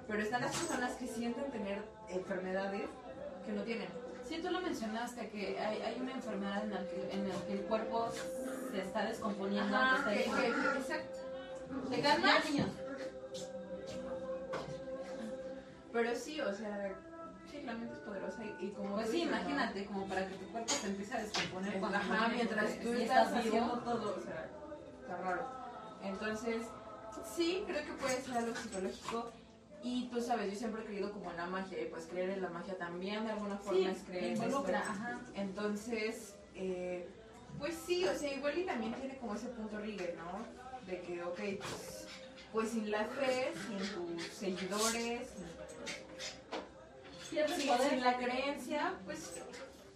pero 0.08 0.22
están 0.24 0.42
las 0.42 0.56
personas 0.56 0.94
que 0.94 1.08
sienten 1.08 1.52
tener 1.52 1.84
enfermedades 2.10 2.90
que 3.46 3.52
no 3.52 3.64
tienen. 3.64 3.88
Sí, 4.28 4.40
tú 4.44 4.50
lo 4.52 4.62
mencionaste, 4.62 5.30
que 5.30 5.60
hay, 5.60 5.82
hay 5.82 6.00
una 6.00 6.14
enfermedad 6.14 6.64
en 6.64 6.72
la 6.72 6.80
que, 6.88 7.10
en 7.12 7.28
la 7.30 7.36
que 7.48 7.54
el 7.54 7.62
cuerpo 7.62 8.10
se 8.72 8.82
está 8.82 9.06
descomponiendo. 9.06 9.76
Ajá, 9.76 10.08
que 10.10 10.16
que, 10.16 10.24
está 10.26 10.42
que- 10.42 10.80
exacto. 10.80 11.18
¿Te 11.90 12.02
calmas? 12.02 12.44
Pero 15.92 16.16
sí, 16.16 16.40
o 16.42 16.54
sea, 16.54 16.94
la 17.66 17.74
mente 17.74 17.94
es 17.94 18.00
poderosa 18.00 18.44
y, 18.46 18.56
y 18.66 18.70
como 18.72 18.96
Pues 18.96 19.08
sí, 19.10 19.18
dices, 19.18 19.32
¿no? 19.32 19.38
imagínate, 19.38 19.86
como 19.86 20.08
para 20.08 20.28
que 20.28 20.36
tu 20.36 20.46
cuerpo 20.52 20.70
se 20.74 20.88
empiece 20.88 21.14
a 21.16 21.22
descomponer. 21.22 21.74
Es- 21.74 21.80
cuando 21.80 21.98
Ajá, 21.98 22.28
mientras 22.30 22.80
tú 22.80 22.94
estás 22.94 23.34
haciendo 23.34 23.80
todo, 23.80 24.16
o 24.18 24.22
sea, 24.22 24.50
está 25.02 25.18
raro. 25.18 25.48
Entonces, 26.04 26.66
sí, 27.36 27.64
creo 27.68 27.84
que 27.86 27.92
puede 27.94 28.22
ser 28.22 28.38
algo 28.38 28.56
psicológico. 28.56 29.32
Y 29.82 30.10
tú 30.10 30.22
sabes, 30.22 30.52
yo 30.52 30.58
siempre 30.60 30.82
he 30.82 30.86
creído 30.86 31.12
como 31.14 31.32
en 31.32 31.38
la 31.38 31.46
magia, 31.46 31.82
y 31.82 31.86
pues 31.86 32.06
creer 32.08 32.32
en 32.32 32.42
la 32.42 32.50
magia 32.50 32.78
también 32.78 33.24
de 33.26 33.32
alguna 33.32 33.56
forma 33.58 33.80
Sí, 33.80 33.86
es 33.86 34.00
creer 34.04 34.38
en 34.38 34.76
ajá. 34.76 35.22
Entonces, 35.36 36.36
eh, 36.56 37.08
pues 37.58 37.76
sí, 37.86 38.06
o 38.06 38.14
sea, 38.14 38.34
igual 38.34 38.58
y 38.58 38.66
también 38.66 38.94
tiene 38.96 39.18
como 39.18 39.36
ese 39.36 39.48
punto 39.48 39.80
Rigger, 39.80 40.18
¿no? 40.18 40.86
De 40.86 41.02
que, 41.02 41.24
ok, 41.24 41.40
pues, 41.60 42.08
pues 42.52 42.70
sin 42.72 42.92
la 42.92 43.06
fe, 43.06 43.54
sin 43.68 43.78
tus 43.78 44.24
seguidores, 44.34 45.30
sin 45.30 45.48
Pierdes 47.30 47.62
Sí, 47.62 47.68
poder. 47.68 47.90
sin 47.90 48.02
la 48.04 48.18
creencia, 48.18 48.94
pues 49.06 49.42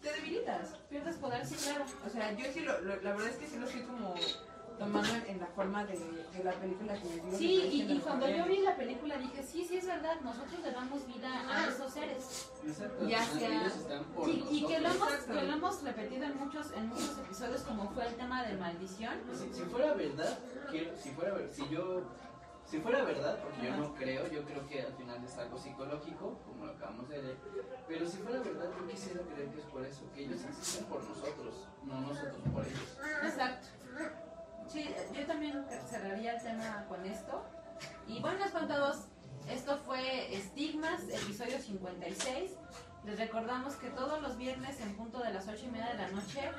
te 0.01 0.11
debilitas. 0.11 0.69
Pierdes 0.89 1.15
poder, 1.18 1.45
sí, 1.45 1.55
claro. 1.55 1.85
O 2.05 2.10
sea, 2.10 2.31
yo 2.34 2.45
sí, 2.53 2.60
lo, 2.61 2.80
lo- 2.81 2.95
la 3.01 3.11
verdad 3.14 3.27
es 3.30 3.38
que 3.38 3.47
sí 3.47 3.57
lo 3.57 3.65
estoy 3.68 3.81
como 3.84 4.15
tomando 4.80 5.14
en, 5.27 5.39
la 5.39 5.45
forma 5.47 5.85
de, 5.85 5.93
de 5.97 6.43
la 6.43 6.51
película 6.53 6.93
que 6.95 7.05
les 7.10 7.23
digo. 7.26 7.38
Sí, 7.38 7.85
que 7.88 7.93
y, 7.93 7.99
cuando 7.99 8.27
yo 8.27 8.45
vi 8.45 8.57
la 8.57 8.76
película 8.76 9.18
dije, 9.18 9.43
sí, 9.43 9.64
sí 9.65 9.77
es 9.77 9.85
verdad, 9.85 10.19
nosotros 10.22 10.60
le 10.64 10.72
damos 10.72 11.05
vida 11.07 11.30
a 11.47 11.68
esos 11.68 11.93
seres. 11.93 12.49
Exacto. 12.65 13.07
Ya 13.07 13.23
sea, 13.23 13.72
Y, 14.27 14.47
y 14.57 14.65
que, 14.68 14.80
lo 14.80 14.89
hemos, 14.89 15.10
que 15.14 15.34
lo 15.43 15.53
hemos 15.53 15.84
repetido 15.84 16.26
en 16.26 16.38
muchos, 16.38 16.72
en 16.73 16.88
muchos 16.89 17.18
episodios, 17.19 17.61
como 17.61 17.89
fue 17.91 18.07
el 18.07 18.15
tema 18.15 18.43
de 18.43 18.57
maldición. 18.57 19.14
Si, 19.31 19.53
si 19.53 19.61
fuera 19.65 19.93
verdad, 19.93 20.39
quiero, 20.72 20.91
si 20.97 21.10
fuera 21.11 21.35
si 21.53 21.69
yo, 21.69 22.03
si 22.65 22.80
fuera 22.80 23.03
verdad, 23.03 23.40
porque 23.40 23.68
yo 23.68 23.77
no 23.77 23.94
creo, 23.94 24.27
yo 24.27 24.44
creo 24.44 24.68
que 24.68 24.81
al 24.81 24.94
final 24.94 25.23
es 25.23 25.38
algo 25.38 25.57
psicológico, 25.57 26.40
como 26.45 26.65
lo 26.65 26.72
acabamos 26.72 27.10
de 27.10 27.22
leer, 27.22 27.38
pero 27.88 28.07
si 28.07 28.18
fuera 28.18 28.40
verdad, 28.40 28.69
yo 28.80 28.88
quisiera 28.88 29.22
creer 29.22 29.49
que 29.49 29.60
es 29.60 29.65
por 29.68 29.85
eso, 29.85 30.02
que 30.14 30.23
ellos 30.23 30.44
existen 30.44 30.85
por 30.85 31.03
nosotros, 31.03 31.68
no 31.84 32.02
nosotros 32.02 32.41
por 32.53 32.65
ellos. 32.65 32.98
Exacto. 33.23 33.68
Sí, 34.68 34.90
yo 35.14 35.26
también 35.26 35.65
cerraría 35.88 36.35
el 36.35 36.41
tema 36.41 36.85
con 36.88 37.06
esto. 37.06 37.44
Y 38.07 38.22
bueno, 38.22 38.44
espantados, 38.45 39.06
esto 39.49 39.77
fue 39.85 40.35
Estigmas, 40.35 41.03
episodio 41.10 41.60
56. 41.60 42.52
Les 43.06 43.19
recordamos 43.19 43.76
que 43.76 43.90
todos 43.90 44.22
los 44.22 44.38
viernes 44.38 44.80
en 44.80 44.95
punto 44.95 45.19
de 45.19 45.34
las 45.34 45.48
8 45.48 45.65
y 45.65 45.72
media 45.72 45.90
de 45.90 45.95
la 45.95 46.07
noche, 46.10 46.49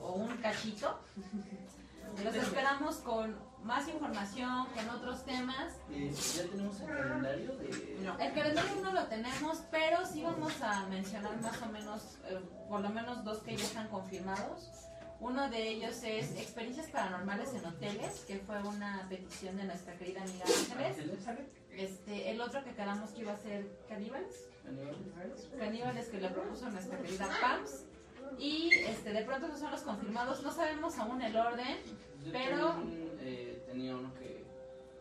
o 0.00 0.12
un 0.12 0.36
cachito, 0.36 1.00
los 2.24 2.34
esperamos 2.34 2.96
con 2.96 3.47
más 3.62 3.88
información, 3.88 4.66
con 4.74 4.88
otros 4.90 5.24
temas. 5.24 5.74
Eh, 5.90 6.10
ya 6.36 6.42
tenemos 6.50 6.80
el 6.80 6.86
calendario 6.86 7.56
de... 7.56 7.98
No. 8.02 8.18
El 8.18 8.32
calendario 8.32 8.70
no 8.82 8.92
lo 8.92 9.04
tenemos, 9.06 9.62
pero 9.70 10.06
sí 10.06 10.22
vamos 10.22 10.52
a 10.62 10.86
mencionar 10.86 11.40
más 11.40 11.60
o 11.62 11.66
menos, 11.66 12.18
eh, 12.28 12.40
por 12.68 12.80
lo 12.80 12.88
menos 12.90 13.24
dos 13.24 13.38
que 13.38 13.56
ya 13.56 13.64
están 13.64 13.88
confirmados. 13.88 14.70
Uno 15.20 15.50
de 15.50 15.68
ellos 15.70 16.00
es 16.04 16.30
experiencias 16.36 16.86
paranormales 16.90 17.52
en 17.52 17.66
hoteles, 17.66 18.20
que 18.20 18.38
fue 18.38 18.62
una 18.62 19.04
petición 19.08 19.56
de 19.56 19.64
nuestra 19.64 19.94
querida 19.96 20.22
amiga 20.22 20.44
Ángeles. 20.44 20.96
Este, 21.72 22.30
el 22.30 22.40
otro 22.40 22.62
que 22.62 22.72
quedamos 22.72 23.10
que 23.10 23.22
iba 23.22 23.32
a 23.32 23.36
ser 23.36 23.66
caníbales, 23.88 24.48
Aníbal. 24.66 25.34
caníbales 25.58 26.06
que 26.08 26.20
le 26.20 26.28
propuso 26.30 26.70
nuestra 26.70 26.98
querida 26.98 27.28
Pams. 27.40 27.84
Y 28.38 28.70
este, 28.74 29.12
de 29.12 29.22
pronto 29.22 29.46
esos 29.46 29.58
son 29.60 29.70
los 29.72 29.80
confirmados, 29.82 30.42
no 30.42 30.52
sabemos 30.52 30.96
aún 30.98 31.20
el 31.22 31.36
orden. 31.36 31.78
Pero- 32.32 32.76
eh, 33.20 33.62
tenía 33.66 33.96
uno 33.96 34.12
que, 34.14 34.44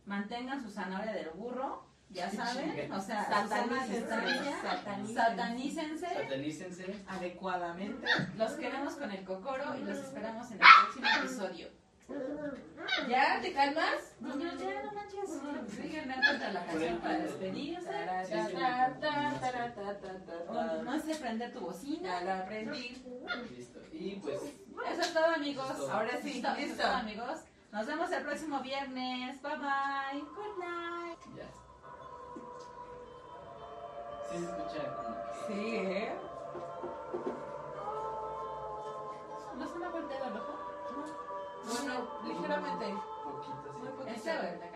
Mantengan 0.06 0.62
su 0.62 0.70
zanahoria 0.70 1.12
del 1.12 1.30
burro. 1.30 1.86
Ya 2.10 2.30
saben, 2.30 2.92
o 2.92 3.00
sea, 3.00 3.24
Satanícense. 3.24 4.08
Satanícense. 4.08 5.14
Satanícense. 5.14 6.06
Satanícense. 6.06 7.04
Adecuadamente. 7.08 8.06
Los 8.36 8.52
queremos 8.52 8.94
con 8.94 9.10
el 9.10 9.24
cocoro 9.24 9.76
y 9.76 9.84
los 9.84 9.98
esperamos 9.98 10.46
en 10.52 10.52
el 10.54 10.58
próximo 10.60 11.06
episodio. 11.18 11.68
¿Ya? 13.08 13.40
¿Te 13.40 13.52
calmas? 13.52 14.12
Niños, 14.20 14.60
ya 14.60 14.82
no 14.82 14.92
manches. 14.92 15.42
De 15.82 16.52
la 16.52 16.66
canción 16.66 16.98
para 16.98 17.18
despedirse. 17.18 17.90
No 20.84 21.00
sé 21.00 21.14
prender 21.16 21.52
tu 21.52 21.60
bocina. 21.60 22.20
Ya 22.20 22.24
la 22.24 22.38
aprendí. 22.40 23.02
Listo. 23.56 23.80
Y 23.90 24.16
pues, 24.16 24.40
Eso 24.92 25.00
es 25.00 25.14
todo, 25.14 25.24
amigos. 25.34 25.88
Ahora 25.90 26.20
sí, 26.20 26.34
Listo, 26.34 26.48
eso 26.48 26.58
es 26.60 26.68
listo. 26.68 26.82
todo, 26.82 26.92
amigos. 26.92 27.38
Nos 27.74 27.86
vemos 27.88 28.08
el 28.12 28.22
próximo 28.22 28.60
viernes. 28.60 29.42
Bye 29.42 29.56
bye. 29.56 30.20
Good 30.20 30.58
night. 30.60 31.18
Ya. 31.34 31.50
Sí 34.30 34.38
se. 34.70 34.80
Sí, 35.48 35.76
¿eh? 35.76 36.16
¿No 39.58 39.66
se 39.66 39.78
me 39.80 39.86
ha 39.86 39.88
volteado 39.88 40.24
el 40.24 40.36
ojo? 40.36 40.52
No, 41.64 41.88
no, 41.88 42.28
ligeramente. 42.28 42.94
Poquito, 43.24 43.72
sí. 43.72 43.78
Muy 43.80 43.88
poquito. 43.88 44.73